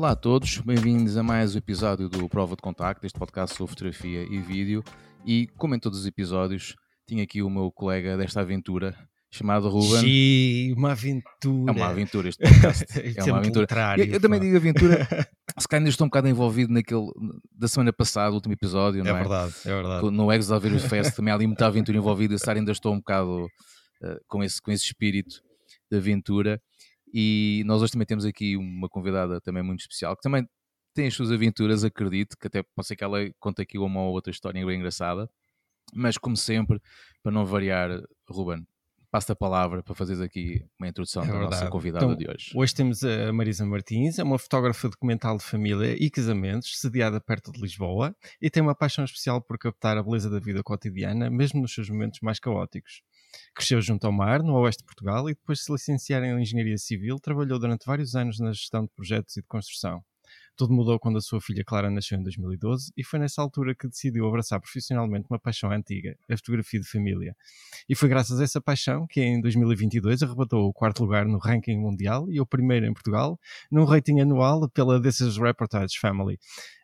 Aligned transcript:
Olá 0.00 0.12
a 0.12 0.16
todos, 0.16 0.56
bem-vindos 0.60 1.18
a 1.18 1.22
mais 1.22 1.54
um 1.54 1.58
episódio 1.58 2.08
do 2.08 2.26
Prova 2.26 2.56
de 2.56 2.62
Contacto, 2.62 3.04
este 3.04 3.18
podcast 3.18 3.54
sobre 3.54 3.72
fotografia 3.72 4.22
e 4.22 4.38
vídeo. 4.38 4.82
E, 5.26 5.46
como 5.58 5.74
em 5.74 5.78
todos 5.78 5.98
os 5.98 6.06
episódios, 6.06 6.74
tinha 7.06 7.22
aqui 7.22 7.42
o 7.42 7.50
meu 7.50 7.70
colega 7.70 8.16
desta 8.16 8.40
aventura, 8.40 8.96
chamado 9.30 9.68
Ruben. 9.68 10.00
Sim, 10.00 10.72
uma 10.72 10.92
aventura. 10.92 11.70
É 11.70 11.76
uma 11.76 11.86
aventura 11.88 12.30
este 12.30 12.40
podcast. 12.48 12.86
é 13.14 13.24
uma 13.24 13.40
aventura. 13.40 13.66
Eu, 13.98 14.04
eu 14.06 14.20
também 14.22 14.40
digo 14.40 14.56
aventura, 14.56 15.06
se 15.58 15.68
calhar 15.68 15.82
ainda 15.82 15.90
estou 15.90 16.06
um 16.06 16.08
bocado 16.08 16.28
envolvido 16.28 16.72
naquele 16.72 17.06
da 17.52 17.68
semana 17.68 17.92
passada, 17.92 18.30
o 18.30 18.36
último 18.36 18.54
episódio, 18.54 19.04
não 19.04 19.14
é? 19.14 19.20
É 19.20 19.22
verdade, 19.22 19.54
é 19.66 19.68
verdade. 19.68 20.10
No 20.10 20.32
Exover 20.32 20.80
Fest 20.80 21.14
também 21.14 21.30
há 21.30 21.34
ali 21.34 21.46
muita 21.46 21.66
aventura 21.66 21.98
envolvida, 21.98 22.38
se 22.38 22.50
ainda 22.50 22.72
estou 22.72 22.94
um 22.94 23.00
bocado 23.00 23.44
uh, 23.44 24.18
com, 24.26 24.42
esse, 24.42 24.62
com 24.62 24.72
esse 24.72 24.86
espírito 24.86 25.42
de 25.92 25.98
aventura. 25.98 26.58
E 27.12 27.62
nós 27.66 27.82
hoje 27.82 27.92
também 27.92 28.06
temos 28.06 28.24
aqui 28.24 28.56
uma 28.56 28.88
convidada 28.88 29.40
também 29.40 29.62
muito 29.62 29.80
especial, 29.80 30.16
que 30.16 30.22
também 30.22 30.46
tem 30.94 31.06
as 31.06 31.14
suas 31.14 31.30
aventuras, 31.30 31.84
acredito, 31.84 32.36
que 32.36 32.46
até 32.46 32.62
pode 32.62 32.86
ser 32.88 32.96
que 32.96 33.04
ela 33.04 33.18
conte 33.38 33.62
aqui 33.62 33.78
uma 33.78 34.02
ou 34.02 34.12
outra 34.12 34.30
história 34.30 34.64
bem 34.64 34.78
engraçada. 34.78 35.30
Mas, 35.94 36.18
como 36.18 36.36
sempre, 36.36 36.80
para 37.22 37.32
não 37.32 37.44
variar, 37.44 37.90
Ruben, 38.28 38.64
passo 39.10 39.32
a 39.32 39.36
palavra 39.36 39.82
para 39.82 39.94
fazeres 39.94 40.20
aqui 40.20 40.64
uma 40.78 40.88
introdução 40.88 41.22
é 41.22 41.26
da 41.26 41.32
verdade. 41.32 41.54
nossa 41.54 41.68
convidada 41.68 42.04
então, 42.04 42.16
de 42.16 42.28
hoje. 42.28 42.52
Hoje 42.54 42.74
temos 42.74 43.02
a 43.02 43.32
Marisa 43.32 43.66
Martins, 43.66 44.18
é 44.18 44.22
uma 44.22 44.38
fotógrafa 44.38 44.88
documental 44.88 45.36
de 45.36 45.44
família 45.44 45.96
e 45.98 46.08
casamentos, 46.08 46.78
sediada 46.78 47.20
perto 47.20 47.50
de 47.50 47.60
Lisboa, 47.60 48.14
e 48.40 48.48
tem 48.48 48.62
uma 48.62 48.74
paixão 48.74 49.04
especial 49.04 49.40
por 49.40 49.58
captar 49.58 49.96
a 49.98 50.02
beleza 50.02 50.30
da 50.30 50.38
vida 50.38 50.62
cotidiana, 50.62 51.28
mesmo 51.28 51.60
nos 51.60 51.74
seus 51.74 51.90
momentos 51.90 52.20
mais 52.20 52.38
caóticos. 52.38 53.02
Cresceu 53.54 53.80
junto 53.80 54.06
ao 54.06 54.12
mar, 54.12 54.42
no 54.42 54.54
oeste 54.60 54.82
de 54.82 54.86
Portugal, 54.86 55.28
e 55.28 55.34
depois 55.34 55.58
de 55.58 55.64
se 55.64 55.72
licenciar 55.72 56.22
em 56.22 56.40
Engenharia 56.40 56.78
Civil, 56.78 57.16
trabalhou 57.20 57.58
durante 57.58 57.86
vários 57.86 58.14
anos 58.14 58.38
na 58.38 58.52
gestão 58.52 58.82
de 58.84 58.90
projetos 58.94 59.36
e 59.36 59.40
de 59.40 59.46
construção. 59.46 60.02
Tudo 60.60 60.74
mudou 60.74 61.00
quando 61.00 61.16
a 61.16 61.22
sua 61.22 61.40
filha 61.40 61.64
Clara 61.64 61.90
nasceu 61.90 62.18
em 62.18 62.22
2012 62.22 62.92
e 62.94 63.02
foi 63.02 63.18
nessa 63.18 63.40
altura 63.40 63.74
que 63.74 63.88
decidiu 63.88 64.28
abraçar 64.28 64.60
profissionalmente 64.60 65.26
uma 65.30 65.38
paixão 65.38 65.70
antiga, 65.70 66.14
a 66.28 66.36
fotografia 66.36 66.78
de 66.78 66.86
família. 66.86 67.34
E 67.88 67.94
foi 67.94 68.10
graças 68.10 68.38
a 68.38 68.44
essa 68.44 68.60
paixão 68.60 69.06
que 69.06 69.22
em 69.22 69.40
2022 69.40 70.22
arrebatou 70.22 70.68
o 70.68 70.70
quarto 70.74 71.02
lugar 71.02 71.24
no 71.24 71.38
ranking 71.38 71.78
mundial 71.78 72.30
e 72.30 72.42
o 72.42 72.44
primeiro 72.44 72.84
em 72.84 72.92
Portugal, 72.92 73.40
num 73.72 73.86
rating 73.86 74.20
anual 74.20 74.68
pela 74.68 75.00
This 75.00 75.20
is 75.20 75.38
Reportage 75.38 75.98
Family. 75.98 76.38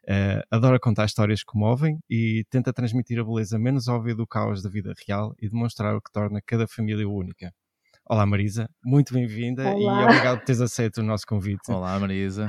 Uh, 0.05 0.41
adora 0.51 0.81
contar 0.81 1.05
histórias 1.05 1.41
que 1.41 1.53
comovem 1.53 1.99
e 2.09 2.47
tenta 2.49 2.73
transmitir 2.73 3.21
a 3.21 3.25
beleza 3.25 3.59
menos 3.59 3.89
óbvia 3.89 4.15
do 4.15 4.27
caos 4.27 4.63
da 4.63 4.71
vida 4.71 4.95
real 5.07 5.35
e 5.39 5.51
demonstrar 5.51 5.95
o 5.95 6.01
que 6.01 6.11
torna 6.11 6.41
cada 6.41 6.67
família 6.67 7.07
única. 7.07 7.53
Olá 8.09 8.25
Marisa, 8.25 8.71
muito 8.85 9.13
bem-vinda 9.13 9.65
e 9.65 9.85
obrigado 9.85 10.39
por 10.39 10.45
teres 10.45 10.61
aceito 10.61 10.99
o 10.99 11.03
nosso 11.03 11.27
convite. 11.27 11.73
Olá 11.73 11.99
Marisa. 11.99 12.49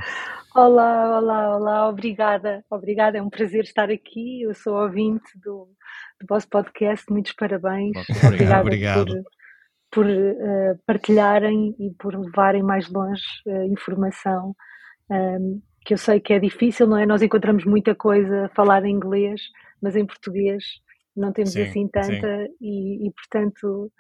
Olá, 0.54 1.18
olá, 1.18 1.58
olá, 1.58 1.90
obrigada, 1.90 2.64
obrigada, 2.70 3.18
é 3.18 3.22
um 3.24 3.30
prazer 3.30 3.64
estar 3.64 3.90
aqui, 3.90 4.44
eu 4.44 4.54
sou 4.54 4.76
ouvinte 4.76 5.36
do, 5.44 5.68
do 6.22 6.28
vosso 6.30 6.48
podcast, 6.48 7.06
muitos 7.10 7.34
parabéns. 7.34 7.98
Obrigado, 8.24 8.62
obrigada 8.62 9.02
obrigado. 9.02 9.24
por, 9.90 10.06
por 10.06 10.06
uh, 10.06 10.80
partilharem 10.86 11.76
e 11.80 11.90
por 11.98 12.14
levarem 12.14 12.62
mais 12.62 12.88
longe 12.88 13.24
uh, 13.48 13.64
informação, 13.64 14.56
um, 15.10 15.16
ehm, 15.16 15.62
que 15.84 15.96
eu 15.96 15.98
sei 15.98 16.20
que 16.20 16.34
é 16.34 16.40
difícil, 16.40 16.86
não 16.86 17.00
é? 17.00 17.06
Nós 17.08 17.24
encontramos 17.24 17.66
muita 17.66 17.96
coisa 17.96 18.48
falada 18.56 18.88
em 18.88 18.92
inglês, 18.92 19.42
mas 19.82 19.96
em 19.96 20.06
português 20.06 20.64
não 21.18 21.34
temos 21.34 21.54
sim, 21.54 21.64
assim 21.64 21.88
tanta 21.88 22.48
e, 22.62 23.08
e, 23.08 23.12
portanto 23.12 23.92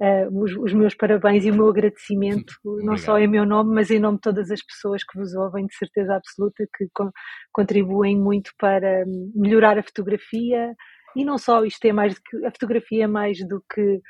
uh, 0.00 0.42
os, 0.42 0.56
os, 0.56 0.72
meus 0.72 0.94
parabéns 0.94 1.44
e 1.44 1.50
o 1.50 1.54
meu 1.54 1.68
agradecimento, 1.68 2.54
não 2.82 2.96
só 2.96 3.18
em 3.18 3.28
meu 3.28 3.44
nome, 3.44 3.74
mas 3.74 3.90
em 3.90 3.98
nome 3.98 4.16
de 4.16 4.22
todas 4.22 4.50
as 4.50 4.62
pessoas 4.62 5.02
que 5.04 5.18
vos 5.18 5.34
ouvem, 5.34 5.66
de 5.66 5.74
certeza 5.74 6.14
absoluta, 6.14 6.66
que 6.76 6.88
co 6.94 7.10
contribuem 7.52 8.18
muito 8.18 8.52
para 8.58 9.04
melhorar 9.34 9.78
a 9.78 9.82
fotografia. 9.82 10.74
E 11.14 11.24
não 11.24 11.38
só, 11.38 11.64
isto 11.64 11.84
é 11.86 11.92
mais 11.92 12.14
do 12.14 12.20
que 12.22 12.44
a 12.44 12.50
fotografia 12.50 13.04
é 13.04 13.06
mais 13.06 13.38
do 13.48 13.62
que 13.72 14.00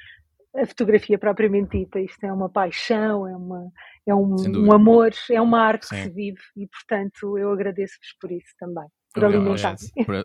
a 0.56 0.66
fotografia 0.66 1.18
propriamente 1.18 1.78
dita, 1.78 2.00
isto 2.00 2.24
é 2.24 2.32
uma 2.32 2.48
paixão, 2.48 3.28
é, 3.28 3.36
uma, 3.36 3.70
é 4.08 4.14
um, 4.14 4.34
um 4.56 4.72
amor, 4.72 5.10
é 5.30 5.40
uma 5.40 5.60
arte 5.60 5.86
Sim. 5.86 5.96
que 5.96 6.02
se 6.02 6.10
vive 6.10 6.40
e, 6.56 6.66
portanto, 6.66 7.38
eu 7.38 7.52
agradeço-vos 7.52 8.16
por 8.18 8.32
isso 8.32 8.54
também 8.58 8.86
por 9.16 9.24
alimentar. 9.24 9.76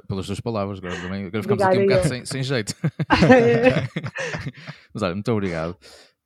pelas 0.07 0.25
tuas 0.25 0.39
palavras, 0.39 0.79
agora, 0.79 1.01
também, 1.01 1.25
agora 1.25 1.41
ficamos 1.41 1.63
aqui 1.63 1.77
um 1.77 1.85
bocado 1.85 2.07
sem, 2.07 2.25
sem, 2.25 2.43
jeito. 2.43 2.75
Mas 4.93 5.03
olha, 5.03 5.15
muito 5.15 5.31
obrigado. 5.31 5.77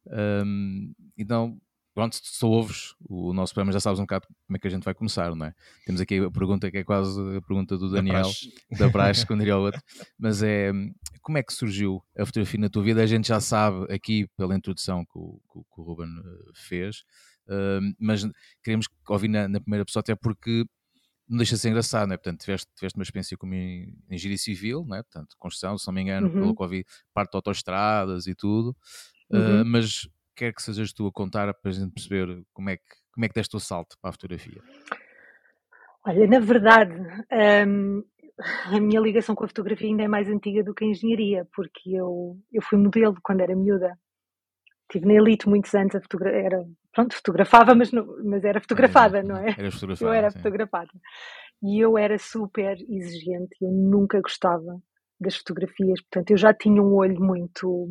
Um, 0.08 0.94
então, 1.18 1.58
pronto, 1.94 2.16
se 2.16 2.22
só 2.24 2.48
ouves 2.48 2.96
o 3.08 3.34
nosso 3.34 3.54
programa, 3.54 3.72
já 3.72 3.80
sabes 3.80 4.00
um 4.00 4.04
bocado 4.04 4.28
como 4.48 4.58
é 4.58 4.60
que 4.60 4.68
a 4.68 4.70
gente 4.70 4.84
vai 4.84 4.94
começar, 4.94 5.34
não 5.36 5.46
é? 5.46 5.54
Temos 5.86 6.02
aqui 6.02 6.20
a 6.20 6.32
pergunta 6.32 6.72
que 6.72 6.80
é 6.80 6.84
quase 6.84 7.20
a 7.38 7.42
pergunta 7.42 7.78
do 7.78 7.90
Daniel, 7.90 8.30
da 8.78 8.90
Praxe, 8.90 9.26
quando 9.28 9.42
iria 9.42 9.54
ao 9.54 9.62
outro, 9.62 9.82
mas 10.18 10.42
é 10.42 10.72
como 11.22 11.38
é 11.38 11.44
que 11.44 11.54
surgiu 11.54 12.04
a 12.18 12.26
fotografia 12.26 12.60
na 12.60 12.70
tua 12.70 12.84
vida? 12.84 13.02
A 13.02 13.08
gente 13.08 13.28
já 13.28 13.40
sabe 13.40 13.86
aqui 13.94 14.28
pela 14.38 14.56
introdução 14.56 15.06
que 15.06 15.18
o, 15.18 15.40
que 15.50 15.82
o 15.82 15.84
Ruben 15.84 16.08
eh, 16.08 16.52
fez, 16.54 17.04
uh, 17.48 17.96
mas 18.00 18.28
queremos 18.64 18.88
ouvir 19.08 19.28
na, 19.28 19.48
na 19.48 19.60
primeira 19.60 19.86
pessoa, 19.86 20.02
até 20.02 20.16
porque 20.16 20.66
não 21.28 21.38
deixa 21.38 21.56
de 21.56 21.62
ser 21.62 21.70
engraçado, 21.70 22.08
né? 22.08 22.18
Portanto, 22.18 22.42
tiveste, 22.42 22.68
tiveste 22.76 22.98
uma 22.98 23.04
experiência 23.04 23.38
como 23.38 23.54
engenharia 23.54 24.38
civil, 24.38 24.86
né? 24.88 25.02
Portanto, 25.04 25.36
construção, 25.40 25.78
se 25.78 25.88
não 25.88 25.94
me 25.94 26.02
engano, 26.02 26.28
uhum. 26.28 26.34
pelo 26.34 26.56
que 26.56 26.64
ouvi, 26.64 26.86
parte 27.14 27.32
de 27.32 27.38
autoestradas 27.38 28.28
e 28.28 28.36
tudo, 28.36 28.76
uhum. 29.32 29.62
uh, 29.62 29.66
mas 29.66 30.08
quer 30.36 30.54
que 30.54 30.62
sejas 30.62 30.94
tu 30.94 31.08
a 31.08 31.12
contar 31.12 31.54
para 31.54 31.72
a 31.72 31.74
gente 31.74 31.94
perceber 31.94 32.44
como 32.54 32.70
é 32.70 32.78
que, 32.78 32.84
como 33.12 33.26
é 33.26 33.30
que 33.30 33.36
deste 33.36 33.56
o 33.56 33.60
salto 33.60 33.98
para 34.00 34.10
a 34.10 34.14
fotografia. 34.14 34.62
Olha, 36.06 36.28
na 36.28 36.40
verdade, 36.40 36.94
um, 37.68 38.04
a 38.66 38.80
minha 38.80 39.00
ligação 39.00 39.34
com 39.34 39.46
a 39.46 39.48
fotografia 39.48 39.88
ainda 39.88 40.04
é 40.04 40.08
mais 40.08 40.30
antiga 40.30 40.64
do 40.64 40.74
que 40.74 40.84
a 40.84 40.88
engenharia, 40.88 41.48
porque 41.56 41.90
eu, 41.90 42.38
eu 42.52 42.62
fui 42.62 42.78
modelo 42.78 43.16
quando 43.24 43.42
era 43.42 43.56
miúda. 43.56 43.98
Estive 44.88 45.08
na 45.08 45.14
elite 45.14 45.50
muitos 45.50 45.74
anos 45.74 45.96
a 45.96 46.02
fotografar, 46.02 46.40
era 46.40 46.64
pronto, 46.94 47.16
fotografava, 47.16 47.76
mas, 47.76 47.92
não, 47.92 48.06
mas 48.24 48.44
era 48.44 48.62
fotografada, 48.62 49.24
não 49.24 49.38
é? 49.38 49.56
Era 49.58 49.72
fotografada. 49.72 50.10
Eu 50.10 50.14
era 50.14 50.32
sim. 50.32 50.38
fotografada. 50.38 50.92
E 51.64 51.80
eu 51.84 51.98
era 51.98 52.18
super 52.20 52.78
exigente, 52.90 53.56
eu 53.62 53.72
nunca 53.72 54.22
gostava 54.22 54.80
das 55.20 55.36
fotografias, 55.38 56.02
portanto, 56.02 56.32
eu 56.32 56.38
já 56.38 56.54
tinha 56.54 56.82
um 56.82 56.94
olho 56.94 57.20
muito. 57.20 57.90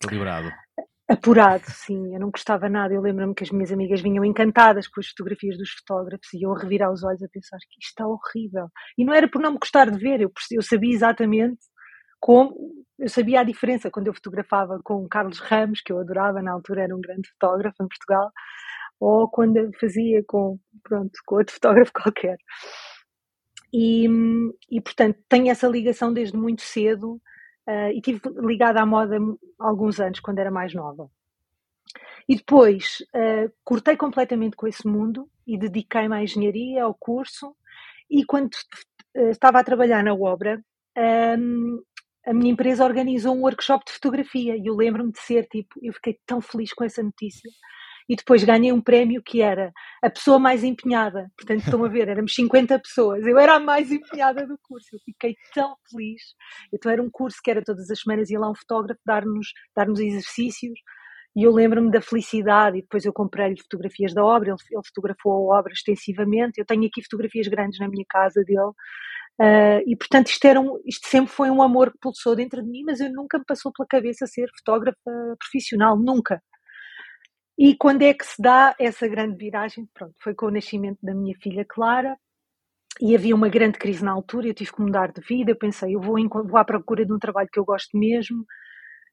Calibrado. 0.00 0.50
Apurado, 1.06 1.64
sim, 1.66 2.14
eu 2.14 2.18
não 2.18 2.30
gostava 2.30 2.66
nada. 2.66 2.94
Eu 2.94 3.02
lembro-me 3.02 3.34
que 3.34 3.44
as 3.44 3.50
minhas 3.50 3.70
amigas 3.70 4.00
vinham 4.00 4.24
encantadas 4.24 4.88
com 4.88 5.00
as 5.00 5.08
fotografias 5.08 5.58
dos 5.58 5.70
fotógrafos 5.70 6.32
e 6.32 6.42
eu 6.42 6.52
a 6.54 6.58
revirar 6.58 6.90
os 6.90 7.04
olhos 7.04 7.22
a 7.22 7.28
pensar 7.28 7.58
que 7.58 7.78
isto 7.78 7.90
está 7.90 8.06
horrível. 8.06 8.68
E 8.96 9.04
não 9.04 9.12
era 9.12 9.28
por 9.28 9.40
não 9.40 9.52
me 9.52 9.58
gostar 9.58 9.90
de 9.90 9.98
ver, 9.98 10.22
eu, 10.22 10.32
eu 10.50 10.62
sabia 10.62 10.94
exatamente 10.94 11.58
como, 12.20 12.84
eu 12.98 13.08
sabia 13.08 13.40
a 13.40 13.44
diferença 13.44 13.90
quando 13.90 14.06
eu 14.06 14.14
fotografava 14.14 14.80
com 14.82 15.08
Carlos 15.08 15.38
Ramos, 15.38 15.80
que 15.80 15.92
eu 15.92 15.98
adorava, 15.98 16.42
na 16.42 16.52
altura 16.52 16.82
era 16.82 16.96
um 16.96 17.00
grande 17.00 17.28
fotógrafo 17.30 17.82
em 17.82 17.88
Portugal, 17.88 18.30
ou 19.00 19.28
quando 19.28 19.70
fazia 19.78 20.22
com, 20.26 20.58
pronto, 20.82 21.12
com 21.26 21.36
outro 21.36 21.54
fotógrafo 21.54 21.92
qualquer. 21.92 22.38
E, 23.72 24.06
e 24.70 24.80
portanto, 24.80 25.18
tenho 25.28 25.50
essa 25.50 25.66
ligação 25.66 26.12
desde 26.12 26.36
muito 26.36 26.62
cedo 26.62 27.20
uh, 27.68 27.90
e 27.92 28.00
tive 28.00 28.20
ligada 28.36 28.80
à 28.80 28.86
moda 28.86 29.16
há 29.58 29.66
alguns 29.66 29.98
anos, 29.98 30.20
quando 30.20 30.38
era 30.38 30.50
mais 30.50 30.72
nova. 30.72 31.10
E 32.28 32.36
depois 32.36 32.98
uh, 33.14 33.52
cortei 33.64 33.96
completamente 33.96 34.56
com 34.56 34.66
esse 34.66 34.86
mundo 34.86 35.28
e 35.46 35.58
dediquei-me 35.58 36.14
à 36.14 36.22
engenharia, 36.22 36.84
ao 36.84 36.94
curso. 36.94 37.54
E 38.08 38.24
quando 38.24 38.54
uh, 39.16 39.28
estava 39.28 39.58
a 39.58 39.64
trabalhar 39.64 40.02
na 40.04 40.14
obra, 40.14 40.62
um, 41.38 41.82
a 42.26 42.32
minha 42.32 42.52
empresa 42.52 42.84
organizou 42.84 43.34
um 43.34 43.42
workshop 43.42 43.84
de 43.86 43.92
fotografia 43.92 44.56
e 44.56 44.66
eu 44.66 44.74
lembro-me 44.74 45.12
de 45.12 45.20
ser 45.20 45.46
tipo, 45.46 45.78
eu 45.82 45.92
fiquei 45.92 46.18
tão 46.26 46.40
feliz 46.40 46.72
com 46.72 46.84
essa 46.84 47.02
notícia. 47.02 47.50
E 48.08 48.16
depois 48.16 48.44
ganhei 48.44 48.70
um 48.70 48.82
prémio 48.82 49.22
que 49.22 49.40
era 49.40 49.72
a 50.02 50.10
pessoa 50.10 50.38
mais 50.38 50.62
empenhada. 50.62 51.30
Portanto, 51.36 51.60
estão 51.60 51.84
a 51.84 51.88
ver, 51.88 52.08
éramos 52.08 52.34
50 52.34 52.78
pessoas. 52.78 53.26
Eu 53.26 53.38
era 53.38 53.54
a 53.54 53.60
mais 53.60 53.90
empenhada 53.90 54.46
do 54.46 54.58
curso. 54.62 54.88
Eu 54.92 54.98
fiquei 55.06 55.34
tão 55.54 55.74
feliz. 55.90 56.20
Então, 56.72 56.92
era 56.92 57.02
um 57.02 57.08
curso 57.10 57.38
que 57.42 57.50
era 57.50 57.62
todas 57.64 57.90
as 57.90 58.00
semanas 58.00 58.28
ia 58.28 58.38
lá 58.38 58.50
um 58.50 58.54
fotógrafo 58.54 59.00
dar-nos 59.06 59.48
dar 59.74 59.88
exercícios. 59.88 60.78
E 61.34 61.44
eu 61.44 61.50
lembro-me 61.50 61.90
da 61.90 62.02
felicidade. 62.02 62.76
E 62.78 62.82
depois 62.82 63.06
eu 63.06 63.12
comprei-lhe 63.12 63.58
fotografias 63.62 64.12
da 64.12 64.22
obra. 64.22 64.50
Ele, 64.50 64.58
ele 64.70 64.82
fotografou 64.86 65.52
a 65.52 65.58
obra 65.58 65.72
extensivamente. 65.72 66.58
Eu 66.58 66.66
tenho 66.66 66.84
aqui 66.84 67.02
fotografias 67.02 67.48
grandes 67.48 67.78
na 67.78 67.88
minha 67.88 68.04
casa 68.06 68.44
dele. 68.44 68.72
Uh, 69.40 69.82
e 69.86 69.96
portanto 69.96 70.28
isto, 70.28 70.44
era 70.44 70.60
um, 70.60 70.80
isto 70.86 71.08
sempre 71.08 71.32
foi 71.32 71.50
um 71.50 71.60
amor 71.60 71.90
que 71.90 71.98
pulsou 72.00 72.36
dentro 72.36 72.62
de 72.62 72.70
mim, 72.70 72.84
mas 72.84 73.00
eu 73.00 73.12
nunca 73.12 73.38
me 73.38 73.44
passou 73.44 73.72
pela 73.72 73.86
cabeça 73.88 74.26
ser 74.26 74.48
fotógrafa 74.58 75.36
profissional, 75.38 75.98
nunca. 75.98 76.40
E 77.58 77.76
quando 77.76 78.02
é 78.02 78.14
que 78.14 78.24
se 78.26 78.40
dá 78.40 78.74
essa 78.78 79.06
grande 79.08 79.36
viragem? 79.36 79.88
Pronto, 79.94 80.14
foi 80.22 80.34
com 80.34 80.46
o 80.46 80.50
nascimento 80.50 80.98
da 81.02 81.14
minha 81.14 81.34
filha 81.40 81.64
Clara 81.68 82.16
e 83.00 83.14
havia 83.14 83.34
uma 83.34 83.48
grande 83.48 83.78
crise 83.78 84.04
na 84.04 84.12
altura, 84.12 84.48
eu 84.48 84.54
tive 84.54 84.72
que 84.72 84.82
mudar 84.82 85.12
de 85.12 85.20
vida, 85.20 85.50
eu 85.50 85.56
pensei, 85.56 85.94
eu 85.94 86.00
vou, 86.00 86.16
vou 86.46 86.58
à 86.58 86.64
procura 86.64 87.04
de 87.04 87.12
um 87.12 87.18
trabalho 87.18 87.48
que 87.52 87.58
eu 87.58 87.64
gosto 87.64 87.98
mesmo, 87.98 88.44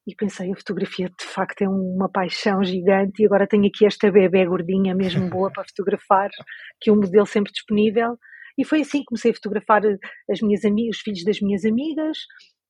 e 0.06 0.14
pensei, 0.16 0.52
a 0.52 0.56
fotografia 0.56 1.08
de 1.08 1.24
facto 1.26 1.62
é 1.62 1.68
uma 1.68 2.08
paixão 2.08 2.62
gigante 2.64 3.22
e 3.22 3.26
agora 3.26 3.46
tenho 3.46 3.66
aqui 3.66 3.86
esta 3.86 4.10
bebê 4.10 4.44
gordinha 4.46 4.94
mesmo 4.94 5.28
boa 5.30 5.50
para 5.52 5.64
fotografar, 5.64 6.28
que 6.80 6.90
é 6.90 6.92
um 6.92 6.96
modelo 6.96 7.26
sempre 7.26 7.52
disponível. 7.52 8.16
E 8.58 8.64
foi 8.64 8.82
assim 8.82 8.98
que 9.00 9.06
comecei 9.06 9.30
a 9.30 9.34
fotografar 9.34 9.82
as 10.30 10.40
minhas 10.40 10.62
os 10.90 11.00
filhos 11.00 11.24
das 11.24 11.40
minhas 11.40 11.64
amigas. 11.64 12.18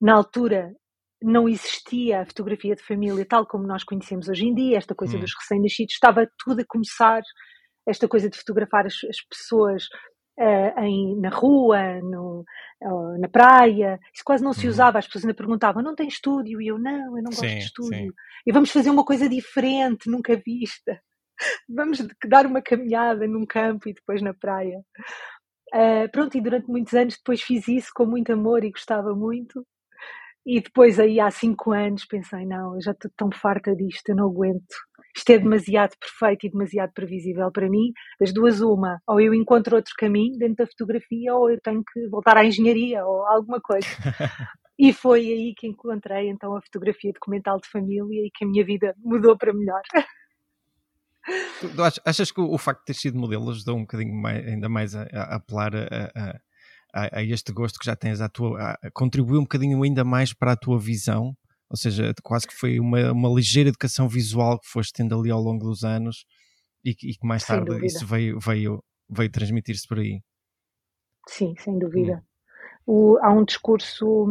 Na 0.00 0.14
altura 0.14 0.72
não 1.22 1.48
existia 1.48 2.20
a 2.20 2.26
fotografia 2.26 2.74
de 2.74 2.82
família 2.82 3.24
tal 3.24 3.46
como 3.46 3.66
nós 3.66 3.84
conhecemos 3.84 4.28
hoje 4.28 4.46
em 4.46 4.54
dia, 4.54 4.78
esta 4.78 4.94
coisa 4.94 5.16
hum. 5.16 5.20
dos 5.20 5.32
recém-nascidos, 5.38 5.94
estava 5.94 6.28
tudo 6.44 6.60
a 6.60 6.64
começar, 6.66 7.22
esta 7.86 8.08
coisa 8.08 8.28
de 8.28 8.36
fotografar 8.36 8.86
as, 8.86 8.94
as 9.08 9.16
pessoas 9.28 9.84
uh, 10.38 10.80
em, 10.80 11.20
na 11.20 11.30
rua, 11.30 12.00
no, 12.00 12.44
uh, 12.82 13.20
na 13.20 13.28
praia, 13.28 13.98
isso 14.14 14.22
quase 14.24 14.42
não 14.42 14.52
se 14.52 14.66
uhum. 14.66 14.72
usava, 14.72 14.98
as 14.98 15.06
pessoas 15.06 15.24
ainda 15.24 15.34
perguntavam, 15.34 15.82
não 15.82 15.94
tem 15.94 16.08
estúdio? 16.08 16.60
E 16.60 16.68
eu, 16.68 16.78
não, 16.78 17.16
eu 17.16 17.22
não 17.22 17.30
gosto 17.30 17.40
sim, 17.40 17.58
de 17.58 17.64
estúdio. 17.64 17.98
Sim. 17.98 18.12
E 18.46 18.52
vamos 18.52 18.70
fazer 18.70 18.90
uma 18.90 19.04
coisa 19.04 19.28
diferente, 19.28 20.10
nunca 20.10 20.40
vista. 20.44 21.00
Vamos 21.68 22.06
dar 22.28 22.46
uma 22.46 22.62
caminhada 22.62 23.26
num 23.26 23.44
campo 23.44 23.88
e 23.88 23.94
depois 23.94 24.22
na 24.22 24.32
praia. 24.32 24.78
Uh, 25.74 26.10
pronto, 26.12 26.36
e 26.36 26.40
durante 26.40 26.68
muitos 26.68 26.92
anos 26.92 27.16
depois 27.16 27.40
fiz 27.40 27.66
isso 27.66 27.90
com 27.94 28.04
muito 28.04 28.32
amor 28.32 28.62
e 28.62 28.70
gostava 28.70 29.14
muito. 29.14 29.66
E 30.44 30.60
depois 30.60 30.98
aí 30.98 31.20
há 31.20 31.30
cinco 31.30 31.72
anos 31.72 32.04
pensei, 32.04 32.44
não, 32.44 32.74
eu 32.74 32.82
já 32.82 32.90
estou 32.90 33.10
tão 33.16 33.30
farta 33.30 33.74
disto, 33.74 34.08
eu 34.08 34.16
não 34.16 34.26
aguento. 34.26 34.74
Isto 35.16 35.30
é 35.30 35.38
demasiado 35.38 35.94
perfeito 35.98 36.46
e 36.46 36.50
demasiado 36.50 36.92
previsível 36.92 37.50
para 37.52 37.68
mim. 37.68 37.92
Das 38.18 38.32
duas, 38.32 38.60
uma, 38.60 39.00
ou 39.06 39.20
eu 39.20 39.32
encontro 39.34 39.76
outro 39.76 39.92
caminho 39.96 40.38
dentro 40.38 40.56
da 40.56 40.66
fotografia, 40.66 41.34
ou 41.34 41.50
eu 41.50 41.60
tenho 41.60 41.82
que 41.84 42.08
voltar 42.08 42.36
à 42.36 42.44
engenharia 42.44 43.04
ou 43.04 43.26
alguma 43.26 43.60
coisa. 43.60 43.86
e 44.78 44.92
foi 44.92 45.20
aí 45.20 45.54
que 45.56 45.66
encontrei 45.68 46.28
então 46.28 46.56
a 46.56 46.62
fotografia 46.62 47.12
documental 47.12 47.60
de 47.60 47.68
família 47.68 48.26
e 48.26 48.30
que 48.34 48.44
a 48.44 48.48
minha 48.48 48.64
vida 48.64 48.94
mudou 48.98 49.36
para 49.36 49.52
melhor. 49.52 49.82
Tu 51.60 51.68
achas 52.04 52.32
que 52.32 52.40
o 52.40 52.58
facto 52.58 52.80
de 52.80 52.86
ter 52.86 52.94
sido 52.94 53.18
modelo 53.18 53.50
ajudou 53.50 53.76
um 53.76 53.82
bocadinho 53.82 54.14
mais, 54.14 54.46
ainda 54.46 54.68
mais 54.68 54.94
a, 54.94 55.02
a 55.02 55.36
apelar 55.36 55.72
a, 55.74 56.40
a, 56.92 57.18
a, 57.18 57.22
este 57.22 57.52
gosto 57.52 57.78
que 57.78 57.86
já 57.86 57.94
tens 57.94 58.20
à 58.20 58.28
tua. 58.28 58.76
contribuiu 58.92 59.40
um 59.40 59.44
bocadinho 59.44 59.82
ainda 59.82 60.04
mais 60.04 60.32
para 60.32 60.52
a 60.52 60.56
tua 60.56 60.78
visão 60.78 61.36
ou 61.72 61.76
seja, 61.76 62.12
quase 62.22 62.46
que 62.46 62.54
foi 62.54 62.78
uma, 62.78 63.10
uma 63.12 63.30
ligeira 63.30 63.70
educação 63.70 64.06
visual 64.06 64.60
que 64.60 64.68
foste 64.68 64.92
tendo 64.92 65.18
ali 65.18 65.30
ao 65.30 65.40
longo 65.40 65.64
dos 65.64 65.84
anos 65.84 66.26
e 66.84 66.94
que, 66.94 67.10
e 67.10 67.14
que 67.14 67.26
mais 67.26 67.46
tarde 67.46 67.86
isso 67.86 68.06
veio, 68.06 68.38
veio, 68.38 68.84
veio 69.08 69.30
transmitir-se 69.30 69.88
por 69.88 69.98
aí. 69.98 70.20
Sim, 71.26 71.54
sem 71.56 71.78
dúvida. 71.78 72.22
Hum. 72.86 73.14
O, 73.14 73.18
há 73.22 73.32
um 73.32 73.42
discurso 73.42 74.26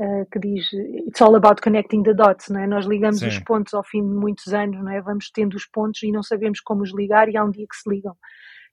uh, 0.00 0.26
que 0.30 0.38
diz 0.38 0.72
It's 1.06 1.20
all 1.20 1.36
about 1.36 1.60
connecting 1.62 2.02
the 2.02 2.14
dots, 2.14 2.48
não 2.48 2.60
é? 2.60 2.66
Nós 2.66 2.86
ligamos 2.86 3.20
Sim. 3.20 3.28
os 3.28 3.38
pontos 3.38 3.74
ao 3.74 3.84
fim 3.84 4.02
de 4.02 4.14
muitos 4.14 4.52
anos, 4.52 4.82
não 4.82 4.90
é? 4.90 5.00
Vamos 5.00 5.30
tendo 5.30 5.54
os 5.54 5.66
pontos 5.66 6.02
e 6.02 6.10
não 6.10 6.22
sabemos 6.22 6.60
como 6.60 6.82
os 6.82 6.94
ligar 6.94 7.28
e 7.28 7.36
há 7.36 7.44
um 7.44 7.50
dia 7.50 7.66
que 7.68 7.76
se 7.76 7.88
ligam. 7.88 8.16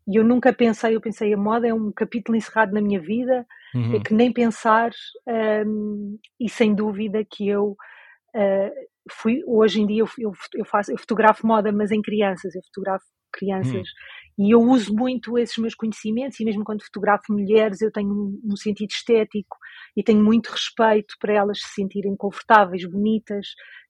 E 0.07 0.15
eu 0.15 0.23
nunca 0.23 0.53
pensei, 0.53 0.95
eu 0.95 1.01
pensei, 1.01 1.33
a 1.33 1.37
moda 1.37 1.67
é 1.67 1.73
um 1.73 1.91
capítulo 1.91 2.37
encerrado 2.37 2.73
na 2.73 2.79
minha 2.79 2.99
vida, 2.99 3.45
uhum. 3.75 3.95
é 3.95 3.99
que 3.99 4.13
nem 4.13 4.31
pensar, 4.31 4.91
um, 5.65 6.17
e 6.39 6.49
sem 6.49 6.73
dúvida 6.73 7.25
que 7.29 7.47
eu 7.47 7.75
Uh, 8.35 8.69
fui, 9.09 9.41
hoje 9.47 9.81
em 9.81 9.87
dia 9.87 10.01
eu, 10.01 10.09
eu, 10.19 10.31
eu, 10.53 10.65
faço, 10.65 10.91
eu 10.91 10.97
fotografo 10.97 11.47
moda, 11.47 11.71
mas 11.71 11.91
em 11.91 12.01
crianças, 12.01 12.53
eu 12.53 12.61
fotografo 12.65 13.05
crianças 13.31 13.73
hum. 13.73 13.83
E 14.37 14.53
eu 14.53 14.61
uso 14.61 14.93
muito 14.93 15.37
esses 15.37 15.57
meus 15.57 15.73
conhecimentos 15.73 16.39
e 16.39 16.45
mesmo 16.45 16.63
quando 16.63 16.83
fotografo 16.83 17.33
mulheres 17.33 17.81
eu 17.81 17.91
tenho 17.91 18.09
um, 18.11 18.41
um, 18.53 18.55
sentido 18.55 18.91
estético 18.91 19.57
e 19.95 20.03
tenho 20.03 20.23
muito 20.23 20.51
respeito 20.51 21.15
para 21.19 21.33
elas 21.33 21.59
se 21.59 21.73
sentirem 21.73 22.15
confortáveis, 22.15 22.85
bonitas. 22.85 23.47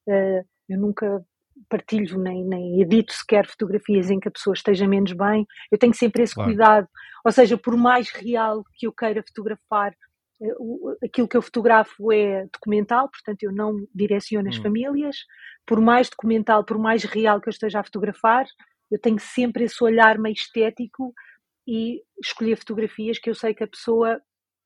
Uh, 0.08 0.46
eu 0.70 0.80
nunca 0.80 1.22
partilho 1.70 2.18
nem, 2.18 2.46
nem 2.46 2.82
edito 2.82 3.14
sequer 3.14 3.46
fotografias 3.48 4.10
em 4.10 4.20
que 4.20 4.28
a 4.28 4.32
pessoa 4.32 4.54
esteja 4.54 4.88
menos 4.88 5.12
bem. 5.12 5.46
Eu 5.72 5.78
tenho 5.78 5.94
sempre 5.94 6.24
esse 6.24 6.34
claro. 6.34 6.50
cuidado. 6.50 6.88
Ou 7.26 7.32
seja, 7.32 7.58
por 7.58 7.76
mais 7.76 8.10
real 8.10 8.64
que 8.76 8.88
eu 8.88 8.94
queira 8.94 9.24
fotografar 9.28 9.94
eh, 10.42 11.06
aquilo 11.06 11.28
que 11.28 11.36
eu 11.36 11.42
fotografo 11.42 12.12
é 12.12 12.46
documental, 12.54 13.10
portanto 13.10 13.44
eu 13.44 13.52
não 13.52 13.86
direciono 13.94 14.48
as 14.50 14.58
hum. 14.58 14.64
famílias. 14.64 15.18
Por 15.66 15.82
mais 15.82 16.10
documental, 16.10 16.64
por 16.64 16.78
mais 16.78 17.04
real 17.04 17.42
que 17.42 17.50
eu 17.50 17.52
esteja 17.52 17.80
a 17.80 17.84
fotografar, 17.84 18.46
eu 18.92 19.00
tenho 19.00 19.20
sempre 19.20 19.66
esse 19.66 19.84
olhar 19.84 20.18
meio 20.18 20.34
estético 20.34 21.14
e 21.68 22.02
escolher 22.22 22.58
fotografias 22.58 23.20
que 23.20 23.30
eu 23.30 23.36
sei 23.36 23.54
que 23.54 23.64
a 23.64 23.68
pessoa 23.68 24.22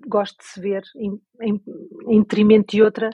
gosta 0.08 0.36
de 0.42 0.50
se 0.50 0.60
ver 0.60 0.84
em, 0.96 1.20
em, 1.42 1.62
em 2.08 2.20
detrimento 2.22 2.72
de 2.72 2.82
outra, 2.82 3.10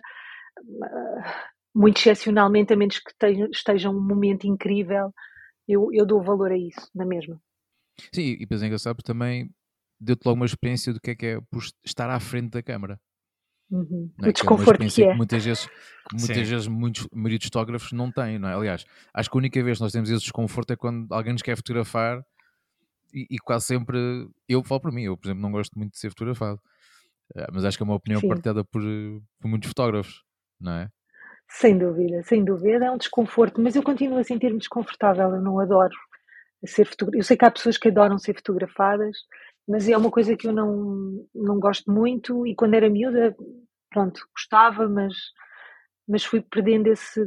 ah, 0.83 1.49
muito 1.73 1.97
excepcionalmente, 1.97 2.73
a 2.73 2.75
menos 2.75 2.99
que 2.99 3.11
esteja, 3.11 3.47
esteja 3.51 3.89
um 3.89 4.01
momento 4.01 4.45
incrível, 4.45 5.13
eu, 5.67 5.89
eu 5.93 6.05
dou 6.05 6.21
valor 6.21 6.51
a 6.51 6.57
isso, 6.57 6.89
na 6.93 7.05
mesma. 7.05 7.41
Sim, 8.13 8.31
e 8.33 8.39
depois 8.39 8.61
é 8.61 8.65
engraçado 8.67 9.01
também 9.03 9.49
deu-te 9.99 10.25
logo 10.25 10.37
uma 10.37 10.45
experiência 10.45 10.93
do 10.93 10.99
que 10.99 11.11
é 11.11 11.15
que 11.15 11.25
é 11.25 11.41
por 11.49 11.63
estar 11.83 12.09
à 12.09 12.19
frente 12.19 12.51
da 12.51 12.63
câmara. 12.63 12.99
Uhum. 13.69 14.09
É? 14.23 14.29
O 14.29 14.33
desconforto 14.33 14.79
que, 14.79 14.85
é 14.85 14.89
que 14.89 15.03
é. 15.03 15.11
Que 15.11 15.17
muitas 15.17 15.43
vezes, 15.43 15.69
muitas 16.13 16.49
vezes 16.49 16.67
muitos 16.67 17.07
maridos 17.13 17.45
fotógrafos 17.45 17.91
não 17.91 18.11
têm, 18.11 18.39
não 18.39 18.49
é? 18.49 18.53
Aliás, 18.53 18.85
acho 19.13 19.29
que 19.29 19.37
a 19.37 19.39
única 19.39 19.63
vez 19.63 19.77
que 19.77 19.83
nós 19.83 19.91
temos 19.91 20.09
esse 20.09 20.21
desconforto 20.21 20.71
é 20.71 20.75
quando 20.75 21.11
alguém 21.11 21.33
nos 21.33 21.41
quer 21.41 21.55
fotografar 21.57 22.23
e, 23.13 23.27
e 23.29 23.37
quase 23.39 23.65
sempre, 23.65 24.27
eu 24.47 24.63
falo 24.63 24.81
para 24.81 24.91
mim, 24.91 25.03
eu 25.03 25.17
por 25.17 25.27
exemplo 25.27 25.41
não 25.41 25.51
gosto 25.51 25.77
muito 25.77 25.91
de 25.91 25.99
ser 25.99 26.09
fotografado, 26.09 26.59
eh, 27.35 27.47
mas 27.51 27.65
acho 27.65 27.77
que 27.77 27.83
é 27.83 27.85
uma 27.85 27.95
opinião 27.95 28.21
Sim. 28.21 28.27
partilhada 28.27 28.63
por, 28.63 28.81
por 29.39 29.47
muitos 29.47 29.69
fotógrafos, 29.69 30.23
não 30.59 30.73
é? 30.73 30.89
Sem 31.49 31.77
dúvida, 31.77 32.23
sem 32.23 32.43
dúvida, 32.43 32.85
é 32.85 32.91
um 32.91 32.97
desconforto, 32.97 33.61
mas 33.61 33.75
eu 33.75 33.83
continuo 33.83 34.17
a 34.17 34.23
sentir-me 34.23 34.59
desconfortável, 34.59 35.33
eu 35.33 35.41
não 35.41 35.59
adoro 35.59 35.95
ser 36.65 36.85
fotografada. 36.85 37.19
Eu 37.19 37.23
sei 37.23 37.37
que 37.37 37.45
há 37.45 37.51
pessoas 37.51 37.77
que 37.77 37.87
adoram 37.87 38.17
ser 38.17 38.33
fotografadas, 38.35 39.17
mas 39.67 39.87
é 39.89 39.97
uma 39.97 40.09
coisa 40.09 40.35
que 40.35 40.47
eu 40.47 40.53
não, 40.53 41.25
não 41.35 41.59
gosto 41.59 41.91
muito 41.91 42.47
e 42.47 42.55
quando 42.55 42.75
era 42.75 42.89
miúda, 42.89 43.35
pronto, 43.89 44.21
gostava, 44.33 44.87
mas, 44.87 45.13
mas 46.07 46.23
fui 46.23 46.41
perdendo 46.41 46.87
esse, 46.87 47.21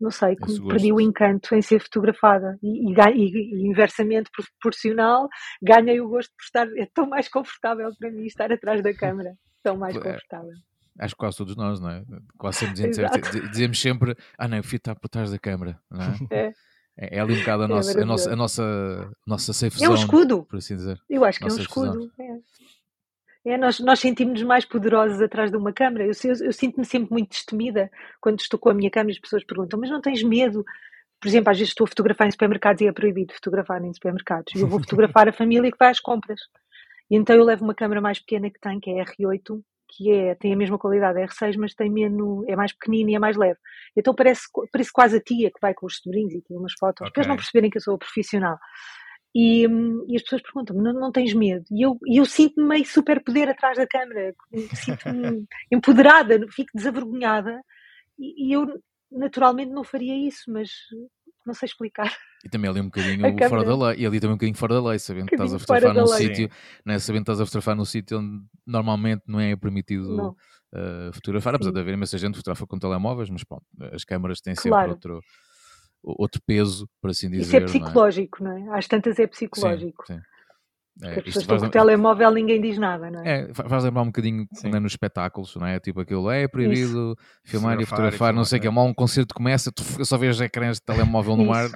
não 0.00 0.10
sei, 0.10 0.34
perdi 0.68 0.92
o 0.92 1.00
encanto 1.00 1.54
em 1.54 1.60
ser 1.60 1.80
fotografada 1.80 2.58
e, 2.62 2.90
e, 2.90 2.94
e, 2.94 3.64
e, 3.64 3.68
inversamente 3.68 4.30
proporcional, 4.30 5.28
ganhei 5.62 6.00
o 6.00 6.08
gosto 6.08 6.30
por 6.34 6.44
estar, 6.44 6.66
é 6.78 6.88
tão 6.94 7.06
mais 7.06 7.28
confortável 7.28 7.90
para 7.98 8.10
mim 8.10 8.24
estar 8.24 8.50
atrás 8.50 8.82
da 8.82 8.94
câmara, 8.94 9.34
tão 9.62 9.76
mais 9.76 9.94
é, 9.94 10.00
confortável. 10.00 10.52
Acho 10.98 11.14
que 11.14 11.18
quase 11.18 11.36
todos 11.36 11.54
nós, 11.54 11.78
não 11.80 11.90
é? 11.90 12.02
Quase 12.38 12.58
sempre 12.58 12.74
dizemos, 12.74 12.96
dizemos 13.50 13.80
sempre, 13.80 14.16
ah 14.38 14.48
não, 14.48 14.56
eu 14.56 14.64
fui 14.64 14.76
estar 14.78 14.94
por 14.94 15.08
trás 15.08 15.30
da 15.30 15.38
câmara, 15.38 15.78
não 15.90 16.00
é? 16.00 16.46
é. 16.46 16.52
É, 16.98 17.16
é 17.16 17.20
ali 17.20 17.34
um 17.34 17.38
bocado 17.38 17.62
a, 17.62 17.66
é 17.66 17.68
nossa, 17.68 18.02
a, 18.02 18.04
nossa, 18.04 18.32
a 18.32 18.36
nossa, 18.36 19.10
nossa 19.26 19.52
safe 19.52 19.78
zone, 19.78 19.86
É 19.86 19.90
um 19.90 19.94
escudo. 19.94 20.44
Por 20.44 20.58
assim 20.58 20.74
dizer. 20.74 21.00
Eu 21.08 21.24
acho 21.24 21.38
que 21.38 21.44
é 21.44 21.52
um 21.52 21.56
escudo. 21.56 22.10
É. 23.46 23.52
é. 23.52 23.56
nós, 23.56 23.78
nós 23.78 24.00
sentimos-nos 24.00 24.42
mais 24.42 24.64
poderosos 24.64 25.22
atrás 25.22 25.50
de 25.50 25.56
uma 25.56 25.72
câmara. 25.72 26.04
Eu, 26.04 26.12
eu, 26.24 26.46
eu 26.46 26.52
sinto-me 26.52 26.84
sempre 26.84 27.12
muito 27.12 27.30
destemida 27.30 27.90
quando 28.20 28.40
estou 28.40 28.58
com 28.58 28.70
a 28.70 28.74
minha 28.74 28.90
câmera 28.90 29.12
e 29.12 29.16
as 29.16 29.20
pessoas 29.20 29.44
perguntam, 29.44 29.78
mas 29.78 29.90
não 29.90 30.00
tens 30.00 30.22
medo? 30.22 30.64
Por 31.20 31.28
exemplo, 31.28 31.50
às 31.50 31.58
vezes 31.58 31.70
estou 31.70 31.84
a 31.84 31.88
fotografar 31.88 32.26
em 32.26 32.30
supermercados 32.30 32.80
e 32.80 32.86
é 32.86 32.92
proibido 32.92 33.32
fotografar 33.34 33.82
em 33.84 33.92
supermercados. 33.92 34.54
E 34.54 34.60
eu 34.60 34.68
vou 34.68 34.78
fotografar 34.82 35.28
a 35.28 35.32
família 35.32 35.70
que 35.70 35.78
vai 35.78 35.90
às 35.90 36.00
compras. 36.00 36.40
E 37.10 37.16
então 37.16 37.34
eu 37.34 37.44
levo 37.44 37.64
uma 37.64 37.74
câmera 37.74 38.00
mais 38.00 38.18
pequena 38.18 38.50
que 38.50 38.60
tem, 38.60 38.78
que 38.78 38.90
é 38.90 39.04
R8, 39.04 39.60
que 39.88 40.10
é, 40.12 40.34
tem 40.34 40.52
a 40.52 40.56
mesma 40.56 40.78
qualidade 40.78 41.18
R6, 41.18 41.56
mas 41.58 41.74
tem 41.74 41.90
menos, 41.90 42.46
é 42.46 42.54
mais 42.54 42.72
pequenino 42.72 43.10
e 43.10 43.14
é 43.14 43.18
mais 43.18 43.36
leve. 43.36 43.58
Então 43.96 44.14
parece, 44.14 44.42
parece 44.70 44.92
quase 44.92 45.16
a 45.16 45.20
tia 45.20 45.50
que 45.50 45.60
vai 45.60 45.74
com 45.74 45.86
os 45.86 45.96
sobrinhos 45.96 46.34
e 46.34 46.42
tira 46.42 46.58
umas 46.58 46.74
fotos, 46.78 47.00
okay. 47.00 47.12
para 47.12 47.20
eles 47.22 47.28
não 47.28 47.36
perceberem 47.36 47.70
que 47.70 47.78
eu 47.78 47.82
sou 47.82 47.98
profissional. 47.98 48.58
E, 49.34 49.66
e 50.08 50.16
as 50.16 50.22
pessoas 50.22 50.42
perguntam-me, 50.42 50.82
não, 50.82 50.92
não 50.94 51.12
tens 51.12 51.34
medo? 51.34 51.64
E 51.70 51.84
eu, 51.84 51.98
eu 52.06 52.24
sinto-me 52.24 52.66
meio 52.66 52.86
super 52.86 53.22
poder 53.22 53.48
atrás 53.48 53.76
da 53.76 53.86
câmara, 53.86 54.34
sinto-me 54.74 55.46
empoderada, 55.72 56.40
fico 56.50 56.70
desavergonhada, 56.74 57.60
e, 58.18 58.48
e 58.48 58.52
eu 58.52 58.66
naturalmente 59.10 59.70
não 59.70 59.84
faria 59.84 60.14
isso, 60.14 60.50
mas 60.52 60.70
não 61.46 61.54
sei 61.54 61.66
explicar. 61.66 62.14
E 62.44 62.48
também 62.48 62.70
ali 62.70 62.80
um 62.80 62.84
bocadinho 62.84 63.18
fora 63.48 63.64
da 63.64 63.88
lei, 63.88 64.00
e 64.00 64.06
ali 64.06 64.20
também 64.20 64.34
um 64.34 64.36
bocadinho 64.36 64.56
fora 64.56 64.74
da 64.74 64.88
lei, 64.88 64.98
sabendo 64.98 65.26
que 65.26 65.34
estás 65.34 65.54
a 65.54 65.58
fotografar 65.58 65.94
num 65.94 66.06
sítio, 66.06 66.50
né, 66.84 66.98
sabendo 66.98 67.24
que 67.24 67.30
estás 67.30 67.40
a 67.40 67.46
fotografar 67.46 67.76
num 67.76 67.84
sítio 67.84 68.18
onde 68.18 68.44
normalmente 68.66 69.22
não 69.26 69.40
é 69.40 69.56
permitido 69.56 70.30
uh, 70.30 71.12
fotografar, 71.12 71.52
Sim. 71.52 71.56
apesar 71.56 71.72
de 71.72 71.80
haver 71.80 71.94
imensa 71.94 72.18
gente 72.18 72.32
que 72.32 72.38
fotografa 72.38 72.66
com 72.66 72.78
telemóveis, 72.78 73.30
mas 73.30 73.44
pronto, 73.44 73.64
as 73.92 74.04
câmaras 74.04 74.40
têm 74.40 74.54
claro. 74.54 74.92
sempre 74.92 75.12
outro, 75.12 75.24
outro 76.02 76.42
peso, 76.46 76.88
por 77.00 77.10
assim 77.10 77.30
dizer. 77.30 77.42
Isso 77.42 77.56
é 77.56 77.60
psicológico, 77.60 78.42
não 78.42 78.52
é? 78.52 78.60
Não 78.60 78.74
é? 78.74 78.78
Às 78.78 78.86
tantas 78.86 79.18
é 79.18 79.26
psicológico. 79.26 80.06
Sim, 80.06 80.14
sim. 80.14 80.20
É, 81.00 81.14
Porque 81.14 81.30
as 81.30 81.36
pessoas 81.36 81.42
estão 81.42 81.58
com 81.58 81.66
o 81.66 81.70
telemóvel 81.70 82.30
ninguém 82.32 82.60
diz 82.60 82.76
nada, 82.76 83.08
não 83.10 83.20
é? 83.22 83.42
É, 83.42 83.54
faz 83.54 83.84
lembrar 83.84 84.02
um 84.02 84.06
bocadinho 84.06 84.48
né, 84.64 84.80
nos 84.80 84.92
espetáculos, 84.92 85.54
não 85.54 85.66
é? 85.66 85.78
Tipo 85.78 86.00
aquilo 86.00 86.28
é 86.28 86.48
proibido 86.48 87.12
Isso. 87.12 87.16
filmar 87.44 87.80
e 87.80 87.86
fotografar, 87.86 88.34
não 88.34 88.44
sei 88.44 88.58
o 88.58 88.62
que, 88.62 88.68
mal 88.68 88.86
um 88.86 88.94
concerto 88.94 89.32
começa, 89.32 89.70
tu 89.70 89.82
só 90.04 90.18
vês 90.18 90.40
ecrãs 90.40 90.78
de 90.78 90.82
telemóvel 90.82 91.36
no 91.36 91.52
ar, 91.52 91.70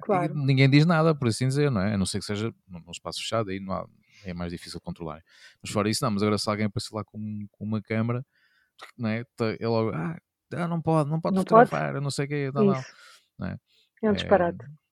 claro. 0.00 0.34
ninguém 0.34 0.68
diz 0.68 0.86
nada, 0.86 1.14
por 1.14 1.28
assim 1.28 1.46
dizer, 1.46 1.70
não 1.70 1.82
é? 1.82 1.94
A 1.94 1.98
não 1.98 2.06
ser 2.06 2.20
que 2.20 2.24
seja 2.24 2.50
num 2.66 2.90
espaço 2.90 3.20
fechado, 3.20 3.50
aí 3.50 3.60
não 3.60 3.74
há, 3.74 3.86
é 4.24 4.32
mais 4.32 4.50
difícil 4.50 4.80
controlar. 4.80 5.22
Mas 5.62 5.70
fora 5.70 5.90
isso, 5.90 6.02
não, 6.02 6.10
mas 6.12 6.22
agora 6.22 6.38
se 6.38 6.48
alguém 6.48 6.66
aparecer 6.66 6.94
lá 6.94 7.04
com, 7.04 7.46
com 7.50 7.64
uma 7.64 7.82
câmera, 7.82 8.24
não 8.96 9.10
é? 9.10 9.24
Tá, 9.36 9.54
é 9.60 9.68
logo, 9.68 9.90
ah, 9.94 10.16
ah, 10.54 10.68
não 10.68 10.80
pode, 10.80 11.10
não 11.10 11.20
pode 11.20 11.34
não 11.34 11.42
fotografar, 11.42 11.92
pode? 11.92 12.02
não 12.02 12.10
sei 12.10 12.24
o 12.24 12.28
que, 12.28 12.50
não, 12.54 12.64
não. 12.64 12.82
não 13.38 13.46
é? 13.46 13.58
é 14.02 14.10
um 14.10 14.14
disparate. 14.14 14.64
É, 14.64 14.87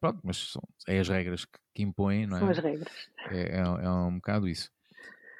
pronto, 0.00 0.20
mas 0.22 0.52
são, 0.52 0.62
é 0.86 0.98
as 0.98 1.08
regras 1.08 1.44
que, 1.44 1.58
que 1.74 1.82
impõem, 1.82 2.26
não 2.26 2.36
é? 2.36 2.40
São 2.40 2.50
as 2.50 2.58
regras. 2.58 2.92
É, 3.30 3.58
é, 3.58 3.60
é 3.60 3.90
um 3.90 4.16
bocado 4.16 4.48
isso. 4.48 4.70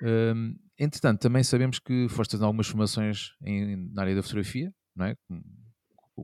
Um, 0.03 0.57
entretanto, 0.79 1.21
também 1.21 1.45
sabemos 1.45 1.79
que 1.79 2.09
foste 2.09 2.37
em 2.37 2.43
algumas 2.43 2.67
formações 2.67 3.35
em, 3.45 3.77
na 3.93 4.03
área 4.03 4.17
da 4.17 4.23
fotografia, 4.23 4.73
não 4.97 5.07
é? 5.07 5.17
Com, 5.29 5.43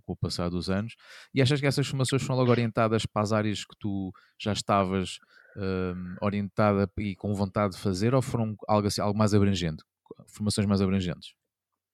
com, 0.00 0.12
o 0.12 0.16
passar 0.16 0.50
dos 0.50 0.68
anos, 0.68 0.94
e 1.32 1.40
achas 1.40 1.60
que 1.60 1.66
essas 1.66 1.86
formações 1.86 2.22
foram 2.22 2.40
logo 2.40 2.50
orientadas 2.50 3.06
para 3.06 3.22
as 3.22 3.32
áreas 3.32 3.64
que 3.64 3.76
tu 3.78 4.12
já 4.38 4.52
estavas 4.52 5.18
um, 5.56 6.16
orientada 6.20 6.90
e 6.98 7.14
com 7.16 7.32
vontade 7.34 7.74
de 7.74 7.80
fazer, 7.80 8.14
ou 8.14 8.22
foram 8.22 8.54
algo, 8.66 8.86
assim, 8.86 9.00
algo 9.00 9.18
mais 9.18 9.32
abrangente? 9.32 9.82
Formações 10.26 10.66
mais 10.66 10.80
abrangentes? 10.80 11.34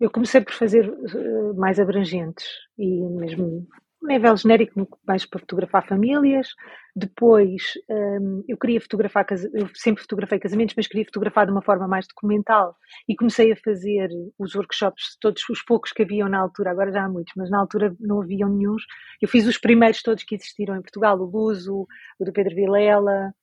Eu 0.01 0.11
comecei 0.11 0.41
por 0.41 0.53
fazer 0.53 0.89
uh, 0.89 1.55
mais 1.55 1.79
abrangentes 1.79 2.47
e 2.79 3.01
mesmo 3.11 3.67
nível 4.07 4.37
genérico, 4.37 4.99
mais 5.07 5.25
para 5.25 5.41
fotografar 5.41 5.87
famílias. 5.87 6.49
Depois, 6.95 7.63
um, 7.89 8.45
eu 8.47 8.57
queria 8.57 8.81
fotografar, 8.81 9.27
eu 9.53 9.69
sempre 9.75 10.03
fotografei 10.03 10.39
casamentos, 10.39 10.75
mas 10.77 10.87
queria 10.87 11.05
fotografar 11.05 11.47
de 11.47 11.53
uma 11.53 11.63
forma 11.63 11.89
mais 11.89 12.07
documental 12.07 12.77
e 13.09 13.17
comecei 13.17 13.53
a 13.53 13.57
fazer 13.57 14.09
os 14.39 14.55
workshops, 14.55 15.17
todos 15.21 15.43
os 15.49 15.63
poucos 15.63 15.93
que 15.93 16.03
haviam 16.03 16.29
na 16.29 16.39
altura, 16.39 16.71
agora 16.71 16.93
já 16.93 17.05
há 17.05 17.09
muitos, 17.09 17.33
mas 17.37 17.51
na 17.51 17.59
altura 17.59 17.95
não 17.99 18.23
haviam 18.23 18.49
nenhum. 18.49 18.77
Eu 19.21 19.29
fiz 19.29 19.47
os 19.47 19.59
primeiros 19.59 20.03
todos 20.03 20.23
que 20.23 20.35
existiram 20.35 20.77
em 20.77 20.83
Portugal, 20.83 21.19
o 21.19 21.25
Luso, 21.25 21.87
o 22.19 22.25
do 22.25 22.33
Pedro 22.33 22.55
Vilela, 22.55 23.35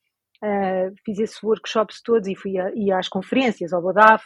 uh, 0.44 0.96
fiz 1.06 1.20
esses 1.20 1.42
workshops 1.44 2.02
todos 2.02 2.28
e 2.28 2.36
fui 2.36 2.58
a, 2.58 2.72
ia 2.74 2.98
às 2.98 3.08
conferências, 3.08 3.74
ao 3.74 3.82
Bodaf. 3.82 4.26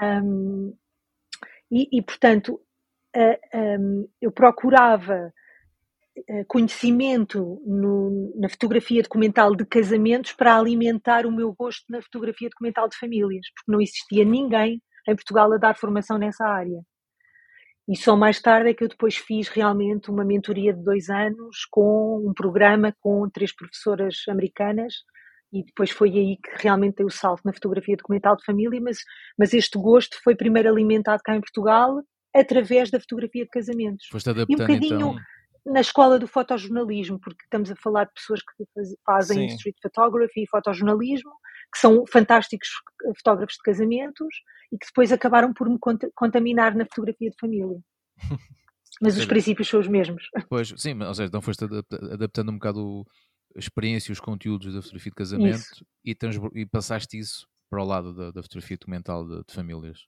Um, 0.00 0.74
e, 1.70 1.98
e, 1.98 2.02
portanto, 2.02 2.60
uh, 3.16 3.58
um, 3.80 4.08
eu 4.20 4.30
procurava 4.30 5.14
eh, 5.14 5.45
conhecimento 6.48 7.62
no, 7.66 8.32
na 8.36 8.48
fotografia 8.48 9.02
documental 9.02 9.54
de 9.54 9.66
casamentos 9.66 10.32
para 10.32 10.56
alimentar 10.56 11.26
o 11.26 11.32
meu 11.32 11.54
gosto 11.54 11.84
na 11.90 12.00
fotografia 12.00 12.48
documental 12.48 12.88
de 12.88 12.96
famílias, 12.96 13.46
porque 13.54 13.70
não 13.70 13.80
existia 13.80 14.24
ninguém 14.24 14.80
em 15.08 15.14
Portugal 15.14 15.52
a 15.52 15.58
dar 15.58 15.76
formação 15.76 16.18
nessa 16.18 16.44
área. 16.44 16.80
E 17.88 17.96
só 17.96 18.16
mais 18.16 18.40
tarde 18.40 18.70
é 18.70 18.74
que 18.74 18.82
eu 18.82 18.88
depois 18.88 19.16
fiz 19.16 19.48
realmente 19.48 20.10
uma 20.10 20.24
mentoria 20.24 20.72
de 20.72 20.82
dois 20.82 21.08
anos 21.08 21.64
com 21.70 22.24
um 22.28 22.34
programa 22.34 22.92
com 23.00 23.28
três 23.30 23.54
professoras 23.54 24.16
americanas 24.28 24.94
e 25.52 25.64
depois 25.64 25.90
foi 25.92 26.10
aí 26.10 26.36
que 26.36 26.62
realmente 26.62 26.96
dei 26.96 27.06
o 27.06 27.10
salto 27.10 27.42
na 27.44 27.52
fotografia 27.52 27.96
documental 27.96 28.36
de 28.36 28.44
família, 28.44 28.80
mas, 28.80 28.98
mas 29.38 29.54
este 29.54 29.78
gosto 29.78 30.18
foi 30.24 30.34
primeiro 30.34 30.68
alimentado 30.68 31.22
cá 31.24 31.36
em 31.36 31.40
Portugal 31.40 32.02
através 32.34 32.90
da 32.90 32.98
fotografia 32.98 33.44
de 33.44 33.50
casamentos. 33.50 34.06
Foste 34.10 34.30
adaptando 34.30 34.50
e 34.50 34.62
um 34.62 34.66
bocadinho, 34.66 34.96
então 34.96 35.16
na 35.66 35.80
escola 35.80 36.18
do 36.18 36.28
fotojornalismo, 36.28 37.18
porque 37.18 37.42
estamos 37.44 37.70
a 37.70 37.76
falar 37.76 38.04
de 38.04 38.14
pessoas 38.14 38.40
que 38.40 38.64
fazem 39.04 39.48
Sim. 39.48 39.56
street 39.56 39.76
photography 39.82 40.44
e 40.44 40.48
fotojornalismo, 40.48 41.32
que 41.72 41.78
são 41.78 42.04
fantásticos 42.06 42.68
fotógrafos 43.16 43.56
de 43.56 43.62
casamentos 43.62 44.34
e 44.72 44.78
que 44.78 44.86
depois 44.86 45.12
acabaram 45.12 45.52
por 45.52 45.68
me 45.68 45.78
contaminar 46.14 46.74
na 46.74 46.84
fotografia 46.86 47.30
de 47.30 47.36
família. 47.38 47.80
Mas 49.02 49.18
os 49.18 49.26
princípios 49.26 49.68
são 49.68 49.80
os 49.80 49.88
mesmos. 49.88 50.24
Pois, 50.48 50.72
sim, 50.78 50.94
mas 50.94 51.08
ou 51.08 51.14
seja, 51.14 51.28
então 51.28 51.42
foste 51.42 51.64
adaptando 52.10 52.50
um 52.50 52.54
bocado 52.54 53.04
a 53.54 53.58
experiência 53.58 54.10
e 54.10 54.14
os 54.14 54.20
conteúdos 54.20 54.72
da 54.72 54.80
fotografia 54.80 55.10
de 55.10 55.16
casamento 55.16 55.86
e, 56.04 56.16
e, 56.54 56.66
passaste 56.66 57.18
isso 57.18 57.46
para 57.68 57.82
o 57.82 57.86
lado 57.86 58.14
da, 58.14 58.30
da 58.30 58.42
fotografia 58.42 58.76
documental 58.78 59.26
de, 59.26 59.44
de 59.46 59.52
famílias. 59.52 60.06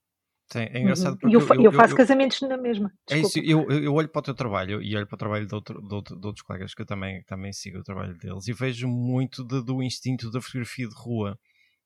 Sim, 0.50 0.60
é 0.60 0.80
engraçado 0.80 1.12
uhum. 1.12 1.18
porque 1.18 1.36
eu, 1.36 1.40
eu, 1.40 1.62
eu 1.64 1.72
faço 1.72 1.92
eu, 1.92 1.96
casamentos 1.96 2.40
na 2.40 2.56
mesma. 2.56 2.90
É 3.10 3.18
isso, 3.18 3.38
eu, 3.38 3.68
eu 3.70 3.92
olho 3.92 4.08
para 4.08 4.20
o 4.20 4.22
teu 4.22 4.34
trabalho 4.34 4.82
e 4.82 4.96
olho 4.96 5.06
para 5.06 5.14
o 5.14 5.18
trabalho 5.18 5.46
de, 5.46 5.54
outro, 5.54 5.82
de, 5.82 5.94
outro, 5.94 6.18
de 6.18 6.26
outros 6.26 6.42
colegas 6.42 6.74
que 6.74 6.80
eu 6.80 6.86
também, 6.86 7.22
também 7.24 7.52
sigo 7.52 7.78
o 7.78 7.82
trabalho 7.82 8.16
deles 8.16 8.48
e 8.48 8.52
vejo 8.54 8.88
muito 8.88 9.44
de, 9.44 9.62
do 9.62 9.82
instinto 9.82 10.30
da 10.30 10.40
fotografia 10.40 10.88
de 10.88 10.94
rua. 10.94 11.38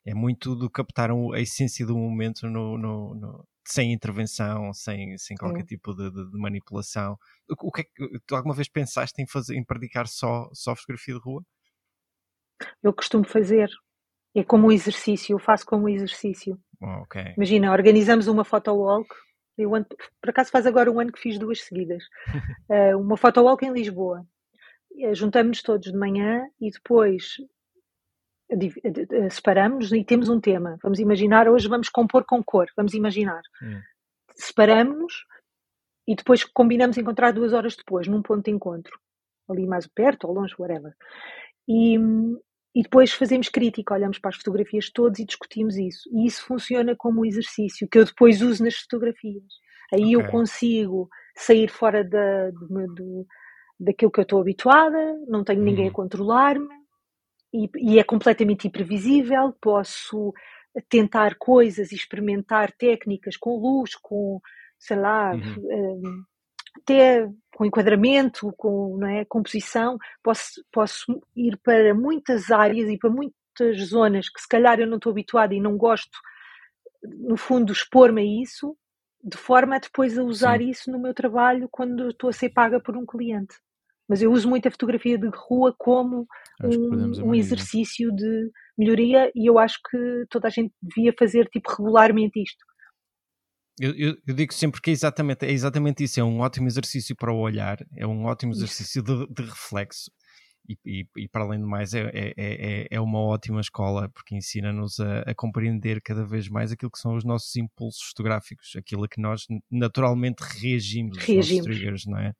É 0.06 0.14
muito 0.14 0.54
do 0.54 0.70
captar 0.70 1.10
a 1.10 1.40
essência 1.40 1.84
do 1.86 1.96
momento 1.96 2.48
no, 2.48 2.78
no, 2.78 3.14
no 3.14 3.44
sem 3.66 3.92
intervenção, 3.92 4.72
sem, 4.72 5.16
sem 5.18 5.36
qualquer 5.36 5.64
tipo 5.64 5.94
de, 5.94 6.10
de, 6.10 6.30
de, 6.30 6.38
manipulação. 6.38 7.16
O, 7.48 7.68
o 7.68 7.72
que 7.72 7.80
é 7.82 7.84
que, 7.84 8.20
tu 8.26 8.34
alguma 8.36 8.54
vez 8.54 8.68
pensaste 8.68 9.20
em, 9.22 9.26
fazer, 9.26 9.56
em 9.56 9.64
praticar 9.64 10.06
só, 10.06 10.48
só 10.52 10.74
fotografia 10.74 11.14
de 11.14 11.20
rua? 11.20 11.42
Eu 12.82 12.92
costumo 12.92 13.24
fazer. 13.24 13.68
É 14.34 14.42
como 14.42 14.68
um 14.68 14.72
exercício, 14.72 15.34
eu 15.34 15.38
faço 15.38 15.66
como 15.66 15.84
um 15.84 15.88
exercício. 15.88 16.58
Oh, 16.82 17.02
okay. 17.02 17.32
Imagina, 17.36 17.72
organizamos 17.72 18.26
uma 18.26 18.44
photowalk. 18.44 19.08
Eu 19.56 19.74
ando, 19.74 19.86
por 20.20 20.30
acaso 20.30 20.50
faz 20.50 20.66
agora 20.66 20.90
um 20.90 20.98
ano 20.98 21.12
que 21.12 21.20
fiz 21.20 21.38
duas 21.38 21.62
seguidas. 21.62 22.02
uh, 22.68 22.98
uma 22.98 23.16
photowalk 23.16 23.64
em 23.64 23.72
Lisboa. 23.72 24.26
Uh, 24.90 25.14
Juntamos-nos 25.14 25.62
todos 25.62 25.92
de 25.92 25.96
manhã 25.96 26.44
e 26.60 26.70
depois 26.70 27.36
uh, 28.50 29.30
separamos-nos 29.30 29.92
e 29.92 30.04
temos 30.04 30.28
um 30.28 30.40
tema. 30.40 30.76
Vamos 30.82 30.98
imaginar, 30.98 31.48
hoje 31.48 31.68
vamos 31.68 31.88
compor 31.88 32.24
com 32.24 32.42
cor. 32.42 32.66
Vamos 32.76 32.94
imaginar. 32.94 33.42
Hum. 33.62 33.80
Separamos-nos 34.34 35.24
e 36.08 36.16
depois 36.16 36.42
combinamos 36.42 36.98
encontrar 36.98 37.32
duas 37.32 37.52
horas 37.52 37.76
depois, 37.76 38.08
num 38.08 38.22
ponto 38.22 38.44
de 38.44 38.50
encontro. 38.50 38.98
Ali 39.48 39.66
mais 39.66 39.86
perto 39.86 40.26
ou 40.26 40.34
longe, 40.34 40.54
whatever. 40.58 40.94
E, 41.68 41.96
e 42.74 42.82
depois 42.82 43.12
fazemos 43.12 43.48
crítica, 43.48 43.94
olhamos 43.94 44.18
para 44.18 44.30
as 44.30 44.36
fotografias 44.36 44.90
todas 44.90 45.18
e 45.18 45.26
discutimos 45.26 45.76
isso. 45.76 46.08
E 46.12 46.26
isso 46.26 46.44
funciona 46.44 46.96
como 46.96 47.20
um 47.20 47.24
exercício 47.24 47.86
que 47.88 47.98
eu 47.98 48.04
depois 48.04 48.40
uso 48.40 48.64
nas 48.64 48.76
fotografias. 48.76 49.44
Aí 49.92 50.16
okay. 50.16 50.26
eu 50.26 50.30
consigo 50.30 51.08
sair 51.36 51.68
fora 51.68 52.02
da, 52.02 52.50
do, 52.50 53.26
daquilo 53.78 54.10
que 54.10 54.20
eu 54.20 54.22
estou 54.22 54.40
habituada, 54.40 55.18
não 55.28 55.44
tenho 55.44 55.62
ninguém 55.62 55.84
a 55.84 55.88
uhum. 55.88 55.92
controlar-me 55.92 56.68
e, 57.52 57.68
e, 57.76 57.98
é 57.98 58.04
completamente 58.04 58.66
imprevisível. 58.66 59.54
Posso 59.60 60.32
tentar 60.88 61.34
coisas 61.38 61.92
e 61.92 61.94
experimentar 61.94 62.72
técnicas 62.72 63.36
com 63.36 63.58
luz, 63.58 63.94
com, 63.94 64.40
sei 64.78 64.96
lá, 64.96 65.32
uhum. 65.34 65.56
um, 65.58 66.24
até 66.76 67.28
com 67.54 67.64
enquadramento, 67.64 68.52
com 68.56 68.96
não 68.98 69.08
é, 69.08 69.24
composição, 69.24 69.98
posso, 70.22 70.64
posso 70.72 71.22
ir 71.36 71.58
para 71.62 71.94
muitas 71.94 72.50
áreas 72.50 72.88
e 72.88 72.98
para 72.98 73.10
muitas 73.10 73.88
zonas 73.88 74.28
que 74.28 74.40
se 74.40 74.48
calhar 74.48 74.80
eu 74.80 74.86
não 74.86 74.96
estou 74.96 75.10
habituada 75.10 75.54
e 75.54 75.60
não 75.60 75.76
gosto, 75.76 76.18
no 77.02 77.36
fundo, 77.36 77.72
expor-me 77.72 78.22
a 78.22 78.42
isso, 78.42 78.76
de 79.22 79.36
forma 79.36 79.76
a 79.76 79.78
depois 79.78 80.18
a 80.18 80.22
usar 80.22 80.58
Sim. 80.58 80.70
isso 80.70 80.90
no 80.90 80.98
meu 80.98 81.14
trabalho 81.14 81.68
quando 81.70 82.10
estou 82.10 82.30
a 82.30 82.32
ser 82.32 82.50
paga 82.50 82.80
por 82.80 82.96
um 82.96 83.06
cliente. 83.06 83.54
Mas 84.08 84.20
eu 84.20 84.32
uso 84.32 84.48
muito 84.48 84.66
a 84.66 84.70
fotografia 84.70 85.16
de 85.16 85.30
rua 85.32 85.74
como 85.78 86.26
um, 86.62 87.28
um 87.28 87.34
exercício 87.34 88.10
de 88.12 88.50
melhoria 88.76 89.30
e 89.34 89.48
eu 89.48 89.58
acho 89.58 89.78
que 89.88 90.24
toda 90.28 90.48
a 90.48 90.50
gente 90.50 90.72
devia 90.82 91.14
fazer 91.16 91.48
tipo 91.48 91.70
regularmente 91.70 92.42
isto 92.42 92.64
eu, 93.80 93.94
eu, 93.94 94.16
eu, 94.26 94.34
digo 94.34 94.52
sempre 94.52 94.80
que 94.80 94.90
é 94.90 94.92
exatamente, 94.92 95.44
é 95.44 95.50
exatamente 95.50 96.04
isso, 96.04 96.20
é 96.20 96.24
um 96.24 96.40
ótimo 96.40 96.66
exercício 96.66 97.16
para 97.16 97.32
o 97.32 97.38
olhar, 97.38 97.78
é 97.96 98.06
um 98.06 98.24
ótimo 98.24 98.52
exercício 98.52 99.02
de, 99.02 99.26
de 99.28 99.42
reflexo 99.42 100.10
e, 100.68 100.78
e, 100.84 101.06
e, 101.16 101.28
para 101.28 101.42
além 101.42 101.58
de 101.58 101.66
mais 101.66 101.92
é, 101.92 102.08
é, 102.12 102.34
é, 102.36 102.86
é 102.90 103.00
uma 103.00 103.18
ótima 103.18 103.60
escola 103.60 104.08
porque 104.10 104.36
ensina-nos 104.36 105.00
a, 105.00 105.20
a, 105.22 105.34
compreender 105.34 106.00
cada 106.00 106.24
vez 106.24 106.48
mais 106.48 106.70
aquilo 106.70 106.90
que 106.90 106.98
são 106.98 107.14
os 107.14 107.24
nossos 107.24 107.54
impulsos 107.56 108.02
fotográficos, 108.08 108.72
aquilo 108.76 109.04
a 109.04 109.08
que 109.08 109.20
nós 109.20 109.46
naturalmente 109.70 110.40
reagimos, 110.40 111.18
reagimos. 111.18 111.64
triggers, 111.64 112.06
não 112.06 112.18
é? 112.18 112.32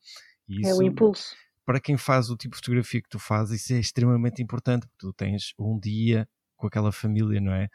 Isso, 0.49 0.69
é 0.69 0.75
o 0.75 0.83
impulso. 0.83 1.35
Para 1.65 1.81
quem 1.81 1.97
faz 1.97 2.31
o 2.31 2.37
tipo 2.37 2.55
de 2.55 2.59
fotografia 2.59 3.01
que 3.03 3.09
tu 3.09 3.19
fazes, 3.19 3.63
isso 3.63 3.75
é 3.75 3.79
extremamente 3.79 4.43
importante, 4.43 4.87
porque 4.87 4.99
tu 4.99 5.13
tens 5.13 5.53
um 5.59 5.79
dia 5.79 6.29
com 6.57 6.67
aquela 6.67 6.93
família, 6.93 7.41
não 7.41 7.53
é? 7.53 7.69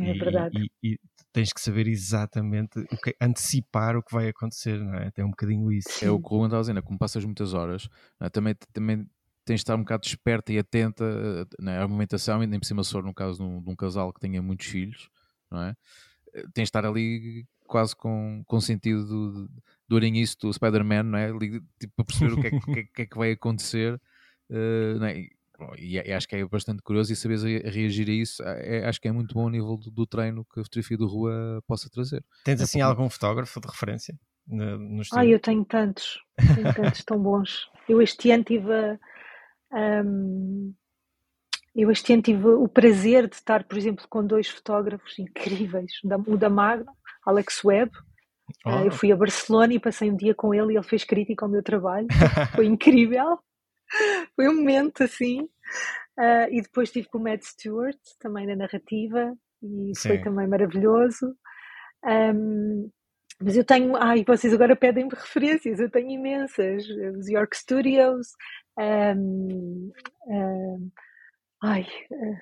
É 0.00 0.12
verdade. 0.12 0.70
E, 0.82 0.92
e, 0.92 1.00
tens 1.32 1.52
que 1.52 1.60
saber 1.60 1.86
exatamente 1.86 2.78
o 2.78 2.96
que, 2.96 3.14
antecipar 3.20 3.96
o 3.96 4.02
que 4.02 4.12
vai 4.14 4.28
acontecer, 4.28 4.78
não 4.80 4.94
é? 4.94 5.10
Tem 5.10 5.24
um 5.24 5.30
bocadinho 5.30 5.70
isso. 5.70 6.02
É 6.02 6.10
o 6.10 6.18
que 6.18 6.26
o 6.26 6.30
Ruben 6.30 6.46
estava 6.46 6.62
dizendo, 6.62 6.78
é 6.78 6.82
como 6.82 6.98
passas 6.98 7.24
muitas 7.24 7.52
horas, 7.52 7.88
é? 8.20 8.30
também, 8.30 8.54
também 8.72 9.06
tens 9.44 9.56
de 9.56 9.62
estar 9.62 9.74
um 9.74 9.80
bocado 9.80 10.02
desperta 10.02 10.52
e 10.52 10.58
atenta 10.58 11.46
na 11.60 11.72
é? 11.72 11.78
argumentação, 11.78 12.42
e 12.42 12.46
nem 12.46 12.58
por 12.58 12.66
cima 12.66 12.82
se 12.82 12.90
for 12.90 13.04
no 13.04 13.14
caso 13.14 13.38
de 13.38 13.44
um, 13.44 13.62
de 13.62 13.70
um, 13.70 13.76
casal 13.76 14.12
que 14.12 14.20
tenha 14.20 14.40
muitos 14.40 14.66
filhos, 14.66 15.10
não 15.50 15.62
é? 15.62 15.74
Eh, 16.34 16.42
tens 16.54 16.64
de 16.64 16.68
estar 16.68 16.84
ali 16.84 17.46
quase 17.66 17.94
com, 17.94 18.42
com 18.46 18.60
sentido 18.60 19.06
do, 19.06 19.50
do 19.88 19.96
aranhiço 19.96 20.38
do 20.40 20.52
Spider-Man, 20.52 21.02
não 21.02 21.18
é? 21.18 21.28
Tipo, 21.78 21.94
para 21.96 22.04
perceber 22.06 22.32
o 22.32 22.40
que 22.40 22.46
é, 22.46 22.50
que, 22.50 22.84
que, 22.92 23.02
é 23.02 23.06
que 23.06 23.18
vai 23.18 23.32
acontecer, 23.32 23.94
uh, 24.50 24.98
não 24.98 25.06
é? 25.06 25.28
E, 25.78 25.96
e, 25.96 26.12
acho 26.12 26.28
que 26.28 26.36
é 26.36 26.44
bastante 26.44 26.82
curioso 26.82 27.12
e 27.12 27.16
saberes 27.16 27.44
a 27.44 27.70
reagir 27.70 28.08
a 28.08 28.12
isso, 28.12 28.42
é, 28.42 28.78
é, 28.78 28.86
acho 28.86 29.00
que 29.00 29.08
é 29.08 29.12
muito 29.12 29.34
bom 29.34 29.46
o 29.46 29.50
nível 29.50 29.76
do, 29.76 29.90
do, 29.90 30.06
treino 30.06 30.44
que 30.52 30.60
a 30.60 30.64
fotografia 30.64 30.96
de 30.96 31.04
rua 31.04 31.62
possa 31.66 31.88
trazer. 31.90 32.24
Tens 32.44 32.60
é 32.60 32.64
assim 32.64 32.78
porque... 32.78 32.90
algum 32.90 33.10
fotógrafo 33.10 33.60
de 33.60 33.66
referência? 33.66 34.14
No, 34.46 34.78
no 34.78 35.02
ah, 35.12 35.26
eu 35.26 35.40
tenho 35.40 35.64
tantos, 35.64 36.20
tenho 36.54 36.72
tantos 36.74 37.04
tão 37.04 37.18
bons. 37.18 37.68
Eu 37.88 38.00
este 38.00 38.30
ano 38.30 38.44
tive 38.44 38.72
a, 38.72 40.02
um, 40.04 40.72
eu 41.74 41.90
este 41.90 42.12
ano 42.12 42.22
tive 42.22 42.46
o 42.46 42.68
prazer 42.68 43.28
de 43.28 43.34
estar, 43.34 43.64
por 43.64 43.76
exemplo, 43.76 44.06
com 44.08 44.24
dois 44.24 44.48
fotógrafos 44.48 45.18
incríveis, 45.18 45.92
o 46.26 46.36
da 46.36 46.48
Magno, 46.48 46.92
Alex 47.24 47.64
Webb, 47.64 47.90
Oh. 48.64 48.70
Eu 48.84 48.90
fui 48.90 49.10
a 49.10 49.16
Barcelona 49.16 49.74
e 49.74 49.80
passei 49.80 50.10
um 50.10 50.16
dia 50.16 50.34
com 50.34 50.54
ele 50.54 50.72
e 50.72 50.76
ele 50.76 50.86
fez 50.86 51.04
crítica 51.04 51.44
ao 51.44 51.50
meu 51.50 51.62
trabalho. 51.62 52.06
Foi 52.54 52.66
incrível. 52.66 53.38
Foi 54.34 54.48
um 54.48 54.56
momento 54.56 55.02
assim. 55.02 55.42
Uh, 56.18 56.48
e 56.50 56.62
depois 56.62 56.88
estive 56.88 57.08
com 57.08 57.18
o 57.18 57.22
Matt 57.22 57.42
Stewart, 57.42 57.98
também 58.18 58.46
na 58.46 58.56
narrativa, 58.56 59.36
e 59.62 59.92
Sim. 59.94 60.08
foi 60.08 60.18
também 60.22 60.46
maravilhoso. 60.46 61.36
Um, 62.02 62.90
mas 63.38 63.54
eu 63.54 63.64
tenho, 63.64 63.94
ai, 63.96 64.24
vocês 64.24 64.54
agora 64.54 64.74
pedem-me 64.74 65.10
referências, 65.10 65.78
eu 65.78 65.90
tenho 65.90 66.10
imensas. 66.10 66.84
Os 67.18 67.28
York 67.28 67.54
Studios, 67.54 68.28
um, 68.78 69.92
um, 70.26 70.90
ai, 71.62 71.86
uh, 72.10 72.36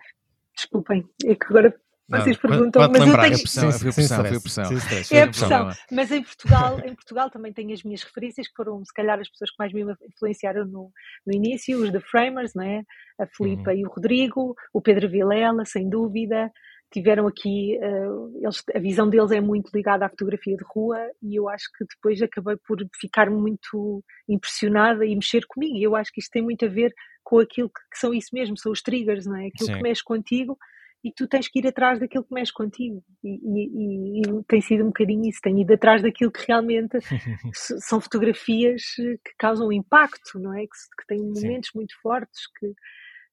desculpem, 0.54 1.04
é 1.24 1.34
que 1.34 1.46
agora 1.46 1.74
vocês 2.06 2.36
não, 2.36 2.50
perguntam, 2.50 2.88
mas 2.90 3.00
lembrar, 3.00 3.32
eu 3.32 3.36
tenho... 3.36 3.48
Foi 3.48 3.64
a 3.64 3.92
pressão, 3.92 4.24
foi 4.24 4.36
a 4.36 4.40
pressão. 4.40 4.64
É 5.10 5.22
a 5.22 5.26
pressão. 5.26 5.70
Mas 5.90 6.12
em 6.12 6.22
Portugal, 6.22 6.80
em 6.80 6.94
Portugal 6.94 7.30
também 7.30 7.52
tenho 7.52 7.72
as 7.72 7.82
minhas 7.82 8.02
referências, 8.02 8.46
que 8.46 8.54
foram, 8.54 8.84
se 8.84 8.92
calhar, 8.92 9.18
as 9.18 9.30
pessoas 9.30 9.50
que 9.50 9.56
mais 9.58 9.72
me 9.72 9.82
influenciaram 10.08 10.66
no, 10.66 10.90
no 11.26 11.34
início, 11.34 11.82
os 11.82 11.90
The 11.90 12.00
Framers, 12.00 12.52
não 12.54 12.62
é? 12.62 12.82
A 13.18 13.26
Filipa 13.26 13.70
uhum. 13.70 13.76
e 13.76 13.86
o 13.86 13.88
Rodrigo, 13.88 14.54
o 14.72 14.82
Pedro 14.82 15.08
Vilela, 15.08 15.64
sem 15.64 15.88
dúvida. 15.88 16.50
Tiveram 16.92 17.26
aqui, 17.26 17.76
uh, 17.78 18.38
eles, 18.40 18.62
a 18.72 18.78
visão 18.78 19.08
deles 19.08 19.32
é 19.32 19.40
muito 19.40 19.70
ligada 19.74 20.06
à 20.06 20.08
fotografia 20.08 20.56
de 20.56 20.64
rua 20.64 20.98
e 21.22 21.34
eu 21.34 21.48
acho 21.48 21.64
que 21.76 21.84
depois 21.84 22.22
acabei 22.22 22.56
por 22.68 22.78
ficar 23.00 23.28
muito 23.30 24.04
impressionada 24.28 25.04
e 25.04 25.14
mexer 25.14 25.44
comigo. 25.46 25.76
E 25.76 25.82
eu 25.82 25.96
acho 25.96 26.12
que 26.12 26.20
isto 26.20 26.30
tem 26.30 26.42
muito 26.42 26.64
a 26.64 26.68
ver 26.68 26.94
com 27.24 27.40
aquilo 27.40 27.68
que, 27.68 27.80
que 27.90 27.98
são 27.98 28.14
isso 28.14 28.28
mesmo, 28.32 28.56
são 28.56 28.70
os 28.70 28.82
triggers, 28.82 29.26
não 29.26 29.36
é? 29.36 29.46
Aquilo 29.46 29.70
Sim. 29.70 29.76
que 29.76 29.82
mexe 29.82 30.04
contigo 30.04 30.56
e 31.04 31.12
tu 31.12 31.28
tens 31.28 31.46
que 31.48 31.58
ir 31.58 31.66
atrás 31.66 32.00
daquilo 32.00 32.24
que 32.24 32.32
mexe 32.32 32.52
contigo. 32.52 33.04
E, 33.22 33.28
e, 33.28 34.20
e, 34.20 34.44
tem 34.48 34.62
sido 34.62 34.84
um 34.84 34.86
bocadinho 34.86 35.28
isso, 35.28 35.38
tenho 35.42 35.58
ido 35.58 35.74
atrás 35.74 36.00
daquilo 36.00 36.32
que 36.32 36.46
realmente 36.48 36.98
são 37.54 38.00
fotografias 38.00 38.82
que 38.96 39.34
causam 39.38 39.70
impacto, 39.70 40.38
não 40.38 40.54
é? 40.54 40.62
Que, 40.62 40.96
que 40.98 41.06
têm 41.06 41.18
momentos 41.18 41.70
Sim. 41.70 41.78
muito 41.78 41.94
fortes 42.00 42.40
que, 42.58 42.72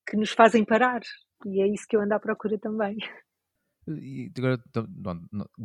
que 0.06 0.18
nos 0.18 0.32
fazem 0.32 0.66
parar. 0.66 1.00
E 1.46 1.62
é 1.62 1.68
isso 1.68 1.86
que 1.88 1.96
eu 1.96 2.02
ando 2.02 2.14
à 2.14 2.20
procura 2.20 2.60
também. 2.60 2.98
E 3.88 4.30
agora, 4.38 4.62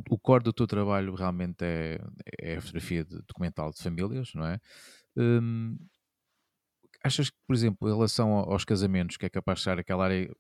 o 0.08 0.18
core 0.18 0.44
do 0.44 0.52
teu 0.52 0.66
trabalho 0.66 1.14
realmente 1.14 1.62
é, 1.62 1.98
é 2.40 2.56
a 2.56 2.60
fotografia 2.60 3.04
de, 3.04 3.18
documental 3.26 3.70
de 3.72 3.82
famílias, 3.82 4.30
não 4.32 4.46
é? 4.46 4.58
Hum, 5.16 5.76
achas 7.04 7.30
que, 7.30 7.36
por 7.46 7.54
exemplo, 7.54 7.88
em 7.88 7.92
relação 7.92 8.30
aos 8.32 8.64
casamentos, 8.64 9.16
que 9.16 9.26
é 9.26 9.28
capaz 9.28 9.58
de 9.58 9.64
ser 9.64 9.78
aquela 9.78 10.04
área 10.04 10.30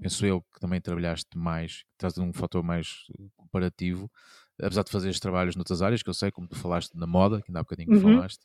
penso 0.00 0.24
eu 0.26 0.42
que 0.42 0.60
também 0.60 0.80
trabalhaste 0.80 1.36
mais, 1.36 1.84
estás 1.92 2.16
um 2.18 2.32
fator 2.32 2.62
mais 2.62 3.04
eh, 3.18 3.24
comparativo, 3.36 4.10
apesar 4.60 4.84
de 4.84 4.90
fazeres 4.90 5.20
trabalhos 5.20 5.56
noutras 5.56 5.82
áreas, 5.82 6.02
que 6.02 6.10
eu 6.10 6.14
sei, 6.14 6.30
como 6.30 6.48
tu 6.48 6.56
falaste 6.56 6.94
na 6.94 7.06
moda, 7.06 7.40
que 7.40 7.50
ainda 7.50 7.60
há 7.60 7.62
bocadinho 7.62 7.92
uhum. 7.92 8.00
falaste, 8.00 8.44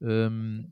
um, 0.00 0.68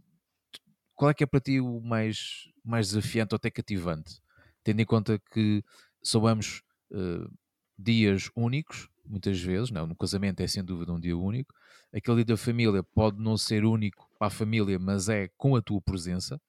qual 0.94 1.10
é 1.10 1.14
que 1.14 1.22
é 1.22 1.26
para 1.26 1.40
ti 1.40 1.60
o 1.60 1.80
mais, 1.80 2.48
mais 2.64 2.88
desafiante 2.88 3.34
ou 3.34 3.36
até 3.36 3.50
cativante? 3.50 4.20
Tendo 4.64 4.80
em 4.80 4.84
conta 4.84 5.20
que 5.32 5.62
soubemos 6.02 6.62
uh, 6.90 7.30
dias 7.78 8.30
únicos, 8.34 8.88
muitas 9.04 9.40
vezes, 9.40 9.70
não, 9.70 9.86
no 9.86 9.96
casamento 9.96 10.40
é 10.40 10.46
sem 10.46 10.64
dúvida 10.64 10.92
um 10.92 11.00
dia 11.00 11.16
único, 11.16 11.54
aquele 11.94 12.16
dia 12.16 12.24
da 12.24 12.36
família 12.36 12.82
pode 12.82 13.22
não 13.22 13.36
ser 13.36 13.64
único 13.64 14.08
para 14.18 14.26
a 14.26 14.30
família, 14.30 14.78
mas 14.78 15.08
é 15.08 15.28
com 15.36 15.54
a 15.56 15.62
tua 15.62 15.80
presença, 15.80 16.40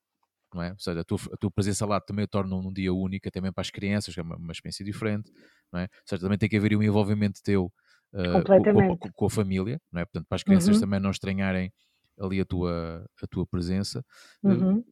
não 0.54 0.62
é? 0.62 0.70
Ou 0.70 0.78
seja, 0.78 1.00
a 1.00 1.04
tua, 1.04 1.18
a 1.32 1.36
tua 1.36 1.50
presença 1.50 1.86
lá 1.86 2.00
também 2.00 2.26
torna 2.26 2.54
um 2.56 2.72
dia 2.72 2.92
único, 2.92 3.30
também 3.30 3.52
para 3.52 3.62
as 3.62 3.70
crianças, 3.70 4.14
que 4.14 4.20
é 4.20 4.22
uma, 4.22 4.36
uma 4.36 4.52
experiência 4.52 4.84
diferente, 4.84 5.32
não 5.72 5.80
é? 5.80 5.84
Ou 5.84 5.88
seja, 6.06 6.22
também 6.22 6.38
tem 6.38 6.48
que 6.48 6.56
haver 6.56 6.76
um 6.76 6.82
envolvimento 6.82 7.40
teu 7.42 7.72
uh, 8.14 8.44
com, 8.44 8.98
com, 8.98 9.12
com, 9.12 9.26
a 9.26 9.30
família, 9.30 9.80
não 9.92 10.00
é? 10.00 10.04
Portanto, 10.04 10.26
para 10.28 10.36
as 10.36 10.42
crianças 10.42 10.76
uhum. 10.76 10.80
também 10.80 11.00
não 11.00 11.10
estranharem 11.10 11.72
ali 12.18 12.40
a 12.40 12.44
tua, 12.44 13.06
a 13.22 13.26
tua 13.26 13.46
presença. 13.46 14.04
Eh, 14.44 14.48
uhum. 14.48 14.84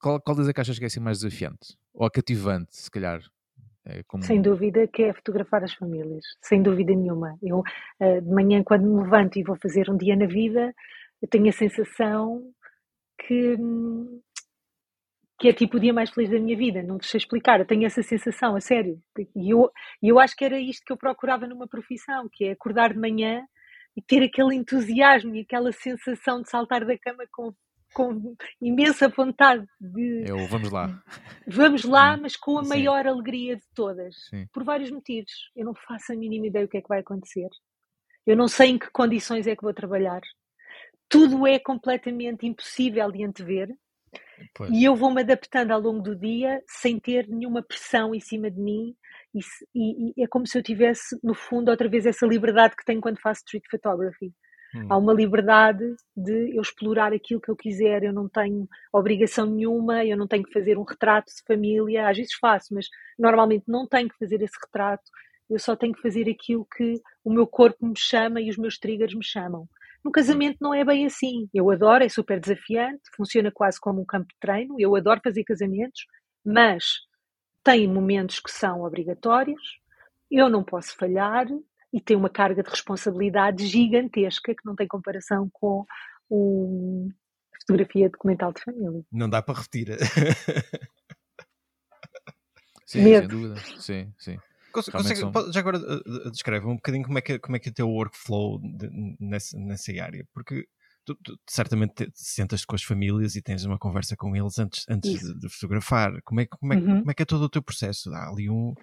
Qual, 0.00 0.20
qual 0.20 0.36
das 0.36 0.48
é 0.48 0.52
que 0.52 0.60
achas 0.60 0.78
que 0.78 0.84
é 0.84 0.86
assim 0.86 1.00
mais 1.00 1.20
desafiante? 1.20 1.76
Ou 1.92 2.10
cativante, 2.10 2.76
se 2.76 2.90
calhar? 2.90 3.20
É 3.84 4.02
como... 4.04 4.22
Sem 4.24 4.42
dúvida 4.42 4.86
que 4.88 5.04
é 5.04 5.12
fotografar 5.12 5.62
as 5.62 5.72
famílias, 5.74 6.24
sem 6.42 6.62
dúvida 6.62 6.92
nenhuma. 6.92 7.36
Eu, 7.42 7.60
uh, 7.60 8.20
de 8.20 8.28
manhã, 8.28 8.62
quando 8.64 8.84
me 8.84 9.02
levanto 9.02 9.38
e 9.38 9.44
vou 9.44 9.56
fazer 9.56 9.88
um 9.90 9.96
dia 9.96 10.16
na 10.16 10.26
vida, 10.26 10.74
eu 11.22 11.28
tenho 11.28 11.48
a 11.48 11.52
sensação 11.52 12.42
que, 13.26 13.54
hum, 13.54 14.20
que 15.38 15.48
é 15.48 15.52
tipo 15.52 15.76
o 15.76 15.80
dia 15.80 15.92
mais 15.92 16.10
feliz 16.10 16.30
da 16.30 16.38
minha 16.38 16.56
vida, 16.56 16.82
não 16.82 16.98
sei 17.00 17.18
explicar, 17.18 17.60
eu 17.60 17.66
tenho 17.66 17.84
essa 17.84 18.02
sensação, 18.02 18.56
a 18.56 18.60
sério. 18.60 19.00
E 19.34 19.50
eu, 19.50 19.70
eu 20.02 20.18
acho 20.18 20.34
que 20.34 20.44
era 20.44 20.58
isto 20.58 20.84
que 20.84 20.92
eu 20.92 20.96
procurava 20.96 21.46
numa 21.46 21.68
profissão, 21.68 22.28
que 22.32 22.46
é 22.46 22.52
acordar 22.52 22.92
de 22.92 22.98
manhã 22.98 23.46
e 23.94 24.02
ter 24.02 24.22
aquele 24.22 24.54
entusiasmo 24.54 25.34
e 25.34 25.40
aquela 25.40 25.72
sensação 25.72 26.40
de 26.40 26.48
saltar 26.48 26.86
da 26.86 26.98
cama 26.98 27.24
com, 27.30 27.52
com 27.92 28.34
imensa 28.60 29.08
vontade 29.08 29.66
de. 29.78 30.24
Eu, 30.26 30.46
vamos 30.46 30.70
lá. 30.70 31.02
Vamos 31.46 31.84
lá, 31.84 32.16
mas 32.16 32.34
com 32.36 32.58
a 32.58 32.62
Sim. 32.62 32.68
maior 32.70 33.06
alegria 33.06 33.56
de 33.56 33.64
todas. 33.74 34.14
Sim. 34.30 34.46
Por 34.52 34.64
vários 34.64 34.90
motivos. 34.90 35.32
Eu 35.54 35.66
não 35.66 35.74
faço 35.74 36.12
a 36.12 36.16
mínima 36.16 36.46
ideia 36.46 36.66
do 36.66 36.70
que 36.70 36.78
é 36.78 36.82
que 36.82 36.88
vai 36.88 37.00
acontecer. 37.00 37.48
Eu 38.26 38.36
não 38.36 38.48
sei 38.48 38.70
em 38.70 38.78
que 38.78 38.90
condições 38.90 39.46
é 39.46 39.54
que 39.54 39.62
vou 39.62 39.74
trabalhar. 39.74 40.20
Tudo 41.08 41.46
é 41.46 41.58
completamente 41.58 42.46
impossível 42.46 43.12
de 43.12 43.22
antever 43.22 43.68
Pois. 44.54 44.70
E 44.70 44.84
eu 44.84 44.94
vou-me 44.94 45.20
adaptando 45.20 45.70
ao 45.72 45.80
longo 45.80 46.00
do 46.00 46.14
dia 46.14 46.62
sem 46.66 46.98
ter 46.98 47.26
nenhuma 47.28 47.62
pressão 47.62 48.14
em 48.14 48.20
cima 48.20 48.50
de 48.50 48.60
mim. 48.60 48.94
E, 49.34 49.40
e, 49.74 50.12
e, 50.16 50.24
é 50.24 50.26
como 50.26 50.46
se 50.46 50.58
eu 50.58 50.62
tivesse, 50.62 51.18
no 51.22 51.34
fundo, 51.34 51.70
outra 51.70 51.88
vez 51.88 52.06
essa 52.06 52.26
liberdade 52.26 52.76
que 52.76 52.84
tenho 52.84 53.00
quando 53.00 53.20
faço 53.20 53.42
street 53.44 53.64
photography. 53.70 54.32
Hum. 54.74 54.86
Há 54.88 54.96
uma 54.96 55.12
liberdade 55.12 55.84
de 56.16 56.56
eu 56.56 56.62
explorar 56.62 57.12
aquilo 57.12 57.40
que 57.40 57.50
eu 57.50 57.56
quiser, 57.56 58.02
eu 58.02 58.12
não 58.12 58.28
tenho 58.28 58.68
obrigação 58.92 59.46
nenhuma, 59.46 60.04
eu 60.04 60.16
não 60.16 60.26
tenho 60.26 60.42
que 60.42 60.52
fazer 60.52 60.76
um 60.76 60.82
retrato 60.82 61.32
de 61.32 61.42
família, 61.46 62.08
às 62.08 62.16
vezes 62.16 62.34
faço, 62.34 62.74
mas 62.74 62.88
normalmente 63.18 63.64
não 63.68 63.86
tenho 63.86 64.08
que 64.08 64.18
fazer 64.18 64.42
esse 64.42 64.58
retrato, 64.60 65.04
eu 65.48 65.58
só 65.58 65.76
tenho 65.76 65.94
que 65.94 66.02
fazer 66.02 66.28
aquilo 66.28 66.66
que 66.76 67.00
o 67.24 67.32
meu 67.32 67.46
corpo 67.46 67.86
me 67.86 67.96
chama 67.96 68.40
e 68.40 68.50
os 68.50 68.56
meus 68.56 68.78
triggers 68.78 69.14
me 69.14 69.24
chamam. 69.24 69.68
No 70.06 70.12
casamento 70.12 70.58
não 70.60 70.72
é 70.72 70.84
bem 70.84 71.04
assim. 71.04 71.48
Eu 71.52 71.68
adoro, 71.68 72.04
é 72.04 72.08
super 72.08 72.38
desafiante, 72.38 73.02
funciona 73.16 73.50
quase 73.50 73.80
como 73.80 74.00
um 74.00 74.04
campo 74.04 74.28
de 74.28 74.36
treino. 74.38 74.76
Eu 74.78 74.94
adoro 74.94 75.20
fazer 75.20 75.42
casamentos, 75.42 76.06
mas 76.44 76.84
tem 77.64 77.88
momentos 77.88 78.38
que 78.38 78.52
são 78.52 78.82
obrigatórios. 78.82 79.80
Eu 80.30 80.48
não 80.48 80.62
posso 80.62 80.96
falhar 80.96 81.48
e 81.92 82.00
tem 82.00 82.16
uma 82.16 82.30
carga 82.30 82.62
de 82.62 82.70
responsabilidade 82.70 83.66
gigantesca 83.66 84.54
que 84.54 84.64
não 84.64 84.76
tem 84.76 84.86
comparação 84.86 85.50
com 85.52 85.84
uma 86.30 87.12
fotografia 87.60 88.08
documental 88.08 88.52
de 88.52 88.62
família. 88.62 89.02
Não 89.10 89.28
dá 89.28 89.42
para 89.42 89.58
repetir. 89.58 89.98
sim, 92.86 93.02
Medo. 93.02 93.18
sem 93.18 93.40
dúvida. 93.40 93.56
Sim, 93.80 94.14
sim. 94.16 94.38
Consegue, 94.82 95.20
são... 95.20 95.32
Já 95.52 95.60
agora 95.60 95.78
uh, 95.78 96.30
descreve 96.30 96.66
um 96.66 96.76
bocadinho 96.76 97.04
como 97.04 97.18
é 97.18 97.22
que, 97.22 97.38
como 97.38 97.56
é, 97.56 97.60
que 97.60 97.68
é 97.68 97.72
o 97.72 97.74
teu 97.74 97.88
workflow 97.88 98.60
de, 98.60 98.90
nessa, 99.20 99.58
nessa 99.58 99.92
área, 100.02 100.26
porque 100.32 100.66
tu, 101.04 101.14
tu 101.22 101.38
certamente 101.48 102.10
sentas 102.14 102.64
com 102.64 102.74
as 102.74 102.82
famílias 102.82 103.36
e 103.36 103.42
tens 103.42 103.64
uma 103.64 103.78
conversa 103.78 104.16
com 104.16 104.34
eles 104.34 104.58
antes, 104.58 104.84
antes 104.88 105.20
de, 105.20 105.38
de, 105.38 105.48
fotografar. 105.48 106.12
Como 106.24 106.40
é, 106.40 106.46
como, 106.46 106.72
é, 106.72 106.76
uhum. 106.76 106.98
como 107.00 107.10
é 107.10 107.14
que 107.14 107.22
é 107.22 107.26
todo 107.26 107.42
o 107.42 107.48
teu 107.48 107.62
processo? 107.62 108.12
Há 108.12 108.28
ali 108.28 108.50
um, 108.50 108.74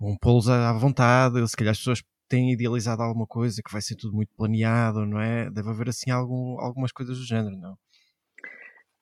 um 0.00 0.16
pouso 0.16 0.50
à 0.50 0.72
vontade, 0.72 1.46
se 1.46 1.56
calhar 1.56 1.72
as 1.72 1.78
pessoas 1.78 2.02
têm 2.28 2.52
idealizado 2.52 3.02
alguma 3.02 3.26
coisa 3.26 3.62
que 3.62 3.72
vai 3.72 3.80
ser 3.80 3.96
tudo 3.96 4.14
muito 4.14 4.30
planeado, 4.36 5.06
não 5.06 5.20
é? 5.20 5.50
Deve 5.50 5.70
haver 5.70 5.88
assim 5.88 6.10
algum, 6.10 6.60
algumas 6.60 6.92
coisas 6.92 7.18
do 7.18 7.24
género, 7.24 7.56
não? 7.56 7.78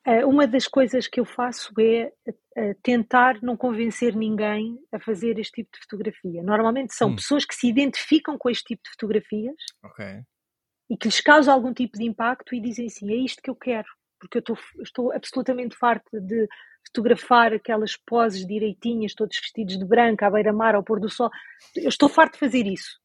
Eh, 0.07 0.25
uma 0.25 0.47
das 0.47 0.69
coisas 0.69 1.05
que 1.05 1.19
eu 1.19 1.25
faço 1.25 1.73
é 1.77 2.13
eh, 2.55 2.73
tentar 2.81 3.41
não 3.41 3.57
convencer 3.57 4.15
ninguém 4.15 4.79
a 4.89 4.97
fazer 5.01 5.37
este 5.37 5.61
tipo 5.61 5.69
de 5.73 5.79
fotografia. 5.81 6.41
Normalmente 6.41 6.95
são 6.95 7.09
hum. 7.09 7.15
pessoas 7.17 7.43
que 7.43 7.53
se 7.53 7.67
identificam 7.67 8.37
com 8.37 8.49
este 8.49 8.63
tipo 8.63 8.83
de 8.85 8.91
fotografias 8.91 9.55
okay. 9.83 10.21
e 10.89 10.95
que 10.95 11.09
lhes 11.09 11.19
causa 11.19 11.51
algum 11.51 11.73
tipo 11.73 11.97
de 11.97 12.05
impacto 12.05 12.55
e 12.55 12.61
dizem 12.61 12.85
assim: 12.85 13.11
é 13.11 13.17
isto 13.17 13.41
que 13.41 13.49
eu 13.49 13.55
quero, 13.55 13.87
porque 14.17 14.37
eu 14.37 14.39
estou, 14.39 14.57
estou 14.81 15.11
absolutamente 15.11 15.75
farta 15.75 16.21
de 16.21 16.47
fotografar 16.85 17.51
aquelas 17.51 17.97
poses 17.97 18.47
direitinhas, 18.47 19.13
todos 19.13 19.37
vestidos 19.37 19.77
de 19.77 19.83
branco, 19.83 20.23
à 20.23 20.31
beira-mar, 20.31 20.73
ao 20.73 20.83
pôr 20.83 21.01
do 21.01 21.09
sol. 21.09 21.29
Eu 21.75 21.89
estou 21.89 22.07
farto 22.07 22.33
de 22.33 22.39
fazer 22.39 22.65
isso. 22.65 22.97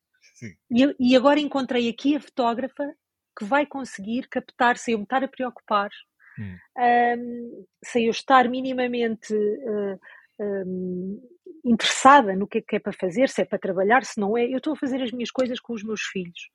E, 0.71 0.95
e, 1.01 1.17
agora 1.17 1.41
encontrei 1.41 1.89
aqui 1.89 2.15
a 2.15 2.21
fotógrafa 2.21 2.95
que 3.37 3.45
vai 3.45 3.67
conseguir 3.67 4.29
captar, 4.29 4.77
sem 4.77 4.93
eu 4.93 4.99
me 4.99 5.05
estar 5.05 5.23
a 5.23 5.29
preocupar 5.29 5.91
Hum. 6.39 6.57
Um, 6.79 7.67
sem 7.85 8.07
eu 8.07 8.11
estar 8.11 8.49
minimamente 8.49 9.35
uh, 9.35 10.01
um, 10.41 11.21
interessada 11.65 12.35
no 12.35 12.47
que 12.47 12.59
é, 12.59 12.61
que 12.63 12.77
é 12.77 12.79
para 12.79 12.93
fazer, 12.93 13.29
se 13.29 13.43
é 13.43 13.45
para 13.45 13.59
trabalhar, 13.59 14.05
se 14.05 14.21
não 14.21 14.37
é, 14.37 14.45
eu 14.47 14.59
estou 14.59 14.73
a 14.73 14.77
fazer 14.77 15.03
as 15.03 15.13
minhas 15.13 15.31
coisas 15.31 15.61
com 15.61 15.73
os 15.73 15.83
meus 15.83 16.03
filhos. 16.03 16.51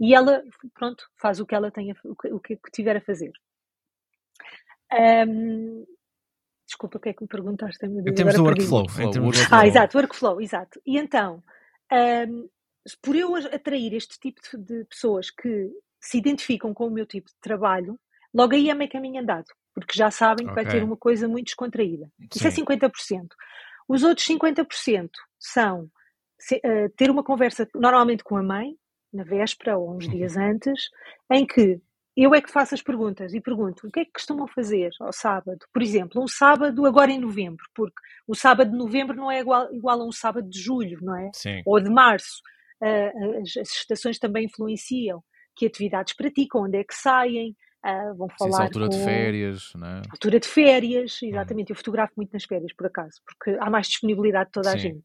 E 0.00 0.14
ela, 0.14 0.42
pronto, 0.74 1.04
faz 1.20 1.40
o 1.40 1.46
que 1.46 1.54
ela 1.54 1.70
tem 1.70 1.90
a, 1.90 1.94
o 2.04 2.40
que, 2.40 2.56
que 2.56 2.70
tiver 2.72 2.96
a 2.96 3.00
fazer. 3.00 3.32
Um, 5.28 5.84
desculpa, 6.66 6.98
o 6.98 7.00
que 7.00 7.08
é 7.08 7.12
que 7.12 7.22
me 7.22 7.28
perguntaste? 7.28 7.84
Em 7.84 8.14
termos 8.14 8.34
do 8.34 8.44
workflow. 8.44 8.86
Ah, 9.50 9.66
exato, 9.66 9.98
workflow, 9.98 10.40
exato. 10.40 10.80
E 10.86 10.98
então, 10.98 11.42
um, 12.28 12.48
por 13.02 13.16
eu 13.16 13.34
atrair 13.34 13.92
este 13.94 14.18
tipo 14.18 14.40
de 14.56 14.84
pessoas 14.84 15.30
que 15.30 15.70
se 16.00 16.18
identificam 16.18 16.72
com 16.72 16.86
o 16.86 16.90
meu 16.90 17.06
tipo 17.06 17.28
de 17.28 17.36
trabalho, 17.40 17.98
logo 18.38 18.54
aí 18.54 18.70
é 18.70 18.74
meio 18.74 18.90
caminho 18.90 19.20
andado, 19.20 19.46
porque 19.74 19.98
já 19.98 20.12
sabem 20.12 20.46
que 20.46 20.52
okay. 20.52 20.64
vai 20.64 20.72
ter 20.72 20.84
uma 20.84 20.96
coisa 20.96 21.26
muito 21.26 21.46
descontraída. 21.46 22.08
Isso 22.32 22.46
é 22.46 22.50
50%. 22.50 22.90
Os 23.88 24.04
outros 24.04 24.26
50% 24.28 25.10
são 25.40 25.90
se, 26.38 26.56
uh, 26.56 26.88
ter 26.96 27.10
uma 27.10 27.24
conversa, 27.24 27.68
normalmente 27.74 28.22
com 28.22 28.36
a 28.36 28.42
mãe, 28.42 28.76
na 29.12 29.24
véspera 29.24 29.76
ou 29.76 29.96
uns 29.96 30.04
uhum. 30.04 30.12
dias 30.12 30.36
antes, 30.36 30.88
em 31.32 31.44
que 31.44 31.80
eu 32.16 32.32
é 32.34 32.40
que 32.40 32.50
faço 32.50 32.74
as 32.74 32.82
perguntas 32.82 33.34
e 33.34 33.40
pergunto 33.40 33.86
o 33.86 33.90
que 33.90 34.00
é 34.00 34.04
que 34.04 34.12
costumam 34.12 34.46
fazer 34.46 34.90
ao 35.00 35.12
sábado? 35.12 35.58
Por 35.72 35.82
exemplo, 35.82 36.22
um 36.22 36.28
sábado 36.28 36.86
agora 36.86 37.10
em 37.10 37.18
novembro, 37.18 37.64
porque 37.74 38.00
o 38.26 38.34
sábado 38.34 38.70
de 38.70 38.76
novembro 38.76 39.16
não 39.16 39.30
é 39.30 39.40
igual, 39.40 39.72
igual 39.72 40.00
a 40.00 40.04
um 40.04 40.12
sábado 40.12 40.48
de 40.48 40.60
julho, 40.60 40.98
não 41.02 41.16
é? 41.16 41.30
Sim. 41.34 41.62
Ou 41.66 41.80
de 41.80 41.90
março. 41.90 42.40
Uh, 42.80 43.40
as, 43.40 43.56
as, 43.56 43.70
estações 43.70 44.18
também 44.18 44.44
influenciam. 44.46 45.22
Que 45.56 45.66
atividades 45.66 46.14
praticam, 46.14 46.62
onde 46.62 46.78
é 46.78 46.84
que 46.84 46.94
saem, 46.94 47.56
uh, 47.88 48.14
vão 48.14 48.28
falar. 48.38 48.58
Sim, 48.58 48.62
altura 48.62 48.88
com... 48.88 48.96
de 48.96 49.04
férias, 49.04 49.72
não 49.74 49.86
é? 49.86 50.02
Altura 50.10 50.40
de 50.40 50.48
férias, 50.48 51.18
exatamente. 51.22 51.70
Hum. 51.70 51.72
Eu 51.72 51.76
fotografo 51.76 52.12
muito 52.16 52.32
nas 52.32 52.44
férias, 52.44 52.72
por 52.72 52.86
acaso, 52.86 53.20
porque 53.24 53.58
há 53.60 53.70
mais 53.70 53.88
disponibilidade 53.88 54.46
de 54.46 54.52
toda 54.52 54.70
Sim. 54.70 54.76
a 54.76 54.78
gente. 54.78 55.02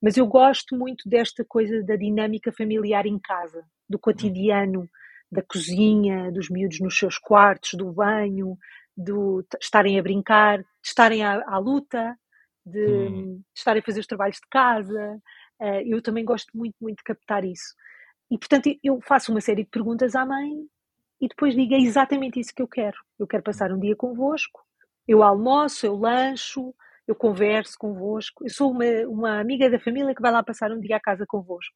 Mas 0.00 0.16
eu 0.16 0.26
gosto 0.26 0.76
muito 0.76 1.08
desta 1.08 1.44
coisa 1.44 1.82
da 1.82 1.96
dinâmica 1.96 2.52
familiar 2.52 3.06
em 3.06 3.18
casa, 3.18 3.64
do 3.88 3.96
hum. 3.96 4.00
cotidiano, 4.00 4.88
da 5.30 5.42
cozinha, 5.42 6.30
dos 6.32 6.48
miúdos 6.48 6.80
nos 6.80 6.98
seus 6.98 7.18
quartos, 7.18 7.74
do 7.74 7.92
banho, 7.92 8.56
de 8.96 9.12
estarem 9.60 9.98
a 9.98 10.02
brincar, 10.02 10.58
de 10.58 10.66
estarem 10.84 11.24
à, 11.24 11.42
à 11.46 11.58
luta, 11.58 12.16
de, 12.64 12.86
hum. 12.86 13.36
de, 13.36 13.42
estarem 13.56 13.80
a 13.80 13.84
fazer 13.84 14.00
os 14.00 14.06
trabalhos 14.06 14.36
de 14.36 14.48
casa. 14.50 15.20
Uh, 15.60 15.82
eu 15.84 16.00
também 16.00 16.24
gosto 16.24 16.56
muito, 16.56 16.74
muito 16.80 16.98
de 16.98 17.04
captar 17.04 17.44
isso. 17.44 17.74
E, 18.30 18.38
portanto, 18.38 18.70
eu 18.82 19.00
faço 19.00 19.32
uma 19.32 19.40
série 19.40 19.64
de 19.64 19.70
perguntas 19.70 20.14
à 20.14 20.24
mãe 20.24 20.66
e 21.20 21.28
depois 21.28 21.54
digo 21.54 21.74
é 21.74 21.78
exatamente 21.78 22.40
isso 22.40 22.54
que 22.54 22.62
eu 22.62 22.68
quero. 22.68 22.96
Eu 23.18 23.26
quero 23.26 23.42
passar 23.42 23.72
um 23.72 23.78
dia 23.78 23.94
convosco, 23.94 24.60
eu 25.06 25.22
almoço, 25.22 25.84
eu 25.84 25.96
lancho, 25.96 26.74
eu 27.06 27.14
converso 27.14 27.76
convosco, 27.78 28.44
eu 28.44 28.50
sou 28.50 28.70
uma, 28.70 28.84
uma 29.08 29.40
amiga 29.40 29.68
da 29.68 29.78
família 29.78 30.14
que 30.14 30.22
vai 30.22 30.32
lá 30.32 30.42
passar 30.42 30.70
um 30.72 30.80
dia 30.80 30.96
à 30.96 31.00
casa 31.00 31.26
convosco. 31.26 31.74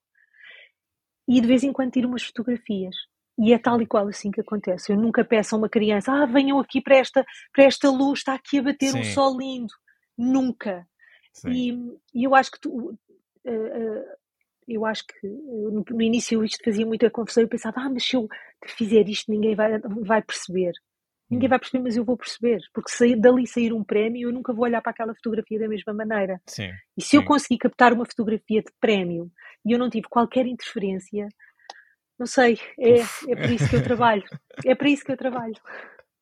E 1.29 1.41
de 1.41 1.47
vez 1.47 1.63
em 1.65 1.73
quando 1.73 1.93
tiro 1.93 2.09
umas 2.09 2.23
fotografias. 2.23 2.95
E 3.37 3.53
é 3.53 3.59
tal 3.59 3.83
e 3.83 3.87
qual 3.87 4.07
assim 4.07 4.31
que 4.31 4.41
acontece. 4.41 4.93
Eu 4.93 4.97
nunca 4.97 5.25
peço 5.25 5.55
a 5.55 5.59
uma 5.59 5.69
criança, 5.69 6.13
ah, 6.13 6.25
venham 6.25 6.61
aqui 6.61 6.81
para 6.81 6.97
esta, 6.97 7.27
para 7.53 7.65
esta 7.65 7.91
luz, 7.91 8.21
está 8.21 8.35
aqui 8.35 8.59
a 8.59 8.63
bater 8.63 8.91
Sim. 8.91 9.01
um 9.01 9.05
sol 9.05 9.37
lindo. 9.37 9.73
Nunca. 10.17 10.87
E, 11.49 11.73
e, 12.15 12.23
eu 12.23 12.35
acho 12.35 12.53
que 12.53 12.61
tu, 12.61 12.71
uh, 12.71 12.95
uh, 13.51 14.05
eu 14.69 14.85
acho 14.87 15.05
que 15.07 15.27
no, 15.27 15.85
no, 15.89 16.03
início 16.03 16.45
isto 16.45 16.63
fazia 16.65 16.87
muita 16.87 17.11
confusão. 17.11 17.43
Eu 17.43 17.49
pensava, 17.49 17.81
ah, 17.81 17.91
mas 17.91 18.05
se 18.05 18.17
eu 18.17 18.29
fizer 18.67 19.09
isto, 19.09 19.31
ninguém 19.31 19.55
vai, 19.55 19.79
vai 19.79 20.23
perceber. 20.23 20.73
Ninguém 21.31 21.49
hum. 21.49 21.51
vai 21.51 21.59
perceber, 21.59 21.83
mas 21.83 21.97
eu 21.97 22.05
vou 22.05 22.17
perceber. 22.17 22.61
Porque 22.73 22.91
se 22.91 23.17
dali 23.17 23.47
sair 23.47 23.73
um 23.73 23.85
prémio, 23.85 24.29
eu 24.29 24.33
nunca 24.33 24.53
vou 24.53 24.65
olhar 24.65 24.83
para 24.83 24.93
aquela 24.93 25.15
fotografia 25.15 25.59
da 25.59 25.69
mesma 25.69 25.93
maneira. 25.93 26.41
Sim, 26.47 26.71
e 26.97 27.03
se 27.03 27.11
sim. 27.11 27.17
eu 27.17 27.25
conseguir 27.25 27.59
captar 27.59 27.93
uma 27.93 28.05
fotografia 28.05 28.63
de 28.63 28.73
prémio 28.81 29.31
e 29.65 29.73
eu 29.73 29.79
não 29.79 29.89
tive 29.89 30.09
qualquer 30.09 30.47
interferência, 30.47 31.29
não 32.19 32.27
sei, 32.27 32.59
é, 32.79 33.01
é 33.31 33.37
para 33.37 33.51
isso 33.51 33.69
que 33.69 33.77
eu 33.77 33.83
trabalho. 33.83 34.25
É 34.65 34.75
para 34.75 34.89
isso 34.89 35.05
que 35.05 35.13
eu 35.13 35.17
trabalho. 35.17 35.55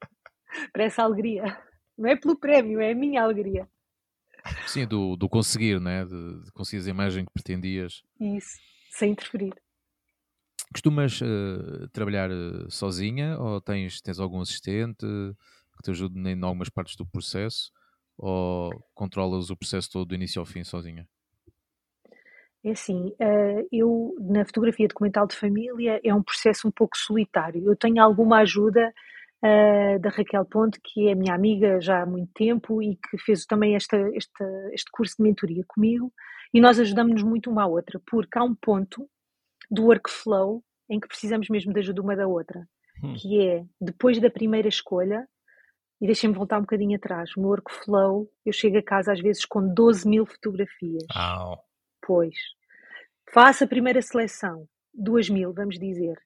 Para 0.72 0.84
essa 0.84 1.02
alegria. 1.02 1.58
Não 1.96 2.10
é 2.10 2.16
pelo 2.16 2.38
prémio, 2.38 2.80
é 2.80 2.92
a 2.92 2.94
minha 2.94 3.22
alegria. 3.22 3.66
Sim, 4.66 4.86
do, 4.86 5.16
do 5.16 5.28
conseguir, 5.28 5.80
né? 5.80 6.04
De, 6.04 6.44
de 6.44 6.52
conseguir 6.52 6.86
a 6.86 6.90
imagem 6.90 7.24
que 7.24 7.32
pretendias. 7.32 8.02
Isso, 8.20 8.58
sem 8.90 9.12
interferir. 9.12 9.54
Costumas 10.72 11.20
uh, 11.20 11.88
trabalhar 11.92 12.30
uh, 12.30 12.70
sozinha 12.70 13.38
ou 13.38 13.60
tens, 13.60 14.00
tens 14.00 14.18
algum 14.18 14.40
assistente 14.40 15.04
que 15.76 15.82
te 15.82 15.90
ajude 15.90 16.18
em 16.18 16.42
algumas 16.42 16.70
partes 16.70 16.96
do 16.96 17.06
processo 17.06 17.70
ou 18.16 18.70
controlas 18.94 19.50
o 19.50 19.56
processo 19.56 19.90
todo 19.90 20.06
do 20.06 20.14
início 20.14 20.40
ao 20.40 20.46
fim 20.46 20.64
sozinha? 20.64 21.06
É 22.64 22.70
assim, 22.70 23.08
uh, 23.08 23.68
eu 23.72 24.14
na 24.20 24.44
fotografia 24.44 24.86
documental 24.86 25.26
de 25.26 25.36
família 25.36 26.00
é 26.04 26.14
um 26.14 26.22
processo 26.22 26.68
um 26.68 26.70
pouco 26.70 26.96
solitário. 26.96 27.66
Eu 27.66 27.76
tenho 27.76 28.00
alguma 28.00 28.38
ajuda 28.38 28.92
uh, 29.42 29.98
da 30.00 30.08
Raquel 30.08 30.44
Ponte, 30.44 30.78
que 30.82 31.08
é 31.08 31.14
minha 31.14 31.34
amiga 31.34 31.80
já 31.80 32.02
há 32.02 32.06
muito 32.06 32.30
tempo 32.32 32.82
e 32.82 32.96
que 32.96 33.18
fez 33.18 33.44
também 33.44 33.74
esta, 33.74 33.96
esta, 34.14 34.70
este 34.72 34.90
curso 34.90 35.16
de 35.18 35.22
mentoria 35.22 35.64
comigo, 35.66 36.12
e 36.54 36.60
nós 36.60 36.78
ajudamos-nos 36.78 37.22
muito 37.22 37.50
uma 37.50 37.64
à 37.64 37.66
outra, 37.66 38.00
porque 38.06 38.38
há 38.38 38.44
um 38.44 38.54
ponto 38.54 39.08
do 39.70 39.84
workflow 39.84 40.62
em 40.88 41.00
que 41.00 41.08
precisamos 41.08 41.48
mesmo 41.48 41.72
de 41.72 41.80
ajuda 41.80 42.02
uma 42.02 42.14
da 42.14 42.26
outra, 42.26 42.66
hum. 43.02 43.14
que 43.14 43.40
é 43.40 43.64
depois 43.80 44.20
da 44.20 44.30
primeira 44.30 44.68
escolha, 44.68 45.26
e 46.00 46.06
deixem-me 46.06 46.34
voltar 46.34 46.58
um 46.58 46.62
bocadinho 46.62 46.96
atrás, 46.96 47.30
no 47.36 47.46
workflow 47.48 48.28
eu 48.44 48.52
chego 48.52 48.76
a 48.76 48.82
casa 48.82 49.12
às 49.12 49.20
vezes 49.20 49.44
com 49.44 49.72
12 49.72 50.08
mil 50.08 50.26
fotografias. 50.26 51.04
Au. 51.14 51.62
Pois. 52.04 52.34
Faço 53.32 53.64
a 53.64 53.68
primeira 53.68 54.02
seleção, 54.02 54.66
2 54.92 55.30
mil, 55.30 55.54
vamos 55.54 55.78
dizer. 55.78 56.18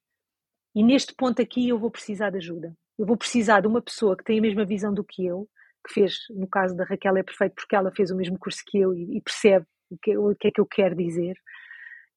E 0.74 0.82
neste 0.82 1.14
ponto 1.14 1.40
aqui 1.40 1.68
eu 1.68 1.78
vou 1.78 1.90
precisar 1.90 2.30
de 2.30 2.38
ajuda. 2.38 2.74
Eu 2.98 3.06
vou 3.06 3.16
precisar 3.16 3.60
de 3.60 3.66
uma 3.66 3.82
pessoa 3.82 4.16
que 4.16 4.24
tem 4.24 4.38
a 4.38 4.42
mesma 4.42 4.64
visão 4.64 4.92
do 4.92 5.04
que 5.04 5.24
eu, 5.24 5.48
que 5.86 5.92
fez, 5.92 6.18
no 6.30 6.48
caso 6.48 6.76
da 6.76 6.84
Raquel 6.84 7.16
é 7.16 7.22
perfeito 7.22 7.54
porque 7.54 7.76
ela 7.76 7.92
fez 7.94 8.10
o 8.10 8.16
mesmo 8.16 8.38
curso 8.38 8.62
que 8.66 8.78
eu 8.78 8.94
e, 8.94 9.16
e 9.16 9.20
percebe 9.20 9.66
o 9.90 9.98
que, 9.98 10.16
o 10.16 10.34
que 10.34 10.48
é 10.48 10.50
que 10.50 10.60
eu 10.60 10.66
quero 10.66 10.96
dizer 10.96 11.36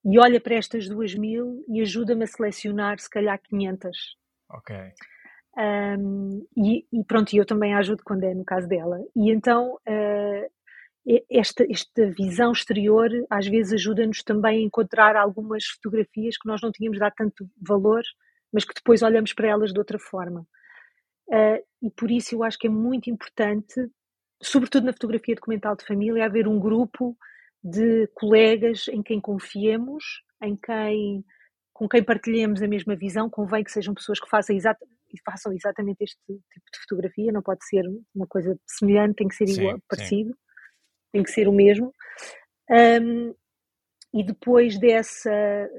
e 0.05 0.17
olha 0.17 0.39
para 0.39 0.55
estas 0.55 0.87
duas 0.87 1.13
mil 1.13 1.63
e 1.67 1.81
ajuda-me 1.81 2.23
a 2.23 2.27
selecionar 2.27 2.99
se 2.99 3.09
calhar 3.09 3.39
500. 3.41 3.97
Ok. 4.49 4.75
Um, 5.57 6.45
e, 6.55 6.85
e, 6.91 7.03
pronto, 7.03 7.35
eu 7.35 7.45
também 7.45 7.73
a 7.73 7.79
ajudo 7.79 8.03
quando 8.03 8.23
é 8.23 8.33
no 8.33 8.45
caso 8.45 8.67
dela. 8.67 8.97
E 9.15 9.29
então 9.29 9.75
uh, 9.75 11.19
esta, 11.29 11.65
esta 11.69 12.11
visão 12.11 12.51
exterior 12.51 13.09
às 13.29 13.47
vezes 13.47 13.73
ajuda-nos 13.73 14.23
também 14.23 14.59
a 14.59 14.65
encontrar 14.65 15.15
algumas 15.15 15.65
fotografias 15.65 16.37
que 16.37 16.47
nós 16.47 16.61
não 16.61 16.71
tínhamos 16.71 16.97
dado 16.97 17.13
tanto 17.17 17.49
valor, 17.61 18.03
mas 18.53 18.63
que 18.63 18.73
depois 18.73 19.01
olhamos 19.01 19.33
para 19.33 19.49
elas 19.49 19.73
de 19.73 19.79
outra 19.79 19.99
forma. 19.99 20.45
Uh, 21.29 21.63
e 21.81 21.91
por 21.91 22.09
isso 22.09 22.35
eu 22.35 22.43
acho 22.43 22.57
que 22.57 22.67
é 22.67 22.69
muito 22.69 23.09
importante, 23.09 23.89
sobretudo 24.41 24.85
na 24.85 24.93
fotografia 24.93 25.35
documental 25.35 25.75
de 25.75 25.85
família, 25.85 26.25
haver 26.25 26.47
um 26.47 26.59
grupo 26.59 27.15
de 27.63 28.07
colegas 28.13 28.87
em 28.87 29.03
quem 29.03 29.21
confiemos, 29.21 30.03
em 30.41 30.55
quem, 30.55 31.23
com 31.73 31.87
quem 31.87 32.03
partilhemos 32.03 32.61
a 32.61 32.67
mesma 32.67 32.95
visão, 32.95 33.29
convém 33.29 33.63
que 33.63 33.71
sejam 33.71 33.93
pessoas 33.93 34.19
que 34.19 34.29
façam, 34.29 34.55
exata, 34.55 34.85
façam 35.25 35.53
exatamente 35.53 36.03
este 36.03 36.17
tipo 36.25 36.41
de 36.73 36.79
fotografia, 36.81 37.31
não 37.31 37.41
pode 37.41 37.65
ser 37.65 37.83
uma 38.15 38.27
coisa 38.27 38.57
semelhante, 38.65 39.15
tem 39.15 39.27
que 39.27 39.35
ser 39.35 39.49
igual, 39.49 39.75
sim, 39.75 39.83
parecido, 39.87 40.31
sim. 40.31 40.37
tem 41.11 41.23
que 41.23 41.31
ser 41.31 41.47
o 41.47 41.53
mesmo. 41.53 41.93
Um, 42.69 43.35
e 44.13 44.23
depois 44.23 44.79
dessa, 44.79 45.69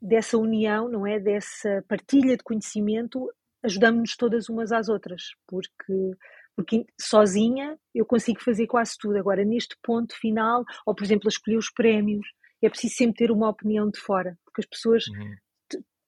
dessa 0.00 0.38
união, 0.38 0.88
não 0.88 1.06
é? 1.06 1.20
Dessa 1.20 1.84
partilha 1.88 2.36
de 2.36 2.42
conhecimento, 2.42 3.30
ajudamos-nos 3.66 4.16
todas 4.16 4.48
umas 4.48 4.72
às 4.72 4.88
outras, 4.88 5.22
porque 5.46 6.16
porque 6.56 6.86
sozinha 6.98 7.78
eu 7.94 8.06
consigo 8.06 8.40
fazer 8.40 8.66
quase 8.66 8.94
tudo. 8.98 9.18
Agora, 9.18 9.44
neste 9.44 9.76
ponto 9.82 10.16
final, 10.18 10.64
ou 10.86 10.94
por 10.94 11.04
exemplo, 11.04 11.28
a 11.28 11.28
escolher 11.28 11.58
os 11.58 11.70
prémios, 11.70 12.26
é 12.62 12.70
preciso 12.70 12.94
sempre 12.94 13.26
ter 13.26 13.30
uma 13.30 13.50
opinião 13.50 13.90
de 13.90 14.00
fora, 14.00 14.38
porque 14.42 14.62
as 14.62 14.66
pessoas 14.66 15.06
uhum. 15.08 15.34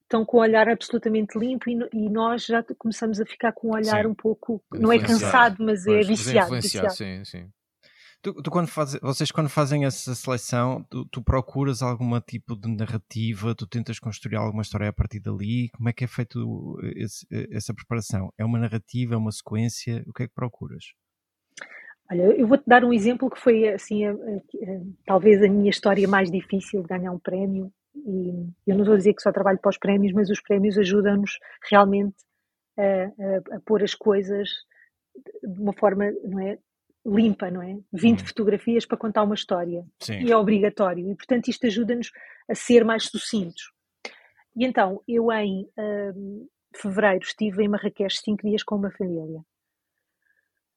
estão 0.02 0.24
com 0.24 0.38
o 0.38 0.40
olhar 0.40 0.66
absolutamente 0.66 1.38
limpo 1.38 1.68
e, 1.68 1.76
e, 1.92 2.08
nós 2.08 2.46
já 2.46 2.64
começamos 2.78 3.20
a 3.20 3.26
ficar 3.26 3.52
com 3.52 3.68
um 3.68 3.74
olhar 3.74 4.04
sim. 4.04 4.08
um 4.08 4.14
pouco, 4.14 4.64
não 4.72 4.90
é 4.90 4.98
cansado, 4.98 5.62
mas 5.62 5.86
é 5.86 5.90
pois, 5.90 6.06
é 6.06 6.08
viciado. 6.08 6.54
Viciado. 6.54 6.94
Sim, 6.94 7.24
sim. 7.26 7.50
Tu, 8.20 8.34
tu, 8.42 8.50
quando 8.50 8.66
faz, 8.66 8.98
vocês 9.00 9.30
quando 9.30 9.48
fazem 9.48 9.84
essa 9.84 10.12
seleção, 10.12 10.84
tu, 10.90 11.06
tu, 11.06 11.22
procuras 11.22 11.82
algum 11.82 12.20
tipo 12.20 12.56
de 12.56 12.68
narrativa, 12.68 13.54
tu 13.54 13.64
tentas 13.64 14.00
construir 14.00 14.36
alguma 14.36 14.62
história 14.62 14.88
a 14.88 14.92
partir 14.92 15.20
dali, 15.20 15.68
como 15.70 15.88
é 15.88 15.92
que 15.92 16.02
é 16.02 16.08
feito 16.08 16.76
esse, 16.96 17.24
essa 17.52 17.72
preparação? 17.72 18.32
É 18.36 18.44
uma 18.44 18.58
narrativa, 18.58 19.14
é 19.14 19.16
uma 19.16 19.30
sequência, 19.30 20.02
o 20.04 20.12
que 20.12 20.24
é 20.24 20.26
que 20.26 20.34
procuras? 20.34 20.84
Olha, 22.10 22.22
eu 22.36 22.46
vou-te 22.48 22.64
dar 22.66 22.84
um 22.84 22.92
exemplo 22.92 23.30
que 23.30 23.38
foi 23.38 23.68
assim, 23.68 24.04
a, 24.04 24.10
a, 24.10 24.14
a, 24.14 24.80
talvez 25.06 25.40
a 25.40 25.48
minha 25.48 25.70
história 25.70 26.08
mais 26.08 26.28
difícil 26.28 26.82
de 26.82 26.88
ganhar 26.88 27.12
um 27.12 27.20
prémio. 27.20 27.72
E 27.94 28.48
eu 28.66 28.76
não 28.76 28.92
a 28.92 28.96
dizer 28.96 29.14
que 29.14 29.22
só 29.22 29.30
trabalho 29.30 29.58
para 29.58 29.70
os 29.70 29.78
prémios, 29.78 30.12
mas 30.12 30.28
os 30.28 30.40
prémios 30.40 30.76
ajudam-nos 30.76 31.38
realmente 31.70 32.16
a, 32.76 33.60
pôr 33.64 33.82
as 33.82 33.94
coisas 33.94 34.48
de 35.42 35.60
uma 35.60 35.72
forma, 35.72 36.10
não 36.24 36.40
é, 36.40 36.58
limpa, 37.06 37.50
não 37.50 37.62
é? 37.62 37.78
20 37.92 38.20
hum. 38.22 38.26
fotografias 38.26 38.86
para 38.86 38.96
contar 38.96 39.22
uma 39.22 39.34
história. 39.34 39.84
Sim. 40.00 40.20
E 40.20 40.32
é 40.32 40.36
obrigatório. 40.36 41.08
E, 41.10 41.14
portanto, 41.14 41.48
isto 41.48 41.66
ajuda-nos 41.66 42.10
a 42.48 42.54
ser 42.54 42.84
mais 42.84 43.04
sucintos. 43.04 43.72
E 44.56 44.64
então, 44.64 45.02
eu 45.06 45.30
em 45.32 45.68
um, 45.78 46.48
fevereiro 46.76 47.24
estive 47.24 47.62
em 47.62 47.68
Marrakech 47.68 48.20
cinco 48.20 48.46
dias 48.46 48.62
com 48.62 48.76
uma 48.76 48.90
família. 48.90 49.40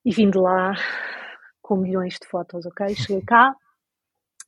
E 0.05 0.11
vim 0.11 0.29
de 0.29 0.37
lá 0.37 0.73
com 1.61 1.75
milhões 1.75 2.17
de 2.19 2.27
fotos, 2.27 2.65
ok? 2.65 2.93
Cheguei 2.95 3.21
cá 3.23 3.55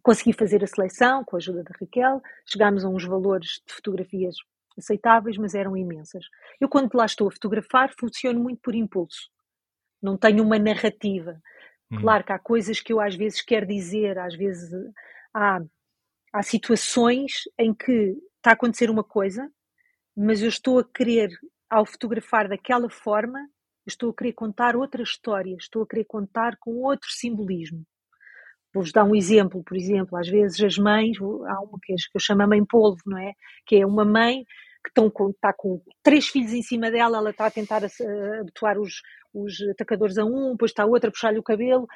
consegui 0.04 0.34
fazer 0.34 0.62
a 0.62 0.68
seleção 0.68 1.24
com 1.24 1.38
a 1.38 1.40
ajuda 1.40 1.64
da 1.64 1.72
Raquel, 1.80 2.22
chegámos 2.46 2.84
a 2.84 2.90
uns 2.90 3.06
valores 3.06 3.62
de 3.66 3.74
fotografias 3.74 4.36
aceitáveis, 4.78 5.38
mas 5.38 5.56
eram 5.56 5.78
imensas. 5.78 6.26
Eu, 6.60 6.68
quando 6.68 6.94
lá 6.94 7.06
estou 7.06 7.30
a 7.30 7.32
fotografar, 7.32 7.90
funciono 7.98 8.40
muito 8.40 8.60
por 8.62 8.76
impulso. 8.76 9.30
Não 10.02 10.18
tenho 10.18 10.44
uma 10.44 10.60
narrativa. 10.60 11.40
Hum. 11.94 12.00
Claro 12.00 12.24
que 12.24 12.32
há 12.32 12.40
coisas 12.40 12.80
que 12.80 12.92
eu 12.92 13.00
às 13.00 13.16
vezes 13.16 13.42
quero 13.42 13.66
dizer, 13.66 14.18
às 14.18 14.36
vezes 14.36 14.72
há, 15.34 15.62
há 16.34 16.44
situações 16.44 17.44
em 17.58 17.74
que 17.74 18.16
está 18.38 18.52
a 18.52 18.54
acontecer 18.54 18.90
uma 18.90 19.04
coisa, 19.04 19.50
mas 20.16 20.42
eu 20.42 20.50
estou 20.50 20.80
a 20.80 20.84
querer, 20.84 21.30
ao 21.70 21.86
fotografar 21.86 22.48
daquela 22.48 22.90
forma, 22.90 23.40
estou 23.86 24.12
a 24.12 24.14
querer 24.14 24.34
contar 24.34 24.76
outra 24.76 25.02
história, 25.04 25.56
estou 25.60 25.84
a 25.84 25.88
querer 25.88 26.06
contar 26.06 26.58
com 26.60 26.72
outro 26.84 27.10
simbolismo. 27.10 27.84
Vou-vos 28.74 28.92
dar 28.92 29.04
um 29.04 29.16
exemplo, 29.16 29.64
por 29.64 29.78
exemplo, 29.78 30.18
às 30.18 30.28
vezes 30.28 30.60
as 30.62 30.78
mães, 30.78 31.18
há 31.22 31.62
uma 31.62 31.78
que 31.82 31.94
eu 31.94 32.20
chamo 32.20 32.42
a 32.42 32.48
mãe 32.48 32.66
polvo, 32.66 33.02
não 33.06 33.18
é? 33.18 33.34
Que 33.66 33.78
é 33.78 33.86
uma 33.86 34.04
mãe 34.04 34.44
que 34.84 34.90
estão 34.90 35.10
com, 35.10 35.30
está 35.30 35.54
com 35.54 35.82
três 36.04 36.28
filhos 36.28 36.52
em 36.52 36.62
cima 36.62 36.92
dela, 36.92 37.18
ela 37.18 37.30
está 37.30 37.46
a 37.46 37.52
tentar 37.52 37.82
habituar 38.40 38.78
os, 38.78 39.02
os 39.34 39.62
atacadores 39.70 40.18
a 40.18 40.26
um, 40.26 40.52
depois 40.52 40.72
está 40.72 40.84
a 40.84 40.88
outra 40.88 41.10
a 41.10 41.12
puxar-lhe 41.12 41.40
o 41.40 41.44
cabelo. 41.44 41.88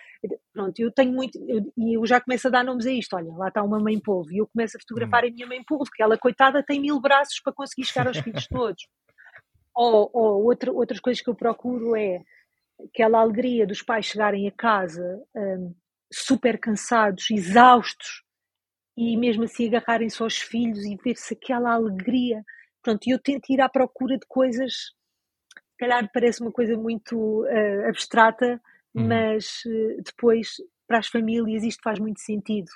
Pronto, 0.54 0.80
eu 0.80 0.92
tenho 0.92 1.12
muito, 1.12 1.38
e 1.38 1.96
eu, 1.96 2.02
eu, 2.02 2.06
já 2.06 2.22
começo 2.22 2.48
a 2.48 2.52
dar 2.52 2.64
nomes 2.64 2.86
a 2.86 2.92
isto. 2.92 3.16
Olha, 3.16 3.32
lá 3.34 3.50
está 3.50 3.62
uma 3.62 3.80
mãe 3.80 4.00
polvo, 4.00 4.32
e 4.32 4.38
eu 4.38 4.48
começo 4.48 4.78
a 4.78 4.80
fotografar 4.80 5.24
hum. 5.24 5.28
a 5.28 5.32
minha 5.32 5.48
mãe 5.48 5.64
polvo, 5.64 5.86
porque 5.86 6.02
ela, 6.02 6.18
coitada, 6.18 6.64
tem 6.64 6.80
mil 6.80 7.00
braços 7.00 7.40
para 7.42 7.54
conseguir 7.54 7.86
chegar 7.86 8.08
aos 8.08 8.18
filhos 8.18 8.48
todos. 8.48 8.88
ou, 9.76 10.10
ou 10.12 10.46
outra, 10.46 10.72
outras 10.72 11.00
coisas 11.00 11.22
que 11.22 11.30
eu 11.30 11.36
procuro 11.36 11.96
é 11.96 12.22
aquela 12.90 13.20
alegria 13.20 13.66
dos 13.66 13.82
pais 13.82 14.06
chegarem 14.06 14.48
a 14.48 14.52
casa 14.52 15.22
um, 15.36 15.74
super 16.12 16.60
cansados, 16.60 17.30
exaustos, 17.30 18.24
e 18.98 19.16
mesmo 19.16 19.44
assim 19.44 19.68
agarrarem-se 19.68 20.22
aos 20.24 20.38
filhos 20.38 20.84
e 20.84 20.96
ver-se 20.96 21.36
aquela 21.36 21.74
alegria. 21.74 22.44
Pronto, 22.88 23.06
e 23.06 23.12
eu 23.12 23.20
tento 23.20 23.50
ir 23.50 23.60
à 23.60 23.68
procura 23.68 24.18
de 24.18 24.26
coisas, 24.26 24.72
se 24.72 25.78
calhar 25.78 26.10
parece 26.14 26.42
uma 26.42 26.54
coisa 26.54 26.78
muito 26.78 27.44
uh, 27.44 27.90
abstrata, 27.90 28.62
uhum. 28.96 29.08
mas 29.08 29.62
uh, 29.66 30.02
depois 30.06 30.56
para 30.88 31.00
as 31.00 31.08
famílias 31.08 31.66
isto 31.66 31.82
faz 31.84 32.00
muito 32.00 32.22
sentido. 32.22 32.70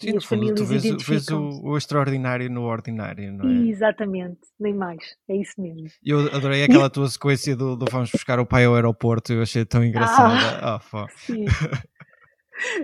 Sim, 0.00 0.14
e 0.14 0.16
as 0.16 0.24
famílias 0.24 0.58
tu 0.58 0.66
vês, 0.66 0.82
vês 0.82 1.28
o, 1.28 1.62
o, 1.62 1.78
extraordinário 1.78 2.50
no 2.50 2.62
ordinário, 2.64 3.32
não 3.32 3.48
é? 3.48 3.68
Exatamente, 3.68 4.40
nem 4.58 4.74
mais, 4.74 5.16
é 5.28 5.36
isso 5.36 5.62
mesmo. 5.62 5.86
Eu 6.04 6.18
adorei 6.34 6.64
aquela 6.64 6.90
tua 6.90 7.06
sequência 7.06 7.54
do, 7.54 7.76
do 7.76 7.86
vamos 7.88 8.10
buscar 8.10 8.40
o 8.40 8.46
pai 8.46 8.64
ao 8.64 8.74
aeroporto, 8.74 9.32
eu 9.32 9.42
achei 9.42 9.64
tão 9.64 9.84
engraçada. 9.84 10.58
Ah, 10.60 10.80
oh, 10.92 11.06
sim. 11.18 11.44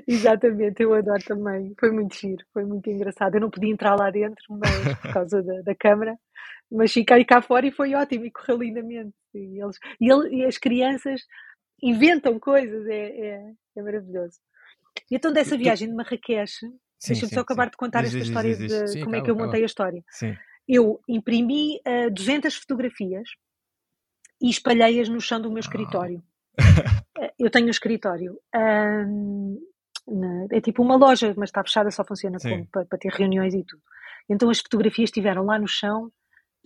Exatamente, 0.07 0.81
eu 0.81 0.95
adoro 0.95 1.25
também. 1.25 1.75
Foi 1.79 1.91
muito 1.91 2.14
giro, 2.14 2.45
foi 2.53 2.64
muito 2.64 2.88
engraçado. 2.88 3.35
Eu 3.35 3.41
não 3.41 3.51
podia 3.51 3.73
entrar 3.73 3.97
lá 3.97 4.11
dentro, 4.11 4.45
mas 4.51 4.97
por 4.99 5.12
causa 5.12 5.43
da, 5.43 5.61
da 5.62 5.75
câmara, 5.75 6.17
mas 6.71 6.93
fiquei 6.93 7.25
cá 7.25 7.41
fora 7.41 7.67
e 7.67 7.71
foi 7.71 7.95
ótimo 7.95 8.27
e 8.27 8.31
correu 8.31 8.59
lindamente. 8.59 9.15
E, 9.35 9.61
eles, 9.61 9.79
e, 10.01 10.11
ele, 10.11 10.37
e 10.37 10.45
as 10.45 10.59
crianças 10.59 11.23
inventam 11.83 12.39
coisas, 12.39 12.87
é, 12.87 13.09
é, 13.09 13.53
é 13.77 13.83
maravilhoso. 13.83 14.39
E 15.11 15.17
então, 15.17 15.33
dessa 15.33 15.57
viagem 15.57 15.89
de 15.89 15.95
Marrakech, 15.95 16.53
deixa-me 17.07 17.33
só 17.33 17.41
acabar 17.41 17.65
sim. 17.65 17.71
de 17.71 17.77
contar 17.77 18.03
diz, 18.03 18.09
esta 18.09 18.19
diz, 18.19 18.29
história 18.29 18.57
diz, 18.57 18.69
de 18.69 18.89
sim, 18.89 19.05
como 19.05 19.17
é 19.17 19.23
que 19.23 19.31
eu 19.31 19.37
montei 19.37 19.63
a 19.63 19.67
história. 19.67 20.03
Sim. 20.11 20.37
Eu 20.67 21.01
imprimi 21.09 21.77
uh, 21.77 22.09
eh, 22.09 22.11
200 22.11 22.55
fotografias 22.57 23.29
e 24.41 24.51
espalhei-as 24.51 25.09
no 25.09 25.21
chão 25.21 25.41
do 25.41 25.49
meu 25.49 25.59
ah. 25.59 25.61
escritório. 25.61 26.23
Eh, 27.21 27.33
eu 27.37 27.51
tenho 27.51 27.67
um 27.67 27.71
escritório. 27.71 28.39
Um, 28.55 29.61
é 30.53 30.61
tipo 30.61 30.83
uma 30.83 30.95
loja, 30.95 31.35
mas 31.37 31.49
está 31.49 31.65
fechada, 31.65 31.91
só 31.91 32.05
funciona 32.05 32.39
como, 32.41 32.65
para, 32.67 32.85
para, 32.85 32.99
ter 32.99 33.13
reuniões 33.13 33.55
e 33.55 33.65
tudo. 33.65 33.83
Então 34.29 34.49
as 34.51 34.61
fotografias 34.61 35.09
estiveram 35.09 35.45
lá 35.45 35.59
no 35.59 35.67
chão, 35.67 36.13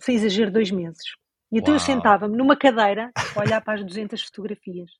sem 0.03 0.15
exagero, 0.15 0.51
dois 0.51 0.69
meses. 0.69 1.15
E 1.51 1.59
então 1.59 1.73
Uau. 1.73 1.75
eu 1.75 1.79
sentava-me 1.79 2.35
numa 2.35 2.57
cadeira 2.57 3.11
a 3.15 3.15
olhar 3.39 3.61
para 3.61 3.75
as 3.75 3.83
200 3.83 4.21
fotografias. 4.23 4.91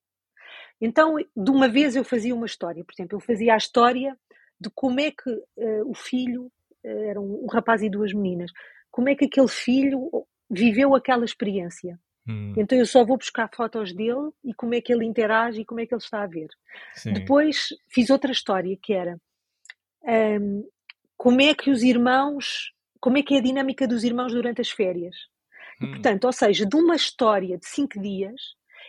Então, 0.79 1.15
de 1.17 1.51
uma 1.51 1.67
vez 1.67 1.95
eu 1.95 2.03
fazia 2.03 2.33
uma 2.35 2.45
história. 2.45 2.83
Por 2.83 2.93
exemplo, 2.93 3.17
eu 3.17 3.19
fazia 3.19 3.53
a 3.53 3.57
história 3.57 4.17
de 4.59 4.69
como 4.73 4.99
é 4.99 5.11
que 5.11 5.29
uh, 5.29 5.89
o 5.89 5.93
filho, 5.93 6.45
uh, 6.83 7.03
era 7.09 7.19
um, 7.19 7.43
um 7.43 7.47
rapaz 7.47 7.81
e 7.81 7.89
duas 7.89 8.13
meninas, 8.13 8.51
como 8.91 9.09
é 9.09 9.15
que 9.15 9.25
aquele 9.25 9.47
filho 9.47 10.09
viveu 10.49 10.95
aquela 10.95 11.25
experiência. 11.25 11.99
Hum. 12.27 12.53
Então 12.55 12.77
eu 12.77 12.85
só 12.85 13.03
vou 13.03 13.17
buscar 13.17 13.49
fotos 13.53 13.93
dele 13.93 14.31
e 14.43 14.53
como 14.53 14.73
é 14.73 14.79
que 14.81 14.93
ele 14.93 15.05
interage 15.05 15.61
e 15.61 15.65
como 15.65 15.81
é 15.81 15.85
que 15.85 15.93
ele 15.93 16.01
está 16.01 16.23
a 16.23 16.27
ver. 16.27 16.47
Sim. 16.93 17.13
Depois 17.13 17.69
fiz 17.89 18.09
outra 18.09 18.31
história 18.31 18.77
que 18.81 18.93
era 18.93 19.17
um, 20.39 20.63
como 21.17 21.41
é 21.41 21.53
que 21.53 21.69
os 21.69 21.83
irmãos, 21.83 22.71
como 23.03 23.17
é 23.17 23.21
que 23.21 23.35
é 23.35 23.39
a 23.39 23.41
dinâmica 23.41 23.85
dos 23.85 24.05
irmãos 24.05 24.31
durante 24.31 24.61
as 24.61 24.69
férias. 24.69 25.13
Hum. 25.81 25.87
E, 25.87 25.89
portanto, 25.89 26.23
ou 26.23 26.31
seja, 26.31 26.65
de 26.65 26.73
uma 26.77 26.95
história 26.95 27.57
de 27.57 27.65
cinco 27.65 28.01
dias 28.01 28.41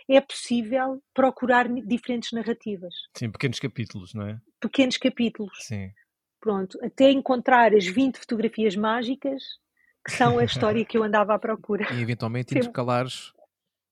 é 0.07 0.21
possível 0.21 1.03
procurar 1.13 1.67
diferentes 1.67 2.31
narrativas. 2.31 2.93
Sim, 3.17 3.29
pequenos 3.29 3.59
capítulos, 3.59 4.13
não 4.13 4.25
é? 4.25 4.39
Pequenos 4.61 4.95
capítulos. 4.97 5.57
Sim. 5.59 5.91
Pronto, 6.39 6.79
até 6.81 7.11
encontrar 7.11 7.73
as 7.73 7.85
20 7.85 8.17
fotografias 8.19 8.73
mágicas 8.77 9.43
que 10.05 10.13
são 10.13 10.39
a 10.39 10.45
história 10.45 10.85
que 10.85 10.97
eu 10.97 11.03
andava 11.03 11.33
à 11.33 11.39
procura. 11.39 11.85
E 11.93 12.01
eventualmente 12.01 12.57
intercalares 12.57 13.33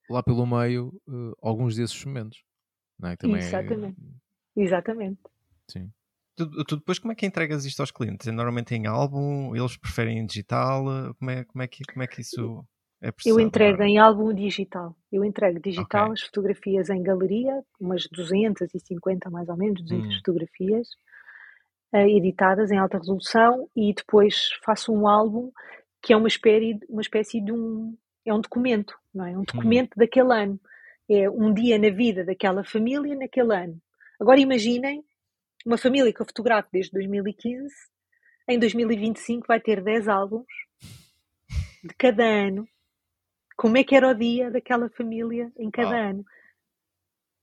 lá 0.10 0.24
pelo 0.24 0.46
meio 0.46 0.88
uh, 1.06 1.36
alguns 1.42 1.76
desses 1.76 2.02
momentos. 2.06 2.42
Não 2.98 3.10
é? 3.10 3.18
Também 3.18 3.42
Exatamente. 3.42 3.98
É... 4.56 4.62
Exatamente. 4.62 5.20
Sim. 5.70 5.92
Tu, 6.36 6.64
tu, 6.66 6.78
depois 6.78 6.98
como 6.98 7.12
é 7.12 7.16
que 7.16 7.26
entregas 7.26 7.64
isto 7.66 7.80
aos 7.80 7.92
clientes? 7.92 8.28
É 8.28 8.32
normalmente 8.32 8.74
em 8.74 8.88
álbum? 8.88 9.56
Eles 9.56 9.78
preferem 9.78 10.18
em 10.18 10.26
digital? 10.26 10.84
Como 11.20 11.32
é, 11.32 11.44
como 11.44 11.62
é, 11.62 11.68
que, 11.68 11.84
como 11.86 12.04
é 12.04 12.08
que 12.08 12.22
isso 12.22 12.66
é 13.04 13.12
Eu 13.26 13.38
entrego 13.38 13.84
em 13.84 14.00
álbum 14.00 14.34
digital. 14.34 14.96
Eu 15.12 15.26
entrego 15.26 15.60
digital 15.60 16.06
okay. 16.06 16.14
as 16.14 16.22
fotografias 16.22 16.90
em 16.90 17.04
galeria, 17.04 17.62
umas 17.78 18.08
250 18.08 19.30
mais 19.30 19.50
ou 19.50 19.58
menos, 19.58 19.82
200 19.82 20.08
hum. 20.08 20.18
fotografias 20.20 20.88
uh, 21.94 21.98
editadas 21.98 22.72
em 22.72 22.78
alta 22.78 22.98
resolução 22.98 23.70
e 23.76 23.94
depois 23.94 24.52
faço 24.64 24.94
um 24.94 25.06
álbum 25.06 25.52
que 26.02 26.14
é 26.14 26.18
uma 26.18 26.30
espécie, 26.30 26.80
uma 26.90 27.02
espécie 27.02 27.42
de 27.42 27.52
um, 27.52 27.96
é 28.26 28.34
um 28.34 28.40
documento, 28.40 28.98
não 29.14 29.26
é? 29.26 29.38
Um 29.38 29.44
documento 29.44 29.96
hum. 29.96 30.00
daquele 30.00 30.34
ano. 30.34 30.60
É 31.10 31.30
um 31.30 31.54
dia 31.54 31.78
na 31.78 31.90
vida 31.90 32.24
daquela 32.24 32.64
família 32.64 33.16
naquele 33.16 33.54
ano. 33.54 33.82
Agora 34.20 34.40
imaginem 34.40 35.04
uma 35.66 35.78
família 35.78 36.14
que 36.14 36.22
eu 36.22 36.26
fotografo 36.26 36.70
desde 36.72 36.92
2015, 36.92 37.74
em 38.48 38.60
2025 38.60 39.48
vai 39.48 39.60
ter 39.60 39.82
10 39.82 40.08
álbuns 40.08 40.46
de 41.84 41.94
cada 41.98 42.24
ano. 42.24 42.68
Como 43.56 43.78
é 43.78 43.84
que 43.84 43.96
era 43.96 44.10
o 44.10 44.14
dia 44.14 44.52
daquela 44.52 44.90
família 44.90 45.52
em 45.58 45.70
cada 45.70 45.96
ah. 45.96 46.10
ano? 46.10 46.26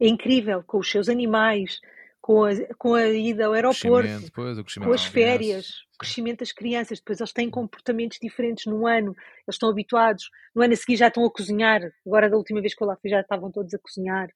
É 0.01 0.09
incrível, 0.09 0.63
com 0.65 0.79
os 0.79 0.91
seus 0.91 1.09
animais, 1.09 1.81
com 2.21 2.45
a, 2.45 2.51
com 2.79 2.95
a 2.95 3.07
ida 3.09 3.47
ao 3.47 3.53
aeroporto, 3.53 4.09
depois, 4.21 4.75
com 4.75 4.93
as 4.93 5.05
férias, 5.05 5.69
o 5.95 5.99
crescimento 5.99 6.41
das 6.41 6.53
crianças, 6.53 6.99
depois 6.99 7.21
eles 7.21 7.33
têm 7.33 7.51
comportamentos 7.51 8.19
diferentes 8.21 8.67
no 8.67 8.87
ano, 8.87 9.15
eles 9.47 9.55
estão 9.55 9.69
habituados, 9.71 10.31
no 10.55 10.63
ano 10.63 10.73
a 10.73 10.77
seguir 10.77 10.97
já 10.97 11.09
estão 11.09 11.25
a 11.25 11.31
cozinhar, 11.31 11.83
agora 12.07 12.31
da 12.31 12.37
última 12.37 12.61
vez 12.61 12.75
que 12.75 12.83
eu 12.83 12.87
lá 12.87 12.97
fui 12.97 13.11
já 13.11 13.21
estavam 13.21 13.51
todos 13.51 13.73
a 13.75 13.79
cozinhar. 13.79 14.29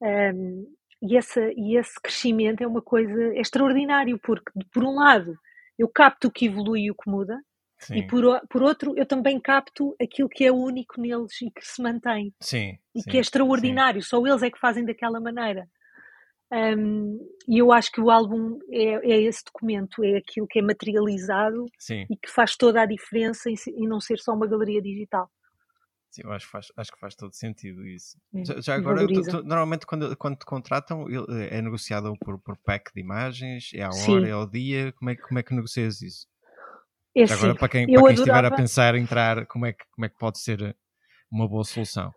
Um, 0.00 0.66
e, 1.02 1.16
essa, 1.16 1.40
e 1.56 1.76
esse 1.76 2.00
crescimento 2.00 2.62
é 2.62 2.66
uma 2.66 2.80
coisa 2.80 3.34
extraordinário, 3.36 4.18
porque 4.18 4.50
por 4.72 4.84
um 4.84 4.94
lado 4.94 5.36
eu 5.78 5.88
capto 5.88 6.28
o 6.28 6.30
que 6.30 6.46
evolui 6.46 6.82
e 6.82 6.90
o 6.90 6.94
que 6.94 7.10
muda, 7.10 7.38
Sim. 7.82 7.96
E 7.96 8.06
por, 8.06 8.22
por 8.48 8.62
outro, 8.62 8.94
eu 8.96 9.04
também 9.04 9.40
capto 9.40 9.96
aquilo 10.00 10.28
que 10.28 10.44
é 10.44 10.52
único 10.52 11.00
neles 11.00 11.42
e 11.42 11.50
que 11.50 11.66
se 11.66 11.82
mantém. 11.82 12.32
Sim, 12.40 12.78
e 12.94 13.02
sim, 13.02 13.10
que 13.10 13.16
é 13.16 13.20
extraordinário, 13.20 14.00
sim. 14.00 14.08
só 14.08 14.24
eles 14.24 14.42
é 14.42 14.50
que 14.50 14.58
fazem 14.58 14.84
daquela 14.84 15.20
maneira. 15.20 15.68
Um, 16.52 17.18
e 17.48 17.58
eu 17.58 17.72
acho 17.72 17.90
que 17.90 18.00
o 18.00 18.10
álbum 18.10 18.58
é, 18.70 19.12
é, 19.12 19.22
esse 19.22 19.42
documento, 19.44 20.04
é 20.04 20.18
aquilo 20.18 20.46
que 20.46 20.58
é 20.58 20.62
materializado 20.62 21.64
e 22.10 22.16
que 22.16 22.30
faz 22.30 22.56
toda 22.56 22.82
a 22.82 22.86
diferença 22.86 23.50
em, 23.50 23.56
em, 23.68 23.88
não 23.88 24.00
ser 24.00 24.18
só 24.20 24.32
uma 24.32 24.46
galeria 24.46 24.80
digital. 24.80 25.28
Sim, 26.12 26.22
eu 26.24 26.32
acho, 26.32 26.46
faz, 26.46 26.66
acho 26.76 26.92
que 26.92 27.00
faz 27.00 27.14
todo 27.14 27.34
sentido 27.34 27.86
isso. 27.86 28.18
É, 28.34 28.44
já, 28.44 28.60
já 28.60 28.74
agora, 28.74 29.06
tu, 29.06 29.22
tu, 29.22 29.42
normalmente 29.42 29.86
quando, 29.86 30.14
quando 30.14 30.36
te 30.36 30.44
contratam, 30.44 31.06
é 31.50 31.62
negociado 31.62 32.12
por, 32.20 32.38
por 32.38 32.58
pack 32.58 32.92
de 32.94 33.00
imagens, 33.00 33.70
é 33.72 33.82
à 33.82 33.88
hora, 33.88 34.20
Sim. 34.20 34.28
é 34.28 34.32
ao 34.32 34.46
dia, 34.46 34.92
como 34.92 35.10
é, 35.10 35.16
como 35.16 35.38
é 35.38 35.42
que 35.42 35.54
negocias 35.54 36.02
isso? 36.02 36.26
É 37.16 37.26
já 37.26 37.34
agora, 37.34 37.54
para 37.54 37.68
quem, 37.68 37.86
para 37.86 38.02
quem 38.02 38.12
adorava... 38.12 38.14
estiver 38.14 38.44
a 38.44 38.50
pensar 38.50 38.94
em 38.94 39.02
entrar, 39.02 39.46
como 39.46 39.64
é, 39.64 39.72
que, 39.72 39.84
como 39.90 40.04
é 40.04 40.08
que 40.10 40.18
pode 40.18 40.38
ser 40.38 40.76
uma 41.30 41.48
boa 41.48 41.64
solução? 41.64 42.12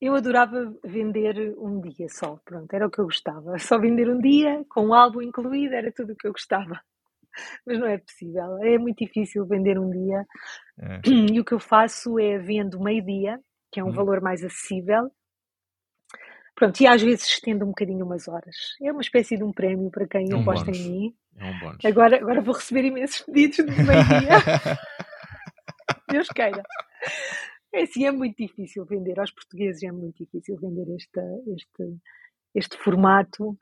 Eu 0.00 0.14
adorava 0.14 0.74
vender 0.82 1.54
um 1.58 1.78
dia 1.78 2.08
só, 2.08 2.36
pronto, 2.42 2.72
era 2.72 2.86
o 2.86 2.90
que 2.90 3.00
eu 3.00 3.04
gostava. 3.04 3.58
Só 3.58 3.78
vender 3.78 4.08
um 4.08 4.18
dia, 4.18 4.64
com 4.70 4.86
um 4.86 4.94
álbum 4.94 5.20
incluído, 5.20 5.74
era 5.74 5.92
tudo 5.92 6.14
o 6.14 6.16
que 6.16 6.26
eu 6.26 6.32
gostava. 6.32 6.80
Mas 7.66 7.78
não 7.78 7.86
é 7.86 7.98
possível, 7.98 8.58
é 8.62 8.78
muito 8.78 9.04
difícil 9.04 9.46
vender 9.46 9.78
um 9.78 9.90
dia. 9.90 10.26
É. 10.78 11.00
E 11.34 11.40
o 11.40 11.44
que 11.44 11.52
eu 11.52 11.60
faço 11.60 12.18
é 12.18 12.38
vendo 12.38 12.80
meio-dia, 12.80 13.38
que 13.70 13.80
é 13.80 13.84
um 13.84 13.88
hum. 13.88 13.92
valor 13.92 14.20
mais 14.20 14.44
acessível. 14.44 15.10
Pronto, 16.54 16.78
e 16.80 16.86
às 16.86 17.00
vezes 17.00 17.26
estendo 17.26 17.64
um 17.64 17.68
bocadinho 17.68 18.04
umas 18.04 18.28
horas. 18.28 18.54
É 18.82 18.92
uma 18.92 19.00
espécie 19.00 19.36
de 19.36 19.42
um 19.42 19.52
prémio 19.52 19.90
para 19.90 20.06
quem 20.06 20.30
É 20.30 20.36
um 20.36 20.42
aposta 20.42 20.70
em 20.70 20.90
mim. 20.90 21.16
É 21.38 21.44
um. 21.44 21.90
Agora, 21.90 22.16
agora 22.16 22.40
vou 22.42 22.54
receber 22.54 22.84
imensos 22.84 23.22
pedidos 23.22 23.56
de 23.56 23.64
meio-dia. 23.64 24.28
Deus 26.10 26.28
queira. 26.28 26.62
É 27.72 27.82
assim, 27.82 28.04
é 28.04 28.10
muito 28.10 28.36
difícil 28.36 28.84
vender. 28.84 29.18
Aos 29.18 29.30
portugueses 29.30 29.82
é 29.82 29.92
muito 29.92 30.18
difícil 30.18 30.58
vender 30.58 30.86
esta, 30.94 31.22
este, 31.54 31.96
este 32.54 32.76
formato. 32.76 33.56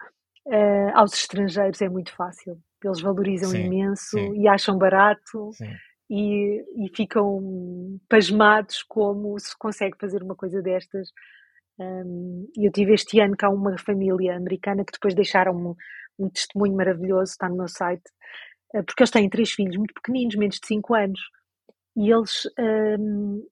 Eh, 0.51 0.91
aos 0.95 1.13
estrangeiros 1.13 1.81
é 1.83 1.89
muito 1.89 2.13
fácil. 2.15 2.59
Eles 2.85 3.01
valorizam 3.01 3.51
Sim, 3.51 3.67
imenso 3.67 4.11
sim. 4.11 4.41
e 4.41 4.49
acham 4.49 4.79
barato 4.79 5.51
e, 6.11 6.65
e 6.77 6.89
ficam 6.95 7.99
pasmados 8.09 8.83
como 8.85 9.39
se 9.39 9.57
consegue 9.59 9.97
fazer 9.99 10.23
uma 10.23 10.35
coisa 10.35 10.63
destas. 10.63 11.09
Um, 11.79 12.51
eu 12.57 12.73
tive 12.73 12.95
este 12.95 13.21
ano 13.21 13.37
cá 13.37 13.49
uma 13.49 13.77
família 13.79 14.37
americana 14.37 14.85
que 14.85 14.93
depois 14.93 15.15
deixaram 15.15 15.55
um, 15.55 15.75
um 16.19 16.29
testemunho 16.29 16.75
maravilhoso, 16.75 17.33
está 17.33 17.49
no 17.49 17.57
meu 17.57 17.69
site, 17.69 18.03
eh, 18.75 18.83
porque 18.83 19.03
eles 19.03 19.11
têm 19.11 19.29
três 19.29 19.53
filhos 19.53 19.77
muito 19.77 19.95
pequeninos, 19.95 20.35
menos 20.37 20.57
de 20.59 20.67
5 20.67 20.95
anos, 20.95 21.21
e 21.97 22.11
eles 22.11 22.43
um, 22.99 23.47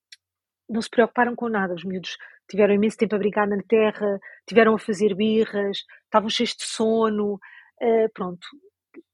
não 0.68 0.82
se 0.82 0.90
preocuparam 0.90 1.36
com 1.36 1.48
nada. 1.48 1.74
Os 1.74 1.84
miúdos 1.84 2.16
tiveram 2.48 2.74
imenso 2.74 2.96
tempo 2.96 3.14
a 3.14 3.18
brincar 3.18 3.46
na 3.46 3.58
terra, 3.68 4.18
tiveram 4.46 4.74
a 4.74 4.78
fazer 4.78 5.14
birras, 5.14 5.78
estavam 6.04 6.28
cheios 6.28 6.50
de 6.50 6.64
sono, 6.64 7.38
eh, 7.80 8.08
pronto. 8.14 8.46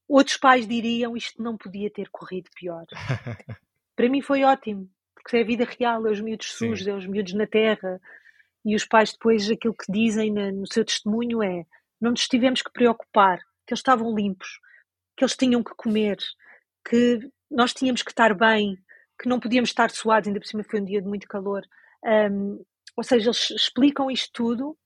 Outros 0.08 0.36
pais 0.36 0.66
diriam 0.66 1.16
isto 1.16 1.42
não 1.42 1.56
podia 1.56 1.90
ter 1.90 2.08
corrido 2.10 2.50
pior. 2.54 2.84
Para 3.96 4.08
mim 4.08 4.20
foi 4.20 4.44
ótimo, 4.44 4.90
porque 5.14 5.36
é 5.36 5.42
a 5.42 5.46
vida 5.46 5.64
real, 5.64 6.06
é 6.06 6.10
os 6.10 6.20
miúdos 6.20 6.50
Sim. 6.50 6.68
sujos, 6.68 6.86
é 6.86 6.94
os 6.94 7.06
miúdos 7.06 7.32
na 7.34 7.46
terra. 7.46 8.00
E 8.64 8.74
os 8.76 8.84
pais 8.84 9.12
depois 9.12 9.50
aquilo 9.50 9.74
que 9.74 9.90
dizem 9.90 10.32
na- 10.32 10.52
no 10.52 10.70
seu 10.72 10.84
testemunho 10.84 11.42
é 11.42 11.64
não 12.00 12.10
nos 12.12 12.26
tivemos 12.26 12.62
que 12.62 12.72
preocupar, 12.72 13.38
que 13.66 13.72
eles 13.72 13.78
estavam 13.80 14.14
limpos, 14.14 14.58
que 15.16 15.24
eles 15.24 15.36
tinham 15.36 15.62
que 15.62 15.74
comer, 15.76 16.16
que 16.88 17.20
nós 17.50 17.72
tínhamos 17.72 18.02
que 18.02 18.10
estar 18.10 18.34
bem, 18.34 18.76
que 19.20 19.28
não 19.28 19.38
podíamos 19.38 19.70
estar 19.70 19.90
suados, 19.90 20.26
ainda 20.26 20.40
por 20.40 20.46
cima 20.46 20.64
foi 20.64 20.80
um 20.80 20.84
dia 20.84 21.00
de 21.00 21.06
muito 21.08 21.28
calor. 21.28 21.62
Ahm, 22.04 22.58
ou 22.96 23.04
seja, 23.04 23.26
eles 23.28 23.50
explicam 23.50 24.10
isto 24.10 24.30
tudo, 24.32 24.76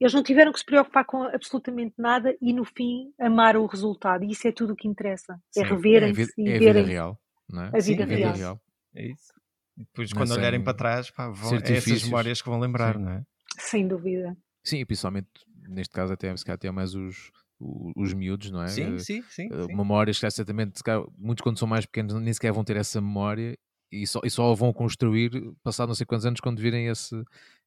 eles 0.00 0.14
não 0.14 0.22
tiveram 0.22 0.52
que 0.52 0.58
se 0.58 0.64
preocupar 0.64 1.04
com 1.04 1.22
absolutamente 1.24 1.94
nada 1.98 2.34
e 2.40 2.52
no 2.52 2.64
fim 2.64 3.12
amaram 3.20 3.62
o 3.62 3.66
resultado. 3.66 4.24
E 4.24 4.30
isso 4.32 4.48
é 4.48 4.52
tudo 4.52 4.72
o 4.72 4.76
que 4.76 4.88
interessa. 4.88 5.40
Sim, 5.50 5.60
é 5.60 5.62
é 5.62 5.66
a 5.66 5.68
É 5.68 5.72
a 5.72 5.74
reverem-se 5.76 6.32
e 6.38 6.50
é 6.50 6.56
a 6.56 6.58
vida 6.58 6.64
verem 6.72 6.84
real, 6.84 7.20
não 7.48 7.62
é? 7.64 7.74
a 7.74 7.80
Sim, 7.80 7.92
vida 7.92 8.02
é 8.02 8.04
a 8.04 8.06
vida 8.06 8.30
real. 8.30 8.32
real. 8.32 8.60
É 8.94 9.06
isso. 9.06 9.32
E 9.76 9.84
depois, 9.84 10.12
Não 10.12 10.22
é 10.22 10.26
quando 10.26 10.32
olharem 10.32 10.62
para 10.62 10.74
trás, 10.74 11.10
pá, 11.10 11.28
vão, 11.28 11.52
é 11.54 11.56
artifícios. 11.56 12.02
memórias 12.04 12.42
que 12.42 12.48
vão 12.48 12.58
lembrar, 12.60 12.94
Sim. 12.94 13.04
não 13.04 13.12
é? 13.12 13.24
Sem 13.58 13.88
dúvida. 13.88 14.36
Sim, 14.64 14.78
e 14.78 14.84
principalmente 14.84 15.28
neste 15.68 15.94
caso 15.94 16.12
até, 16.12 16.34
se 16.36 16.44
calhar, 16.44 16.56
até 16.56 16.70
mais 16.70 16.94
os, 16.94 17.30
os 17.60 18.12
miúdos, 18.12 18.50
não 18.50 18.62
é? 18.62 18.68
Sim, 18.68 18.96
Eh, 18.96 18.98
sim, 18.98 19.22
sim. 19.22 19.48
eh, 19.52 19.66
sim. 19.66 19.74
memórias 19.74 20.18
que 20.18 20.30
certamente, 20.30 20.80
muitos 21.16 21.42
quando 21.42 21.58
são 21.58 21.68
mais 21.68 21.86
pequenos 21.86 22.14
nem 22.14 22.32
sequer 22.32 22.52
vão 22.52 22.64
ter 22.64 22.76
essa 22.76 23.00
memória 23.00 23.56
e 23.92 24.06
só, 24.06 24.20
e 24.24 24.30
só 24.30 24.52
a 24.52 24.54
vão 24.54 24.72
construir 24.72 25.30
passado 25.62 25.88
não 25.88 25.94
sei 25.94 26.06
quantos 26.06 26.26
anos 26.26 26.40
quando 26.40 26.60
virem 26.60 26.86
esse, 26.86 27.14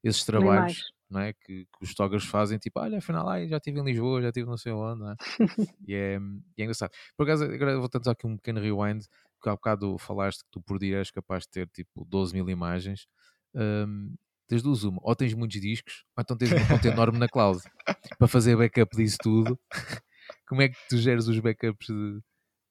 esses 0.04 0.24
trabalhos. 0.24 0.93
Não 1.14 1.22
é? 1.22 1.34
que, 1.34 1.66
que 1.66 1.84
os 1.84 1.90
fotógrafos 1.92 2.28
fazem, 2.28 2.58
tipo, 2.58 2.80
olha, 2.80 2.98
afinal, 2.98 3.28
ai, 3.30 3.48
já 3.48 3.58
estive 3.58 3.80
em 3.80 3.84
Lisboa, 3.84 4.22
já 4.22 4.28
estive 4.30 4.48
não 4.48 4.58
sei 4.58 4.72
onde, 4.74 5.00
não 5.02 5.12
é? 5.12 5.16
e, 5.88 5.94
é, 5.94 6.20
e 6.58 6.62
é 6.62 6.64
engraçado. 6.64 6.92
Por 7.16 7.24
acaso, 7.24 7.46
agora 7.46 7.78
vou 7.80 7.88
tentar 7.90 8.12
aqui 8.12 8.28
um 8.28 8.36
pequeno 8.36 8.60
rewind, 8.60 9.06
que 9.42 9.50
há 9.50 9.54
bocado 9.54 9.98
falaste 9.98 10.40
que 10.44 10.50
tu 10.52 10.62
por 10.62 10.80
dia 10.80 10.98
és 10.98 11.12
capaz 11.12 11.44
de 11.44 11.50
ter 11.50 11.68
tipo 11.70 12.06
12 12.06 12.34
mil 12.34 12.50
imagens. 12.50 13.08
Hum, 13.56 14.16
tens 14.48 14.62
duas 14.64 14.84
uma, 14.84 15.00
ou 15.04 15.16
tens 15.16 15.34
muitos 15.34 15.60
discos, 15.62 16.06
ou 16.18 16.22
então 16.22 16.36
tens 16.38 16.52
uma 16.52 16.68
conta 16.68 16.88
enorme 16.88 17.18
na 17.20 17.28
cloud 17.28 17.60
para 18.18 18.28
fazer 18.28 18.56
backup 18.58 18.96
disso 18.96 19.18
tudo. 19.22 19.60
Como 20.48 20.62
é 20.62 20.70
que 20.70 20.78
tu 20.90 20.98
geres 20.98 21.28
os 21.28 21.40
backups 21.40 21.88
de, 21.88 22.20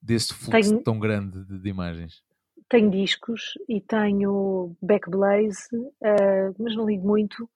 desse 0.01 0.33
fluxo 0.33 0.51
Tenho- 0.71 0.83
tão 0.83 0.99
grande 0.99 1.43
de, 1.45 1.59
de 1.59 1.69
imagens? 1.69 2.23
Tenho 2.69 2.89
discos 2.89 3.53
e 3.69 3.79
tenho 3.81 4.75
Backblaze, 4.81 5.67
eh, 6.03 6.51
mas 6.57 6.75
não 6.75 6.87
ligo 6.87 7.05
muito. 7.05 7.47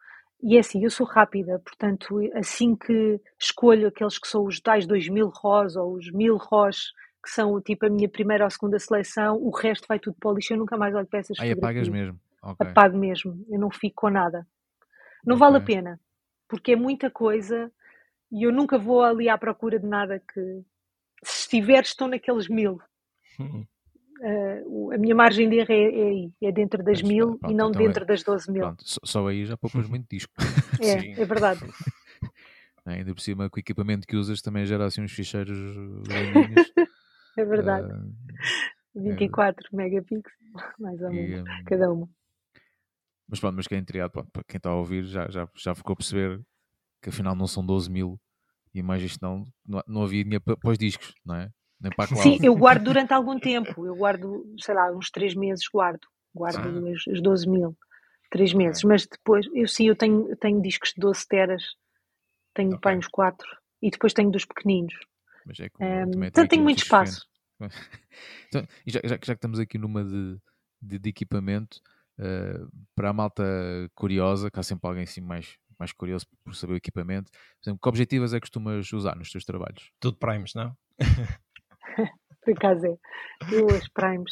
E 0.42 0.56
é 0.56 0.60
assim, 0.60 0.84
eu 0.84 0.90
sou 0.90 1.06
rápida, 1.06 1.60
portanto, 1.60 2.20
assim 2.36 2.76
que 2.76 3.20
escolho 3.40 3.88
aqueles 3.88 4.20
que 4.20 4.28
são 4.28 4.46
os 4.46 4.60
tais 4.60 4.86
2000 4.86 5.30
ROS 5.30 5.76
ou 5.76 5.94
os 5.94 6.12
1000 6.12 6.38
ROS, 6.38 6.94
que 7.24 7.32
são 7.32 7.60
tipo 7.60 7.88
a 7.88 7.90
minha 7.90 8.08
primeira 8.08 8.44
ou 8.44 8.50
segunda 8.50 8.78
seleção, 8.78 9.38
o 9.38 9.50
resto 9.50 9.88
vai 9.88 10.00
tudo 10.00 10.16
para 10.20 10.30
o 10.30 10.36
lixo. 10.36 10.54
Eu 10.54 10.58
nunca 10.58 10.78
mais 10.78 10.94
olho 10.94 11.08
para 11.08 11.20
essas 11.20 11.40
Aí 11.40 11.52
apagas 11.52 11.90
mesmo. 11.90 12.20
Ok. 12.42 12.68
Apago 12.68 12.98
mesmo, 12.98 13.44
eu 13.50 13.60
não 13.60 13.72
fico 13.72 13.96
com 13.96 14.10
nada. 14.10 14.48
Não 15.26 15.36
vale 15.36 15.58
a 15.58 15.62
pena, 15.62 16.00
porque 16.48 16.74
é 16.74 16.76
muita 16.76 17.10
coisa 17.10 17.72
e 18.32 18.44
eu 18.44 18.52
nunca 18.52 18.78
vou 18.78 19.04
ali 19.04 19.28
à 19.28 19.38
procura 19.38 19.80
de 19.80 19.88
nada 19.88 20.20
que, 20.20 20.64
se 21.24 21.42
estiver, 21.42 21.82
estão 21.82 22.08
naqueles 22.08 22.48
mil. 22.48 22.80
Uh, 24.20 24.92
a 24.94 24.98
minha 24.98 25.14
margem 25.14 25.48
de 25.50 25.58
erro 25.58 25.72
é, 25.72 25.84
é 25.84 26.08
aí, 26.10 26.32
é 26.42 26.52
dentro 26.52 26.84
das 26.84 27.02
Pois, 27.02 27.14
mil 27.14 27.38
pronto, 27.38 27.52
e 27.52 27.56
não 27.56 27.70
então 27.70 27.82
é- 27.82 27.86
dentro 27.86 28.06
das 28.06 28.24
12 28.24 28.52
mil. 28.52 28.62
Pronto, 28.64 28.84
só, 28.84 29.00
só 29.04 29.28
aí 29.28 29.46
já 29.46 29.56
poupas 29.56 29.88
muito 29.88 30.08
disco. 30.10 30.34
É, 30.82 31.00
Sim. 31.00 31.14
é 31.14 31.26
verdade. 31.26 31.60
é? 32.86 32.94
Ainda 32.94 33.14
por 33.14 33.22
cima, 33.22 33.50
com 33.50 33.58
o 33.58 33.60
equipamento 33.60 34.08
que 34.08 34.16
usas 34.16 34.42
também 34.42 34.66
gera 34.66 34.86
assim 34.86 35.02
uns 35.02 35.12
ficheiros 35.12 35.58
grandinhos. 36.08 36.72
É 37.40 37.46
verdade. 37.46 37.88
ah, 37.92 38.04
24 38.96 39.68
megapixels, 39.72 40.24
mais 40.80 41.00
ou 41.04 41.12
e, 41.12 41.14
menos, 41.14 41.48
hum, 41.48 41.64
cada 41.68 41.94
uma. 41.94 42.10
Mas 43.28 43.40
pronto, 43.40 43.56
mas 43.58 43.68
quem 43.68 43.78
é 43.78 43.84
triado, 43.84 44.12
pronto, 44.12 44.32
para 44.32 44.44
quem 44.44 44.58
está 44.58 44.72
a 44.72 44.76
ouvir 44.76 45.04
já, 45.04 45.30
já, 45.30 45.48
já 45.56 45.76
ficou 45.76 45.94
a 45.94 45.96
perceber 45.96 46.42
que 47.00 47.10
afinal 47.10 47.36
não 47.36 47.46
são 47.46 47.64
12 47.64 47.92
mil 47.92 48.20
imagens, 48.74 49.20
não, 49.22 49.46
não, 49.64 49.84
não 49.88 50.04
havia 50.04 50.24
dinheiro 50.24 50.44
para, 50.44 50.58
para 50.58 50.72
os 50.72 50.80
discos, 50.80 51.14
não 51.24 51.36
é? 51.36 51.52
Nem 51.80 51.92
para 51.92 52.06
a 52.06 52.08
cloud. 52.08 52.24
Sim, 52.24 52.38
eu 52.44 52.56
guardo 52.58 52.84
durante 52.84 53.14
algum 53.14 53.40
tempo. 53.40 53.86
Eu 53.86 53.96
guardo, 53.96 54.44
sei 54.60 54.76
lá, 54.76 54.92
uns 54.92 55.10
3 55.12 55.36
meses 55.36 55.66
guardo. 55.72 56.06
Guardo 56.34 56.60
Ah. 56.60 56.92
as, 56.92 57.08
as 57.16 57.22
12 57.22 57.50
mil. 57.50 57.78
3 58.30 58.52
Ok. 58.52 58.66
meses. 58.66 58.84
Mas 58.84 59.08
depois, 59.08 59.46
eu 59.54 59.68
sim, 59.68 59.88
eu 59.88 59.96
tenho, 59.96 60.36
tenho 60.38 60.62
discos 60.62 60.90
de 60.94 61.02
12 61.02 61.28
teras. 61.28 61.64
Tenho 62.54 62.70
Ok. 62.76 62.78
okay. 62.78 62.98
uns 62.98 63.08
4. 63.08 63.48
E 63.82 63.92
depois 63.92 64.14
tenho 64.14 64.32
dos 64.32 64.46
pequeninos. 64.46 64.94
Mas 65.46 65.60
é 65.60 65.70
como, 65.70 66.26
então 66.26 66.44
aqui 66.44 66.50
tenho 66.50 66.62
uma 66.62 66.66
muito 66.66 66.84
espaço. 66.84 67.26
Então, 68.50 68.66
já, 68.86 69.00
já, 69.04 69.10
já 69.10 69.18
que 69.18 69.32
estamos 69.34 69.60
aqui 69.60 69.78
numa 69.78 70.04
de, 70.04 70.38
de, 70.82 71.00
de 71.00 71.10
equipamento, 71.10 71.82
eh, 72.20 72.60
para 72.96 73.10
a 73.10 73.14
malta 73.14 73.44
curiosa, 73.94 74.50
que 74.50 74.60
há 74.60 74.64
sempre 74.64 74.88
alguém 74.88 75.04
assim 75.04 75.22
mais, 75.22 75.58
mais 75.78 75.92
curioso 75.92 76.26
por 76.44 76.56
saber 76.56 76.74
o 76.74 76.78
equipamento, 76.78 77.32
por 77.32 77.40
exemplo, 77.64 77.80
que 77.82 77.90
objetivas 77.90 78.34
é 78.34 78.38
que 78.38 78.42
costumas 78.42 78.92
usar 78.94 79.16
nos 79.16 79.32
teus 79.32 79.44
trabalhos? 79.44 79.92
Tudo 80.00 80.18
primes, 80.18 80.54
não? 80.56 80.76
Por 82.48 82.54
acaso 82.54 82.86
é. 82.86 82.98
Eu, 83.52 83.68
as 83.68 83.90
primes. 83.90 84.32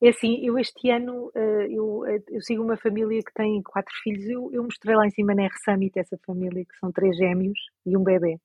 É 0.00 0.10
assim, 0.10 0.46
eu 0.46 0.56
este 0.58 0.90
ano, 0.90 1.32
eh, 1.34 1.66
eu, 1.70 2.06
eh, 2.06 2.22
eu 2.28 2.40
sigo 2.40 2.62
uma 2.62 2.76
família 2.76 3.20
que 3.20 3.32
tem 3.34 3.60
quatro 3.62 3.92
filhos. 4.04 4.24
Eu, 4.28 4.50
eu 4.52 4.62
mostrei 4.62 4.94
lá 4.94 5.04
em 5.06 5.10
cima 5.10 5.34
na 5.34 5.42
R-Summit 5.42 5.98
essa 5.98 6.16
família, 6.24 6.64
que 6.64 6.78
são 6.78 6.92
três 6.92 7.16
gêmeos 7.16 7.58
e 7.84 7.96
um 7.96 8.04
bebê. 8.04 8.38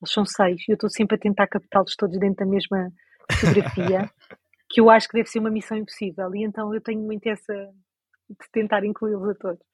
Eles 0.00 0.12
são 0.12 0.24
seis. 0.24 0.62
E 0.66 0.72
eu 0.72 0.74
estou 0.74 0.88
sempre 0.88 1.16
a 1.16 1.18
tentar 1.18 1.46
captá-los 1.46 1.94
todos 1.94 2.18
dentro 2.18 2.46
da 2.46 2.50
mesma 2.50 2.90
fotografia, 3.30 4.10
que 4.70 4.80
eu 4.80 4.88
acho 4.88 5.08
que 5.08 5.18
deve 5.18 5.28
ser 5.28 5.40
uma 5.40 5.50
missão 5.50 5.76
impossível. 5.76 6.34
E 6.34 6.42
então 6.42 6.72
eu 6.72 6.80
tenho 6.80 7.02
muito 7.02 7.26
essa 7.26 7.52
de 7.52 8.50
tentar 8.50 8.82
incluí-los 8.82 9.28
a 9.28 9.34
todos. 9.34 9.66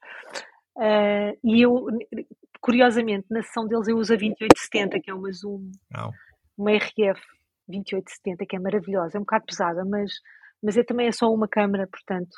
Ah, 0.77 1.33
e 1.45 1.63
eu, 1.63 1.87
curiosamente, 2.61 3.27
na 3.31 3.43
sessão 3.43 3.69
deles 3.69 3.87
eu 3.87 3.97
uso 3.97 4.15
a 4.15 4.17
2870, 4.17 5.01
que 5.01 5.11
é 5.11 5.15
uma 5.15 5.31
Zoom 5.31 5.71
Não. 5.93 6.11
uma 6.57 6.73
RF 6.73 7.38
2870 7.69 8.47
que 8.47 8.57
é 8.57 8.59
maravilhosa, 8.59 9.17
é 9.17 9.21
um 9.21 9.25
bocado 9.25 9.45
pesada, 9.47 9.85
mas, 9.85 10.13
mas 10.63 10.77
é 10.77 10.83
também 10.83 11.07
é 11.07 11.13
só 11.13 11.33
uma 11.33 11.49
câmera, 11.49 11.87
portanto, 11.87 12.37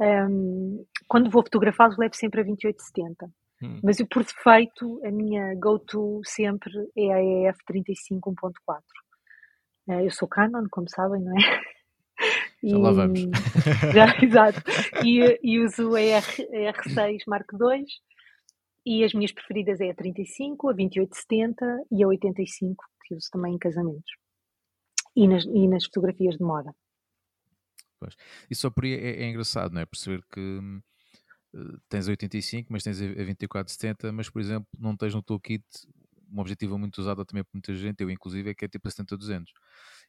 hum, 0.00 0.84
quando 1.08 1.30
vou 1.30 1.42
fotografá-los 1.42 1.98
levo 1.98 2.14
sempre 2.14 2.40
a 2.40 2.44
2870. 2.44 3.30
Hum. 3.62 3.80
Mas 3.82 4.00
eu, 4.00 4.06
por 4.06 4.24
defeito, 4.24 5.00
a 5.04 5.10
minha 5.10 5.54
go-to 5.56 6.20
sempre 6.24 6.72
é 6.96 7.12
a 7.12 7.50
EF 7.50 7.58
35 7.66 8.32
1.4. 8.32 8.80
Eh, 9.88 10.06
Eu 10.06 10.10
sou 10.10 10.28
Canon, 10.28 10.66
como 10.70 10.88
sabem, 10.88 11.20
não 11.20 11.32
é? 11.32 11.40
Já 12.62 12.78
lá 12.78 12.92
vamos. 12.92 13.20
Já, 13.94 14.14
exato. 14.22 14.62
E, 15.04 15.38
e 15.42 15.58
uso 15.60 15.94
a, 15.94 16.00
R, 16.00 16.68
a 16.68 16.72
R6 16.72 17.22
Mark 17.26 17.50
II 17.52 17.84
e 18.84 19.04
as 19.04 19.12
minhas 19.12 19.32
preferidas 19.32 19.80
é 19.80 19.90
a 19.90 19.94
35, 19.94 20.68
a 20.68 20.72
2870 20.72 21.84
e 21.90 22.02
a 22.02 22.08
85, 22.08 22.84
que 23.04 23.14
uso 23.14 23.28
também 23.30 23.54
em 23.54 23.58
casamentos. 23.58 24.10
E 25.20 25.28
nas, 25.28 25.44
e 25.44 25.68
nas 25.68 25.84
fotografias 25.84 26.36
de 26.36 26.42
moda. 26.42 26.74
E 28.50 28.54
só 28.54 28.70
por 28.70 28.84
aí 28.84 28.94
é, 28.94 29.24
é 29.24 29.28
engraçado, 29.28 29.72
não 29.72 29.80
é? 29.80 29.86
Perceber 29.86 30.24
que 30.32 30.60
eh, 31.54 31.76
tens 31.88 32.08
a 32.08 32.10
85, 32.12 32.72
mas 32.72 32.82
tens 32.82 33.00
a 33.00 33.04
a 33.04 33.08
2470, 33.08 34.12
mas 34.12 34.30
por 34.30 34.40
exemplo, 34.40 34.68
não 34.78 34.96
tens 34.96 35.14
no 35.14 35.22
teu 35.22 35.38
kit 35.38 35.64
um 36.32 36.40
objetivo 36.40 36.78
muito 36.78 36.98
usado 36.98 37.24
também 37.24 37.42
por 37.44 37.50
muita 37.54 37.74
gente, 37.74 38.00
eu 38.02 38.10
inclusive, 38.10 38.50
é 38.50 38.54
que 38.54 38.64
é 38.64 38.68
tipo 38.68 38.86
a 38.88 38.90
70-200. 38.90 39.46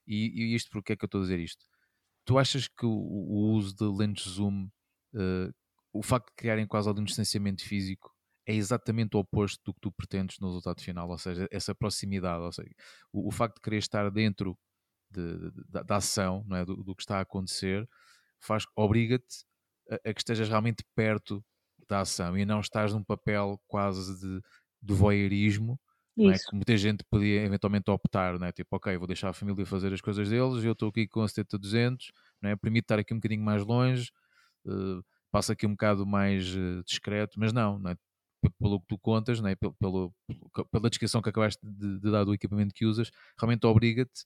E, 0.08 0.54
e 0.54 0.56
isto, 0.56 0.70
porque 0.72 0.94
é 0.94 0.96
que 0.96 1.04
eu 1.04 1.08
estou 1.08 1.22
a 1.22 1.24
dizer 1.24 1.40
isto? 1.40 1.66
Tu 2.26 2.38
achas 2.38 2.68
que 2.68 2.86
o, 2.86 2.92
o 2.92 3.54
uso 3.54 3.76
de 3.76 3.86
lentes 3.86 4.30
zoom, 4.34 4.70
eh, 5.16 5.52
o 5.94 6.04
facto 6.04 6.28
de 6.28 6.36
criarem 6.36 6.68
quase 6.68 6.88
algum 6.88 7.04
distanciamento 7.04 7.64
físico, 7.64 8.12
é 8.46 8.54
exatamente 8.56 9.16
o 9.16 9.20
oposto 9.20 9.62
do 9.66 9.74
que 9.74 9.82
tu 9.82 9.92
pretendes 9.92 10.40
no 10.40 10.48
resultado 10.48 10.82
final, 10.82 11.10
ou 11.10 11.18
seja, 11.18 11.48
essa 11.52 11.76
proximidade, 11.76 12.44
ou 12.44 12.52
seja, 12.52 12.72
o, 13.12 13.28
o 13.28 13.32
facto 13.32 13.56
de 13.56 13.62
querer 13.62 13.78
estar 13.78 14.10
dentro 14.12 14.58
de, 15.12 15.52
de, 15.52 15.84
da, 15.84 15.98
ação, 15.98 16.44
não 16.48 16.58
é? 16.58 16.66
Do, 16.66 16.76
do, 16.84 16.96
que 16.96 17.04
está 17.04 17.18
a 17.18 17.22
acontecer, 17.22 17.88
faz, 18.40 18.66
obriga-te 18.76 19.46
a, 19.90 19.96
a, 19.96 20.14
que 20.14 20.22
estejas 20.22 20.50
realmente 20.50 20.84
perto 20.96 21.44
da 21.88 22.02
ação 22.02 22.38
e 22.38 22.46
não 22.46 22.60
estás 22.60 22.94
num 22.94 23.04
papel 23.04 23.60
quase 23.68 24.20
de, 24.20 24.42
de 24.82 24.94
voyeurismo, 24.94 25.80
não 26.16 26.32
é? 26.32 26.38
que 26.38 26.56
muita 26.56 26.78
gente 26.78 27.04
podia 27.10 27.44
eventualmente 27.44 27.90
optar, 27.90 28.38
não 28.40 28.48
é? 28.48 28.52
tipo, 28.52 28.76
ok, 28.76 28.98
vou 28.98 29.08
deixar 29.08 29.30
a 29.30 29.34
família 29.34 29.66
fazer 29.66 29.94
as 29.94 30.02
coisas 30.02 30.30
deles, 30.30 30.64
eu 30.64 30.74
estou 30.74 30.90
aqui 30.90 31.08
com 31.08 31.22
a 31.22 31.26
70-200, 31.26 32.12
não 32.42 32.50
é? 32.50 32.56
permite 32.56 32.86
estar 32.86 33.00
aqui 33.00 33.14
um 33.14 33.18
bocadinho 33.18 33.44
mais 33.44 33.66
longe, 33.66 34.12
uh, 34.66 35.04
passa 35.32 35.54
aqui 35.54 35.66
um 35.66 35.72
bocado 35.72 36.06
mais 36.06 36.56
uh, 36.56 36.84
discreto, 36.86 37.40
mas 37.40 37.54
não, 37.54 37.80
não 37.80 37.92
é? 37.92 37.96
pelo 38.60 38.80
que 38.80 38.88
tu 38.88 38.98
contas, 38.98 39.40
não 39.40 39.50
é? 39.50 39.56
pelo, 39.56 39.74
pelo, 39.74 40.14
pela 40.72 40.90
descrição 40.90 41.22
que 41.22 41.30
acabaste 41.30 41.60
de, 41.64 42.00
de, 42.00 42.12
dar 42.12 42.24
do 42.24 42.34
equipamento 42.34 42.74
que 42.74 42.86
usas, 42.86 43.12
realmente 43.38 43.66
obriga-te 43.66 44.26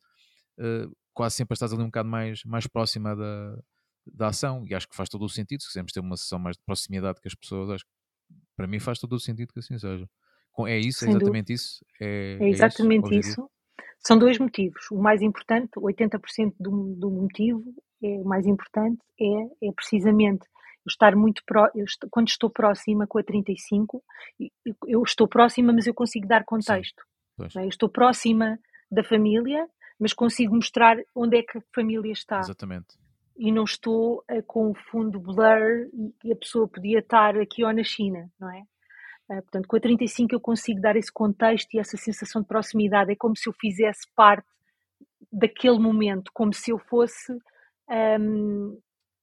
quase 1.13 1.35
sempre 1.35 1.53
estás 1.53 1.73
ali 1.73 1.81
um 1.81 1.87
bocado 1.87 2.09
mais, 2.09 2.43
mais 2.43 2.67
próxima 2.67 3.15
da, 3.15 3.57
da 4.05 4.27
ação, 4.27 4.65
e 4.67 4.75
acho 4.75 4.87
que 4.87 4.95
faz 4.95 5.09
todo 5.09 5.23
o 5.25 5.29
sentido, 5.29 5.61
se 5.61 5.67
quisermos 5.67 5.91
ter 5.91 5.99
uma 5.99 6.17
sessão 6.17 6.39
mais 6.39 6.55
de 6.57 6.63
proximidade 6.63 7.19
com 7.21 7.27
as 7.27 7.35
pessoas, 7.35 7.69
acho 7.69 7.85
que 7.85 7.91
para 8.55 8.67
mim 8.67 8.79
faz 8.79 8.99
todo 8.99 9.13
o 9.13 9.19
sentido 9.19 9.53
que 9.53 9.59
assim 9.59 9.77
seja. 9.77 10.07
É 10.67 10.79
isso? 10.79 11.05
É 11.05 11.09
exatamente 11.09 11.53
isso? 11.53 11.85
É, 11.99 12.37
é 12.39 12.49
exatamente 12.49 13.13
é 13.13 13.19
isso, 13.19 13.29
isso? 13.31 13.51
São 13.99 14.17
dois 14.17 14.37
motivos. 14.39 14.89
O 14.91 14.97
mais 14.97 15.21
importante, 15.21 15.71
80% 15.77 16.53
do, 16.59 16.95
do 16.95 17.11
motivo, 17.11 17.63
é, 18.03 18.07
o 18.21 18.23
mais 18.23 18.45
importante 18.45 19.01
é, 19.19 19.67
é 19.67 19.71
precisamente 19.73 20.45
estar 20.87 21.15
muito 21.15 21.41
pró 21.45 21.67
estou, 21.75 22.09
quando 22.09 22.27
estou 22.27 22.49
próxima 22.49 23.07
com 23.07 23.17
a 23.17 23.23
35, 23.23 24.03
eu 24.87 25.01
estou 25.01 25.27
próxima, 25.27 25.73
mas 25.73 25.87
eu 25.87 25.93
consigo 25.93 26.27
dar 26.27 26.45
contexto. 26.45 27.03
É? 27.55 27.63
Eu 27.63 27.69
estou 27.69 27.89
próxima 27.89 28.59
da 28.91 29.03
família, 29.03 29.67
mas 29.99 30.13
consigo 30.13 30.55
mostrar 30.55 30.97
onde 31.13 31.37
é 31.37 31.43
que 31.43 31.57
a 31.57 31.61
família 31.73 32.11
está. 32.11 32.39
Exatamente. 32.39 32.97
E 33.37 33.51
não 33.51 33.63
estou 33.63 34.23
uh, 34.31 34.43
com 34.45 34.71
o 34.71 34.73
fundo 34.73 35.19
blur 35.19 35.89
e 36.23 36.31
a 36.31 36.35
pessoa 36.35 36.67
podia 36.67 36.99
estar 36.99 37.37
aqui 37.37 37.63
ou 37.63 37.73
na 37.73 37.83
China, 37.83 38.29
não 38.39 38.49
é? 38.49 38.61
Uh, 39.29 39.41
portanto, 39.41 39.67
com 39.67 39.75
a 39.75 39.79
35 39.79 40.33
eu 40.33 40.39
consigo 40.39 40.79
dar 40.79 40.95
esse 40.95 41.11
contexto 41.11 41.73
e 41.73 41.79
essa 41.79 41.97
sensação 41.97 42.41
de 42.41 42.47
proximidade. 42.47 43.11
É 43.11 43.15
como 43.15 43.35
se 43.35 43.49
eu 43.49 43.53
fizesse 43.53 44.07
parte 44.15 44.47
daquele 45.31 45.79
momento, 45.79 46.31
como 46.33 46.53
se 46.53 46.71
eu 46.71 46.79
fosse, 46.79 47.33
um, 47.33 47.93
ehm, 47.93 48.77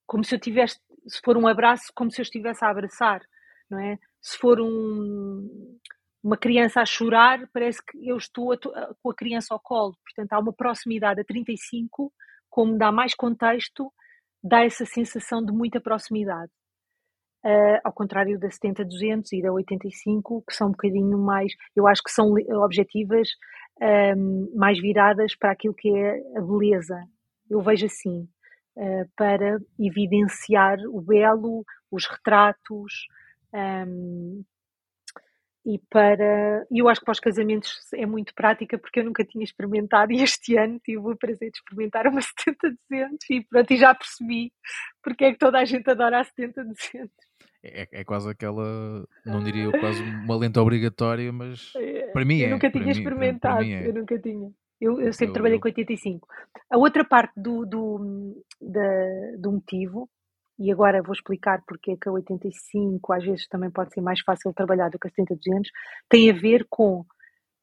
como 0.06 0.24
se 0.24 0.34
eu 0.34 0.40
tivesse 0.40 0.78
se 1.06 1.20
for 1.24 1.36
um 1.36 1.46
abraço, 1.46 1.92
como 1.94 2.10
se 2.10 2.20
eu 2.20 2.22
estivesse 2.22 2.64
a 2.64 2.70
abraçar, 2.70 3.20
não 3.70 3.78
é? 3.78 3.98
Se 4.20 4.38
for 4.38 4.60
um, 4.60 5.78
uma 6.22 6.36
criança 6.36 6.80
a 6.80 6.86
chorar, 6.86 7.48
parece 7.52 7.84
que 7.84 8.08
eu 8.08 8.16
estou 8.16 8.52
a, 8.52 8.58
com 9.02 9.10
a 9.10 9.14
criança 9.14 9.52
ao 9.52 9.60
colo. 9.60 9.96
Portanto, 10.04 10.32
há 10.32 10.38
uma 10.38 10.52
proximidade 10.52 11.20
a 11.20 11.24
35, 11.24 12.12
como 12.48 12.78
dá 12.78 12.92
mais 12.92 13.14
contexto, 13.14 13.92
dá 14.42 14.64
essa 14.64 14.84
sensação 14.84 15.44
de 15.44 15.52
muita 15.52 15.80
proximidade. 15.80 16.50
Uh, 17.44 17.80
ao 17.82 17.92
contrário 17.92 18.38
da 18.38 18.48
70-200 18.48 19.32
e 19.32 19.42
da 19.42 19.52
85, 19.52 20.44
que 20.46 20.54
são 20.54 20.68
um 20.68 20.70
bocadinho 20.70 21.18
mais, 21.18 21.52
eu 21.74 21.88
acho 21.88 22.00
que 22.02 22.12
são 22.12 22.32
objetivas 22.62 23.28
um, 23.80 24.44
ah, 24.54 24.58
mais 24.58 24.78
viradas 24.80 25.34
para 25.34 25.50
aquilo 25.50 25.74
que 25.74 25.88
é 25.88 26.38
a 26.38 26.40
beleza. 26.40 27.02
Eu 27.50 27.60
vejo 27.60 27.86
assim. 27.86 28.28
Eh, 28.76 29.04
para 29.16 29.58
evidenciar 29.78 30.78
o 30.88 31.02
belo, 31.02 31.62
os 31.90 32.06
retratos. 32.06 33.06
Um, 33.52 34.42
e 35.64 35.78
para 35.88 36.66
eu 36.70 36.88
acho 36.88 37.00
que 37.00 37.04
para 37.04 37.12
os 37.12 37.20
casamentos 37.20 37.70
é 37.94 38.04
muito 38.04 38.34
prática 38.34 38.76
porque 38.78 39.00
eu 39.00 39.04
nunca 39.04 39.24
tinha 39.24 39.44
experimentado 39.44 40.12
e 40.12 40.22
este 40.22 40.56
ano 40.58 40.80
tive 40.80 40.98
o 40.98 41.16
prazer 41.16 41.50
de 41.50 41.58
experimentar 41.58 42.06
uma 42.06 42.20
70-200 42.90 43.16
e 43.30 43.44
pronto, 43.44 43.70
e 43.70 43.76
já 43.76 43.94
percebi 43.94 44.52
porque 45.02 45.24
é 45.24 45.32
que 45.32 45.38
toda 45.38 45.58
a 45.58 45.64
gente 45.64 45.88
adora 45.88 46.20
a 46.20 46.24
70-200. 46.24 47.10
É, 47.64 47.88
é, 47.92 48.04
quase 48.04 48.28
aquela, 48.28 49.06
não 49.24 49.42
diria 49.42 49.70
quase 49.78 50.02
uma 50.02 50.36
lente 50.36 50.58
obrigatória, 50.58 51.32
mas 51.32 51.72
é, 51.78 52.08
para 52.08 52.24
mim 52.24 52.38
eu 52.38 52.46
é. 52.46 52.48
Eu 52.48 52.54
nunca 52.54 52.70
tinha 52.70 52.90
experimentado, 52.90 53.56
para 53.58 53.66
é. 53.66 53.88
eu 53.88 53.94
nunca 53.94 54.18
tinha. 54.18 54.50
Eu, 54.80 55.00
eu 55.00 55.12
sempre 55.12 55.30
eu, 55.30 55.34
trabalhei 55.34 55.58
eu... 55.58 55.60
com 55.60 55.68
85. 55.68 56.26
A 56.68 56.76
outra 56.76 57.04
parte 57.04 57.32
do, 57.36 57.64
do, 57.64 58.44
da, 58.60 59.36
do 59.38 59.52
motivo, 59.52 60.10
e 60.58 60.70
agora 60.70 61.02
vou 61.02 61.12
explicar 61.12 61.62
porque 61.66 61.92
é 61.92 61.96
que 61.96 62.08
a 62.08 62.12
85 62.12 63.12
às 63.12 63.24
vezes 63.24 63.48
também 63.48 63.70
pode 63.70 63.92
ser 63.92 64.00
mais 64.00 64.20
fácil 64.20 64.52
trabalhar 64.52 64.90
do 64.90 64.98
que 64.98 65.08
a 65.08 65.10
70-200, 65.10 65.68
tem 66.08 66.30
a 66.30 66.34
ver 66.34 66.66
com 66.68 67.04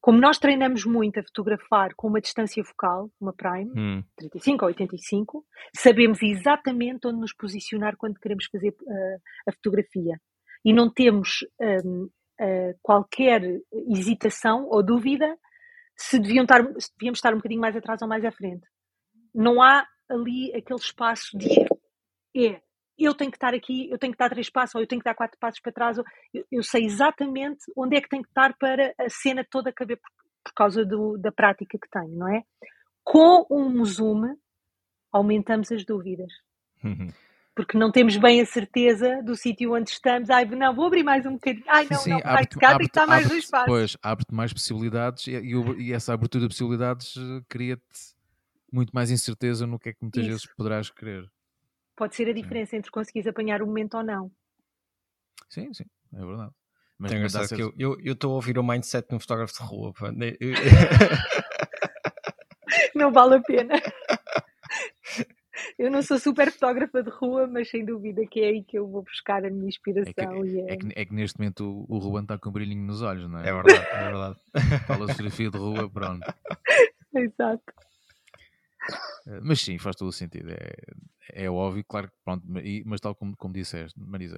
como 0.01 0.19
nós 0.19 0.37
treinamos 0.37 0.85
muito 0.85 1.19
a 1.19 1.23
fotografar 1.23 1.93
com 1.95 2.07
uma 2.07 2.21
distância 2.21 2.63
focal, 2.63 3.09
uma 3.19 3.33
prime, 3.33 3.69
hum. 3.75 4.03
35 4.17 4.63
ou 4.63 4.67
85, 4.69 5.45
sabemos 5.75 6.23
exatamente 6.23 7.05
onde 7.05 7.19
nos 7.19 7.33
posicionar 7.33 7.97
quando 7.97 8.19
queremos 8.19 8.45
fazer 8.45 8.69
uh, 8.69 9.21
a 9.47 9.51
fotografia. 9.51 10.17
E 10.63 10.73
não 10.73 10.91
temos 10.91 11.45
um, 11.85 12.03
uh, 12.03 12.09
eh, 12.39 12.75
qualquer 12.81 13.41
hesitação 13.89 14.67
ou 14.69 14.83
dúvida 14.83 15.37
se 15.95 16.17
deviam 16.17 16.43
estar, 16.43 16.63
se 16.77 16.91
devíamos 16.97 17.19
estar 17.19 17.33
um 17.33 17.37
bocadinho 17.37 17.61
mais 17.61 17.75
atrás 17.75 18.01
ou 18.01 18.07
mais 18.07 18.23
à 18.23 18.31
frente. 18.31 18.65
Não 19.33 19.61
há 19.61 19.85
ali 20.09 20.53
aquele 20.55 20.79
espaço 20.79 21.37
de 21.37 21.65
é, 22.35 22.61
eu 23.05 23.13
tenho 23.13 23.31
que 23.31 23.37
estar 23.37 23.53
aqui, 23.53 23.89
eu 23.89 23.97
tenho 23.97 24.13
que 24.13 24.19
dar 24.19 24.29
três 24.29 24.49
passos, 24.49 24.75
ou 24.75 24.81
eu 24.81 24.87
tenho 24.87 25.01
que 25.01 25.05
dar 25.05 25.15
quatro 25.15 25.37
passos 25.39 25.59
para 25.59 25.71
trás, 25.71 25.97
eu, 25.97 26.05
eu 26.51 26.63
sei 26.63 26.85
exatamente 26.85 27.65
onde 27.75 27.97
é 27.97 28.01
que 28.01 28.09
tenho 28.09 28.23
que 28.23 28.29
estar 28.29 28.55
para 28.57 28.93
a 28.97 29.09
cena 29.09 29.45
toda 29.49 29.71
caber 29.71 29.97
por, 29.97 30.09
por 30.43 30.53
causa 30.53 30.85
do, 30.85 31.17
da 31.17 31.31
prática 31.31 31.77
que 31.77 31.89
tenho, 31.89 32.15
não 32.15 32.27
é? 32.27 32.43
Com 33.03 33.45
um 33.49 33.83
zoom, 33.85 34.35
aumentamos 35.11 35.71
as 35.71 35.85
dúvidas. 35.85 36.31
Uhum 36.83 37.09
porque 37.59 37.77
não 37.77 37.91
temos 37.91 38.15
bem 38.15 38.39
a 38.39 38.45
certeza 38.45 39.21
do 39.21 39.35
sítio 39.35 39.73
onde 39.73 39.89
estamos. 39.89 40.29
Ai, 40.29 40.45
não, 40.45 40.73
vou 40.73 40.85
abrir 40.85 41.03
mais 41.03 41.25
um 41.25 41.33
bocadinho. 41.33 41.65
Ai, 41.67 41.85
não, 41.91 41.97
Sim, 41.97 42.11
não, 42.11 42.19
vai 42.21 42.47
cá, 42.47 42.69
tem 42.69 42.77
que 42.77 42.85
estar 42.85 43.05
mais 43.05 43.27
dois 43.27 43.49
passos. 43.49 43.67
Pois, 43.67 43.97
abre-te 44.01 44.33
mais 44.33 44.53
possibilidades 44.53 45.27
e, 45.27 45.31
e, 45.77 45.91
essa 45.91 46.13
abertura 46.13 46.43
de 46.43 46.47
possibilidades 46.47 47.17
eh, 47.17 47.41
cria-te 47.49 48.15
muito 48.71 48.91
mais 48.91 49.11
incerteza 49.11 49.67
no 49.67 49.77
que 49.77 49.89
é 49.89 49.91
que 49.91 49.99
muitas 50.01 50.21
Isso. 50.21 50.31
vezes 50.31 50.45
poderás 50.55 50.89
querer. 50.89 51.29
Pode 51.99 52.15
ser 52.15 52.27
a 52.29 52.33
diferença 52.33 52.71
sim. 52.71 52.77
entre 52.77 52.89
conseguires 52.91 53.27
apanhar 53.27 53.61
o 53.61 53.67
momento 53.67 53.97
ou 53.97 54.03
não. 54.03 54.31
Sim, 55.49 55.73
sim, 55.73 55.83
é 56.13 56.25
verdade. 56.25 56.53
Mas 56.97 57.11
Tem 57.11 57.19
engraçado 57.19 57.53
que 57.53 57.61
eu 57.77 57.97
estou 58.05 58.31
a 58.31 58.35
ouvir 58.35 58.57
o 58.57 58.63
mindset 58.63 59.09
de 59.09 59.15
um 59.15 59.19
fotógrafo 59.19 59.53
de 59.53 59.63
rua. 59.63 59.91
não 62.95 63.11
vale 63.11 63.35
a 63.35 63.41
pena. 63.41 63.73
Eu 65.77 65.91
não 65.91 66.01
sou 66.01 66.17
super 66.17 66.49
fotógrafa 66.53 67.03
de 67.03 67.09
rua, 67.09 67.45
mas 67.47 67.69
sem 67.69 67.83
dúvida 67.83 68.25
que 68.25 68.39
é 68.39 68.47
aí 68.47 68.63
que 68.63 68.79
eu 68.79 68.87
vou 68.87 69.03
buscar 69.03 69.45
a 69.45 69.49
minha 69.49 69.67
inspiração. 69.67 70.13
É 70.15 70.15
que, 70.15 70.57
é... 70.57 70.73
É, 70.73 70.77
que, 70.77 70.87
é 71.01 71.05
que 71.05 71.13
neste 71.13 71.37
momento 71.37 71.85
o, 71.89 71.95
o 71.95 71.99
Ruben 71.99 72.21
está 72.21 72.37
com 72.37 72.49
um 72.49 72.53
brilhinho 72.53 72.85
nos 72.85 73.01
olhos, 73.01 73.29
não 73.29 73.39
é? 73.39 73.49
É 73.49 73.53
verdade, 73.53 73.85
é 73.91 74.03
verdade. 74.05 74.39
Fala 74.87 75.05
fotografia 75.05 75.51
de 75.51 75.57
rua, 75.57 75.89
pronto. 75.89 76.23
Exato. 77.13 77.88
Eh, 79.27 79.39
mas 79.41 79.61
sim, 79.61 79.77
faz 79.77 79.95
todo 79.95 80.07
o 80.07 80.13
sentido. 80.13 80.49
É, 80.49 80.75
é 81.45 81.49
óbvio, 81.49 81.83
claro, 81.87 82.11
pronto, 82.23 82.45
mas 82.85 82.99
tal 82.99 83.15
como, 83.15 83.35
como 83.37 83.53
disseste, 83.53 83.99
Marisa, 83.99 84.37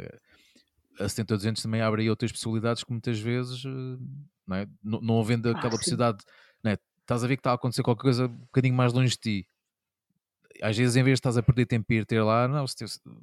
a 0.99 1.07
70-200 1.07 1.61
também 1.61 1.81
abre 1.81 2.03
aí 2.03 2.09
outras 2.09 2.31
possibilidades 2.31 2.83
que 2.83 2.91
muitas 2.91 3.19
vezes, 3.19 3.63
eh, 3.65 3.97
não, 4.47 4.55
é? 4.55 4.67
não, 4.83 5.01
não 5.01 5.19
havendo 5.19 5.49
ah, 5.49 5.51
aquela 5.53 5.75
ah, 5.75 5.77
possibilidade, 5.77 6.23
não 6.63 6.71
é? 6.71 6.77
estás 6.99 7.23
a 7.23 7.27
ver 7.27 7.35
que 7.37 7.41
está 7.41 7.51
a 7.51 7.55
acontecer 7.55 7.83
qualquer 7.83 8.03
coisa 8.03 8.25
um 8.25 8.37
bocadinho 8.37 8.75
mais 8.75 8.93
longe 8.93 9.11
de 9.11 9.17
ti, 9.17 9.47
às 10.61 10.77
vezes 10.77 10.95
em 10.95 11.03
vez 11.03 11.15
de 11.15 11.19
estás 11.19 11.37
a 11.37 11.43
perder 11.43 11.65
tempo 11.65 11.91
e 11.91 11.97
ir 11.97 12.05
ter 12.05 12.21
lá, 12.21 12.47
não, 12.47 12.65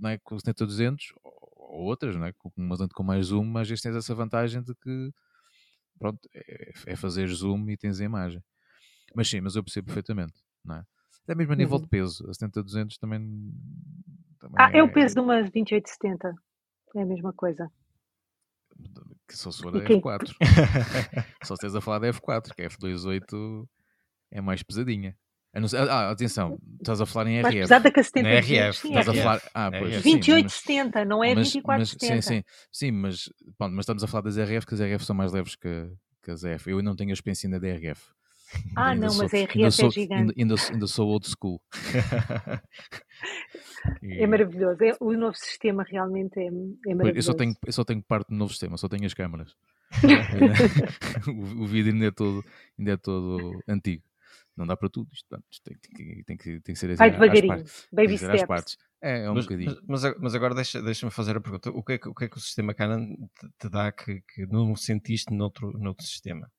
não 0.01 0.11
é, 0.11 0.19
com 0.19 0.35
o 0.35 0.41
70-200 0.41 1.13
ou 1.23 1.85
outras, 1.85 2.17
não 2.17 2.27
é? 2.27 2.33
com, 2.33 2.51
com 2.51 3.03
mais 3.03 3.27
zoom, 3.27 3.57
às 3.59 3.69
vezes 3.69 3.83
tens 3.83 3.95
essa 3.95 4.15
vantagem 4.15 4.63
de 4.63 4.75
que 4.75 5.13
pronto, 5.99 6.19
é, 6.35 6.73
é 6.87 6.97
fazer 6.97 7.29
zoom 7.29 7.69
e 7.69 7.77
tens 7.77 8.01
a 8.01 8.05
imagem. 8.05 8.43
Mas 9.15 9.29
sim, 9.29 9.41
mas 9.41 9.57
eu 9.57 9.63
percebo 9.63 9.87
perfeitamente, 9.87 10.35
não 10.65 10.77
é? 10.77 10.85
Até 11.29 11.35
mesmo 11.35 11.53
a 11.53 11.57
nível 11.57 11.77
uhum. 11.77 11.83
de 11.83 11.89
peso, 11.89 12.25
a 12.27 12.33
70-200 12.33 12.97
também, 12.99 13.21
também. 14.41 14.57
Ah, 14.57 14.71
é, 14.73 14.79
é 14.79 14.83
o 14.83 14.91
peso 14.91 15.15
de 15.15 15.21
uma 15.21 15.43
28-70, 15.43 16.33
é 16.97 17.03
a 17.03 17.05
mesma 17.05 17.35
coisa. 17.35 17.71
Que 19.29 19.37
só 19.37 19.51
se 19.51 19.61
for 19.61 19.71
da 19.71 19.81
F4. 19.81 20.35
só 21.45 21.55
se 21.55 21.67
a 21.67 21.81
falar 21.83 21.99
da 21.99 22.09
F4, 22.09 22.55
que 22.55 22.63
a 22.63 22.71
F28 22.71 23.69
é 24.31 24.41
mais 24.41 24.63
pesadinha. 24.63 25.15
Ah, 25.91 26.11
atenção, 26.11 26.59
estás 26.81 26.99
a 26.99 27.05
falar 27.05 27.29
em 27.29 27.41
RF. 27.41 27.43
Mais 27.43 27.55
pesada 27.57 27.93
que 27.93 28.01
a 28.01 28.03
70 28.03 28.29
não 28.31 28.39
RF. 28.39 28.81
Sim, 28.81 28.89
estás 28.89 29.09
RF. 29.09 29.19
a 29.19 29.23
falar. 29.23 29.43
Ah, 29.53 29.71
pois, 29.71 29.97
RF. 29.97 30.03
2870, 30.05 31.05
não 31.05 31.23
é 31.23 31.35
2470. 31.35 32.23
Sim, 32.23 32.37
sim, 32.37 32.43
sim, 32.73 32.91
mas, 32.91 33.29
pronto, 33.59 33.75
mas 33.75 33.83
estamos 33.83 34.03
a 34.03 34.07
falar 34.07 34.23
das 34.23 34.39
RF, 34.39 34.67
que 34.67 34.73
as 34.73 34.81
RF 34.81 35.05
são 35.05 35.15
mais 35.15 35.31
leves 35.31 35.57
que, 35.57 35.93
que 36.23 36.31
as 36.31 36.43
EF. 36.43 36.71
Eu 36.71 36.83
não 36.83 36.97
tenho 36.97 37.11
a 37.11 37.13
experiência 37.13 37.47
ainda 37.47 37.61
da 37.61 37.69
RF. 37.69 38.17
Ah, 38.77 38.91
Ainda 38.91 39.07
não, 39.07 39.13
sou- 39.13 39.23
mas 39.25 39.35
a 39.35 39.37
ainda 39.37 39.51
RF 39.53 39.63
é 39.65 39.71
sou- 39.71 39.91
gigante. 39.91 40.21
Ainda, 40.21 40.55
ainda, 40.55 40.55
ainda 40.73 40.87
sou 40.87 41.09
old 41.09 41.27
school. 41.29 41.61
É 44.03 44.27
maravilhoso. 44.27 44.83
É, 44.85 44.97
o 45.01 45.13
novo 45.13 45.35
sistema 45.37 45.83
realmente 45.89 46.39
é, 46.39 46.47
é 46.47 46.51
maravilhoso. 46.95 47.17
Eu 47.19 47.23
só, 47.23 47.33
tenho, 47.35 47.55
eu 47.67 47.73
só 47.73 47.85
tenho 47.85 48.03
parte 48.03 48.29
do 48.29 48.35
novo 48.35 48.51
sistema, 48.53 48.77
só 48.77 48.89
tenho 48.89 49.07
as 49.07 49.15
câmaras. 49.15 49.55
o, 51.27 51.63
o 51.63 51.67
vídeo 51.67 51.93
ainda 51.93 52.07
é, 52.07 52.11
todo, 52.11 52.45
ainda 52.79 52.93
é 52.93 52.97
todo 52.97 53.63
antigo. 53.69 54.03
Não 54.57 54.67
dá 54.67 54.77
para 54.77 54.89
tudo. 54.91 55.09
Isto, 55.13 55.29
tem, 55.65 55.77
que- 55.81 56.25
tem, 56.25 56.37
que, 56.37 56.61
tem 56.61 56.75
que 56.75 56.77
ser 56.77 56.87
assim, 56.91 56.97
Vai 56.99 57.11
devagarinho. 57.11 57.49
partes. 57.49 57.89
Baby 57.93 58.09
Tem 58.09 58.17
steps. 58.19 58.45
partes. 58.47 58.77
É, 59.01 59.25
é 59.25 59.31
um 59.31 59.35
mas, 59.35 59.45
bocadinho. 59.47 59.81
mas, 59.87 60.03
mas- 60.21 60.35
agora 60.35 60.55
deixa- 60.55 60.83
deixa-me 60.83 61.13
fazer 61.13 61.37
a 61.37 61.41
pergunta: 61.41 61.71
o 61.71 61.83
que 61.83 61.93
é 61.93 61.99
que 61.99 62.09
o, 62.09 62.15
que 62.15 62.25
é 62.25 62.29
que 62.29 62.37
o 62.37 62.41
sistema 62.41 62.75
Canon 62.75 63.07
te, 63.39 63.49
te 63.61 63.69
dá 63.71 63.93
que, 63.93 64.21
que 64.35 64.45
não 64.47 64.75
sentiste 64.75 65.33
noutro, 65.33 65.71
noutro 65.79 66.05
sistema? 66.05 66.51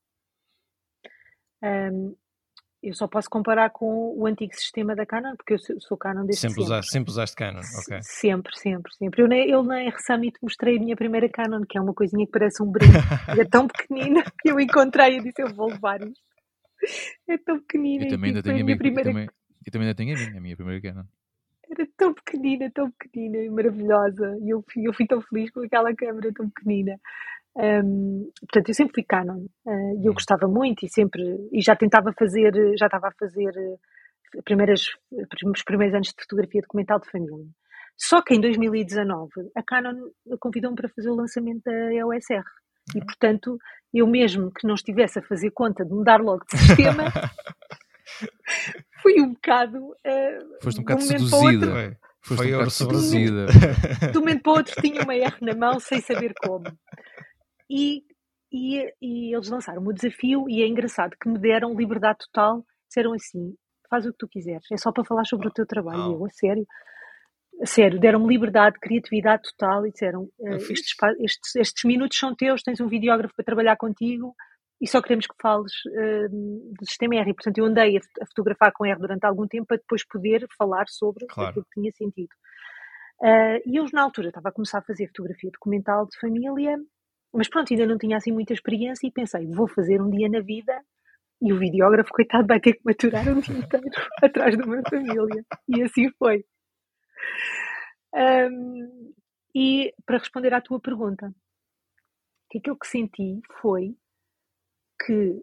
Ahm, 1.61 2.13
eu 2.81 2.93
só 2.93 3.07
posso 3.09 3.29
comparar 3.29 3.71
com 3.71 4.13
o 4.17 4.25
antigo 4.25 4.53
sistema 4.55 4.95
da 4.95 5.05
Canon, 5.05 5.35
porque 5.35 5.53
eu 5.55 5.59
sou 5.81 5.97
Canon 5.97 6.25
desde 6.25 6.39
Sempre, 6.41 6.55
sempre. 6.61 6.63
usaste, 6.63 6.91
sempre 6.93 7.11
usaste 7.11 7.35
Canon, 7.35 7.59
ok. 7.59 8.01
Se- 8.01 8.19
Sempre, 8.21 8.57
sempre, 8.57 8.93
sempre. 8.95 9.21
Eu 9.21 9.27
na, 9.27 9.35
eu 9.37 9.63
na 9.63 9.81
R 9.83 9.95
Summit 10.01 10.37
mostrei 10.41 10.77
a 10.77 10.79
minha 10.79 10.95
primeira 10.95 11.27
Canon, 11.27 11.65
que 11.67 11.77
é 11.77 11.81
uma 11.81 11.93
coisinha 11.93 12.25
que 12.25 12.31
parece 12.31 12.63
um 12.63 12.71
brinco. 12.71 12.93
é 13.43 13.43
tão 13.45 13.67
pequenina 13.67 14.23
que 14.41 14.49
eu 14.49 14.59
encontrei 14.59 15.17
e 15.17 15.21
disse: 15.23 15.41
Eu 15.41 15.49
vou 15.53 15.67
levar 15.69 16.01
isto. 16.01 16.23
É 17.27 17.37
tão 17.37 17.59
pequenina. 17.59 18.03
Eu 18.05 18.07
e 18.07 18.09
também 18.11 18.29
ainda 18.29 18.43
tenho 18.43 18.55
a 18.55 18.63
minha, 18.63 18.65
minha 18.65 18.75
eu 18.75 18.77
primeira. 18.79 19.09
também, 19.09 19.29
eu 19.65 19.71
também 19.73 19.87
ainda 19.87 19.97
tenho 19.97 20.15
a 20.15 20.17
minha, 20.17 20.37
a 20.37 20.41
minha 20.41 20.55
primeira 20.55 20.81
Canon. 20.81 21.03
Era 21.69 21.87
tão 21.97 22.13
pequenina, 22.13 22.71
tão 22.73 22.89
pequenina 22.91 23.37
e 23.39 23.49
maravilhosa. 23.49 24.37
E 24.41 24.49
eu, 24.49 24.63
eu 24.77 24.93
fui 24.93 25.05
tão 25.05 25.21
feliz 25.21 25.51
com 25.51 25.59
aquela 25.59 25.93
câmera 25.93 26.31
tão 26.33 26.49
pequenina. 26.49 26.97
Ahm, 27.59 28.29
portanto, 28.39 28.69
eu 28.69 28.73
sempre 28.73 28.93
fui 28.93 29.03
Canon 29.03 29.45
ah, 29.67 29.71
e 30.01 30.05
eu 30.05 30.11
Hum. 30.11 30.13
gostava 30.13 30.47
muito 30.47 30.85
e 30.85 30.89
sempre 30.89 31.21
e 31.51 31.61
já 31.61 31.75
tentava 31.75 32.13
fazer, 32.17 32.53
já 32.77 32.85
estava 32.85 33.09
a 33.09 33.11
fazer 33.19 33.51
eh, 33.57 34.41
primeiras, 34.45 34.83
os 35.45 35.63
primeiros 35.63 35.93
anos 35.95 36.07
de 36.09 36.21
fotografia 36.21 36.61
documental 36.61 36.99
de 36.99 37.09
família. 37.11 37.45
Só 37.97 38.21
que 38.21 38.33
em 38.33 38.39
2019 38.39 39.29
a 39.55 39.61
Canon 39.63 40.09
convidou-me 40.39 40.75
para 40.77 40.87
fazer 40.89 41.09
o 41.09 41.15
lançamento 41.15 41.61
da 41.65 41.93
EOS 41.93 42.29
R 42.31 42.43
e 42.95 43.01
portanto 43.03 43.57
eu 43.93 44.07
mesmo 44.07 44.51
que 44.53 44.65
não 44.65 44.75
estivesse 44.75 45.19
a 45.19 45.21
fazer 45.21 45.51
conta 45.51 45.83
de 45.83 45.91
mudar 45.91 46.21
logo 46.21 46.45
de 46.49 46.57
sistema 46.57 47.03
fui 49.01 49.19
um 49.21 49.33
bocado 49.33 49.93
eh, 50.05 50.39
Foste 50.63 50.79
um 50.79 50.81
um 50.81 50.85
bocado 50.85 51.01
outro 51.01 51.17
seduzida. 51.27 51.67
Foi, 51.71 51.97
Foste 52.21 52.37
foi 52.37 52.47
um 52.47 52.51
bocado 52.51 52.71
seduzida. 52.71 53.45
de 54.11 54.17
um 54.17 54.21
momento 54.21 54.43
para 54.43 54.51
o 54.51 54.55
outro 54.55 54.81
tinha 54.81 55.03
uma 55.03 55.15
R 55.15 55.35
na 55.41 55.55
mão 55.55 55.79
sem 55.79 55.99
saber 56.01 56.33
como. 56.41 56.63
E, 57.69 58.03
e, 58.51 58.93
e 59.01 59.35
eles 59.35 59.49
lançaram 59.49 59.85
o 59.85 59.93
desafio 59.93 60.49
e 60.49 60.63
é 60.63 60.67
engraçado 60.67 61.15
que 61.21 61.29
me 61.29 61.37
deram 61.37 61.75
liberdade 61.75 62.19
total. 62.19 62.65
Disseram 62.87 63.13
assim, 63.13 63.53
faz 63.89 64.05
o 64.05 64.11
que 64.11 64.17
tu 64.17 64.27
quiseres, 64.27 64.65
é 64.71 64.77
só 64.77 64.91
para 64.91 65.03
falar 65.05 65.25
sobre 65.25 65.47
o 65.47 65.51
teu 65.51 65.65
trabalho. 65.65 66.11
E 66.11 66.13
eu, 66.13 66.25
a 66.25 66.29
sério, 66.29 66.65
a 67.61 67.65
sério, 67.65 67.99
deram-me 67.99 68.27
liberdade, 68.27 68.79
criatividade 68.79 69.43
total 69.43 69.85
e 69.85 69.91
disseram, 69.91 70.29
eh, 70.41 70.59
fixe. 70.59 70.73
estes, 70.83 70.95
estes, 71.19 71.55
estes 71.55 71.83
minutos 71.83 72.17
são 72.17 72.35
teus, 72.35 72.63
tens 72.63 72.79
um 72.79 72.87
videógrafo 72.87 73.35
para 73.35 73.45
trabalhar 73.45 73.75
contigo 73.77 74.33
e 74.81 74.87
só 74.87 75.01
queremos 75.01 75.27
que 75.27 75.35
fales 75.41 75.73
eh, 75.93 76.27
do 76.29 76.85
sistema 76.85 77.15
R. 77.15 77.29
E, 77.29 77.33
portanto, 77.33 77.57
eu 77.57 77.65
andei 77.65 77.97
a, 77.97 77.99
a 78.21 78.25
fotografar 78.27 78.71
com 78.73 78.85
R 78.85 78.97
durante 78.99 79.25
algum 79.25 79.47
tempo 79.47 79.67
para 79.67 79.77
depois 79.77 80.05
poder 80.07 80.47
falar 80.57 80.85
sobre 80.87 81.25
Claro. 81.27 81.49
aquilo 81.49 81.65
que 81.65 81.81
tinha 81.81 81.91
sentido. 81.91 82.29
Ah, 83.21 83.59
e 83.65 83.75
eu, 83.77 83.85
na 83.91 84.03
altura, 84.03 84.29
estava 84.29 84.49
a 84.49 84.51
começar 84.53 84.79
a 84.79 84.83
fazer 84.83 85.07
fotografia 85.07 85.51
documental 85.51 86.05
de 86.07 86.17
família, 86.19 86.77
mas 87.33 87.49
pronto, 87.49 87.71
ainda 87.71 87.85
não 87.85 87.97
tinha 87.97 88.17
assim 88.17 88.31
muita 88.31 88.53
experiência 88.53 89.07
e 89.07 89.11
pensei, 89.11 89.45
vou 89.47 89.67
fazer 89.67 90.01
um 90.01 90.09
dia 90.09 90.29
na 90.29 90.39
vida 90.39 90.73
e 91.41 91.53
o 91.53 91.59
videógrafo, 91.59 92.11
coitado, 92.11 92.47
vai 92.47 92.59
ter 92.59 92.73
que 92.73 92.81
maturar 92.83 93.27
um 93.29 93.39
dia 93.39 93.57
inteiro 93.57 93.89
atrás 94.21 94.57
de 94.57 94.63
uma 94.63 94.81
família. 94.89 95.45
E 95.67 95.81
assim 95.83 96.09
foi. 96.17 96.43
Ahm, 98.13 99.13
e 99.55 99.93
para 100.05 100.17
responder 100.17 100.53
à 100.53 100.61
tua 100.61 100.79
pergunta, 100.79 101.33
que 102.49 102.57
aquilo 102.57 102.77
que 102.77 102.87
senti 102.87 103.39
foi 103.61 103.95
que 105.05 105.41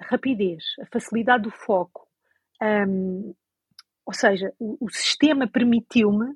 a 0.00 0.06
rapidez, 0.06 0.64
a 0.80 0.86
facilidade 0.86 1.42
do 1.42 1.50
foco, 1.50 2.08
ahm, 2.62 3.34
ou 4.06 4.14
seja, 4.14 4.54
o, 4.58 4.78
o 4.80 4.90
sistema 4.90 5.46
permitiu-me 5.46 6.34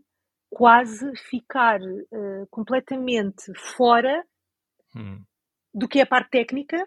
quase 0.50 1.16
ficar 1.16 1.80
eh, 1.80 2.46
completamente 2.50 3.50
fora 3.54 4.22
Hum, 4.94 5.22
do 5.74 5.88
que 5.88 5.98
é 5.98 6.02
a 6.02 6.06
parte 6.06 6.30
técnica 6.30 6.86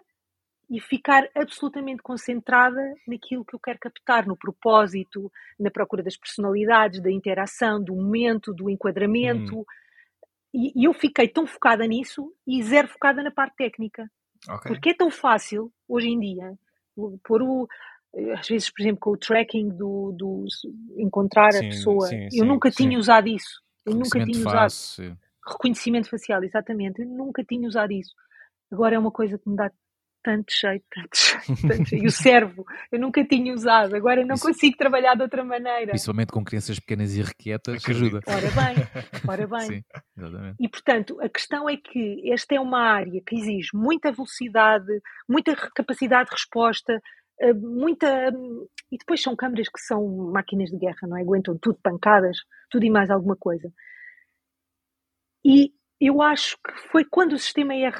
e 0.68 0.80
ficar 0.80 1.28
absolutamente 1.34 2.02
concentrada 2.02 2.94
naquilo 3.06 3.44
que 3.44 3.54
eu 3.54 3.60
quero 3.60 3.78
captar, 3.78 4.26
no 4.26 4.36
propósito, 4.36 5.30
na 5.58 5.70
procura 5.70 6.02
das 6.02 6.16
personalidades, 6.16 7.00
da 7.00 7.10
interação, 7.10 7.82
do 7.82 7.94
momento, 7.94 8.52
do 8.52 8.68
enquadramento. 8.68 9.64
E, 10.52 10.72
e 10.74 10.84
eu 10.84 10.92
fiquei 10.92 11.28
tão 11.28 11.46
focada 11.46 11.86
nisso 11.86 12.32
e 12.46 12.62
zero 12.62 12.88
focada 12.88 13.22
na 13.22 13.30
parte 13.30 13.56
técnica. 13.56 14.10
ok. 14.48 14.72
Porque 14.72 14.90
é 14.90 14.94
tão 14.94 15.10
fácil, 15.10 15.72
hoje 15.88 16.08
em 16.08 16.18
dia, 16.18 16.58
pôr 17.22 17.42
o. 17.42 17.68
Às 18.38 18.48
vezes, 18.48 18.70
por 18.70 18.80
exemplo, 18.80 19.00
com 19.00 19.10
o 19.10 19.16
tracking 19.16 19.68
do, 19.68 20.10
do 20.16 20.46
encontrar 20.96 21.52
Sim, 21.52 21.58
a 21.58 21.68
pessoa. 21.68 22.08
sim, 22.08 22.24
eu 22.24 22.30
sim, 22.30 22.44
nunca 22.44 22.70
tinha 22.70 22.98
usado 22.98 23.28
isso. 23.28 23.62
Eu 23.84 23.94
nunca 23.94 24.24
tinha 24.24 24.38
usado 24.38 24.70
sim. 24.70 25.16
Reconhecimento 25.46 26.08
facial, 26.10 26.42
exatamente. 26.44 27.00
Eu 27.02 27.08
nunca 27.08 27.44
tinha 27.44 27.66
usado 27.68 27.92
isso. 27.92 28.12
Agora 28.72 28.94
é 28.94 28.98
uma 28.98 29.10
coisa 29.12 29.38
que 29.38 29.48
me 29.48 29.56
dá 29.56 29.70
tanto 30.22 30.52
jeito, 30.52 30.84
tanto 30.92 31.16
jeito, 31.16 31.46
tanto 31.68 31.88
jeito. 31.88 32.04
E 32.04 32.08
o 32.08 32.10
servo, 32.10 32.64
eu 32.90 32.98
nunca 32.98 33.24
tinha 33.24 33.54
usado. 33.54 33.94
Agora 33.94 34.24
não 34.24 34.34
Isso- 34.34 34.44
consigo 34.46 34.76
trabalhar 34.76 35.14
de 35.14 35.22
outra 35.22 35.44
maneira. 35.44 35.90
Principalmente 35.92 36.32
com 36.32 36.44
crianças 36.44 36.80
pequenas 36.80 37.14
e 37.14 37.20
irrequietas, 37.20 37.80
Acredito. 37.80 38.16
ajuda. 38.18 38.20
Ora 38.26 38.50
bem, 38.50 38.76
ora 39.28 39.46
bem. 39.46 39.60
Sim, 39.60 39.82
exatamente. 40.16 40.56
E, 40.58 40.68
portanto, 40.68 41.20
a 41.20 41.28
questão 41.28 41.68
é 41.68 41.76
que 41.76 42.32
esta 42.32 42.56
é 42.56 42.60
uma 42.60 42.80
área 42.80 43.22
que 43.24 43.36
exige 43.36 43.68
muita 43.72 44.10
velocidade, 44.10 45.00
muita 45.28 45.54
capacidade 45.74 46.28
de 46.30 46.34
resposta, 46.34 47.00
eh, 47.40 47.52
muita. 47.52 48.32
E 48.90 48.98
depois 48.98 49.22
são 49.22 49.36
câmaras 49.36 49.68
que 49.68 49.80
são 49.80 50.32
máquinas 50.32 50.70
de 50.70 50.76
guerra, 50.78 51.06
não 51.06 51.16
é? 51.16 51.20
Aguentam 51.20 51.56
tudo, 51.56 51.78
pancadas, 51.80 52.38
tudo 52.68 52.84
e 52.84 52.90
mais 52.90 53.10
alguma 53.10 53.36
coisa. 53.36 53.72
E 55.48 55.72
eu 56.00 56.20
acho 56.20 56.56
que 56.56 56.72
foi 56.90 57.04
quando 57.04 57.34
o 57.34 57.38
sistema 57.38 57.72
R, 57.72 57.96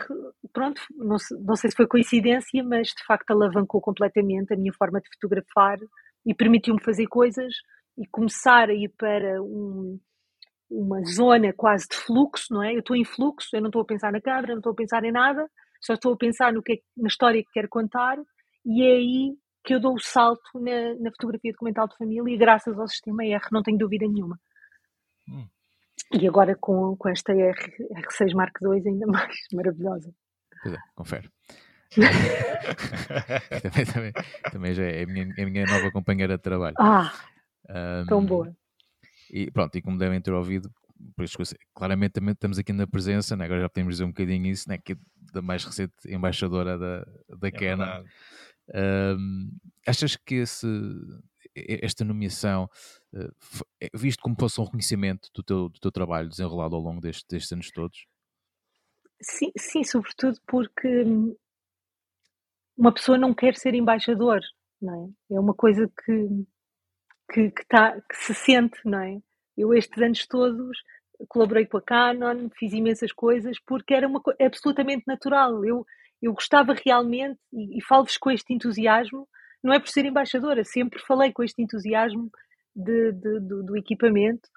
pronto, 0.52 0.82
não, 0.96 1.16
não 1.44 1.54
sei 1.54 1.70
se 1.70 1.76
foi 1.76 1.86
coincidência, 1.86 2.64
mas 2.64 2.88
de 2.88 3.04
facto 3.06 3.30
alavancou 3.30 3.80
completamente 3.80 4.52
a 4.52 4.56
minha 4.56 4.72
forma 4.72 5.00
de 5.00 5.08
fotografar 5.14 5.78
e 6.26 6.34
permitiu-me 6.34 6.82
fazer 6.82 7.06
coisas 7.06 7.54
e 7.96 8.04
começar 8.08 8.68
a 8.68 8.74
ir 8.74 8.92
para 8.98 9.40
um, 9.40 9.96
uma 10.68 11.04
zona 11.04 11.52
quase 11.52 11.86
de 11.88 11.96
fluxo, 11.96 12.52
não 12.52 12.64
é? 12.64 12.74
Eu 12.74 12.80
estou 12.80 12.96
em 12.96 13.04
fluxo, 13.04 13.54
eu 13.54 13.60
não 13.60 13.68
estou 13.68 13.82
a 13.82 13.86
pensar 13.86 14.10
na 14.10 14.20
câmera, 14.20 14.48
não 14.48 14.58
estou 14.58 14.72
a 14.72 14.76
pensar 14.76 15.04
em 15.04 15.12
nada, 15.12 15.48
só 15.80 15.94
estou 15.94 16.14
a 16.14 16.16
pensar 16.16 16.52
no 16.52 16.64
que 16.64 16.72
é, 16.72 16.76
na 16.96 17.06
história 17.06 17.40
que 17.44 17.52
quero 17.52 17.68
contar 17.68 18.18
e 18.64 18.82
é 18.82 18.96
aí 18.96 19.36
que 19.64 19.72
eu 19.72 19.78
dou 19.78 19.94
o 19.94 20.00
salto 20.00 20.50
na, 20.54 20.94
na 20.98 21.10
fotografia 21.12 21.52
documental 21.52 21.86
de 21.86 21.96
família 21.96 22.36
graças 22.36 22.76
ao 22.76 22.88
sistema 22.88 23.24
R, 23.24 23.40
não 23.52 23.62
tenho 23.62 23.78
dúvida 23.78 24.04
nenhuma. 24.04 24.36
Hum. 25.28 25.46
E 26.12 26.26
agora 26.28 26.54
com, 26.56 26.96
com 26.96 27.08
esta 27.08 27.32
R, 27.32 27.52
R6 27.94 28.32
Mark 28.34 28.56
II 28.62 28.82
ainda 28.86 29.06
mais 29.06 29.36
maravilhosa. 29.52 30.12
Pois 30.62 30.74
é, 30.74 30.78
confere. 30.94 31.30
também, 33.62 33.84
também, 33.86 34.12
também 34.50 34.74
já 34.74 34.84
é 34.84 35.02
a 35.04 35.06
minha, 35.06 35.32
é 35.36 35.42
a 35.42 35.46
minha 35.46 35.66
nova 35.66 35.90
companheira 35.90 36.36
de 36.36 36.42
trabalho. 36.42 36.76
Ah, 36.78 37.12
Ahm, 37.68 38.06
tão 38.06 38.24
boa. 38.24 38.54
E 39.30 39.50
pronto, 39.50 39.76
e 39.76 39.82
como 39.82 39.98
devem 39.98 40.20
ter 40.20 40.32
ouvido, 40.32 40.70
por 41.16 41.24
isso, 41.24 41.36
que 41.36 41.42
eu 41.42 41.46
sei- 41.46 41.58
claramente 41.74 42.12
também 42.12 42.32
estamos 42.32 42.58
aqui 42.58 42.72
na 42.72 42.86
presença, 42.86 43.36
né? 43.36 43.44
agora 43.44 43.60
já 43.62 43.68
podemos 43.68 43.94
dizer 43.94 44.04
um 44.04 44.08
bocadinho 44.08 44.46
isso, 44.46 44.68
né? 44.68 44.78
que 44.78 44.92
é 44.92 44.96
da 45.32 45.42
mais 45.42 45.64
recente 45.64 45.92
embaixadora 46.06 46.78
da, 46.78 47.00
da 47.36 47.48
É 47.48 47.50
Canon. 47.50 48.04
Ahm, 48.74 49.50
achas 49.86 50.16
que 50.16 50.36
esse, 50.36 50.66
esta 51.82 52.04
nomeação, 52.04 52.68
eh, 53.14 53.30
é 53.80 53.88
visto 53.94 54.20
como 54.20 54.36
fosse 54.38 54.60
um 54.60 54.64
reconhecimento 54.64 55.30
do 55.34 55.42
teu, 55.42 55.68
do 55.68 55.80
teu 55.80 55.90
trabalho 55.90 56.28
desenrolado 56.28 56.76
ao 56.76 56.82
longo 56.82 57.00
destes, 57.00 57.24
destes 57.28 57.52
anos 57.52 57.70
todos? 57.70 58.06
Sim, 59.20 59.50
sim, 59.58 59.84
sobretudo 59.84 60.38
porque 60.46 61.04
hum, 61.04 61.34
uma 62.76 62.92
pessoa 62.92 63.16
não 63.16 63.32
quer 63.32 63.56
ser 63.56 63.74
embaixador, 63.74 64.40
não 64.80 65.14
é? 65.30 65.36
É 65.36 65.40
uma 65.40 65.54
coisa 65.54 65.90
que, 66.04 66.28
que, 67.32 67.50
que, 67.50 67.66
tá, 67.66 68.00
que 68.00 68.16
se 68.16 68.34
sente, 68.34 68.78
não 68.84 69.00
é? 69.00 69.18
Eu 69.56 69.72
estes 69.72 70.00
anos 70.02 70.26
todos 70.26 70.78
colaborei 71.28 71.66
com 71.66 71.78
a 71.78 71.82
Canon, 71.82 72.50
fiz 72.58 72.72
imensas 72.72 73.12
coisas 73.12 73.58
porque 73.60 73.94
era 73.94 74.06
uma 74.06 74.20
coisa 74.20 74.36
absolutamente 74.42 75.04
natural. 75.06 75.64
Eu, 75.64 75.86
eu 76.20 76.32
gostava 76.34 76.74
realmente, 76.74 77.40
e, 77.52 77.78
e 77.78 77.82
falo-vos 77.82 78.18
com 78.18 78.30
este 78.30 78.52
entusiasmo, 78.52 79.26
não 79.66 79.74
é 79.74 79.80
por 79.80 79.88
ser 79.90 80.06
embaixadora, 80.06 80.64
sempre 80.64 81.00
falei 81.00 81.32
com 81.32 81.42
este 81.44 81.62
entusiasmo 81.62 82.30
de, 82.74 83.12
de- 83.12 83.40
do, 83.40 83.64
do 83.64 83.76
equipamento, 83.76 84.48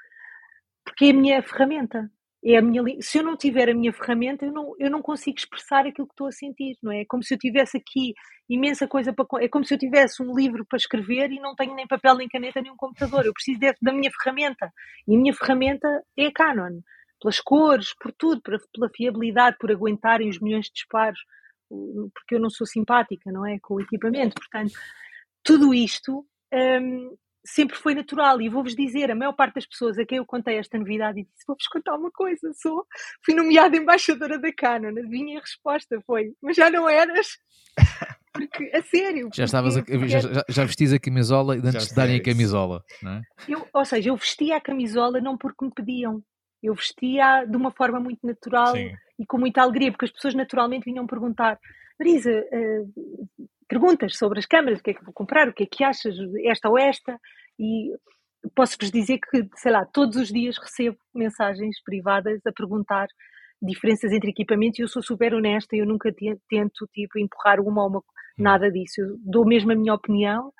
porque 0.86 1.06
é 1.06 1.10
a 1.12 1.14
minha 1.14 1.44
ferramenta. 1.44 2.10
é 2.44 2.58
a 2.58 2.62
minha 2.62 2.82
se 3.02 3.18
eu 3.20 3.24
não 3.24 3.36
tiver 3.38 3.70
a 3.70 3.74
minha 3.74 3.94
ferramenta 3.94 4.46
eu 4.46 4.52
não, 4.54 4.74
eu 4.80 4.90
não 4.90 5.02
consigo 5.02 5.38
expressar 5.38 5.86
aquilo 5.86 6.08
que 6.08 6.14
estou 6.14 6.28
a 6.28 6.32
sentir 6.32 6.78
não 6.82 6.92
é? 6.92 7.02
é 7.02 7.06
como 7.06 7.24
se 7.24 7.34
eu 7.34 7.38
tivesse 7.38 7.78
aqui 7.78 8.14
imensa 8.50 8.88
coisa 8.88 9.14
para 9.14 9.26
é 9.44 9.48
como 9.50 9.66
se 9.66 9.74
eu 9.74 9.78
tivesse 9.78 10.24
um 10.24 10.34
livro 10.36 10.66
para 10.66 10.78
escrever 10.78 11.32
e 11.32 11.40
não 11.40 11.54
tenho 11.56 11.76
nem 11.76 11.88
papel 11.88 12.16
nem 12.16 12.30
caneta 12.30 12.62
nem 12.62 12.72
um 12.72 12.78
computador 12.78 13.26
eu 13.26 13.34
preciso 13.34 13.60
de, 13.60 13.74
da 13.82 13.92
minha 13.94 14.10
ferramenta 14.12 14.72
e 15.08 15.16
a 15.16 15.20
minha 15.20 15.34
ferramenta 15.34 15.88
é 16.18 16.28
a 16.28 16.32
Canon 16.34 16.80
pelas 17.22 17.42
cores 17.42 17.94
por 18.00 18.12
tudo 18.14 18.42
pela 18.42 18.90
fiabilidade 18.96 19.58
por 19.60 19.72
aguentarem 19.72 20.30
os 20.30 20.40
milhões 20.40 20.66
de 20.68 20.74
disparos 20.74 21.20
porque 21.70 22.36
eu 22.36 22.40
não 22.40 22.50
sou 22.50 22.66
simpática 22.66 23.32
não 23.32 23.46
é 23.46 23.60
com 23.60 23.76
o 23.76 23.82
equipamento 23.82 24.36
portanto 24.36 24.74
tudo 25.44 25.74
isto 25.74 26.26
hum, 26.54 27.16
sempre 27.46 27.78
foi 27.78 27.96
natural. 27.96 28.42
E 28.42 28.50
vou-vos 28.50 28.76
dizer, 28.76 29.12
a 29.12 29.16
maior 29.16 29.34
parte 29.34 29.56
das 29.56 29.66
pessoas 29.66 29.98
a 29.98 30.06
quem 30.06 30.18
eu 30.18 30.26
contei 30.26 30.58
esta 30.58 30.78
novidade 30.78 31.20
e 31.20 31.24
disse: 31.24 31.46
Vou-vos 31.48 31.68
contar 31.68 31.96
uma 31.96 32.12
coisa, 32.12 32.52
sou, 32.54 32.86
fui 33.24 33.34
nomeada 33.34 33.76
embaixadora 33.76 34.40
da 34.40 34.54
Canon. 34.54 34.90
Adivinha 34.90 35.38
a 35.38 35.42
resposta 35.42 36.02
foi: 36.06 36.34
Mas 36.42 36.56
já 36.56 36.70
não 36.70 36.88
eras? 36.88 37.28
Porque, 38.32 38.72
a 38.76 38.84
sério. 38.84 39.30
Já, 39.34 39.46
estavas 39.46 39.76
a, 39.76 39.84
já, 40.08 40.20
já, 40.20 40.46
já 40.48 40.64
vestis 40.64 40.94
a 40.94 41.00
camisola 41.00 41.56
antes 41.56 41.88
de 41.88 41.96
darem 41.96 42.18
a 42.18 42.24
camisola, 42.24 42.84
não 43.02 43.14
é? 43.14 43.22
Eu, 43.48 43.68
ou 43.74 43.84
seja, 43.84 44.10
eu 44.10 44.16
vestia 44.16 44.56
a 44.56 44.62
camisola 44.62 45.20
não 45.20 45.36
porque 45.36 45.66
me 45.66 45.72
pediam. 45.74 46.24
Eu 46.62 46.74
vestia 46.74 47.46
de 47.46 47.56
uma 47.56 47.72
forma 47.72 48.00
muito 48.00 48.26
natural 48.26 48.76
Sim. 48.76 48.92
e 49.18 49.26
com 49.26 49.38
muita 49.38 49.62
alegria, 49.62 49.92
porque 49.92 50.06
as 50.06 50.12
pessoas 50.12 50.34
naturalmente 50.34 50.86
vinham 50.86 51.08
perguntar: 51.08 51.60
Marisa, 52.00 52.32
uh, 52.32 53.48
perguntas 53.68 54.18
sobre 54.18 54.40
as 54.40 54.46
câmaras, 54.46 54.80
o 54.80 54.84
que 54.84 54.92
é 54.92 54.94
que 54.94 55.04
vou 55.04 55.14
comprar, 55.14 55.48
o 55.48 55.54
que 55.54 55.64
é 55.64 55.68
que 55.68 55.84
achas, 55.84 56.16
esta 56.44 56.70
ou 56.70 56.78
esta, 56.78 57.20
e 57.58 57.94
posso-vos 58.56 58.92
dizer 58.92 59.20
que, 59.20 59.48
sei 59.56 59.72
lá, 59.72 59.86
todos 59.86 60.16
os 60.16 60.30
dias 60.30 60.58
recebo 60.58 60.98
mensagens 61.14 61.82
privadas 61.84 62.42
a 62.46 62.52
perguntar 62.52 63.08
diferenças 63.62 64.12
entre 64.12 64.32
equipamentos 64.32 64.80
e 64.80 64.82
eu 64.82 64.88
sou 64.88 65.04
super 65.04 65.34
honesta, 65.34 65.76
eu 65.76 65.86
nunca 65.86 66.14
tento, 66.50 66.88
tipo, 66.94 67.20
empurrar 67.20 67.60
uma 67.60 67.84
ou 67.84 67.90
uma, 67.90 68.00
hum. 68.00 68.04
nada 68.38 68.72
disso, 68.72 69.02
eu 69.02 69.18
dou 69.20 69.46
mesmo 69.46 69.72
a 69.72 69.76
minha 69.76 69.94
opinião 69.94 70.52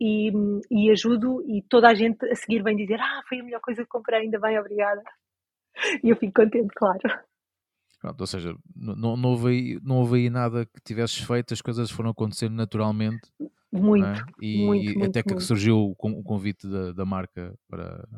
e, 0.00 0.32
e 0.70 0.90
ajudo 0.90 1.44
e 1.46 1.62
toda 1.68 1.88
a 1.88 1.94
gente 1.94 2.24
a 2.26 2.34
seguir 2.34 2.62
vem 2.62 2.76
dizer, 2.76 2.98
ah, 3.00 3.22
foi 3.28 3.40
a 3.40 3.44
melhor 3.44 3.60
coisa 3.60 3.82
que 3.82 3.88
comprei, 3.88 4.20
ainda 4.20 4.40
bem, 4.40 4.58
obrigada. 4.58 5.02
E 6.04 6.10
eu 6.10 6.16
fico 6.16 6.42
contente, 6.42 6.72
claro. 6.74 7.00
Pronto, 8.00 8.20
ou 8.20 8.26
seja, 8.26 8.56
não, 8.74 9.16
não, 9.16 9.30
houve 9.30 9.48
aí, 9.48 9.80
não 9.82 9.96
houve 9.96 10.18
aí 10.18 10.30
nada 10.30 10.64
que 10.64 10.80
tivesses 10.82 11.18
feito, 11.18 11.52
as 11.52 11.60
coisas 11.60 11.90
foram 11.90 12.10
acontecendo 12.10 12.54
naturalmente. 12.54 13.30
Muito, 13.72 14.06
é? 14.06 14.24
e, 14.40 14.64
muito, 14.64 14.90
até 14.90 15.04
muito, 15.04 15.22
que 15.22 15.32
muito. 15.34 15.44
surgiu 15.44 15.78
o, 15.78 16.22
convite 16.24 16.66
da, 16.66 16.92
da 16.92 17.04
marca 17.04 17.54
para, 17.68 18.08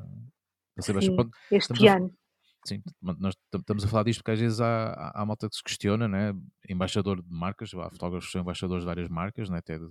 para 0.74 0.82
ser 0.82 1.02
sim, 1.02 1.16
Este 1.50 1.88
ano. 1.88 2.06
A, 2.06 2.68
sim, 2.68 2.82
nós 3.02 3.34
estamos 3.54 3.84
a 3.84 3.88
falar 3.88 4.04
disto 4.04 4.20
porque 4.20 4.30
às 4.30 4.40
vezes 4.40 4.60
há, 4.60 4.92
há, 4.92 5.22
há 5.22 5.26
malta 5.26 5.48
que 5.48 5.56
se 5.56 5.62
questiona, 5.62 6.08
né? 6.08 6.32
embaixador 6.68 7.20
de 7.20 7.30
marcas, 7.30 7.74
há 7.74 7.90
fotógrafos 7.90 8.26
que 8.26 8.32
são 8.32 8.40
embaixadores 8.40 8.82
de 8.82 8.86
várias 8.86 9.08
marcas, 9.08 9.50
né? 9.50 9.58
até 9.58 9.78
de, 9.78 9.88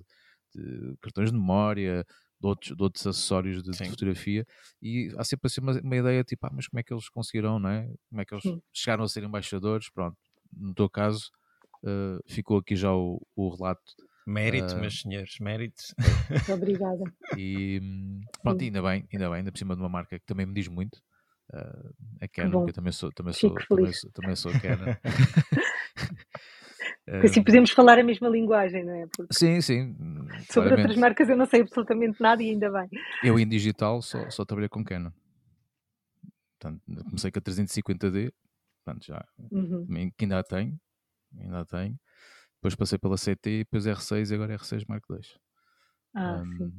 de 0.55 0.97
cartões 1.01 1.31
de 1.31 1.37
memória, 1.37 2.05
de 2.41 2.47
outros, 2.47 2.75
de 2.75 2.83
outros 2.83 3.07
acessórios 3.07 3.61
de, 3.61 3.71
de, 3.71 3.89
fotografia 3.89 4.45
e 4.81 5.13
há 5.15 5.23
sempre 5.23 5.47
assim 5.47 5.61
uma, 5.61 5.79
uma, 5.79 5.95
ideia 5.95 6.23
tipo, 6.23 6.45
ah, 6.47 6.51
mas 6.51 6.67
como 6.67 6.79
é 6.79 6.83
que 6.83 6.91
eles 6.91 7.07
conseguiram, 7.07 7.59
não 7.59 7.69
é? 7.69 7.87
Como 8.09 8.21
é 8.21 8.25
que 8.25 8.33
eles 8.33 8.43
Sim. 8.43 8.61
chegaram 8.73 9.03
a 9.03 9.07
ser 9.07 9.23
embaixadores? 9.23 9.89
Pronto, 9.91 10.17
no 10.51 10.73
teu 10.73 10.89
caso 10.89 11.29
uh, 11.83 12.19
ficou 12.27 12.57
aqui 12.57 12.75
já 12.75 12.91
o, 12.91 13.21
o 13.35 13.49
relato. 13.49 13.81
Mérito, 14.25 14.73
uh, 14.75 14.79
meus 14.79 15.01
senhores, 15.01 15.37
mérito. 15.39 15.83
Obrigada. 16.51 17.03
E 17.37 17.79
pronto, 18.41 18.63
ainda 18.63 18.81
bem, 18.81 19.07
ainda 19.13 19.29
bem, 19.29 19.37
ainda 19.37 19.51
por 19.51 19.57
cima 19.57 19.75
de 19.75 19.81
uma 19.81 19.89
marca 19.89 20.19
que 20.19 20.25
também 20.25 20.45
me 20.45 20.53
diz 20.53 20.67
muito. 20.67 20.99
Uh, 21.53 21.93
a 22.21 22.27
Canon, 22.27 22.63
que 22.63 22.71
eu 22.71 22.73
também 22.73 22.93
sou, 22.93 23.11
também 23.11 23.33
sou, 23.33 23.53
também 23.67 23.93
sou, 23.93 24.11
também 24.11 24.35
sou 24.35 24.51
Canon. 24.53 24.95
Porque 27.11 27.27
assim 27.27 27.43
podemos 27.43 27.71
falar 27.71 27.99
a 27.99 28.03
mesma 28.03 28.29
linguagem, 28.29 28.85
não 28.85 28.93
é? 28.93 29.07
Porque 29.07 29.33
sim, 29.33 29.59
sim. 29.59 29.93
Sobre 29.95 30.69
claramente. 30.69 30.79
outras 30.79 30.97
marcas 30.97 31.29
eu 31.29 31.35
não 31.35 31.45
sei 31.45 31.61
absolutamente 31.61 32.21
nada 32.21 32.41
e 32.41 32.51
ainda 32.51 32.71
bem. 32.71 32.89
Eu 33.21 33.37
em 33.37 33.47
digital 33.47 34.01
só, 34.01 34.29
só 34.29 34.45
trabalhei 34.45 34.69
com 34.69 34.83
Canon. 34.83 35.11
Portanto, 36.57 36.81
comecei 37.05 37.31
com 37.31 37.39
a 37.39 37.41
350D, 37.41 38.31
portanto, 38.85 39.05
já 39.05 39.25
uhum. 39.51 39.85
que 40.17 40.23
ainda 40.23 40.39
a 40.39 40.43
tenho, 40.43 40.79
ainda 41.37 41.59
a 41.59 41.65
tenho. 41.65 41.99
Depois 42.55 42.75
passei 42.75 42.97
pela 42.97 43.17
CT, 43.17 43.65
depois 43.65 43.85
R6 43.85 44.31
e 44.31 44.35
agora 44.35 44.57
R6 44.57 44.85
Mark 44.87 45.03
II. 45.09 45.19
Ah, 46.13 46.43
um, 46.45 46.57
sim. 46.57 46.73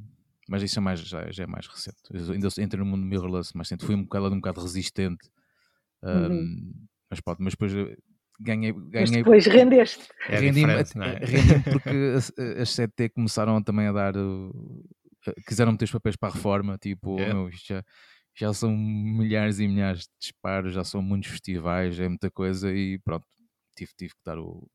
Mas 0.47 0.63
isso 0.63 0.79
é 0.79 0.81
mais, 0.81 0.99
já, 1.01 1.29
já 1.31 1.43
é 1.43 1.47
mais 1.47 1.67
recente. 1.67 1.97
Eu 2.09 2.33
ainda 2.33 2.47
entrei 2.57 2.79
no 2.79 2.85
mundo 2.85 3.05
mirrorless, 3.05 3.51
mas 3.53 3.69
fui 3.81 3.93
um 3.93 4.03
bocado, 4.03 4.27
um 4.27 4.37
bocado 4.37 4.61
resistente. 4.61 5.29
Um, 6.01 6.09
uhum. 6.09 6.73
Mas 7.09 7.19
pode, 7.21 7.43
mas 7.43 7.53
depois 7.53 7.71
ganhei, 8.43 8.73
ganhei 8.73 9.01
Mas 9.01 9.11
depois 9.11 9.45
rendeste. 9.45 10.07
É 10.27 10.39
rendi, 10.39 10.63
é? 10.63 11.25
rendi 11.25 11.63
porque 11.71 11.89
as, 12.15 12.31
as 12.37 12.69
7T 12.69 13.11
começaram 13.13 13.61
também 13.63 13.87
a 13.87 13.91
dar. 13.91 14.17
Uh, 14.17 14.83
quiseram 15.47 15.71
meter 15.71 15.85
os 15.85 15.91
papéis 15.91 16.15
para 16.15 16.29
a 16.29 16.33
reforma, 16.33 16.77
tipo, 16.77 17.19
é. 17.19 17.33
meu, 17.33 17.49
já, 17.51 17.83
já 18.35 18.53
são 18.53 18.75
milhares 18.75 19.59
e 19.59 19.67
milhares 19.67 20.01
de 20.01 20.09
disparos, 20.19 20.73
já 20.73 20.83
são 20.83 21.01
muitos 21.01 21.29
festivais, 21.29 21.99
é 21.99 22.07
muita 22.07 22.29
coisa 22.29 22.71
e 22.71 22.99
pronto, 22.99 23.25
tive, 23.75 23.91
tive 23.97 24.13
que 24.13 24.21
dar 24.25 24.37
o 24.37 24.69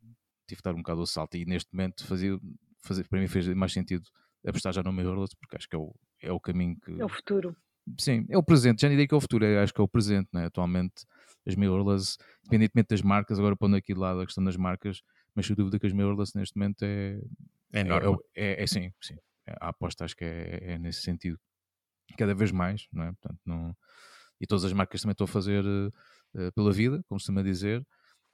tive 0.47 0.63
que 0.63 0.65
dar 0.65 0.75
um 0.75 0.79
bocado 0.79 1.03
o 1.03 1.07
salto 1.07 1.37
e 1.37 1.45
neste 1.45 1.69
momento 1.75 2.07
fazia, 2.07 2.39
fazia 2.83 3.05
para 3.05 3.21
mim 3.21 3.27
fez 3.27 3.47
mais 3.49 3.71
sentido 3.71 4.03
apostar 4.47 4.73
já 4.73 4.83
no 4.83 4.91
mirrorless 4.91 5.37
porque 5.39 5.57
acho 5.57 5.69
que 5.69 5.77
é 5.77 5.79
o, 5.79 5.95
é 6.23 6.33
o 6.33 6.41
caminho 6.41 6.75
que 6.81 6.99
é 6.99 7.05
o 7.05 7.09
futuro 7.09 7.55
sim, 7.99 8.27
é 8.31 8.39
o 8.39 8.43
presente, 8.43 8.81
já 8.81 8.89
nem 8.89 8.97
digo 8.97 9.11
que 9.11 9.15
é 9.15 9.19
o 9.19 9.21
futuro, 9.21 9.45
é, 9.45 9.63
acho 9.63 9.75
que 9.75 9.81
é 9.81 9.85
o 9.85 9.89
presente, 9.89 10.29
né? 10.33 10.47
atualmente 10.47 11.05
as 11.49 11.57
mirrorless, 11.57 12.19
independentemente 12.45 12.89
das 12.91 13.03
marcas, 13.03 13.39
agora 13.39 13.57
pondo 13.57 13.77
aqui 13.77 13.95
de 13.95 14.01
lado 14.01 14.21
a 14.21 14.27
questão 14.27 14.45
das 14.45 14.57
marcas, 14.57 15.03
mas 15.35 15.47
sem 15.47 15.57
dúvida 15.57 15.79
que 15.79 15.87
as 15.87 15.93
mirrorless 15.93 16.37
neste 16.37 16.57
momento 16.57 16.83
é. 16.83 17.21
É 17.73 17.81
enorme. 17.81 18.19
É, 18.35 18.61
é, 18.61 18.63
é, 18.63 18.67
sim, 18.67 18.93
sim. 19.01 19.17
A 19.61 19.71
aposta 19.71 20.05
acho 20.05 20.17
que 20.17 20.25
é, 20.25 20.73
é, 20.75 20.79
nesse 20.79 21.03
sentido. 21.03 21.39
Cada 22.17 22.35
vez 22.35 22.53
mais, 22.53 22.87
não 22.93 23.05
é? 23.05 23.13
Portanto, 23.13 23.41
não... 23.45 23.77
E 24.41 24.47
todas 24.47 24.65
as 24.65 24.73
marcas 24.73 25.01
também 25.01 25.13
estão 25.13 25.25
a 25.25 25.29
fazer 25.29 25.65
uh, 25.65 26.53
pela 26.55 26.73
vida, 26.73 27.03
como 27.09 27.19
se 27.19 27.27
costuma 27.27 27.43
dizer. 27.43 27.85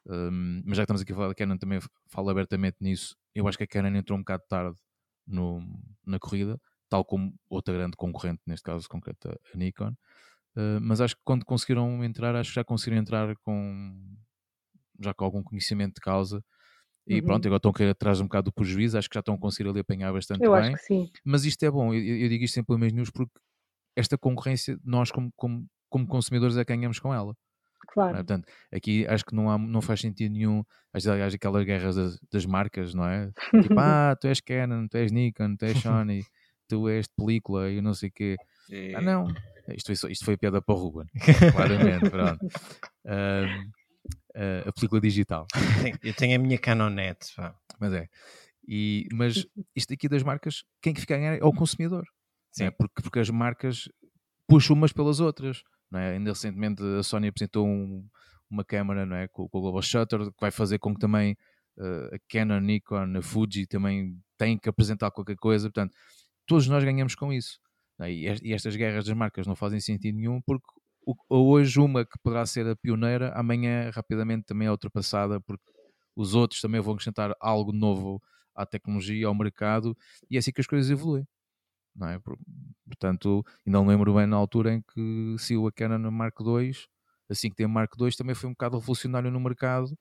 Um, 0.06 0.62
mas 0.64 0.76
já 0.76 0.82
que 0.82 0.84
estamos 0.84 1.02
aqui 1.02 1.12
a 1.12 1.14
falar 1.14 1.28
da 1.28 1.34
Canon, 1.34 1.56
também 1.56 1.80
falo 2.08 2.30
abertamente 2.30 2.76
nisso. 2.80 3.16
Eu 3.34 3.48
acho 3.48 3.56
que 3.56 3.64
a 3.64 3.66
Canon 3.66 3.96
entrou 3.96 4.18
um 4.18 4.22
bocado 4.22 4.42
tarde 4.48 4.78
no, 5.26 5.62
na 6.04 6.18
corrida, 6.18 6.60
tal 6.88 7.04
como 7.04 7.34
outra 7.48 7.72
grande 7.74 7.96
concorrente, 7.96 8.42
neste 8.46 8.62
caso 8.62 8.88
concreto 8.88 9.28
a 9.30 9.56
Nikon. 9.56 9.94
Uh, 10.57 10.80
mas 10.80 11.00
acho 11.00 11.16
que 11.16 11.22
quando 11.24 11.44
conseguiram 11.44 12.05
entrar, 12.05 12.34
acho 12.36 12.50
que 12.50 12.55
já 12.55 12.64
conseguiram 12.64 13.00
entrar 13.00 13.34
com 13.44 14.16
já 15.00 15.12
com 15.12 15.24
algum 15.24 15.42
conhecimento 15.42 15.94
de 15.94 16.00
causa. 16.00 16.44
E 17.07 17.16
uhum. 17.20 17.26
pronto, 17.26 17.46
agora 17.46 17.59
estão 17.59 17.70
a 17.70 17.74
querer 17.74 17.90
atrás 17.90 18.20
um 18.20 18.24
bocado 18.24 18.46
do 18.46 18.52
prejuízo, 18.52 18.96
acho 18.96 19.09
que 19.11 19.14
já 19.14 19.20
estão 19.20 19.34
a 19.34 19.38
conseguir 19.38 19.68
ali 19.68 19.80
apanhar 19.80 20.12
bastante 20.12 20.42
eu 20.44 20.52
bem. 20.52 20.74
Acho 20.74 20.76
que 20.76 20.82
sim. 20.82 21.11
Mas 21.24 21.44
isto 21.44 21.62
é 21.62 21.70
bom, 21.70 21.92
eu, 21.92 22.02
eu 22.02 22.28
digo 22.28 22.44
isto 22.44 22.55
sempre 22.55 22.78
pelo 22.78 22.92
News 22.92 23.11
porque 23.11 23.32
esta 23.96 24.16
concorrência, 24.16 24.78
nós 24.82 25.11
como, 25.11 25.30
como, 25.36 25.66
como 25.90 26.07
consumidores 26.07 26.57
é 26.57 26.64
que 26.64 26.74
ganhamos 26.74 26.98
com 26.98 27.12
ela. 27.12 27.36
Claro. 27.88 28.12
É? 28.12 28.14
Portanto, 28.16 28.48
aqui 28.72 29.07
acho 29.07 29.24
que 29.24 29.34
não, 29.34 29.50
há, 29.50 29.59
não 29.59 29.82
faz 29.82 30.00
sentido 30.00 30.32
nenhum 30.32 30.64
as, 30.92 31.07
as, 31.07 31.34
aquelas 31.34 31.64
guerras 31.64 31.96
das, 31.96 32.18
das, 32.32 32.46
marcas, 32.46 32.94
não 32.94 33.07
é? 33.07 33.30
Tipo, 33.62 33.74
ah, 33.78 34.16
tu 34.18 34.26
és 34.26 34.40
Canon, 34.40 34.88
tu 34.88 34.96
és 34.96 35.12
Nikon, 35.12 35.57
tu 35.57 35.66
és 35.66 35.74
Sony, 35.82 36.22
tu 36.68 36.88
és 36.88 37.07
película 37.07 37.70
e 37.70 37.80
não 37.82 37.92
sei 37.92 38.09
o 38.09 38.12
quê. 38.12 38.36
É. 38.70 38.94
Ah, 38.94 39.00
não, 39.00 39.26
isto 39.68 39.94
foi, 39.94 40.12
isto 40.12 40.24
foi 40.24 40.36
piada 40.36 40.60
para 40.60 40.74
o 40.74 40.78
Ruben, 40.78 41.06
claramente, 41.52 42.10
pronto. 42.10 42.44
Uh, 43.04 43.46
uh, 44.36 44.68
a 44.68 44.72
película 44.72 45.00
digital. 45.00 45.46
Eu 46.02 46.14
tenho 46.14 46.36
a 46.36 46.38
minha 46.38 46.58
Canonet. 46.58 47.18
Mas 47.80 47.92
é. 47.92 48.08
E, 48.66 49.06
mas 49.12 49.46
isto 49.74 49.92
aqui 49.92 50.08
das 50.08 50.22
marcas, 50.22 50.64
quem 50.82 50.94
que 50.94 51.00
fica 51.00 51.14
a 51.14 51.18
ganhar 51.18 51.36
é 51.36 51.44
o 51.44 51.52
consumidor. 51.52 52.04
Sim. 52.52 52.64
É? 52.64 52.70
Porque, 52.70 53.02
porque 53.02 53.18
as 53.18 53.30
marcas 53.30 53.88
puxam 54.48 54.76
umas 54.76 54.92
pelas 54.92 55.20
outras. 55.20 55.62
Não 55.90 56.00
é? 56.00 56.12
Ainda 56.12 56.30
recentemente 56.30 56.82
a 56.82 57.02
Sony 57.02 57.28
apresentou 57.28 57.66
um, 57.66 58.06
uma 58.50 58.64
câmera 58.64 59.06
não 59.06 59.16
é? 59.16 59.28
com, 59.28 59.48
com 59.48 59.58
o 59.58 59.60
Global 59.60 59.82
Shutter 59.82 60.20
que 60.20 60.40
vai 60.40 60.50
fazer 60.50 60.78
com 60.78 60.94
que 60.94 61.00
também 61.00 61.36
uh, 61.78 62.14
a 62.14 62.18
Canon, 62.28 62.60
Nikon, 62.60 63.16
a 63.16 63.22
Fuji 63.22 63.66
também 63.66 64.18
tenham 64.38 64.58
que 64.58 64.68
apresentar 64.68 65.10
qualquer 65.10 65.36
coisa. 65.36 65.68
Portanto, 65.68 65.94
todos 66.46 66.66
nós 66.68 66.82
ganhamos 66.84 67.14
com 67.14 67.32
isso. 67.32 67.58
Né, 67.99 68.12
e 68.12 68.53
estas 68.53 68.74
guerras 68.76 69.05
das 69.05 69.16
marcas 69.16 69.47
não 69.47 69.55
fazem 69.55 69.80
sentido 69.80 70.16
nenhum 70.16 70.40
porque 70.40 70.66
hoje 71.28 71.78
uma 71.78 72.05
que 72.05 72.18
poderá 72.22 72.45
ser 72.47 72.66
a 72.66 72.74
pioneira, 72.74 73.32
amanhã 73.34 73.90
rapidamente 73.90 74.47
também 74.47 74.66
é 74.66 74.70
ultrapassada 74.70 75.40
porque 75.40 75.70
os 76.16 76.34
outros 76.34 76.61
também 76.61 76.80
vão 76.80 76.95
acrescentar 76.95 77.34
algo 77.40 77.72
novo 77.72 78.22
à 78.55 78.64
tecnologia, 78.64 79.26
ao 79.26 79.34
mercado 79.34 79.97
e 80.30 80.36
é 80.36 80.38
assim 80.38 80.53
que 80.53 80.61
as 80.61 80.66
coisas 80.66 80.90
evoluem. 80.90 81.26
Não 81.95 82.09
é? 82.09 82.18
Portanto, 82.86 83.45
ainda 83.64 83.78
não 83.78 83.86
lembro 83.86 84.14
bem 84.14 84.26
na 84.26 84.36
altura 84.36 84.74
em 84.74 84.82
que 84.82 85.36
saiu 85.38 85.66
a 85.66 85.72
Canon 85.72 86.11
Mark 86.11 86.40
II, 86.40 86.72
assim 87.28 87.49
que 87.49 87.57
tem 87.57 87.66
Mark 87.66 87.92
II 88.01 88.11
também 88.16 88.34
foi 88.34 88.49
um 88.49 88.53
bocado 88.53 88.78
revolucionário 88.78 89.30
no 89.30 89.38
mercado, 89.38 89.97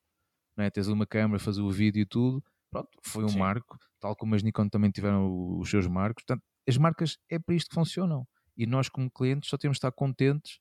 não 0.58 0.64
é? 0.64 0.70
tens 0.70 0.88
uma 0.88 1.06
câmera, 1.06 1.40
fazer 1.40 1.62
o 1.62 1.70
vídeo 1.70 2.02
e 2.02 2.06
tudo, 2.06 2.44
pronto, 2.72 2.90
foi 3.04 3.24
um 3.24 3.30
Sim. 3.30 3.40
marco, 3.40 3.78
tal 4.00 4.16
como 4.16 4.34
as 4.36 4.42
Nikon 4.42 4.70
também 4.70 4.90
tiveram 4.90 5.60
os 5.60 5.70
seus 5.70 5.88
marcos, 5.88 6.24
portanto, 6.24 6.44
as 6.68 6.78
marcas 6.78 7.18
é 7.30 7.40
para 7.40 7.56
isto 7.56 7.70
que 7.70 7.76
funcionam. 7.76 8.28
E 8.56 8.66
nós, 8.66 8.90
como 8.90 9.10
clientes, 9.10 9.50
só 9.50 9.58
temos 9.58 9.76
de 9.76 9.80
estar 9.80 9.92
contentes 9.92 10.60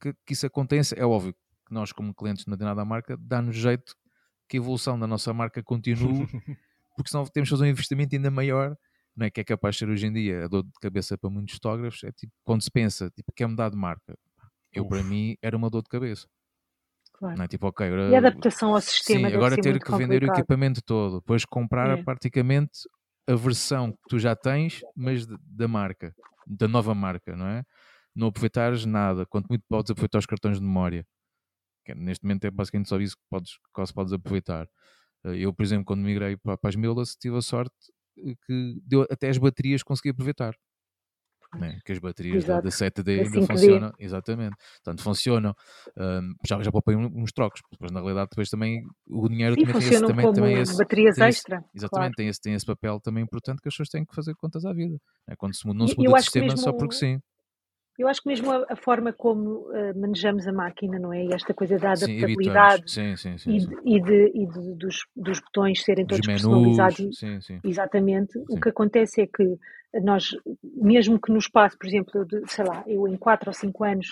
que, 0.00 0.12
que 0.26 0.32
isso 0.34 0.46
aconteça. 0.46 0.94
É 0.94 1.04
óbvio 1.04 1.34
que 1.66 1.74
nós, 1.74 1.92
como 1.92 2.14
clientes 2.14 2.44
de 2.44 2.50
uma 2.50 2.56
determinada 2.56 2.84
marca, 2.84 3.16
dá-nos 3.18 3.56
jeito 3.56 3.94
que 4.48 4.56
a 4.56 4.60
evolução 4.60 4.98
da 4.98 5.06
nossa 5.06 5.32
marca 5.32 5.62
continue, 5.62 6.26
porque 6.96 7.10
senão 7.10 7.24
temos 7.24 7.48
que 7.48 7.54
fazer 7.54 7.64
um 7.64 7.70
investimento 7.70 8.14
ainda 8.14 8.30
maior, 8.30 8.76
não 9.16 9.26
é? 9.26 9.30
Que 9.30 9.40
é 9.40 9.44
capaz 9.44 9.76
de 9.76 9.80
ser 9.80 9.88
hoje 9.88 10.06
em 10.06 10.12
dia 10.12 10.44
a 10.44 10.48
dor 10.48 10.64
de 10.64 10.72
cabeça 10.80 11.16
para 11.16 11.30
muitos 11.30 11.54
fotógrafos. 11.54 12.04
É 12.04 12.12
tipo, 12.12 12.32
quando 12.44 12.62
se 12.62 12.70
pensa, 12.70 13.10
tipo, 13.10 13.32
quer 13.34 13.46
mudar 13.46 13.70
de 13.70 13.76
marca, 13.76 14.16
eu, 14.72 14.84
Uf. 14.84 14.90
para 14.90 15.02
mim, 15.02 15.36
era 15.40 15.56
uma 15.56 15.70
dor 15.70 15.82
de 15.82 15.88
cabeça. 15.88 16.26
Claro. 17.14 17.36
Não 17.36 17.44
é? 17.44 17.48
tipo, 17.48 17.66
okay, 17.66 17.86
agora, 17.86 18.10
e 18.10 18.16
adaptação 18.16 18.74
ao 18.74 18.80
sistema. 18.80 19.28
Sim, 19.30 19.36
agora 19.36 19.54
ter 19.56 19.74
que 19.74 19.84
complicado. 19.84 19.98
vender 19.98 20.22
o 20.24 20.32
equipamento 20.32 20.82
todo, 20.82 21.20
depois 21.20 21.44
comprar 21.44 21.98
é. 21.98 22.02
praticamente 22.02 22.80
a 23.28 23.34
versão 23.34 23.92
que 23.92 23.98
tu 24.08 24.18
já 24.18 24.34
tens, 24.36 24.80
mas 24.96 25.26
da 25.26 25.68
marca, 25.68 26.14
da 26.46 26.68
nova 26.68 26.94
marca, 26.94 27.36
não 27.36 27.46
é? 27.46 27.64
Não 28.14 28.28
aproveitares 28.28 28.84
nada, 28.84 29.26
quanto 29.26 29.46
muito 29.48 29.64
podes 29.68 29.90
aproveitar 29.90 30.18
os 30.18 30.26
cartões 30.26 30.58
de 30.58 30.64
memória. 30.64 31.06
Que 31.84 31.94
neste 31.94 32.24
momento 32.24 32.44
é 32.46 32.50
basicamente 32.50 32.88
só 32.88 32.98
isso 33.00 33.16
que 33.16 33.22
podes, 33.30 33.52
quase 33.72 33.92
podes 33.94 34.12
aproveitar. 34.12 34.68
Eh, 35.24 35.38
eu, 35.46 35.54
por 35.54 35.64
exemplo, 35.64 35.84
quando 35.86 36.02
migrei 36.02 36.36
para, 36.36 36.56
para 36.58 36.70
as 36.70 36.76
Mildas, 36.76 37.16
tive 37.16 37.36
a 37.38 37.42
sorte 37.42 37.74
eh, 38.18 38.34
que 38.46 38.80
deu, 38.84 39.06
até 39.10 39.28
as 39.30 39.38
baterias 39.38 39.82
consegui 39.82 40.10
aproveitar 40.10 40.54
né? 41.58 41.78
que 41.84 41.92
as 41.92 41.98
baterias 41.98 42.44
Exato. 42.44 42.62
da, 42.62 42.68
da 42.68 42.70
7D 42.70 43.24
ainda 43.24 43.40
5D. 43.40 43.46
funcionam, 43.46 43.92
exatamente, 43.98 44.56
portanto 44.56 45.02
funcionam, 45.02 45.54
um, 45.96 46.34
já, 46.46 46.62
já 46.62 46.70
poupei 46.70 46.96
uns 46.96 47.32
trocos, 47.32 47.60
mas 47.80 47.90
na 47.90 48.00
realidade 48.00 48.30
depois 48.30 48.48
também 48.48 48.82
o 49.08 49.28
dinheiro 49.28 49.54
Sim, 49.54 49.66
também 49.66 49.80
tem 49.80 49.88
esse, 49.88 50.06
também, 50.06 50.32
também 50.32 50.58
esse, 50.58 50.76
baterias 50.76 51.18
extra. 51.18 51.64
Exatamente, 51.74 51.88
claro. 51.90 52.12
tem, 52.16 52.28
esse, 52.28 52.40
tem 52.40 52.54
esse 52.54 52.66
papel 52.66 53.00
também 53.00 53.22
importante 53.22 53.60
que 53.60 53.68
as 53.68 53.74
pessoas 53.74 53.88
têm 53.88 54.04
que 54.04 54.14
fazer 54.14 54.34
contas 54.34 54.64
à 54.64 54.72
vida, 54.72 54.96
né? 55.28 55.34
quando 55.36 55.54
se 55.54 55.66
não 55.66 55.86
se 55.86 55.96
muda 55.96 56.12
de 56.16 56.22
sistema 56.22 56.46
mesmo, 56.46 56.58
só 56.58 56.72
porque 56.72 56.94
sim. 56.94 57.20
Eu 57.98 58.08
acho 58.08 58.22
que 58.22 58.28
mesmo 58.28 58.50
a, 58.50 58.64
a 58.70 58.76
forma 58.76 59.12
como 59.12 59.68
uh, 59.68 60.00
manejamos 60.00 60.48
a 60.48 60.52
máquina, 60.52 60.98
não 60.98 61.12
é? 61.12 61.24
E 61.26 61.34
esta 61.34 61.52
coisa 61.52 61.78
da 61.78 61.92
adaptabilidade 61.92 62.90
sim, 62.90 63.14
sim, 63.16 63.36
sim, 63.36 63.50
e, 63.50 63.58
de, 63.60 63.74
e, 63.84 64.00
de, 64.00 64.32
e 64.34 64.46
de, 64.46 64.74
dos, 64.76 65.04
dos 65.14 65.40
botões 65.40 65.82
serem 65.82 66.06
todos 66.06 66.26
menus, 66.26 66.42
personalizados. 66.42 67.22
Exatamente. 67.62 68.38
O 68.48 68.58
que 68.58 68.70
acontece 68.70 69.20
é 69.20 69.26
que 69.26 69.58
nós, 70.00 70.30
mesmo 70.62 71.20
que 71.20 71.30
no 71.30 71.38
espaço, 71.38 71.76
por 71.76 71.86
exemplo, 71.86 72.24
de, 72.24 72.42
sei 72.50 72.64
lá, 72.64 72.82
eu 72.86 73.06
em 73.06 73.16
4 73.16 73.50
ou 73.50 73.54
5 73.54 73.84
anos 73.84 74.08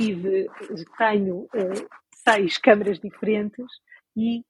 tive, 0.00 0.48
tenho 0.96 1.40
uh, 1.44 1.88
seis 2.26 2.56
câmaras 2.56 2.98
diferentes 2.98 3.66
e 4.16 4.42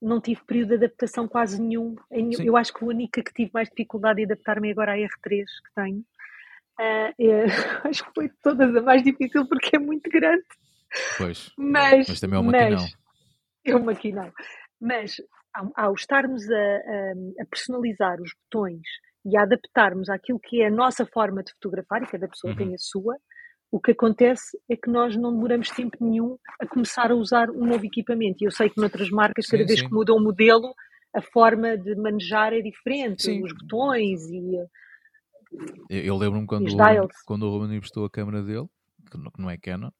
não 0.00 0.20
tive 0.20 0.42
período 0.44 0.68
de 0.68 0.74
adaptação 0.86 1.26
quase 1.26 1.60
nenhum. 1.60 1.96
Eu 2.10 2.56
acho 2.56 2.72
que 2.72 2.84
a 2.84 2.88
única 2.88 3.22
que 3.22 3.32
tive 3.32 3.50
mais 3.52 3.68
dificuldade 3.68 4.20
em 4.20 4.24
adaptar-me 4.24 4.70
agora 4.70 4.92
à 4.92 4.96
R3 4.96 5.44
que 5.44 5.74
tenho. 5.74 6.04
Uh, 6.78 7.12
é, 7.18 7.44
acho 7.88 8.04
que 8.04 8.14
foi 8.14 8.28
de 8.28 8.36
todas 8.42 8.74
a 8.74 8.82
mais 8.82 9.02
difícil 9.02 9.46
porque 9.48 9.76
é 9.76 9.78
muito 9.78 10.08
grande. 10.10 10.44
Pois, 11.18 11.52
mas, 11.56 12.08
mas 12.08 12.20
também 12.20 12.38
é 12.38 12.40
um 12.40 12.44
maquinão. 12.44 12.86
É 13.64 13.76
um 13.76 13.84
maquinão. 13.84 14.32
Mas 14.80 15.16
ao, 15.52 15.72
ao 15.74 15.94
estarmos 15.94 16.48
a, 16.50 16.54
a, 16.54 17.42
a 17.42 17.46
personalizar 17.50 18.20
os 18.20 18.32
botões 18.34 18.86
e 19.26 19.36
a 19.36 19.42
adaptarmos 19.42 20.08
àquilo 20.08 20.38
que 20.38 20.62
é 20.62 20.68
a 20.68 20.70
nossa 20.70 21.04
forma 21.04 21.42
de 21.42 21.52
fotografar, 21.54 22.02
e 22.02 22.06
cada 22.06 22.28
pessoa 22.28 22.52
uhum. 22.52 22.56
tem 22.56 22.74
a 22.74 22.78
sua, 22.78 23.16
o 23.70 23.80
que 23.80 23.90
acontece 23.90 24.56
é 24.70 24.76
que 24.76 24.88
nós 24.88 25.16
não 25.16 25.32
demoramos 25.32 25.68
tempo 25.70 25.96
nenhum 26.00 26.38
a 26.60 26.66
começar 26.66 27.10
a 27.10 27.14
usar 27.14 27.50
um 27.50 27.66
novo 27.66 27.84
equipamento. 27.84 28.36
E 28.40 28.46
eu 28.46 28.52
sei 28.52 28.70
que 28.70 28.80
noutras 28.80 29.10
marcas, 29.10 29.46
cada 29.46 29.64
sim, 29.64 29.66
vez 29.66 29.80
sim. 29.80 29.88
que 29.88 29.92
mudam 29.92 30.16
o 30.16 30.22
modelo, 30.22 30.72
a 31.12 31.20
forma 31.20 31.76
de 31.76 31.96
manejar 31.96 32.52
é 32.52 32.60
diferente, 32.60 33.24
sim. 33.24 33.42
os 33.42 33.52
botões 33.52 34.22
e. 34.30 34.54
Eu, 35.90 36.02
eu 36.02 36.16
lembro-me 36.16 36.46
quando, 36.46 36.66
quando 37.26 37.42
o 37.44 37.50
Ruben 37.50 37.76
emprestou 37.76 38.04
a 38.04 38.10
câmera 38.10 38.42
dele, 38.42 38.68
que 39.10 39.40
não 39.40 39.50
é 39.50 39.58
Canon, 39.58 39.90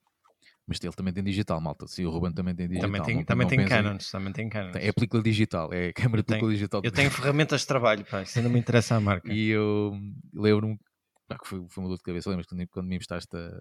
mas 0.67 0.83
ele 0.83 0.93
também 0.93 1.15
tem 1.15 1.23
digital, 1.23 1.61
malta. 1.61 1.87
Sim, 1.87 2.07
o 2.07 2.11
Ruben 2.11 2.33
também 2.33 2.55
tem 2.55 2.67
digital. 2.67 2.91
Também 2.91 3.03
tem, 3.03 3.25
também 3.25 3.47
tem 3.47 3.65
Canons, 3.65 4.11
também 4.11 4.33
tem 4.33 4.49
Canons. 4.49 4.75
É 4.75 4.93
película 4.93 5.23
digital, 5.23 5.73
é 5.73 5.93
câmera 5.93 6.23
de 6.23 6.27
película 6.27 6.53
digital. 6.53 6.81
Eu 6.83 6.91
tenho 6.91 7.11
ferramentas 7.11 7.61
de 7.61 7.69
trabalho, 7.69 8.05
pá, 8.05 8.23
isso 8.23 8.37
ainda 8.39 8.51
me 8.51 8.59
interessa 8.59 8.97
a 8.97 9.01
marca. 9.01 9.33
E 9.33 9.49
eu 9.49 9.93
lembro-me, 10.35 10.77
que 10.77 11.49
foi, 11.49 11.65
foi 11.69 11.85
uma 11.85 11.89
dor 11.89 11.99
de 11.99 12.03
cabeça, 12.03 12.31
lembras 12.31 12.47
quando, 12.47 12.67
quando 12.69 12.87
me 12.89 12.97
emprestaste 12.97 13.37
a, 13.37 13.61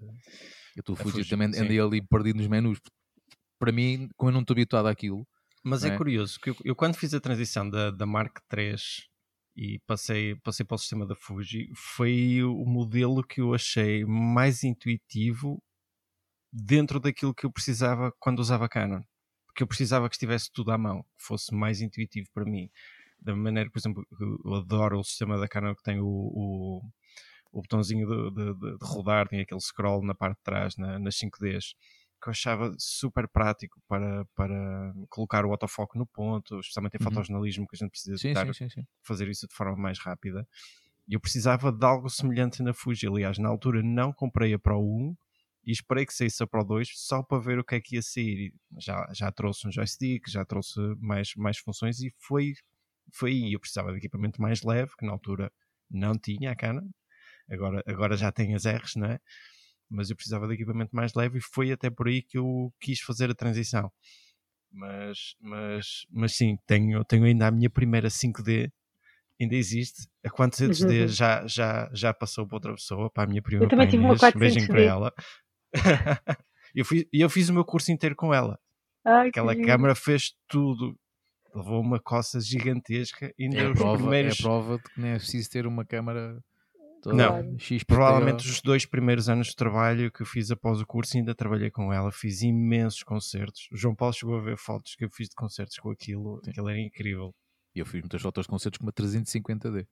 a 0.79 0.83
tua 0.83 0.95
Fuji, 0.95 1.19
eu 1.19 1.27
também 1.27 1.47
andei 1.47 1.79
ali 1.79 2.01
perdido 2.01 2.37
nos 2.37 2.47
menus. 2.47 2.79
Para 3.59 3.71
mim, 3.71 4.09
como 4.17 4.31
eu 4.31 4.33
não 4.33 4.41
estou 4.41 4.55
habituado 4.55 4.87
àquilo. 4.87 5.27
Mas 5.63 5.85
é? 5.85 5.89
é? 5.89 5.97
curioso, 5.97 6.39
que 6.39 6.49
eu, 6.49 6.55
eu, 6.63 6.75
quando 6.75 6.95
fiz 6.95 7.13
a 7.13 7.19
transição 7.19 7.69
da, 7.69 7.91
da 7.91 8.05
Mark 8.05 8.37
III 8.51 8.75
e 9.55 9.79
passei, 9.85 10.35
passei 10.43 10.65
para 10.65 10.75
o 10.75 10.77
sistema 10.77 11.05
da 11.05 11.15
Fuji, 11.15 11.69
foi 11.75 12.43
o 12.43 12.65
modelo 12.65 13.23
que 13.23 13.41
eu 13.41 13.53
achei 13.53 14.03
mais 14.05 14.63
intuitivo 14.63 15.61
dentro 16.55 16.99
daquilo 17.01 17.33
que 17.33 17.45
eu 17.45 17.51
precisava 17.51 18.13
quando 18.17 18.39
usava 18.39 18.69
Canon. 18.69 19.01
Porque 19.45 19.63
eu 19.63 19.67
precisava 19.67 20.07
que 20.07 20.15
estivesse 20.15 20.49
tudo 20.51 20.71
à 20.71 20.77
mão, 20.77 21.03
que 21.17 21.25
fosse 21.25 21.53
mais 21.53 21.81
intuitivo 21.81 22.27
para 22.33 22.45
mim. 22.45 22.69
Da 23.19 23.35
maneira, 23.35 23.69
por 23.69 23.79
exemplo, 23.79 24.05
eu 24.45 24.55
adoro 24.55 24.99
o 24.99 25.03
sistema 25.03 25.37
da 25.37 25.47
Canon 25.47 25.75
que 25.75 25.83
tem 25.83 25.99
o, 25.99 26.05
o, 26.05 26.81
o 27.51 27.61
botãozinho 27.61 28.07
de, 28.07 28.31
de, 28.31 28.53
de, 28.53 28.77
de, 28.77 28.85
rodar, 28.85 29.27
tem 29.27 29.41
aquele 29.41 29.59
scroll 29.59 30.03
na 30.05 30.13
parte 30.13 30.37
de 30.37 30.43
trás, 30.43 30.77
na, 30.77 30.99
nas 30.99 31.15
5Ds, 31.15 31.73
que 32.21 32.29
eu 32.29 32.31
achava 32.31 32.73
super 32.77 33.27
prático 33.27 33.81
para, 33.87 34.25
para 34.35 34.93
colocar 35.09 35.45
o 35.45 35.51
autofoco 35.51 35.97
no 35.97 36.05
ponto, 36.05 36.59
especialmente 36.59 36.95
em 36.95 37.03
uhum. 37.03 37.11
fotojornalismo, 37.11 37.67
que 37.67 37.75
a 37.75 37.79
gente 37.79 37.91
precisa 37.91 38.17
sim, 38.17 38.33
sim, 38.33 38.53
sim, 38.53 38.69
sim. 38.69 38.87
fazer 39.01 39.27
isso 39.27 39.47
de 39.47 39.53
forma 39.53 39.75
mais 39.75 39.99
rápida. 39.99 40.47
E 41.07 41.13
eu 41.13 41.19
precisava 41.19 41.71
de 41.71 41.85
algo 41.85 42.09
semelhante 42.09 42.63
na 42.63 42.73
Fuji. 42.73 43.07
Aliás, 43.07 43.37
na 43.37 43.47
altura 43.47 43.81
não 43.83 44.11
comprei 44.11 44.53
a 44.53 44.59
Pro 44.59 44.79
1, 44.79 45.15
e 45.65 45.71
esperei 45.71 46.05
que 46.05 46.13
saísse 46.13 46.43
a 46.43 46.47
Pro 46.47 46.63
2 46.63 46.89
só 46.93 47.23
para 47.23 47.39
ver 47.39 47.59
o 47.59 47.63
que 47.63 47.75
é 47.75 47.81
que 47.81 47.95
ia 47.95 48.01
sair. 48.01 48.53
Já, 48.77 49.07
já 49.13 49.31
trouxe 49.31 49.67
um 49.67 49.71
joystick, 49.71 50.29
já 50.29 50.45
trouxe 50.45 50.79
mais, 50.99 51.33
mais 51.35 51.57
funções 51.57 51.99
e 52.01 52.13
foi, 52.19 52.53
foi 53.11 53.31
aí. 53.31 53.53
Eu 53.53 53.59
precisava 53.59 53.91
de 53.91 53.97
equipamento 53.97 54.41
mais 54.41 54.61
leve, 54.61 54.91
que 54.97 55.05
na 55.05 55.11
altura 55.11 55.51
não 55.89 56.17
tinha 56.17 56.51
a 56.51 56.55
Canon, 56.55 56.87
agora, 57.49 57.83
agora 57.87 58.17
já 58.17 58.31
tem 58.31 58.53
as 58.53 58.65
R's, 58.65 58.95
não 58.95 59.07
é? 59.07 59.19
Mas 59.89 60.09
eu 60.09 60.15
precisava 60.15 60.47
de 60.47 60.53
equipamento 60.53 60.95
mais 60.95 61.13
leve 61.13 61.39
e 61.39 61.41
foi 61.41 61.71
até 61.71 61.89
por 61.89 62.07
aí 62.07 62.21
que 62.21 62.37
eu 62.37 62.73
quis 62.79 62.99
fazer 62.99 63.29
a 63.29 63.35
transição. 63.35 63.91
Mas, 64.71 65.35
mas, 65.39 66.05
mas 66.11 66.35
sim, 66.35 66.57
tenho, 66.67 67.03
tenho 67.05 67.23
ainda 67.23 67.47
a 67.47 67.51
minha 67.51 67.69
primeira 67.69 68.09
5D 68.09 68.71
ainda 69.39 69.55
existe. 69.55 70.07
A 70.23 70.29
quantos 70.29 70.61
HD 70.61 71.01
uhum. 71.01 71.07
já, 71.07 71.47
já, 71.47 71.89
já 71.93 72.13
passou 72.13 72.47
para 72.47 72.57
outra 72.57 72.73
pessoa, 72.73 73.09
para 73.09 73.23
a 73.23 73.27
minha 73.27 73.41
prima. 73.41 73.63
Eu 73.63 73.69
também 73.69 73.87
tive 73.87 74.03
uma 74.03 74.17
400 74.17 74.39
Beijinho 74.39 74.67
para 74.67 74.81
ela. 74.81 75.13
eu, 76.75 76.85
fiz, 76.85 77.05
eu 77.11 77.29
fiz 77.29 77.49
o 77.49 77.53
meu 77.53 77.65
curso 77.65 77.91
inteiro 77.91 78.15
com 78.15 78.33
ela. 78.33 78.59
Ai, 79.03 79.29
Aquela 79.29 79.55
câmara 79.55 79.95
fez 79.95 80.33
tudo. 80.47 80.97
Levou 81.53 81.79
uma 81.79 81.99
coça 81.99 82.39
gigantesca. 82.41 83.33
Ainda 83.39 83.57
é, 83.57 83.73
prova, 83.73 83.97
primeiros... 83.97 84.39
é 84.39 84.41
prova 84.41 84.77
de 84.77 84.83
que 84.83 85.01
não 85.01 85.07
é 85.07 85.17
preciso 85.17 85.49
ter 85.49 85.67
uma 85.67 85.85
câmara 85.85 86.41
não, 87.13 87.59
X 87.59 87.83
provavelmente 87.83 88.47
os 88.49 88.61
dois 88.61 88.85
primeiros 88.85 89.29
anos 89.29 89.47
de 89.47 89.55
trabalho 89.55 90.11
que 90.11 90.23
eu 90.23 90.25
fiz 90.25 90.49
após 90.49 90.81
o 90.81 90.85
curso 90.85 91.17
ainda 91.17 91.35
trabalhei 91.35 91.69
com 91.69 91.93
ela, 91.93 92.11
fiz 92.11 92.41
imensos 92.41 93.03
concertos. 93.03 93.67
O 93.71 93.77
João 93.77 93.95
Paulo 93.95 94.13
chegou 94.13 94.37
a 94.37 94.41
ver 94.41 94.57
fotos 94.57 94.95
que 94.95 95.05
eu 95.05 95.09
fiz 95.09 95.29
de 95.29 95.35
concertos 95.35 95.77
com 95.77 95.91
aquilo, 95.91 96.41
Sim. 96.43 96.51
aquilo 96.51 96.69
era 96.69 96.79
incrível. 96.79 97.35
E 97.75 97.79
eu 97.79 97.85
fiz 97.85 98.01
muitas 98.01 98.21
fotos 98.21 98.45
de 98.45 98.49
concertos 98.49 98.77
com 98.79 98.85
uma 98.85 98.93
350D. 98.93 99.85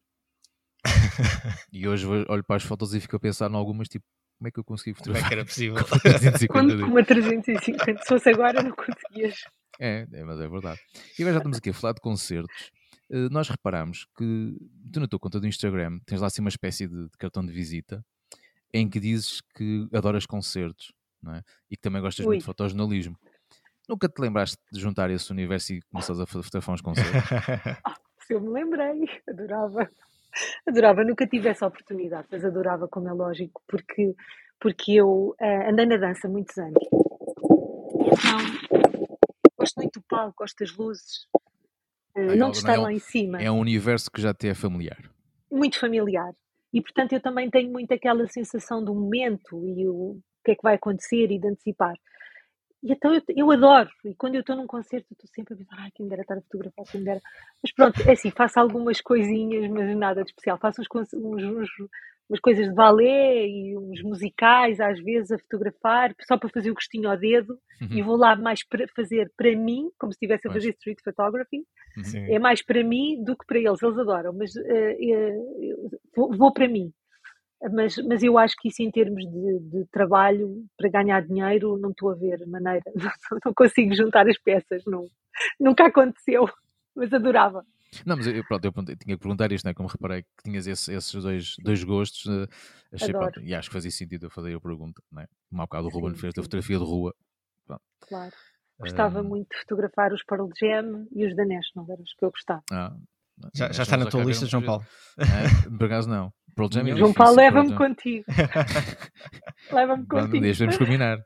e 1.71 1.87
hoje 1.87 2.05
olho 2.07 2.43
para 2.43 2.55
as 2.55 2.63
fotos 2.63 2.93
e 2.93 2.99
fico 2.99 3.15
a 3.15 3.19
pensar 3.19 3.49
em 3.51 3.55
algumas 3.55 3.87
tipo, 3.87 4.05
como 4.37 4.47
é 4.47 4.51
que 4.51 4.59
eu 4.59 4.63
consegui 4.63 4.93
fotografar? 4.95 5.29
Como 5.29 5.41
é 5.41 5.45
que 5.45 5.69
era 5.69 5.75
possível? 5.75 5.75
Com 6.85 6.91
uma 6.91 7.03
350, 7.03 8.01
se 8.01 8.07
fosse 8.07 8.29
agora 8.29 8.61
não 8.61 8.71
conseguias. 8.71 9.35
É, 9.79 10.07
é, 10.11 10.23
mas 10.23 10.39
é 10.39 10.47
verdade. 10.47 10.79
E 11.17 11.21
agora 11.23 11.33
já 11.33 11.39
estamos 11.39 11.57
aqui 11.57 11.69
a 11.69 11.73
falar 11.73 11.93
de 11.93 12.01
concertos. 12.01 12.71
Uh, 13.09 13.29
nós 13.29 13.49
reparamos 13.49 14.05
que 14.17 14.55
tu 14.91 14.99
na 14.99 15.07
tua 15.07 15.19
conta 15.19 15.39
do 15.39 15.47
Instagram 15.47 15.99
tens 16.05 16.21
lá 16.21 16.27
assim 16.27 16.41
uma 16.41 16.49
espécie 16.49 16.87
de, 16.87 17.03
de 17.03 17.17
cartão 17.17 17.45
de 17.45 17.51
visita 17.51 18.03
em 18.73 18.89
que 18.89 18.99
dizes 18.99 19.41
que 19.55 19.87
adoras 19.93 20.25
concertos 20.25 20.93
não 21.21 21.35
é? 21.35 21.43
e 21.69 21.75
que 21.75 21.81
também 21.81 22.01
gostas 22.01 22.25
Ui. 22.25 22.31
muito 22.31 22.41
de 22.41 22.45
fotojornalismo. 22.45 23.17
Nunca 23.87 24.07
te 24.07 24.19
lembraste 24.19 24.57
de 24.71 24.79
juntar 24.79 25.09
esse 25.11 25.31
universo 25.31 25.73
e 25.73 25.81
começares 25.83 26.21
a 26.21 26.25
fotografar 26.25 26.75
uns 26.75 26.81
concertos? 26.81 27.13
ah, 27.85 27.95
se 28.25 28.33
eu 28.33 28.41
me 28.41 28.49
lembrei, 28.49 29.05
adorava. 29.27 29.89
Adorava, 30.67 31.03
nunca 31.03 31.27
tive 31.27 31.49
essa 31.49 31.67
oportunidade, 31.67 32.27
mas 32.31 32.43
adorava, 32.43 32.87
como 32.87 33.07
é 33.07 33.13
lógico, 33.13 33.61
porque, 33.67 34.15
porque 34.59 34.93
eu 34.93 35.35
uh, 35.39 35.69
andei 35.69 35.85
na 35.85 35.97
dança 35.97 36.27
muitos 36.27 36.57
anos. 36.57 36.83
Então, 38.05 38.39
gosto 39.57 39.75
muito 39.77 39.99
do 39.99 40.05
palco, 40.07 40.35
gosto 40.39 40.57
das 40.59 40.75
luzes, 40.75 41.27
uh, 42.17 42.35
não 42.35 42.51
de 42.51 42.57
estar 42.57 42.75
é 42.75 42.79
um, 42.79 42.83
lá 42.83 42.93
em 42.93 42.99
cima. 42.99 43.41
É 43.41 43.51
um 43.51 43.59
universo 43.59 44.09
que 44.11 44.21
já 44.21 44.33
te 44.33 44.47
é 44.47 44.53
familiar. 44.53 45.09
Muito 45.51 45.79
familiar. 45.79 46.33
E, 46.73 46.81
portanto, 46.81 47.13
eu 47.13 47.21
também 47.21 47.49
tenho 47.49 47.71
muito 47.71 47.93
aquela 47.93 48.27
sensação 48.27 48.83
do 48.83 48.95
momento 48.95 49.63
e 49.67 49.87
o 49.87 50.19
que 50.43 50.51
é 50.51 50.55
que 50.55 50.63
vai 50.63 50.75
acontecer 50.75 51.31
e 51.31 51.39
de 51.39 51.47
antecipar. 51.47 51.93
E 52.83 52.91
então 52.91 53.13
eu, 53.13 53.21
eu 53.29 53.51
adoro, 53.51 53.89
e 54.03 54.13
quando 54.13 54.35
eu 54.35 54.41
estou 54.41 54.55
num 54.55 54.67
concerto, 54.67 55.07
estou 55.11 55.27
sempre 55.33 55.53
a 55.53 55.57
pensar, 55.57 55.75
ai, 55.79 55.89
quem 55.95 56.05
me 56.05 56.09
dera 56.09 56.21
estar 56.21 56.37
a 56.37 56.41
fotografar, 56.41 56.85
quem 56.85 56.99
me 56.99 57.05
dera. 57.05 57.21
Mas 57.61 57.71
pronto, 57.71 58.01
é 58.01 58.11
assim, 58.11 58.29
faço 58.29 58.59
algumas 58.59 58.99
coisinhas, 58.99 59.69
mas 59.71 59.95
nada 59.95 60.21
de 60.21 60.29
especial. 60.29 60.57
Faço 60.57 60.81
uns, 60.81 60.87
uns, 61.13 61.43
uns 61.43 61.69
umas 62.29 62.39
coisas 62.39 62.67
de 62.67 62.73
balé 62.73 63.47
e 63.47 63.77
uns 63.77 64.01
musicais, 64.01 64.79
às 64.79 64.99
vezes, 64.99 65.31
a 65.31 65.37
fotografar, 65.37 66.15
só 66.21 66.37
para 66.37 66.49
fazer 66.49 66.71
o 66.71 66.73
gostinho 66.73 67.09
ao 67.09 67.17
dedo, 67.17 67.57
uhum. 67.81 67.89
e 67.91 68.01
vou 68.01 68.15
lá 68.15 68.35
mais 68.35 68.65
para 68.65 68.87
fazer 68.95 69.31
para 69.37 69.55
mim, 69.55 69.89
como 69.99 70.11
se 70.11 70.17
estivesse 70.17 70.47
a 70.47 70.51
fazer 70.51 70.69
street 70.69 70.99
photography. 71.03 71.63
Uhum. 71.97 72.35
É 72.35 72.39
mais 72.39 72.63
para 72.63 72.83
mim 72.83 73.23
do 73.23 73.37
que 73.37 73.45
para 73.45 73.59
eles, 73.59 73.81
eles 73.81 73.97
adoram, 73.97 74.33
mas 74.33 74.55
uh, 74.55 74.59
uh, 74.61 75.99
vou, 76.15 76.35
vou, 76.35 76.53
para 76.53 76.67
mim. 76.67 76.91
Mas, 77.71 77.95
mas 77.97 78.21
eu 78.21 78.37
acho 78.37 78.55
que 78.59 78.67
isso, 78.67 78.81
em 78.81 78.91
termos 78.91 79.23
de, 79.23 79.59
de 79.59 79.85
trabalho, 79.85 80.65
para 80.77 80.89
ganhar 80.89 81.21
dinheiro, 81.25 81.77
não 81.77 81.91
estou 81.91 82.11
a 82.11 82.15
ver 82.15 82.45
maneira, 82.45 82.83
não, 82.95 83.39
não 83.45 83.53
consigo 83.53 83.95
juntar 83.95 84.27
as 84.27 84.37
peças, 84.37 84.83
não, 84.85 85.07
nunca 85.59 85.85
aconteceu, 85.85 86.45
mas 86.95 87.13
adorava. 87.13 87.65
Não, 88.05 88.17
mas 88.17 88.27
eu, 88.27 88.43
pronto, 88.45 88.65
eu, 88.65 88.73
eu 88.75 88.83
tinha 88.85 89.15
que 89.15 89.17
perguntar 89.17 89.51
isto, 89.51 89.65
né? 89.65 89.73
como 89.73 89.87
reparei 89.87 90.23
que 90.23 90.43
tinhas 90.43 90.67
esse, 90.67 90.93
esses 90.93 91.13
dois, 91.23 91.55
dois 91.63 91.83
gostos, 91.83 92.25
uh, 92.25 92.47
achei, 92.91 93.11
pronto, 93.11 93.39
e 93.41 93.53
acho 93.53 93.69
que 93.69 93.73
fazia 93.73 93.91
sentido 93.91 94.25
eu 94.25 94.31
fazer 94.31 94.55
a 94.55 94.59
pergunta, 94.59 95.01
né? 95.11 95.27
como 95.49 95.61
há 95.61 95.65
bocado 95.65 95.87
o 95.87 95.89
Ruben 95.89 96.15
fez 96.15 96.33
da 96.33 96.41
fotografia 96.41 96.79
de 96.79 96.83
rua. 96.83 97.13
Pronto. 97.65 97.83
Claro. 98.01 98.33
Gostava 98.79 99.21
um... 99.21 99.23
muito 99.23 99.49
de 99.49 99.59
fotografar 99.59 100.11
os 100.11 100.23
Pearl 100.23 100.49
Jam 100.59 101.07
e 101.11 101.25
os 101.25 101.35
da 101.35 101.45
National, 101.45 101.85
eram 101.89 102.03
os 102.03 102.13
que 102.13 102.25
eu 102.25 102.31
gostava. 102.31 102.63
Ah, 102.71 102.95
já, 103.53 103.71
já 103.71 103.83
está 103.83 103.97
na 103.97 104.05
tua 104.05 104.23
lista, 104.23 104.45
João 104.45 104.63
Paulo? 104.63 104.85
É, 105.17 105.69
por 105.77 105.85
acaso 105.85 106.09
não. 106.09 106.33
Pearl 106.55 106.69
Jam 106.71 106.87
é 106.87 106.95
João 106.95 107.13
Paulo, 107.13 107.35
leva-me 107.35 107.75
contigo. 107.75 108.25
leva-me 109.71 110.05
contigo. 110.05 110.41
Deixa-nos 110.41 110.77
combinar. 110.77 111.19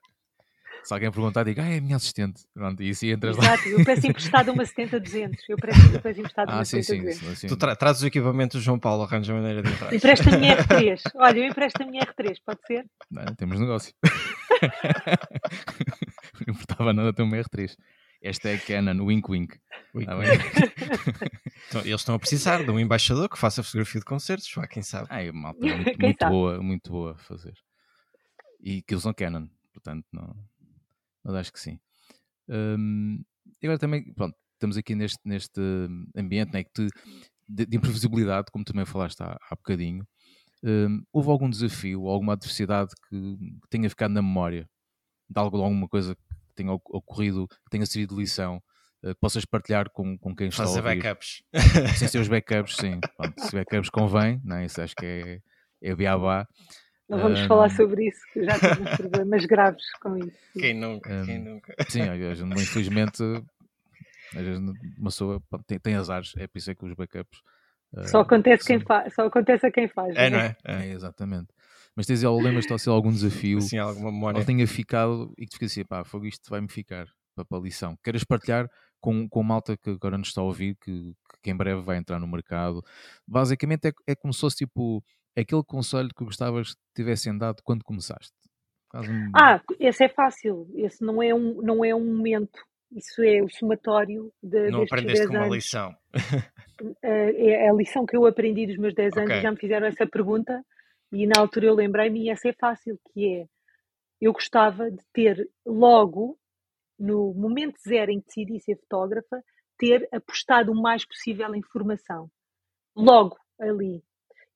Se 0.87 0.93
alguém 0.93 1.11
perguntar, 1.11 1.43
diga, 1.43 1.63
ah, 1.63 1.69
é 1.69 1.79
a 1.79 1.81
minha 1.81 1.97
assistente. 1.97 2.43
Pronto, 2.53 2.81
e 2.81 2.91
assim 2.91 3.09
entras 3.09 3.37
Exato, 3.37 3.63
lá. 3.65 3.71
eu 3.71 3.83
peço 3.83 4.07
emprestado 4.07 4.53
uma 4.53 4.63
70-200. 4.63 5.35
Eu 5.49 5.57
peço, 5.57 5.93
eu 5.93 5.99
peço 5.99 6.19
emprestado 6.21 6.49
ah, 6.49 6.55
uma 6.55 6.65
sim, 6.65 6.81
70 6.81 7.11
sim, 7.11 7.35
sim, 7.35 7.47
Tu 7.47 7.57
tra 7.57 7.75
trazes 7.75 8.03
o 8.03 8.07
equipamento 8.07 8.57
do 8.57 8.63
João 8.63 8.79
Paulo, 8.79 9.03
arranja 9.03 9.33
maneira 9.33 9.61
de 9.61 9.69
entrar. 9.69 9.93
Empresta 9.93 10.33
a 10.33 10.37
minha 10.39 10.55
R3. 10.55 11.01
Olha, 11.15 11.39
eu 11.39 11.43
empresto 11.43 11.83
a 11.83 11.85
minha 11.85 12.05
R3, 12.05 12.37
pode 12.45 12.59
ser? 12.65 12.85
Não, 13.11 13.25
temos 13.35 13.59
negócio. 13.59 13.93
não 16.47 16.53
importava 16.53 16.93
nada 16.93 17.11
ter 17.11 17.23
uma 17.23 17.35
R3. 17.35 17.75
Esta 18.21 18.49
é 18.49 18.55
a 18.55 18.59
Canon, 18.59 19.05
wink 19.05 19.29
wink. 19.31 19.59
wink, 19.93 20.09
ah, 20.09 20.17
então, 21.69 21.81
eles 21.81 22.01
estão 22.01 22.15
a 22.15 22.19
precisar 22.19 22.63
de 22.63 22.71
um 22.71 22.79
embaixador 22.79 23.29
que 23.29 23.37
faça 23.37 23.63
fotografia 23.63 23.99
de 23.99 24.05
concertos, 24.05 24.51
vá, 24.55 24.67
quem 24.67 24.81
sabe. 24.81 25.07
Ah, 25.09 25.21
é 25.21 25.31
malta, 25.31 25.59
muito, 25.65 26.01
muito 26.01 26.27
boa, 26.27 26.61
muito 26.61 26.91
boa 26.91 27.11
a 27.11 27.17
fazer. 27.17 27.53
E 28.59 28.81
que 28.81 28.95
usam 28.95 29.13
Canon, 29.13 29.47
portanto, 29.71 30.05
não 30.11 30.35
mas 31.27 31.35
acho 31.35 31.51
que 31.51 31.59
sim. 31.59 31.77
Um, 32.47 33.21
e 33.61 33.67
agora 33.67 33.77
também, 33.77 34.13
pronto, 34.13 34.33
estamos 34.53 34.77
aqui 34.77 34.95
neste, 34.95 35.19
neste 35.25 35.59
ambiente 36.15 36.53
né, 36.53 36.63
de, 36.73 37.65
de, 37.65 37.75
imprevisibilidade, 37.75 38.47
como 38.49 38.63
também 38.63 38.85
falaste 38.85 39.19
há, 39.21 39.37
há 39.49 39.55
bocadinho. 39.55 40.07
Um, 40.63 41.03
houve 41.11 41.29
algum 41.29 41.49
desafio, 41.49 42.07
alguma 42.07 42.33
adversidade 42.33 42.91
que, 43.09 43.37
que, 43.37 43.69
tenha 43.69 43.89
ficado 43.89 44.13
na 44.13 44.21
memória 44.21 44.69
de 45.29 45.37
algo, 45.39 45.57
alguma 45.57 45.87
coisa 45.89 46.15
que 46.15 46.21
tenha 46.63 46.71
ocorrido, 46.71 47.47
que 47.47 47.69
tenha 47.71 47.85
servido 47.85 48.15
de 48.15 48.21
lição, 48.21 48.61
uh, 49.03 49.09
que 49.09 49.19
possas 49.19 49.45
partilhar 49.45 49.89
com, 49.89 50.17
com 50.17 50.35
quem 50.35 50.47
está 50.47 50.63
Fazer 50.63 50.79
a 50.79 50.83
ouvir? 50.83 51.01
backups. 51.01 51.43
Sem 51.97 52.07
ser 52.07 52.19
os 52.19 52.27
backups, 52.27 52.75
sim. 52.75 52.99
Pronto, 53.15 53.41
se 53.41 53.55
backups 53.55 53.89
convém, 53.89 54.41
não 54.43 54.57
é? 54.57 54.65
isso 54.65 54.81
acho 54.81 54.95
que 54.95 55.05
é, 55.05 55.39
é 55.81 55.95
beabá. 55.95 56.47
Não 57.09 57.19
vamos 57.19 57.39
um, 57.39 57.47
falar 57.47 57.69
sobre 57.69 58.09
isso, 58.09 58.19
que 58.33 58.43
já 58.43 58.59
temos 58.59 58.97
problemas 58.97 59.45
graves 59.45 59.83
com 60.01 60.17
isso. 60.17 60.37
Quem 60.53 60.73
nunca, 60.73 61.13
um, 61.13 61.25
quem 61.25 61.39
nunca. 61.39 61.75
Sim, 61.87 62.01
infelizmente, 62.57 63.23
às 64.35 64.41
vezes 64.41 64.59
uma 64.59 65.05
pessoa 65.05 65.41
tem, 65.65 65.79
tem 65.79 65.95
azares, 65.95 66.33
é 66.37 66.47
por 66.47 66.57
isso 66.57 66.69
é 66.69 66.75
que 66.75 66.85
os 66.85 66.93
backups. 66.93 67.39
Só 68.07 68.19
acontece, 68.19 68.65
quem 68.65 68.79
faz, 68.81 69.13
só 69.13 69.25
acontece 69.25 69.65
a 69.65 69.71
quem 69.71 69.87
faz. 69.87 70.15
É, 70.15 70.29
não 70.29 70.39
é? 70.39 70.55
é? 70.65 70.87
é 70.87 70.91
exatamente. 70.91 71.47
Mas 71.97 72.05
tens 72.05 72.21
lembras-te 72.21 72.75
de 72.75 72.89
algum 72.89 73.11
desafio 73.11 73.59
Sim, 73.59 73.79
alguma 73.79 74.11
memória. 74.11 74.39
ou 74.39 74.45
tenha 74.45 74.67
ficado 74.67 75.33
e 75.35 75.45
que 75.45 75.49
tu 75.49 75.53
fica 75.53 75.65
assim, 75.65 75.83
pá, 75.83 76.03
fogo, 76.03 76.27
isto 76.27 76.47
vai-me 76.47 76.69
ficar 76.69 77.07
para, 77.35 77.43
para 77.43 77.57
a 77.57 77.61
lição. 77.61 77.97
Queres 78.03 78.23
partilhar 78.23 78.69
com, 79.01 79.27
com 79.27 79.41
malta 79.41 79.75
que 79.75 79.89
agora 79.89 80.15
nos 80.15 80.27
está 80.27 80.41
a 80.41 80.43
ouvir, 80.43 80.77
que, 80.79 81.13
que 81.41 81.49
em 81.49 81.57
breve 81.57 81.81
vai 81.81 81.97
entrar 81.97 82.19
no 82.19 82.27
mercado? 82.27 82.83
Basicamente 83.27 83.87
é, 83.87 83.91
é 84.11 84.15
como 84.15 84.31
se 84.31 84.41
fosse 84.41 84.57
tipo 84.57 85.03
aquele 85.35 85.63
conselho 85.63 86.09
que 86.15 86.23
gostavas 86.23 86.75
que 86.75 86.81
tivessem 86.95 87.35
dado 87.35 87.63
quando 87.63 87.83
começaste? 87.83 88.31
Um... 88.93 89.31
Ah, 89.35 89.59
esse 89.79 90.03
é 90.05 90.09
fácil. 90.09 90.67
Esse 90.75 91.03
não 91.03 91.21
é 91.21 91.33
um, 91.33 91.63
não 91.63 91.83
é 91.83 91.95
um 91.95 92.05
momento. 92.05 92.59
Isso 92.91 93.23
é 93.23 93.41
o 93.41 93.49
somatório 93.49 94.31
de, 94.41 94.69
não 94.69 94.83
aprendeste 94.83 95.27
com 95.27 95.33
uma 95.33 95.47
lição. 95.47 95.95
Eh, 97.01 97.65
é 97.65 97.69
a 97.71 97.73
lição 97.73 98.05
que 98.05 98.15
eu 98.15 98.23
aprendi 98.27 98.67
dos 98.67 98.77
meus 98.77 98.93
10 98.93 99.13
okay. 99.13 99.23
anos. 99.23 99.41
Já 99.41 99.49
me 99.49 99.57
fizeram 99.57 99.87
essa 99.87 100.05
pergunta 100.05 100.63
e 101.11 101.25
na 101.25 101.39
altura 101.39 101.67
eu 101.67 101.75
lembrei-me 101.75 102.23
e 102.23 102.29
essa 102.29 102.49
é 102.49 102.53
fácil, 102.53 102.99
que 103.13 103.41
é 103.41 103.47
eu 104.19 104.33
gostava 104.33 104.89
de 104.89 105.03
ter 105.13 105.47
logo, 105.65 106.37
no 106.97 107.33
momento 107.33 107.79
zero 107.87 108.11
em 108.11 108.19
que 108.19 108.25
decidi 108.25 108.59
ser 108.59 108.77
fotógrafa, 108.77 109.43
ter 109.77 110.09
apostado 110.11 110.71
o 110.71 110.81
mais 110.81 111.05
possível 111.05 111.53
em 111.53 111.61
formação. 111.61 112.29
Logo 112.95 113.37
ali 113.59 114.03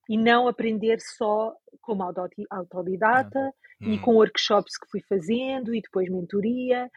e 0.08 0.16
não 0.16 0.48
aprender 0.48 1.00
só 1.00 1.54
como 1.80 2.02
autodidata 2.50 3.54
e 3.80 3.92
hum. 3.92 4.02
com 4.02 4.16
workshops 4.16 4.76
que 4.76 4.90
fui 4.90 5.00
fazendo 5.08 5.74
e 5.74 5.80
depois 5.80 6.08
mentoria. 6.08 6.90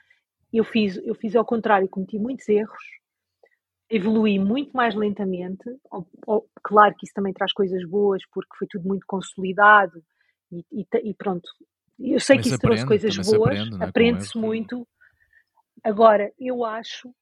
Eu 0.51 0.64
fiz, 0.64 0.97
eu 0.97 1.16
fiz 1.16 1.36
ao 1.36 1.45
contrário, 1.45 1.88
cometi 1.88 2.18
muitos 2.18 2.47
erros, 2.49 2.84
evolui 3.89 4.39
muito 4.39 4.75
mais 4.75 4.95
lentamente. 4.95 5.63
Claro 6.63 6.95
que 6.95 7.05
isso 7.05 7.13
também 7.13 7.33
traz 7.33 7.53
coisas 7.53 7.88
boas, 7.88 8.23
porque 8.31 8.55
foi 8.57 8.67
tudo 8.67 8.88
muito 8.88 9.05
consolidado 9.07 10.03
e, 10.51 10.65
e, 10.71 10.88
e 11.03 11.13
pronto. 11.13 11.47
Eu 11.99 12.19
sei 12.19 12.38
que 12.38 12.47
isso 12.47 12.55
aprende, 12.55 12.86
trouxe 12.86 12.86
coisas 12.86 13.15
boas, 13.27 13.59
aprende, 13.59 13.83
é? 13.83 13.86
aprende-se 13.86 14.38
muito. 14.38 14.88
Agora, 15.83 16.31
eu 16.39 16.65
acho 16.65 17.13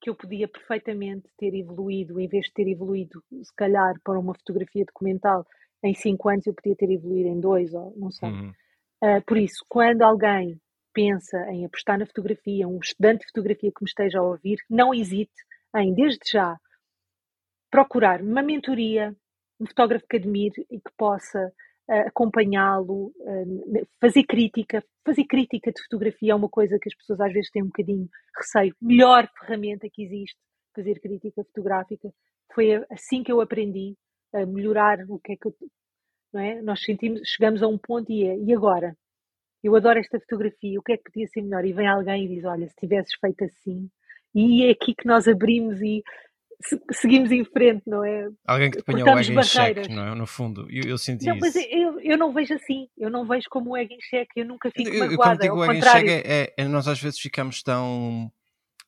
que 0.00 0.10
eu 0.10 0.14
podia 0.14 0.46
perfeitamente 0.46 1.28
ter 1.36 1.54
evoluído, 1.54 2.20
em 2.20 2.28
vez 2.28 2.46
de 2.46 2.52
ter 2.52 2.68
evoluído, 2.68 3.22
se 3.42 3.54
calhar, 3.56 3.94
para 4.04 4.18
uma 4.18 4.34
fotografia 4.34 4.84
documental 4.84 5.46
em 5.82 5.94
cinco 5.94 6.28
anos, 6.28 6.46
eu 6.46 6.54
podia 6.54 6.76
ter 6.76 6.90
evoluído 6.90 7.28
em 7.28 7.40
dois, 7.40 7.72
ou 7.72 7.94
não 7.96 8.10
sei. 8.10 8.28
Uhum. 8.28 8.52
Uh, 9.02 9.22
por 9.26 9.36
isso, 9.36 9.64
quando 9.68 10.02
alguém 10.02 10.60
pensa 10.92 11.38
em 11.50 11.64
apostar 11.64 11.98
na 11.98 12.06
fotografia, 12.06 12.66
um 12.66 12.78
estudante 12.78 13.20
de 13.20 13.26
fotografia 13.26 13.70
que 13.70 13.82
me 13.82 13.88
esteja 13.88 14.18
a 14.18 14.22
ouvir, 14.22 14.58
não 14.68 14.92
hesite 14.92 15.32
em, 15.82 15.94
desde 15.94 16.20
já, 16.32 16.56
procurar 17.70 18.22
uma 18.22 18.42
mentoria, 18.42 19.14
um 19.60 19.66
fotógrafo 19.66 20.06
que 20.08 20.16
admire 20.16 20.66
e 20.70 20.80
que 20.80 20.90
possa 20.96 21.52
acompanhá-lo, 22.06 23.12
fazer 24.00 24.24
crítica. 24.24 24.84
Fazer 25.04 25.24
crítica 25.24 25.72
de 25.72 25.82
fotografia 25.82 26.32
é 26.32 26.34
uma 26.34 26.48
coisa 26.48 26.78
que 26.78 26.88
as 26.88 26.94
pessoas 26.94 27.20
às 27.20 27.32
vezes 27.32 27.50
têm 27.50 27.62
um 27.62 27.68
bocadinho 27.68 28.08
receio. 28.36 28.74
Melhor 28.80 29.28
ferramenta 29.40 29.88
que 29.90 30.02
existe, 30.02 30.36
fazer 30.76 31.00
crítica 31.00 31.42
fotográfica. 31.44 32.12
Foi 32.54 32.84
assim 32.90 33.22
que 33.22 33.32
eu 33.32 33.40
aprendi 33.40 33.96
a 34.34 34.44
melhorar 34.44 34.98
o 35.08 35.18
que 35.18 35.32
é 35.32 35.36
que 35.36 35.48
eu. 35.48 35.56
Não 36.30 36.40
é? 36.42 36.60
Nós 36.60 36.82
sentimos, 36.82 37.22
chegamos 37.24 37.62
a 37.62 37.68
um 37.68 37.78
ponto 37.78 38.12
e 38.12 38.26
é, 38.26 38.36
e 38.36 38.52
agora? 38.52 38.94
Eu 39.62 39.74
adoro 39.74 39.98
esta 39.98 40.20
fotografia, 40.20 40.78
o 40.78 40.82
que 40.82 40.92
é 40.92 40.96
que 40.98 41.04
podia 41.04 41.26
ser 41.26 41.42
melhor? 41.42 41.64
E 41.64 41.72
vem 41.72 41.88
alguém 41.88 42.26
e 42.26 42.28
diz: 42.28 42.44
Olha, 42.44 42.68
se 42.68 42.76
tivesses 42.76 43.14
feito 43.18 43.44
assim. 43.44 43.88
E 44.38 44.64
é 44.66 44.70
aqui 44.70 44.94
que 44.94 45.04
nós 45.04 45.26
abrimos 45.26 45.80
e 45.80 46.02
seguimos 46.92 47.32
em 47.32 47.44
frente, 47.44 47.82
não 47.86 48.04
é? 48.04 48.28
Alguém 48.46 48.70
que 48.70 48.78
te 48.78 48.84
ponha 48.84 49.04
o 49.04 49.18
ego 49.18 49.40
em 49.40 49.42
xeque, 49.42 49.88
não 49.88 50.06
é? 50.06 50.14
No 50.14 50.26
fundo, 50.26 50.68
eu, 50.70 50.90
eu 50.90 50.98
senti 50.98 51.26
não, 51.26 51.36
isso. 51.36 51.44
Mas 51.44 51.56
eu, 51.56 52.00
eu 52.00 52.16
não 52.16 52.32
vejo 52.32 52.54
assim, 52.54 52.88
eu 52.96 53.10
não 53.10 53.26
vejo 53.26 53.46
como 53.50 53.70
o 53.70 53.76
ego 53.76 53.92
em 53.92 54.00
xeque, 54.00 54.40
eu 54.40 54.44
nunca 54.44 54.70
fico 54.70 54.88
eu, 54.88 55.00
magoada. 55.00 55.16
Quando 55.16 55.40
digo 55.40 55.56
o 55.56 55.64
ego 55.64 55.72
em 55.72 55.82
xeque, 55.82 56.10
é, 56.10 56.54
é, 56.56 56.64
nós 56.68 56.86
às 56.86 57.00
vezes 57.00 57.18
ficamos 57.18 57.62
tão, 57.64 58.30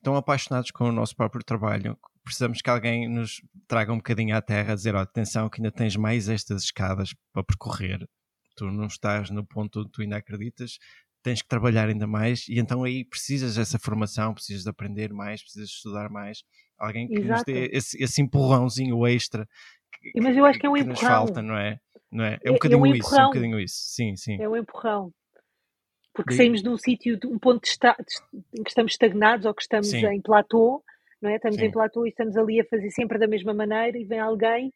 tão 0.04 0.14
apaixonados 0.14 0.70
com 0.70 0.84
o 0.84 0.92
nosso 0.92 1.16
próprio 1.16 1.44
trabalho, 1.44 1.98
precisamos 2.24 2.62
que 2.62 2.70
alguém 2.70 3.08
nos 3.08 3.42
traga 3.66 3.92
um 3.92 3.96
bocadinho 3.96 4.36
à 4.36 4.40
terra, 4.42 4.72
a 4.72 4.76
dizer, 4.76 4.94
oh, 4.94 4.98
atenção 4.98 5.48
que 5.48 5.60
ainda 5.60 5.72
tens 5.72 5.96
mais 5.96 6.28
estas 6.28 6.62
escadas 6.62 7.12
para 7.32 7.42
percorrer, 7.42 8.08
tu 8.56 8.66
não 8.66 8.86
estás 8.86 9.30
no 9.30 9.44
ponto 9.44 9.80
onde 9.80 9.90
tu 9.90 10.02
ainda 10.02 10.16
acreditas, 10.16 10.78
tens 11.22 11.42
que 11.42 11.48
trabalhar 11.48 11.88
ainda 11.88 12.06
mais 12.06 12.48
e 12.48 12.58
então 12.58 12.82
aí 12.82 13.04
precisas 13.04 13.56
dessa 13.56 13.78
formação, 13.78 14.34
precisas 14.34 14.62
de 14.62 14.70
aprender 14.70 15.12
mais, 15.12 15.42
precisas 15.42 15.68
de 15.68 15.74
estudar 15.74 16.10
mais. 16.10 16.42
Alguém 16.78 17.06
que 17.06 17.18
Exato. 17.18 17.32
nos 17.32 17.42
dê 17.44 17.70
esse, 17.72 18.02
esse 18.02 18.22
empurrãozinho 18.22 19.06
extra 19.06 19.46
que, 20.00 20.20
Mas 20.20 20.36
eu 20.36 20.44
acho 20.44 20.58
que 20.58 20.66
é 20.66 20.70
um 20.70 20.74
que 20.74 20.80
empurrão. 20.80 21.00
nos 21.00 21.08
falta, 21.08 21.42
não 21.42 21.56
é? 21.56 21.78
Não 22.10 22.24
é? 22.24 22.38
É 22.42 22.50
um 22.50 22.54
bocadinho 22.54 22.86
é, 22.86 22.88
é 22.88 22.92
um 22.92 22.96
isso, 22.96 23.14
é 23.14 23.22
um 23.22 23.26
bocadinho 23.26 23.60
isso. 23.60 23.76
Sim, 23.76 24.16
sim. 24.16 24.42
É 24.42 24.48
um 24.48 24.56
empurrão. 24.56 25.12
Porque 26.12 26.34
saímos 26.34 26.62
de 26.62 26.68
um 26.68 26.76
sítio, 26.76 27.18
de 27.18 27.26
um 27.26 27.38
ponto 27.38 27.62
de 27.64 27.76
em 28.58 28.62
que 28.62 28.70
estamos 28.70 28.92
estagnados 28.92 29.46
ou 29.46 29.54
que 29.54 29.62
estamos 29.62 29.88
sim. 29.88 30.04
em 30.04 30.20
platô, 30.20 30.82
não 31.22 31.30
é? 31.30 31.36
Estamos 31.36 31.58
sim. 31.58 31.66
em 31.66 31.70
platô 31.70 32.04
e 32.04 32.08
estamos 32.08 32.36
ali 32.36 32.60
a 32.60 32.64
fazer 32.64 32.90
sempre 32.90 33.18
da 33.18 33.28
mesma 33.28 33.54
maneira 33.54 33.96
e 33.96 34.04
vem 34.04 34.18
alguém 34.18 34.72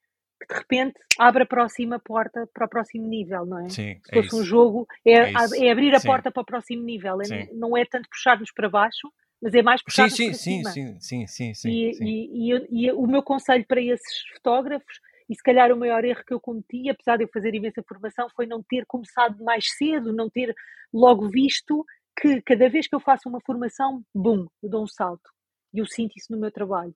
de 0.49 0.59
repente 0.59 0.95
abre 1.19 1.43
a 1.43 1.47
próxima 1.47 1.99
porta 1.99 2.49
para 2.53 2.67
o 2.67 2.69
próximo 2.69 3.07
nível, 3.07 3.47
não 3.47 3.67
é? 3.67 3.69
Sim, 3.69 4.01
Se 4.05 4.13
fosse 4.13 4.35
é 4.35 4.39
um 4.39 4.45
jogo, 4.45 4.87
é, 5.05 5.13
é, 5.13 5.33
é 5.67 5.71
abrir 5.71 5.95
a 5.95 6.01
sim. 6.01 6.07
porta 6.07 6.31
para 6.31 6.43
o 6.43 6.47
próximo 6.47 6.83
nível. 6.83 7.19
É, 7.23 7.49
não 7.53 7.77
é 7.77 7.85
tanto 7.85 8.09
puxar-nos 8.09 8.53
para 8.53 8.69
baixo, 8.69 9.13
mas 9.41 9.55
é 9.55 9.63
mais 9.63 9.83
puxar-nos 9.83 10.15
sim, 10.15 10.27
para 10.27 10.35
sim, 10.35 10.59
cima. 10.59 10.71
Sim, 10.71 10.99
sim, 11.01 11.27
sim, 11.27 11.55
sim, 11.55 11.69
e, 11.71 11.91
e, 12.01 12.53
e, 12.53 12.87
e, 12.87 12.93
o 12.93 13.07
meu 13.07 13.23
conselho 13.23 13.65
para 13.67 13.81
esses 13.81 14.27
fotógrafos 14.35 15.01
E 15.29 15.35
se 15.35 15.43
calhar 15.43 15.73
o 15.73 15.77
maior 15.77 16.05
erro 16.05 16.23
que 16.27 16.35
eu 16.35 16.41
cometi, 16.41 16.89
apesar 16.89 17.17
de 17.17 17.25
eu 17.25 17.29
fazer 17.33 17.55
imensa 17.55 17.83
formação, 17.87 18.29
foi 18.35 18.47
não 18.47 18.63
ter 18.63 18.85
começado 18.87 19.43
mais 19.43 19.65
cedo, 19.77 20.13
não 20.13 20.29
ter 20.29 20.55
logo 20.93 21.29
visto 21.29 21.85
que 22.21 22.41
cada 22.43 22.69
vez 22.69 22.87
que 22.87 22.95
eu 22.95 23.01
faço 23.01 23.29
uma 23.29 23.41
formação, 23.41 24.03
bum, 24.15 24.47
eu 24.63 24.71
dou 24.71 24.85
um 24.85 24.87
salto. 24.87 25.31
E 25.73 25.79
eu 25.79 25.87
sinto 25.87 26.17
isso 26.17 26.33
no 26.33 26.39
meu 26.39 26.53
trabalho. 26.53 26.95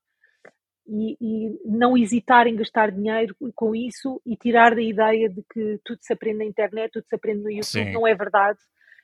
E, 0.89 1.16
e, 1.20 1.61
não 1.66 1.99
hesitar 1.99 2.47
em 2.47 2.57
gastar 2.57 2.91
dinheiro 2.91 3.36
com 3.55 3.74
isso 3.74 4.22
e 4.24 4.36
tirar 4.36 4.74
da 4.74 4.80
ideia 4.80 5.28
de 5.28 5.43
que 5.53 5.78
tudo 5.84 5.99
se 6.01 6.12
aprende 6.12 6.39
na 6.39 6.45
internet, 6.47 6.93
tudo 6.93 7.05
se 7.07 7.14
aprende 7.14 7.43
no 7.43 7.51
YouTube. 7.51 7.64
Sim. 7.64 7.93
Não 7.93 8.07
é 8.07 8.14
verdade. 8.14 8.59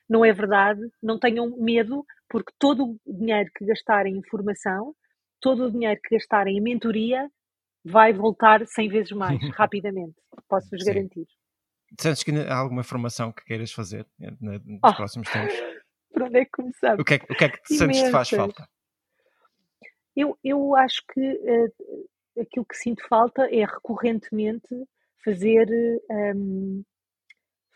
Não 0.09 0.25
é 0.25 0.33
verdade. 0.33 0.81
Não 1.01 1.19
tenham 1.19 1.55
medo, 1.57 2.03
porque 2.27 2.51
todo 2.57 2.97
o 3.05 3.13
dinheiro 3.13 3.49
que 3.55 3.65
gastarem 3.65 4.17
em 4.17 4.23
formação, 4.23 4.95
todo 5.39 5.65
o 5.65 5.71
dinheiro 5.71 5.99
que 6.03 6.15
gastarem 6.15 6.57
em 6.57 6.61
mentoria, 6.61 7.29
vai 7.85 8.11
voltar 8.11 8.65
100 8.65 8.89
vezes 8.89 9.11
mais, 9.11 9.39
rapidamente. 9.55 10.15
Posso-vos 10.49 10.83
garantir. 10.83 11.27
Sentes 11.99 12.23
que 12.23 12.31
há 12.31 12.57
alguma 12.57 12.83
formação 12.83 13.31
que 13.31 13.45
queiras 13.45 13.71
fazer 13.71 14.07
nos 14.41 14.59
oh. 14.83 14.95
próximos 14.95 15.29
tempos? 15.29 15.53
Por 16.11 16.23
onde 16.23 16.39
é 16.39 16.45
que 16.45 16.51
começamos? 16.51 16.99
O 16.99 17.03
que 17.03 17.15
é, 17.15 17.17
o 17.17 17.35
que, 17.35 17.43
é 17.43 17.49
que 17.49 17.75
sentes 17.75 18.01
que 18.01 18.09
faz 18.09 18.29
falta? 18.29 18.67
Eu, 20.15 20.37
eu 20.43 20.75
acho 20.75 21.01
que 21.13 21.19
uh, 21.19 22.41
aquilo 22.41 22.65
que 22.65 22.77
sinto 22.77 23.05
falta 23.07 23.43
é 23.53 23.65
recorrentemente 23.65 24.75
fazer, 25.23 25.67
um, 26.35 26.83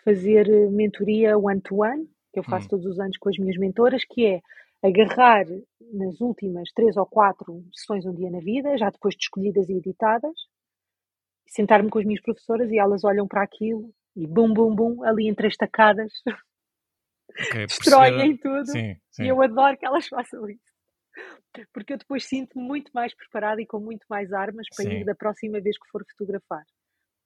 fazer 0.03 0.47
mentoria 0.71 1.37
one-to-one, 1.37 2.03
-one, 2.03 2.09
que 2.31 2.39
eu 2.39 2.43
faço 2.43 2.67
hum. 2.67 2.69
todos 2.69 2.85
os 2.85 2.99
anos 2.99 3.17
com 3.17 3.29
as 3.29 3.37
minhas 3.37 3.57
mentoras, 3.57 4.03
que 4.05 4.25
é 4.25 4.41
agarrar 4.81 5.45
nas 5.93 6.21
últimas 6.21 6.71
três 6.73 6.95
ou 6.95 7.05
quatro 7.05 7.65
sessões 7.73 8.05
um 8.05 8.13
dia 8.13 8.29
na 8.29 8.39
vida, 8.39 8.77
já 8.77 8.89
depois 8.89 9.15
de 9.15 9.23
escolhidas 9.23 9.67
e 9.67 9.73
editadas, 9.73 10.33
sentar-me 11.47 11.89
com 11.89 11.99
as 11.99 12.05
minhas 12.05 12.21
professoras 12.21 12.71
e 12.71 12.77
elas 12.77 13.03
olham 13.03 13.27
para 13.27 13.43
aquilo 13.43 13.91
e 14.15 14.25
bum, 14.27 14.53
bum, 14.53 14.73
bum, 14.73 15.03
ali 15.03 15.27
em 15.27 15.35
três 15.35 15.57
tacadas, 15.57 16.13
okay, 17.29 17.65
destroem 17.67 18.37
tudo. 18.37 18.67
Sim, 18.67 18.95
sim. 19.11 19.23
E 19.23 19.27
eu 19.27 19.41
adoro 19.41 19.77
que 19.77 19.85
elas 19.85 20.07
façam 20.07 20.49
isso. 20.49 20.68
Porque 21.73 21.93
eu 21.93 21.97
depois 21.97 22.25
sinto-me 22.25 22.63
muito 22.63 22.91
mais 22.93 23.15
preparada 23.15 23.61
e 23.61 23.65
com 23.65 23.79
muito 23.79 24.05
mais 24.09 24.31
armas 24.31 24.67
para 24.75 24.85
sim. 24.85 24.99
ir 24.99 25.05
da 25.05 25.15
próxima 25.15 25.59
vez 25.59 25.77
que 25.77 25.89
for 25.89 26.03
fotografar. 26.11 26.63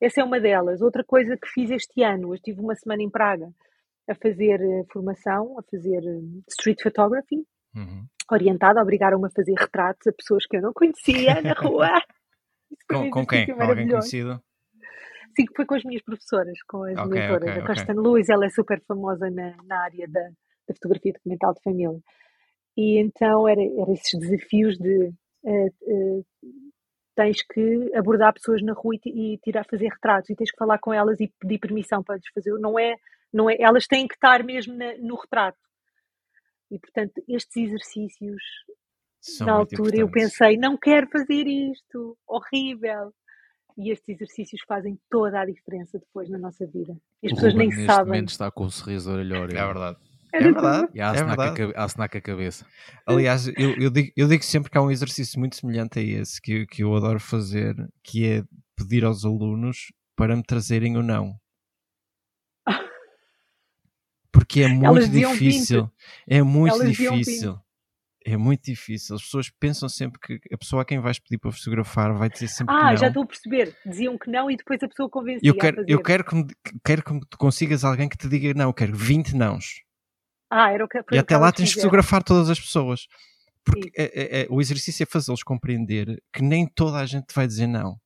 Essa 0.02 0.22
é 0.22 0.24
uma 0.24 0.40
delas. 0.40 0.82
Outra 0.82 1.04
coisa 1.04 1.38
que 1.38 1.48
fiz 1.50 1.72
este 1.72 2.04
ano, 2.04 2.30
eu 2.30 2.36
estive 2.36 2.60
uma 2.60 2.76
semana 2.76 3.02
em 3.04 3.10
Praga 3.10 3.50
a 4.10 4.16
fazer 4.16 4.60
eh, 4.62 4.84
formação, 4.92 5.58
a 5.58 5.64
fazer 5.64 6.04
eh, 6.04 6.42
street 6.50 6.82
photography, 6.82 7.46
uhum. 7.76 8.06
orientada, 8.32 8.82
obrigaram-me 8.82 9.28
a 9.28 9.30
fazer 9.30 9.54
retratos 9.58 10.06
a 10.08 10.12
pessoas 10.12 10.46
que 10.46 10.58
eu 10.58 10.62
não 10.62 10.74
conhecia 10.74 11.42
na 11.42 11.54
rua. 11.60 11.90
com, 12.90 13.10
com 13.10 13.26
quem? 13.26 13.46
Com 13.48 13.62
alguém 13.62 13.88
conhecido? 13.88 14.42
Sim, 15.36 15.46
foi 15.56 15.66
com 15.66 15.76
as 15.76 15.84
minhas 15.84 16.04
professoras, 16.04 16.62
com 16.68 16.84
as 16.84 16.98
okay, 16.98 17.22
mentoras. 17.22 17.50
Okay, 17.50 17.62
a 17.62 17.66
Kirsten 17.66 17.98
okay. 17.98 18.12
Lewis, 18.12 18.30
ela 18.30 18.46
é 18.46 18.50
super 18.50 18.84
famosa 18.86 19.30
na, 19.32 19.56
na 19.66 19.84
área 19.84 20.08
da, 20.08 20.22
da 20.68 20.74
fotografia 20.76 21.14
documental 21.14 21.54
de 21.54 21.62
família. 21.64 22.00
E 22.76 23.00
então 23.00 23.48
eram 23.48 23.82
era 23.82 23.92
esses 23.92 24.20
desafios 24.20 24.78
de 24.78 25.14
uh, 25.44 25.68
uh, 25.82 26.26
tens 27.16 27.44
que 27.44 27.92
abordar 27.96 28.34
pessoas 28.34 28.62
na 28.64 28.74
rua 28.74 28.96
e, 29.06 29.34
e 29.34 29.38
tirar, 29.38 29.66
fazer 29.70 29.88
retratos 29.88 30.30
e 30.30 30.36
tens 30.36 30.52
que 30.52 30.58
falar 30.58 30.80
com 30.80 30.94
elas 30.94 31.20
e 31.20 31.32
pedir 31.40 31.60
permissão 31.60 32.04
para 32.04 32.16
lhes 32.16 32.28
fazer. 32.34 32.52
Não 32.60 32.78
é, 32.78 32.96
não 33.32 33.50
é, 33.50 33.56
elas 33.60 33.88
têm 33.88 34.08
que 34.08 34.16
estar 34.16 34.44
mesmo 34.44 34.76
na, 34.76 34.98
no 34.98 35.16
retrato. 35.16 35.58
E 36.72 36.80
portanto, 36.80 37.24
estes 37.28 37.56
exercícios, 37.56 38.42
São 39.22 39.48
na 39.48 39.54
altura 39.54 39.98
eu 39.98 40.10
pensei, 40.10 40.58
não 40.58 40.76
quero 40.76 41.08
fazer 41.08 41.48
isto, 41.48 42.18
horrível. 42.28 43.14
E 43.76 43.92
estes 43.92 44.16
exercícios 44.16 44.62
fazem 44.68 45.00
toda 45.10 45.40
a 45.40 45.46
diferença 45.46 45.98
depois 45.98 46.30
na 46.30 46.38
nossa 46.38 46.66
vida. 46.66 46.96
E 47.22 47.28
as 47.28 47.32
o 47.32 47.36
pessoas 47.36 47.54
Ruben, 47.54 47.68
nem 47.70 47.78
neste 47.78 47.92
sabem. 47.92 48.06
momento 48.06 48.30
está 48.30 48.52
com 48.52 48.66
o 48.66 48.72
sorriso 48.72 49.12
orelhório. 49.12 49.58
É 49.58 49.66
verdade. 49.66 49.98
É 50.34 50.40
verdade. 50.40 50.88
E 50.94 51.00
a 51.00 51.12
assinar 51.12 52.10
com 52.10 52.18
a 52.18 52.22
cabeça. 52.22 52.66
Aliás, 53.06 53.48
eu, 53.48 53.76
eu, 53.80 53.90
digo, 53.92 54.12
eu 54.18 54.28
digo 54.28 54.44
sempre 54.44 54.72
que 54.72 54.78
há 54.78 54.82
um 54.82 54.90
exercício 54.90 55.40
muito 55.40 55.56
semelhante 55.56 56.00
a 56.00 56.02
esse 56.02 56.42
que, 56.42 56.66
que 56.66 56.84
eu 56.84 56.96
adoro 56.96 57.20
fazer, 57.20 57.76
que 58.04 58.26
é 58.26 58.44
pedir 58.76 59.06
aos 59.06 59.24
alunos 59.24 59.94
para 60.16 60.36
me 60.36 60.44
trazerem 60.44 60.98
o 60.98 61.04
não 61.04 61.40
porque 64.34 64.62
é 64.64 64.68
muito 64.68 65.08
difícil. 65.08 65.90
É 66.28 66.42
muito 66.42 66.76
Elas 66.76 66.90
difícil. 66.90 67.58
É 68.26 68.38
muito 68.38 68.64
difícil. 68.64 69.16
As 69.16 69.22
pessoas 69.22 69.50
pensam 69.50 69.90
sempre 69.90 70.20
que 70.20 70.40
a 70.54 70.58
pessoa 70.58 70.82
a 70.82 70.86
quem 70.86 71.00
vais 71.00 71.20
pedir 71.20 71.38
para 71.38 71.52
fotografar 71.52 72.14
vai 72.14 72.30
dizer 72.30 72.48
sempre 72.48 72.74
ah, 72.74 72.78
que 72.78 72.84
não. 72.84 72.92
Ah, 72.92 72.96
já 72.96 73.08
estou 73.08 73.24
a 73.24 73.28
perceber. 73.28 73.76
Diziam 73.86 74.18
que 74.18 74.30
não 74.30 74.50
e 74.50 74.56
depois 74.56 74.82
a 74.82 74.88
pessoa 74.88 75.10
convencia. 75.10 75.48
Eu 75.48 75.56
quero, 75.56 75.84
eu 75.88 76.02
quero, 76.02 76.24
que, 76.24 76.36
me, 76.36 76.48
quero 76.84 77.04
que 77.04 77.20
tu 77.30 77.38
consigas 77.38 77.84
alguém 77.84 78.08
que 78.08 78.18
te 78.18 78.30
diga 78.30 78.54
não. 78.54 78.70
Eu 78.70 78.74
quero 78.74 78.96
20 78.96 79.36
nãos. 79.36 79.84
Ah, 80.56 80.72
era 80.72 80.86
o 80.86 80.88
que 80.88 81.02
E 81.12 81.18
até 81.18 81.36
lá 81.36 81.52
tens 81.52 81.74
que 81.74 81.82
fotografar 81.82 82.22
todas 82.22 82.48
as 82.48 82.60
pessoas. 82.60 83.08
Porque 83.66 83.92
é, 83.98 84.04
é, 84.04 84.42
é, 84.42 84.48
o 84.52 84.62
exercício 84.62 85.02
é 85.02 85.06
fazê-los 85.06 85.42
compreender 85.42 86.22
que 86.32 86.44
nem 86.44 86.68
toda 86.68 86.98
a 86.98 87.06
gente 87.08 87.34
vai 87.34 87.48
dizer 87.48 87.66
não. 87.66 87.98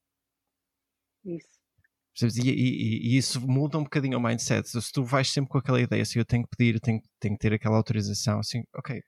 Isso. 1.25 2.37
E, 2.41 2.49
e, 2.49 3.13
e, 3.13 3.17
isso 3.17 3.45
muda 3.45 3.77
um 3.77 3.83
bocadinho 3.83 4.17
o 4.17 4.21
mindset. 4.21 4.69
Se 4.69 4.91
tu 4.93 5.03
vais 5.03 5.29
sempre 5.29 5.49
com 5.49 5.57
aquela 5.57 5.81
ideia, 5.81 6.01
assim, 6.01 6.19
eu 6.19 6.25
tenho 6.25 6.43
que 6.43 6.55
pedir, 6.55 6.79
tenho, 6.79 7.01
tenho 7.19 7.35
que 7.35 7.39
ter 7.39 7.53
aquela 7.53 7.75
autorização, 7.75 8.39
assim, 8.39 8.63
ok, 8.73 9.01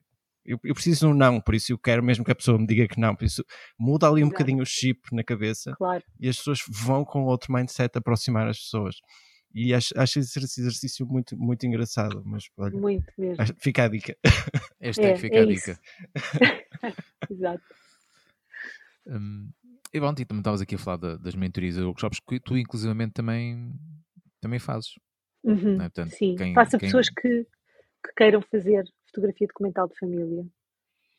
eu, 0.45 0.59
eu, 0.63 0.73
preciso 0.73 1.07
de 1.07 1.13
um 1.13 1.13
não, 1.15 1.39
por 1.39 1.55
isso 1.55 1.71
eu 1.71 1.77
quero 1.77 2.03
mesmo 2.03 2.25
que 2.25 2.31
a 2.31 2.35
pessoa 2.35 2.57
me 2.57 2.67
diga 2.67 2.87
que 2.87 2.99
não. 2.99 3.15
Por 3.15 3.23
isso 3.23 3.43
muda 3.79 4.07
ali 4.07 4.21
um 4.21 4.29
bocadinho 4.29 4.61
o 4.61 4.65
chip 4.65 4.99
na 5.13 5.23
cabeça 5.23 5.73
claro. 5.77 6.03
e 6.19 6.27
as 6.27 6.37
pessoas 6.37 6.59
vão 6.67 7.05
com 7.05 7.23
outro 7.23 7.53
mindset 7.53 7.97
aproximar 7.97 8.47
as 8.49 8.59
pessoas. 8.59 8.95
E 9.53 9.73
acho, 9.73 9.93
acho 9.99 10.19
esse 10.19 10.39
exercício 10.39 11.07
muito, 11.07 11.37
muito 11.37 11.65
engraçado. 11.65 12.21
Mas, 12.25 12.49
olha, 12.57 12.77
muito 12.77 13.11
mesmo. 13.17 13.45
Fica 13.57 13.85
a 13.85 13.87
dica. 13.87 14.15
Esta 14.79 15.01
é, 15.01 15.09
é 15.09 15.13
que 15.13 15.19
fica 15.19 15.35
é 15.35 15.41
a 15.41 15.45
dica. 15.45 15.79
Exato. 17.29 17.63
Um, 19.07 19.49
e 19.93 19.99
bom, 19.99 20.13
também 20.13 20.37
estavas 20.37 20.61
aqui 20.61 20.75
a 20.75 20.77
falar 20.77 20.97
da, 20.97 21.17
das 21.17 21.33
mentorias 21.33 21.75
e 21.75 21.81
workshops 21.81 22.19
que 22.19 22.39
tu 22.39 22.55
inclusivamente 22.55 23.13
também, 23.13 23.73
também 24.39 24.59
fazes. 24.59 24.93
Uhum, 25.43 25.75
é? 25.75 25.89
Portanto, 25.89 26.11
sim, 26.11 26.35
quem, 26.35 26.53
faço 26.53 26.75
a 26.75 26.79
quem... 26.79 26.87
pessoas 26.87 27.09
que, 27.09 27.43
que 27.43 28.13
queiram 28.15 28.41
fazer 28.41 28.85
fotografia 29.07 29.47
documental 29.47 29.87
de 29.87 29.97
família. 29.97 30.45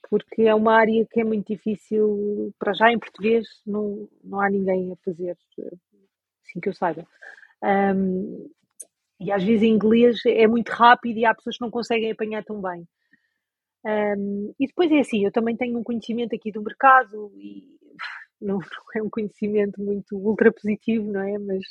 Porque 0.08 0.42
é 0.42 0.54
uma 0.54 0.74
área 0.74 1.06
que 1.10 1.20
é 1.20 1.24
muito 1.24 1.46
difícil, 1.52 2.54
para 2.58 2.72
já 2.72 2.90
em 2.90 2.98
português 2.98 3.46
não, 3.66 4.08
não 4.24 4.40
há 4.40 4.48
ninguém 4.48 4.92
a 4.92 4.96
fazer, 5.04 5.36
assim 6.44 6.60
que 6.60 6.68
eu 6.68 6.74
saiba. 6.74 7.06
Um, 7.62 8.50
e 9.20 9.30
às 9.30 9.44
vezes 9.44 9.62
em 9.62 9.72
inglês 9.74 10.20
é 10.26 10.46
muito 10.46 10.70
rápido 10.70 11.18
e 11.18 11.26
há 11.26 11.34
pessoas 11.34 11.56
que 11.56 11.62
não 11.62 11.70
conseguem 11.70 12.10
apanhar 12.10 12.42
tão 12.44 12.60
bem. 12.60 12.86
Um, 13.84 14.54
e 14.58 14.66
depois 14.66 14.90
é 14.92 15.00
assim, 15.00 15.24
eu 15.24 15.32
também 15.32 15.56
tenho 15.56 15.78
um 15.78 15.82
conhecimento 15.82 16.34
aqui 16.34 16.52
do 16.52 16.62
mercado 16.62 17.32
e 17.36 17.64
não, 18.40 18.58
é 18.94 19.02
um 19.02 19.10
conhecimento 19.10 19.80
muito 19.82 20.16
ultra 20.16 20.52
positivo, 20.52 21.10
não 21.12 21.20
é? 21.20 21.38
Mas 21.38 21.62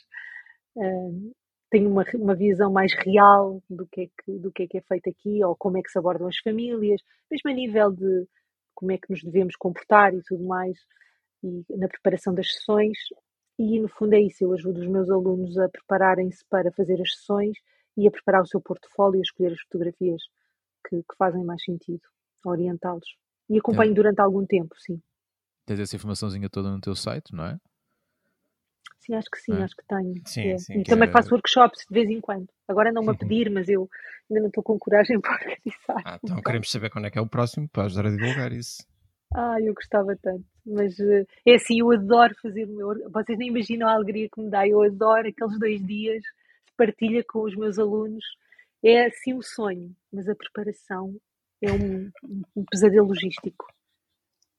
uh, 0.75 1.33
tenho 1.69 1.89
uma, 1.89 2.03
uma 2.15 2.35
visão 2.35 2.71
mais 2.71 2.93
real 2.93 3.61
do 3.69 3.87
que, 3.87 4.01
é 4.01 4.05
que, 4.07 4.39
do 4.39 4.51
que 4.51 4.63
é 4.63 4.67
que 4.67 4.77
é 4.77 4.81
feito 4.81 5.09
aqui, 5.09 5.43
ou 5.43 5.55
como 5.55 5.77
é 5.77 5.81
que 5.81 5.89
se 5.91 5.99
abordam 5.99 6.27
as 6.27 6.37
famílias, 6.37 7.01
mesmo 7.29 7.49
a 7.49 7.53
nível 7.53 7.91
de 7.91 8.27
como 8.73 8.91
é 8.91 8.97
que 8.97 9.09
nos 9.09 9.23
devemos 9.23 9.55
comportar 9.55 10.13
e 10.13 10.21
tudo 10.23 10.43
mais, 10.45 10.77
e 11.43 11.77
na 11.77 11.87
preparação 11.87 12.33
das 12.33 12.51
sessões. 12.53 12.97
E 13.59 13.77
no 13.77 13.89
fundo 13.89 14.13
é 14.13 14.21
isso, 14.21 14.41
eu 14.41 14.53
ajudo 14.53 14.79
os 14.79 14.87
meus 14.87 15.09
alunos 15.09 15.57
a 15.57 15.67
prepararem-se 15.67 16.45
para 16.49 16.71
fazer 16.71 17.01
as 17.01 17.11
sessões 17.11 17.57
e 17.97 18.07
a 18.07 18.11
preparar 18.11 18.41
o 18.41 18.47
seu 18.47 18.61
portfólio, 18.61 19.19
a 19.19 19.21
escolher 19.21 19.51
as 19.51 19.61
fotografias 19.63 20.21
que, 20.87 20.95
que 20.97 21.15
fazem 21.17 21.43
mais 21.43 21.61
sentido, 21.61 22.01
a 22.45 22.49
orientá-los. 22.51 23.17
E 23.49 23.59
acompanho 23.59 23.91
é. 23.91 23.93
durante 23.93 24.21
algum 24.21 24.45
tempo, 24.45 24.73
sim. 24.79 25.01
Tens 25.65 25.81
essa 25.81 25.97
informaçãozinha 25.97 26.49
toda 26.49 26.71
no 26.71 26.79
teu 26.79 26.95
site, 26.95 27.35
não 27.35 27.43
é? 27.43 27.59
Sim, 28.99 29.15
acho 29.15 29.29
que 29.29 29.39
sim, 29.39 29.51
é? 29.51 29.63
acho 29.63 29.75
que 29.75 29.83
tenho. 29.85 30.13
Sim, 30.25 30.47
é. 30.47 30.57
sim, 30.57 30.79
e 30.79 30.83
também 30.85 31.09
é... 31.09 31.11
faço 31.11 31.33
workshops 31.33 31.85
de 31.89 31.93
vez 31.93 32.09
em 32.09 32.21
quando. 32.21 32.47
Agora 32.65 32.93
não 32.93 33.01
me 33.01 33.09
a 33.09 33.13
pedir, 33.13 33.51
mas 33.51 33.67
eu 33.67 33.89
ainda 34.29 34.41
não 34.41 34.47
estou 34.47 34.63
com 34.63 34.79
coragem 34.79 35.19
para 35.21 35.33
organizar. 35.33 36.01
Ah, 36.05 36.19
então 36.23 36.41
queremos 36.41 36.71
saber 36.71 36.89
quando 36.89 37.07
é 37.07 37.11
que 37.11 37.19
é 37.19 37.21
o 37.21 37.27
próximo 37.27 37.67
para 37.67 37.83
ajudar 37.83 38.07
a 38.07 38.11
divulgar 38.11 38.53
isso. 38.53 38.87
Ah, 39.33 39.57
eu 39.59 39.73
gostava 39.73 40.15
tanto. 40.15 40.45
Mas 40.69 40.99
eh, 40.99 41.25
é 41.45 41.55
assim, 41.55 41.79
eu 41.79 41.91
adoro 41.91 42.33
fazer 42.41 42.65
o 42.65 42.75
meu. 42.75 43.09
Vocês 43.11 43.37
nem 43.37 43.49
imaginam 43.49 43.87
a 43.87 43.93
alegria 43.93 44.29
que 44.29 44.41
me 44.41 44.49
dá. 44.49 44.67
Eu 44.67 44.83
adoro 44.83 45.27
aqueles 45.27 45.59
dois 45.59 45.85
dias 45.85 46.21
de 46.21 46.73
partilha 46.77 47.23
com 47.27 47.41
os 47.43 47.55
meus 47.55 47.79
alunos. 47.79 48.23
É 48.83 49.05
assim 49.05 49.33
o 49.33 49.41
sonho, 49.41 49.93
mas 50.13 50.29
a 50.29 50.35
preparação 50.35 51.15
é 51.61 51.71
um, 51.71 52.09
um 52.55 52.63
pesadelo 52.71 53.07
logístico. 53.07 53.65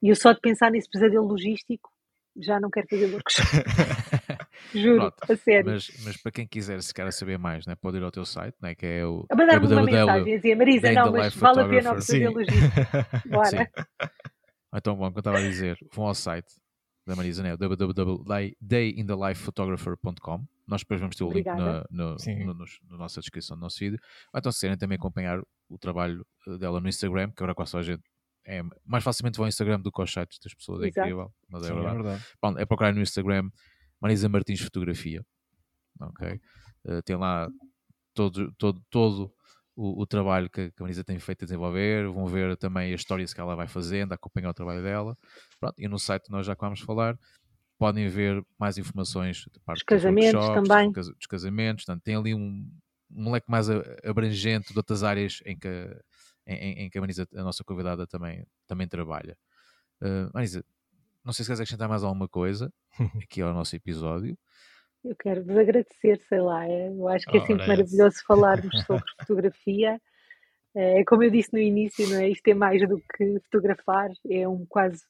E 0.03 0.09
eu 0.09 0.17
só 0.17 0.33
de 0.33 0.41
pensar 0.41 0.71
nesse 0.71 0.91
pesadelo 0.91 1.27
logístico 1.27 1.91
já 2.37 2.61
não 2.61 2.71
quero 2.71 2.87
fazer 2.89 3.07
workshop. 3.13 3.49
Juro, 4.75 4.99
Pronto, 4.99 5.33
a 5.33 5.37
sério. 5.37 5.71
Mas, 5.71 5.91
mas, 6.05 6.17
para 6.23 6.33
quem 6.33 6.47
quiser 6.47 6.81
se 6.83 6.95
quer 6.95 7.13
saber 7.13 7.39
mais, 7.39 7.67
né, 7.67 7.75
pode 7.75 7.97
ir 7.97 8.03
ao 8.03 8.11
teu 8.11 8.25
site, 8.25 8.55
né, 8.61 8.75
que 8.75 8.87
é 8.87 9.05
o. 9.05 9.27
A 9.29 9.37
mandar-me 9.37 9.67
uma 9.67 9.83
mensagem 9.83 10.35
a 10.35 10.37
dizer, 10.37 10.55
Marisa, 10.55 10.93
não, 10.93 11.13
mas 11.13 11.35
vale 11.35 11.61
a 11.61 11.69
pena 11.69 11.93
o 11.93 11.95
pesadelo 11.95 12.35
logístico. 12.35 13.29
Bora. 13.29 13.71
Então, 14.75 14.95
bom, 14.95 15.07
como 15.07 15.17
eu 15.17 15.21
estava 15.21 15.39
a 15.39 15.43
dizer, 15.43 15.79
vão 15.93 16.07
ao 16.07 16.15
site, 16.15 16.55
da 17.07 17.17
Marisa, 17.17 17.43
né? 17.43 17.57
www.dayinthelife.photographer.com. 17.57 20.47
Nós 20.67 20.83
depois 20.83 21.01
vamos 21.01 21.17
ter 21.17 21.25
o 21.25 21.33
link 21.33 21.47
na, 21.47 21.87
no, 21.91 22.17
no, 22.17 22.55
no, 22.55 22.65
na 22.89 22.97
nossa 22.97 23.21
descrição 23.21 23.57
do 23.57 23.61
nosso 23.61 23.81
vídeo. 23.81 23.99
Ou 24.33 24.39
então, 24.39 24.53
se 24.53 24.61
querem 24.61 24.79
também 24.79 24.97
acompanhar 24.97 25.43
o 25.69 25.79
trabalho 25.79 26.25
eh, 26.47 26.57
dela 26.59 26.81
no 26.81 26.89
Instagram, 26.89 27.33
que 27.33 27.43
agora 27.43 27.53
quase 27.55 27.77
a 27.77 27.83
gente 27.83 28.05
é 28.47 28.63
mais 28.85 29.03
facilmente 29.05 29.37
vão 29.37 29.45
ao 29.45 29.49
Instagram 29.49 29.81
do 29.81 29.93
que 29.93 30.01
aos 30.01 30.13
sites 30.13 30.39
das 30.39 30.55
pessoas, 30.55 30.83
é 30.83 30.89
Exato. 30.89 31.07
incrível, 31.07 31.31
mas 31.49 31.63
é 31.63 31.67
Sim, 31.67 31.75
verdade. 31.75 31.95
É, 31.95 32.03
verdade. 32.03 32.25
Bom, 32.43 32.59
é 32.59 32.65
procurar 32.65 32.95
no 32.95 33.03
Instagram 33.03 33.51
Marisa 34.01 34.29
Martins 34.29 34.61
Fotografia, 34.61 35.25
ok? 36.01 36.41
Uh, 36.87 37.03
tem 37.03 37.17
lá 37.17 37.51
todo, 38.15 38.51
todo, 38.57 38.81
todo 38.89 39.31
o, 39.81 40.03
o, 40.03 40.07
trabalho 40.07 40.51
que 40.51 40.61
a 40.61 40.83
Marisa 40.83 41.03
tem 41.03 41.19
feito 41.19 41.45
a 41.45 41.47
desenvolver, 41.47 42.07
vão 42.09 42.27
ver 42.27 42.55
também 42.59 42.93
as 42.93 43.01
histórias 43.01 43.33
que 43.33 43.41
ela 43.41 43.57
vai 43.57 43.67
fazendo, 43.67 44.13
acompanhar 44.13 44.51
o 44.51 44.55
trabalho 44.55 44.83
dela. 44.83 45.17
Pronto, 45.59 45.75
e 45.79 45.89
no 45.89 45.99
site 45.99 46.29
nós 46.29 46.45
já 46.45 46.55
vamos 46.55 46.81
falar, 46.81 47.19
podem 47.79 48.07
ver 48.07 48.45
mais 48.59 48.77
informações 48.77 49.47
de 49.51 49.59
parte 49.61 49.79
dos 49.79 49.85
casamentos 49.85 50.47
também. 50.49 50.93
Dos, 50.93 51.09
dos 51.09 51.27
casamentos, 51.27 51.87
portanto, 51.87 52.03
tem 52.05 52.15
ali 52.15 52.35
um, 52.35 52.71
um 53.11 53.33
leque 53.33 53.51
mais 53.51 53.69
abrangente 54.05 54.71
de 54.71 54.79
outras 54.79 55.03
áreas 55.03 55.41
em 55.47 55.59
que, 55.59 55.97
em, 56.47 56.85
em 56.85 56.91
que 56.91 56.99
a 56.99 57.01
Marisa, 57.01 57.27
a 57.35 57.43
nossa 57.43 57.65
convidada, 57.65 58.07
também, 58.07 58.45
também 58.67 58.87
trabalha. 58.87 59.35
Uh, 60.03 60.29
Marisa, 60.35 60.63
não 61.25 61.33
sei 61.33 61.43
se 61.43 61.49
queres 61.49 61.61
acrescentar 61.61 61.89
mais 61.89 62.05
alguma 62.05 62.29
coisa 62.29 62.71
aqui 63.25 63.41
ao 63.41 63.55
nosso 63.55 63.75
episódio. 63.75 64.37
Eu 65.05 65.17
quero 65.17 65.45
vos 65.45 65.57
agradecer, 65.57 66.21
sei 66.29 66.41
lá, 66.41 66.67
é, 66.67 66.89
eu 66.89 67.09
acho 67.09 67.27
que 67.27 67.39
é 67.39 67.41
sempre 67.41 67.67
maravilhoso 67.67 68.17
falarmos 68.27 68.71
sobre 68.87 69.05
fotografia. 69.19 70.01
É 70.75 71.03
como 71.05 71.25
eu 71.25 71.31
disse 71.31 71.53
no 71.53 71.59
início, 71.59 72.09
não 72.09 72.21
é? 72.21 72.29
Isto 72.29 72.49
é 72.49 72.55
mais 72.55 72.87
do 72.89 72.99
que 72.99 73.41
fotografar, 73.41 74.11
é 74.29 74.47
um 74.47 74.65
quase 74.67 75.03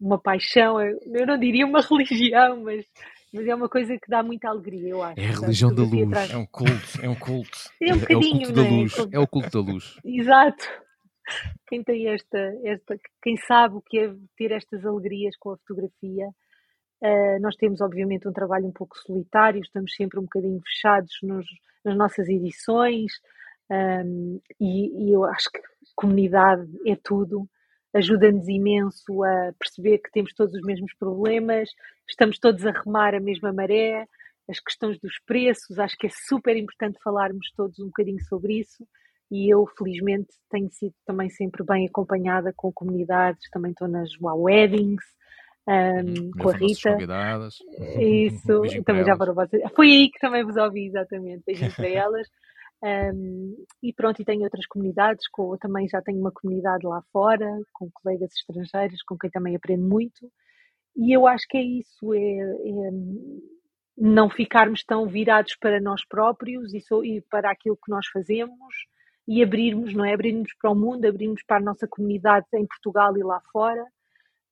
uma 0.00 0.18
paixão, 0.18 0.80
eu 0.80 1.26
não 1.26 1.38
diria 1.38 1.66
uma 1.66 1.80
religião, 1.82 2.62
mas, 2.62 2.84
mas 3.32 3.46
é 3.46 3.54
uma 3.54 3.68
coisa 3.68 3.94
que 3.98 4.08
dá 4.08 4.22
muita 4.22 4.48
alegria, 4.48 4.90
eu 4.90 5.02
acho. 5.02 5.20
É 5.20 5.28
a 5.28 5.40
religião 5.40 5.74
da 5.74 5.82
luz, 5.82 6.08
atrás. 6.08 6.30
é 6.30 6.36
um 6.36 6.46
culto, 6.46 7.00
é 7.02 7.08
um 7.08 7.14
culto. 7.14 7.58
É 7.80 7.94
um 7.94 7.98
bocadinho, 7.98 8.42
é 8.42 8.48
o 8.48 8.52
culto 8.52 8.52
da 8.52 8.62
é? 8.62 8.70
luz, 8.70 8.94
é 9.12 9.18
o 9.18 9.26
culto 9.26 9.50
da 9.50 9.72
luz. 9.72 10.00
Exato. 10.04 10.64
Quem 11.66 11.82
tem 11.82 12.08
esta, 12.08 12.38
esta, 12.64 12.96
quem 13.20 13.36
sabe 13.36 13.74
o 13.74 13.82
que 13.82 13.98
é 13.98 14.14
ter 14.36 14.52
estas 14.52 14.86
alegrias 14.86 15.36
com 15.36 15.50
a 15.50 15.56
fotografia, 15.56 16.28
Uh, 17.02 17.40
nós 17.40 17.56
temos, 17.56 17.80
obviamente, 17.80 18.26
um 18.26 18.32
trabalho 18.32 18.66
um 18.66 18.72
pouco 18.72 18.96
solitário, 18.98 19.60
estamos 19.60 19.94
sempre 19.94 20.18
um 20.18 20.22
bocadinho 20.22 20.60
fechados 20.64 21.12
nos, 21.22 21.46
nas 21.84 21.96
nossas 21.96 22.28
edições, 22.28 23.12
um, 23.70 24.40
e, 24.60 25.08
e, 25.08 25.12
eu 25.12 25.24
acho 25.24 25.50
que 25.50 25.60
comunidade 25.94 26.66
é 26.86 26.96
tudo, 26.96 27.48
ajuda-nos 27.92 28.48
imenso 28.48 29.24
a 29.24 29.52
perceber 29.58 29.98
que 29.98 30.10
temos 30.10 30.32
todos 30.34 30.54
os 30.54 30.62
mesmos 30.62 30.92
problemas, 30.94 31.68
estamos 32.08 32.38
todos 32.38 32.64
a 32.64 32.70
remar 32.70 33.14
a 33.14 33.20
mesma 33.20 33.52
maré, 33.52 34.06
as 34.48 34.60
questões 34.60 34.98
dos 35.00 35.18
preços, 35.26 35.78
acho 35.78 35.96
que 35.98 36.06
é 36.06 36.10
super 36.10 36.56
importante 36.56 36.98
falarmos 37.02 37.50
todos 37.56 37.78
um 37.80 37.86
bocadinho 37.86 38.22
sobre 38.24 38.60
isso. 38.60 38.86
E 39.28 39.52
eu, 39.52 39.66
felizmente, 39.76 40.28
tenho 40.48 40.70
sido 40.70 40.94
também 41.04 41.28
sempre 41.28 41.64
bem 41.64 41.86
acompanhada 41.86 42.52
com 42.56 42.72
comunidades, 42.72 43.50
também 43.50 43.72
estou 43.72 43.88
nas 43.88 44.10
Wow 44.20 44.42
Weddings, 44.42 45.04
um, 45.68 46.30
com 46.30 46.50
a 46.50 46.52
Rita. 46.52 46.92
Convidadas. 46.92 47.58
Isso, 47.98 48.62
também 48.84 49.04
já 49.04 49.16
para 49.16 49.32
vocês. 49.32 49.62
Foi 49.74 49.90
aí 49.90 50.10
que 50.10 50.18
também 50.20 50.44
vos 50.44 50.56
ouvi, 50.56 50.86
exatamente. 50.86 51.42
Beijinho 51.44 51.74
para 51.74 51.88
elas. 51.90 52.28
Um, 52.82 53.64
e 53.82 53.92
pronto, 53.92 54.20
e 54.20 54.24
tenho 54.24 54.42
outras 54.42 54.66
comunidades, 54.66 55.26
com, 55.28 55.56
também 55.56 55.88
já 55.88 56.00
tenho 56.02 56.20
uma 56.20 56.30
comunidade 56.30 56.86
lá 56.86 57.02
fora, 57.12 57.46
com 57.72 57.90
colegas 57.90 58.30
estrangeiros, 58.32 59.02
com 59.02 59.16
quem 59.18 59.30
também 59.30 59.56
aprendo 59.56 59.88
muito. 59.88 60.30
E 60.94 61.12
eu 61.12 61.26
acho 61.26 61.46
que 61.48 61.56
é 61.56 61.62
isso, 61.62 62.14
é, 62.14 62.18
é 62.18 62.90
não 63.98 64.28
ficarmos 64.28 64.84
tão 64.84 65.06
virados 65.06 65.56
para 65.56 65.80
nós 65.80 66.06
próprios 66.06 66.74
e, 66.74 66.80
so, 66.80 67.02
e 67.02 67.22
para 67.22 67.50
aquilo 67.50 67.76
que 67.76 67.90
nós 67.90 68.06
fazemos 68.08 68.54
e 69.26 69.42
abrirmos, 69.42 69.94
não 69.94 70.04
é? 70.04 70.12
Abrirmos 70.12 70.52
para 70.60 70.70
o 70.70 70.74
mundo, 70.74 71.04
abrirmos 71.06 71.42
para 71.44 71.56
a 71.56 71.60
nossa 71.60 71.88
comunidade 71.88 72.46
em 72.54 72.66
Portugal 72.66 73.16
e 73.16 73.22
lá 73.22 73.40
fora 73.50 73.84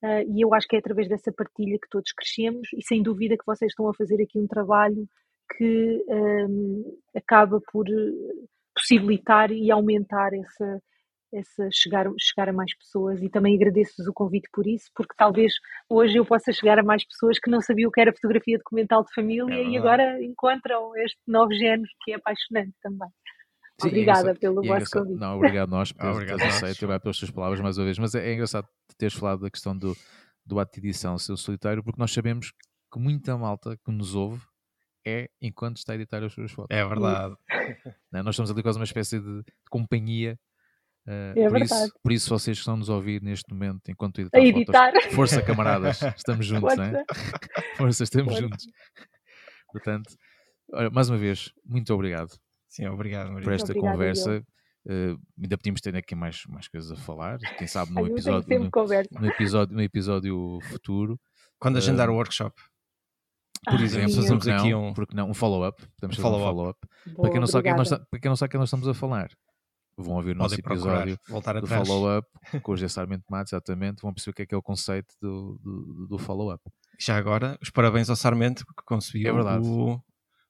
Uh, 0.05 0.37
e 0.37 0.45
eu 0.45 0.53
acho 0.53 0.69
que 0.69 0.77
é 0.77 0.81
através 0.81 1.09
dessa 1.09 1.33
partilha 1.33 1.79
que 1.81 1.89
todos 1.89 2.13
crescemos 2.13 2.69
e 2.77 2.83
sem 2.83 3.03
dúvida 3.03 3.39
que 3.39 3.47
vocês 3.47 3.71
estão 3.71 3.89
a 3.89 3.95
fazer 3.95 4.23
aqui 4.23 4.39
um 4.39 4.47
trabalho 4.47 5.09
que 5.57 6.05
um, 6.07 6.99
acaba 7.17 7.59
por 7.73 7.87
possibilitar 8.75 9.51
e 9.51 9.71
aumentar 9.71 10.35
essa, 10.35 10.83
essa 11.33 11.69
chegar, 11.73 12.07
chegar 12.19 12.51
a 12.51 12.53
mais 12.53 12.77
pessoas 12.77 13.23
e 13.23 13.31
também 13.31 13.57
agradeço-vos 13.57 14.07
o 14.07 14.13
convite 14.13 14.49
por 14.53 14.67
isso, 14.67 14.91
porque 14.95 15.15
talvez 15.17 15.55
hoje 15.89 16.19
eu 16.19 16.27
possa 16.27 16.53
chegar 16.53 16.79
a 16.79 16.83
mais 16.83 17.07
pessoas 17.07 17.39
que 17.39 17.51
não 17.51 17.63
sabiam 17.63 17.89
o 17.89 17.93
que 17.93 18.01
era 18.01 18.13
fotografia 18.13 18.59
documental 18.59 19.05
de 19.05 19.15
família 19.15 19.55
é 19.55 19.69
e 19.69 19.79
agora 19.79 20.23
encontram 20.23 20.95
este 20.97 21.21
novo 21.27 21.55
género 21.55 21.89
que 22.03 22.13
é 22.13 22.17
apaixonante 22.17 22.75
também. 22.83 23.09
Sim, 23.81 23.89
é 23.89 23.91
Obrigada 23.91 24.31
é 24.31 24.35
pelo 24.35 24.63
vosso 24.63 24.91
convite. 24.91 25.19
Não, 25.19 25.37
obrigado 25.37 25.69
nós 25.69 25.91
por 25.93 26.25
teres 26.25 26.43
aceito 26.43 26.85
e 26.85 26.99
pelas 27.01 27.19
tuas 27.19 27.31
palavras 27.31 27.61
mais 27.61 27.77
uma 27.77 27.85
vez. 27.85 27.99
Mas 27.99 28.15
é, 28.15 28.29
é 28.29 28.35
engraçado 28.35 28.69
teres 28.97 29.15
falado 29.15 29.41
da 29.41 29.51
questão 29.51 29.77
do, 29.77 29.97
do 30.47 30.61
ato 30.61 30.81
de 30.81 30.87
edição 30.87 31.19
ser 31.19 31.37
solitário, 31.37 31.83
porque 31.83 32.01
nós 32.01 32.13
sabemos 32.13 32.53
que 32.93 33.01
muita 33.01 33.37
malta 33.37 33.77
que 33.85 33.91
nos 33.91 34.15
ouve 34.15 34.43
é 35.07 35.29
enquanto 35.43 35.79
está 35.79 35.93
a 35.93 35.97
editar 35.97 36.23
as 36.23 36.33
suas 36.33 36.53
fotos. 36.53 36.75
É 36.75 36.87
verdade. 36.87 37.35
Não, 38.13 38.23
nós 38.23 38.35
estamos 38.35 38.51
ali 38.51 38.63
quase 38.63 38.79
uma 38.79 38.85
espécie 38.85 39.19
de, 39.19 39.43
de 39.43 39.53
companhia. 39.69 40.39
Uh, 41.07 41.39
é 41.39 41.49
por, 41.49 41.59
verdade. 41.59 41.65
isso, 41.65 41.93
por 42.03 42.13
isso, 42.13 42.31
vocês 42.31 42.57
que 42.57 42.61
estão 42.61 42.79
nos 42.79 42.89
ouvir 42.89 43.21
neste 43.21 43.53
momento, 43.53 43.91
enquanto 43.91 44.21
editar, 44.21 44.39
editar. 44.39 44.93
Fotos, 44.93 45.15
força 45.15 45.43
camaradas, 45.43 46.01
estamos 46.17 46.47
juntos, 46.47 46.75
não 46.77 46.85
é? 46.85 47.05
Força, 47.77 48.05
estamos 48.05 48.33
força. 48.33 48.49
juntos. 48.49 48.67
Portanto, 49.71 50.17
olha, 50.73 50.89
mais 50.89 51.11
uma 51.11 51.19
vez, 51.19 51.53
muito 51.67 51.93
obrigado 51.93 52.39
Sim, 52.75 52.87
obrigado, 52.87 53.29
Maria. 53.29 53.45
Por 53.45 53.53
esta 53.53 53.71
Obrigada, 53.71 53.93
conversa. 53.93 54.45
Uh, 54.85 55.17
ainda 55.41 55.57
podíamos 55.57 55.81
ter 55.81 55.95
aqui 55.95 56.17
mais, 56.17 56.43
mais 56.49 56.67
coisas 56.67 56.91
a 56.91 56.97
falar, 56.97 57.39
quem 57.57 57.69
sabe 57.69 57.93
no 57.93 58.05
episódio, 58.05 58.49
no, 58.49 58.71
no, 59.21 59.27
episódio, 59.29 59.77
no 59.77 59.81
episódio 59.81 60.59
futuro. 60.71 61.21
Quando 61.57 61.79
agendar 61.79 62.11
uh, 62.11 62.13
o 62.13 62.17
workshop. 62.17 62.61
Por 63.65 63.79
ah, 63.79 63.83
exemplo, 63.83 64.13
fazemos 64.13 64.49
aqui 64.49 64.75
um, 64.75 64.93
porque 64.93 65.15
não, 65.15 65.31
um 65.31 65.35
follow-up. 65.35 65.81
Podemos 65.95 66.17
fazer 66.17 66.23
follow 66.23 66.41
um 66.41 66.45
follow-up. 66.45 66.81
Para, 67.17 67.31
quem 67.31 67.41
não 67.41 67.47
sabe 67.47 67.73
nós, 67.75 67.89
para 67.89 68.21
quem 68.21 68.29
não 68.29 68.37
sabe 68.37 68.51
que 68.51 68.59
nós 68.59 68.69
estamos 68.69 68.89
a 68.89 68.93
falar, 68.93 69.31
vão 69.97 70.17
ouvir 70.17 70.33
o 70.33 70.35
nosso 70.35 70.57
episódio 70.57 71.17
voltar 71.29 71.61
do 71.61 71.67
follow-up 71.69 72.29
com 72.61 72.73
o 72.73 72.77
José 72.77 72.89
Sarmento 72.89 73.25
Matos, 73.31 73.53
exatamente. 73.53 74.03
Vão 74.03 74.13
perceber 74.13 74.33
o 74.33 74.35
que 74.35 74.43
é, 74.43 74.47
que 74.47 74.55
é 74.55 74.59
o 74.59 74.63
conceito 74.63 75.15
do, 75.23 75.61
do, 75.63 76.07
do 76.09 76.19
follow-up. 76.19 76.61
Já 76.99 77.17
agora, 77.17 77.57
os 77.63 77.71
parabéns 77.71 78.11
ao 78.11 78.17
Sarmento 78.17 78.67
que 78.67 78.85
conseguiu 78.85 79.39
é 79.39 79.61
o, 79.61 80.03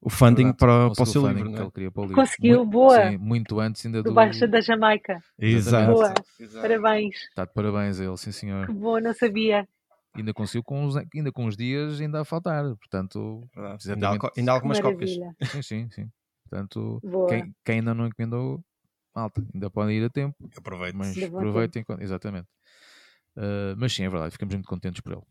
o 0.04 0.10
funding 0.10 0.52
para, 0.52 0.90
para 0.90 1.02
o 1.02 1.06
seu 1.06 1.26
livro. 1.26 1.50
Né? 1.50 1.70
Que 1.72 1.80
ele 1.80 1.90
para 1.90 2.00
o 2.02 2.04
livro. 2.04 2.16
Conseguiu, 2.16 2.58
muito, 2.58 2.70
boa. 2.70 3.10
Sim, 3.10 3.16
muito 3.16 3.58
antes 3.58 3.86
ainda 3.86 4.02
do. 4.02 4.10
Do 4.10 4.14
Baixa 4.14 4.46
da 4.46 4.60
Jamaica. 4.60 5.18
Exato. 5.38 5.92
Boa. 5.92 6.14
Exato. 6.38 6.60
Parabéns. 6.60 7.16
Está 7.16 7.46
de 7.46 7.52
parabéns 7.54 7.98
a 7.98 8.04
ele, 8.04 8.16
sim 8.18 8.30
senhor. 8.30 8.66
Que 8.66 8.72
bom, 8.74 9.00
não 9.00 9.14
sabia. 9.14 9.66
Ainda 10.14 10.34
conseguiu 10.34 10.62
com 10.62 10.84
os, 10.84 10.94
ainda 10.96 11.32
com 11.32 11.46
os 11.46 11.56
dias 11.56 12.00
ainda 12.00 12.20
a 12.20 12.24
faltar, 12.24 12.62
portanto, 12.76 13.48
ainda, 13.56 14.10
ainda 14.36 14.52
há 14.52 14.54
algumas 14.54 14.78
cópias. 14.78 15.10
Sim, 15.10 15.62
sim, 15.62 15.90
sim. 15.90 16.08
Portanto, 16.48 17.00
quem, 17.28 17.54
quem, 17.64 17.78
ainda 17.78 17.94
não 17.94 18.06
encomendou, 18.06 18.62
malta, 19.16 19.44
ainda 19.52 19.70
podem 19.70 19.96
ir 19.96 20.04
a 20.04 20.10
tempo. 20.10 20.36
Aproveite. 20.56 20.96
Mas 20.96 21.20
aproveitem, 21.20 21.84
exatamente. 21.98 22.46
Uh, 23.36 23.74
mas 23.76 23.92
sim, 23.92 24.04
é 24.04 24.08
verdade, 24.08 24.30
ficamos 24.30 24.54
muito 24.54 24.68
contentes 24.68 25.00
por 25.00 25.14
ele. 25.14 25.22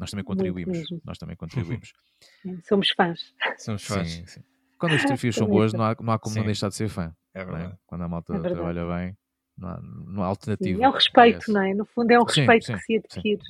Nós 0.00 0.10
também 0.10 0.24
contribuímos. 0.24 0.78
Nós 1.04 1.18
também 1.18 1.36
contribuímos. 1.36 1.92
Somos 2.66 2.90
fãs. 2.90 3.20
Somos 3.58 3.84
fãs. 3.84 4.10
Sim, 4.10 4.26
sim. 4.26 4.40
Quando 4.78 4.94
as 4.94 5.02
fotografias 5.02 5.34
são 5.34 5.46
boas, 5.46 5.74
não 5.74 5.84
há, 5.84 5.94
não 6.00 6.12
há 6.14 6.18
como 6.18 6.32
sim. 6.32 6.40
não 6.40 6.46
deixar 6.46 6.70
de 6.70 6.74
ser 6.74 6.88
fã. 6.88 7.14
É, 7.34 7.42
é? 7.42 7.44
verdade. 7.44 7.74
É? 7.74 7.78
Quando 7.86 8.02
a 8.02 8.08
malta 8.08 8.34
é 8.34 8.40
trabalha 8.40 8.86
bem, 8.86 9.16
não 9.58 9.68
há, 9.68 9.80
não 9.82 10.22
há 10.22 10.26
alternativa. 10.26 10.78
Sim, 10.78 10.84
é 10.84 10.88
um 10.88 10.92
respeito, 10.92 11.52
não 11.52 11.62
é? 11.62 11.74
No 11.74 11.84
fundo, 11.84 12.10
é 12.10 12.18
um 12.18 12.24
respeito 12.24 12.64
sim, 12.64 12.72
que 12.72 12.80
se 12.80 12.96
adquire. 12.96 13.42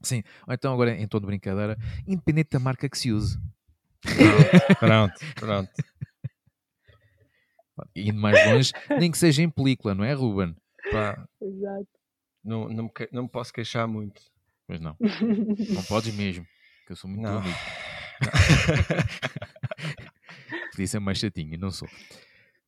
Sim. 0.00 0.22
Ou 0.46 0.54
então, 0.54 0.72
agora, 0.72 0.92
em 0.92 1.08
toda 1.08 1.26
brincadeira, 1.26 1.76
independente 2.06 2.50
da 2.50 2.60
marca 2.60 2.88
que 2.88 2.96
se 2.96 3.10
use. 3.10 3.36
Pronto, 4.78 5.14
pronto. 5.34 5.72
Indo 7.96 8.20
mais 8.20 8.46
longe, 8.46 8.72
nem 9.00 9.10
que 9.10 9.18
seja 9.18 9.42
em 9.42 9.50
película, 9.50 9.96
não 9.96 10.04
é, 10.04 10.12
Ruben? 10.12 10.54
Pá, 10.92 11.26
Exato. 11.42 11.88
Não, 12.44 12.68
não, 12.68 12.84
me, 12.84 12.90
não 13.10 13.22
me 13.24 13.28
posso 13.28 13.52
queixar 13.52 13.88
muito. 13.88 14.22
Mas 14.68 14.80
não. 14.80 14.96
não 15.00 15.82
podes 15.88 16.14
mesmo, 16.14 16.46
que 16.86 16.92
eu 16.92 16.96
sou 16.96 17.08
muito 17.08 17.22
não. 17.22 17.38
amigo. 17.38 17.56
Podia 20.72 20.86
ser 20.86 20.98
mais 20.98 21.18
chatinho, 21.18 21.58
não 21.58 21.70
sou. 21.70 21.88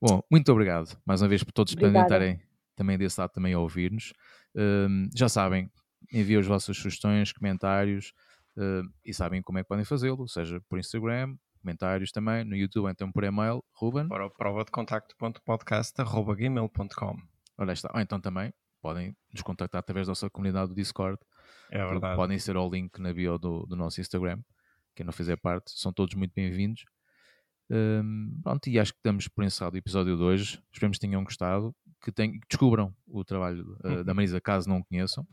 Bom, 0.00 0.22
muito 0.30 0.50
obrigado 0.52 0.96
mais 1.04 1.20
uma 1.20 1.28
vez 1.28 1.42
por 1.42 1.50
todos 1.52 1.74
estarem 1.74 2.40
também 2.76 2.96
desse 2.96 3.20
lado 3.20 3.32
também 3.32 3.52
a 3.52 3.58
ouvir-nos. 3.58 4.12
Um, 4.54 5.10
já 5.14 5.28
sabem, 5.28 5.70
enviem 6.12 6.38
as 6.38 6.46
vossas 6.46 6.76
sugestões, 6.76 7.32
comentários 7.32 8.12
uh, 8.56 8.82
e 9.04 9.12
sabem 9.12 9.42
como 9.42 9.58
é 9.58 9.62
que 9.62 9.68
podem 9.68 9.84
fazê-lo, 9.84 10.28
seja 10.28 10.60
por 10.68 10.78
Instagram, 10.78 11.34
comentários 11.60 12.12
também, 12.12 12.44
no 12.44 12.54
YouTube, 12.54 12.88
então 12.88 13.10
por 13.10 13.24
e-mail, 13.24 13.64
Ruben. 13.74 14.06
Para 14.08 14.26
o 14.26 14.30
prova 14.30 14.64
de 14.64 14.70
contacto.podcast.gmail.com 14.70 17.16
Olha 17.58 17.72
está. 17.72 17.90
Ou 17.92 18.00
então 18.00 18.20
também 18.20 18.54
podem 18.80 19.16
nos 19.32 19.42
contactar 19.42 19.80
através 19.80 20.06
da 20.06 20.12
nossa 20.12 20.30
comunidade 20.30 20.68
do 20.68 20.76
Discord, 20.76 21.18
É 21.70 21.84
verdade. 21.84 22.16
Podem 22.16 22.38
ser 22.38 22.56
ao 22.56 22.70
link 22.70 22.98
na 23.00 23.12
bio 23.12 23.38
do, 23.38 23.66
do 23.66 23.76
nosso 23.76 24.00
Instagram. 24.00 24.38
Quem 24.94 25.04
não 25.04 25.12
fizer 25.12 25.36
parte, 25.36 25.72
são 25.78 25.92
todos 25.92 26.14
muito 26.14 26.32
bem-vindos. 26.34 26.84
Um, 27.70 28.40
pronto, 28.42 28.68
e 28.68 28.78
acho 28.78 28.92
que 28.92 29.00
damos 29.04 29.28
por 29.28 29.44
encerrado 29.44 29.74
o 29.74 29.78
episódio 29.78 30.16
de 30.16 30.22
hoje. 30.22 30.62
Esperemos 30.72 30.96
que 30.96 31.06
tenham 31.06 31.22
gostado, 31.22 31.74
que, 32.02 32.10
tenham, 32.10 32.32
que 32.32 32.46
descubram 32.48 32.94
o 33.06 33.24
trabalho 33.24 33.76
uh, 33.84 34.02
da 34.02 34.14
Marisa, 34.14 34.40
caso 34.40 34.68
não 34.68 34.78
o 34.78 34.84
conheçam. 34.84 35.26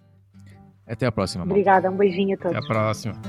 Até 0.85 1.05
à 1.05 1.11
próxima. 1.11 1.45
Obrigada, 1.45 1.89
um 1.89 1.97
beijinho 1.97 2.35
a 2.35 2.37
todos. 2.37 2.57
Até 2.57 2.65
à 2.65 2.67
próxima. 2.67 3.19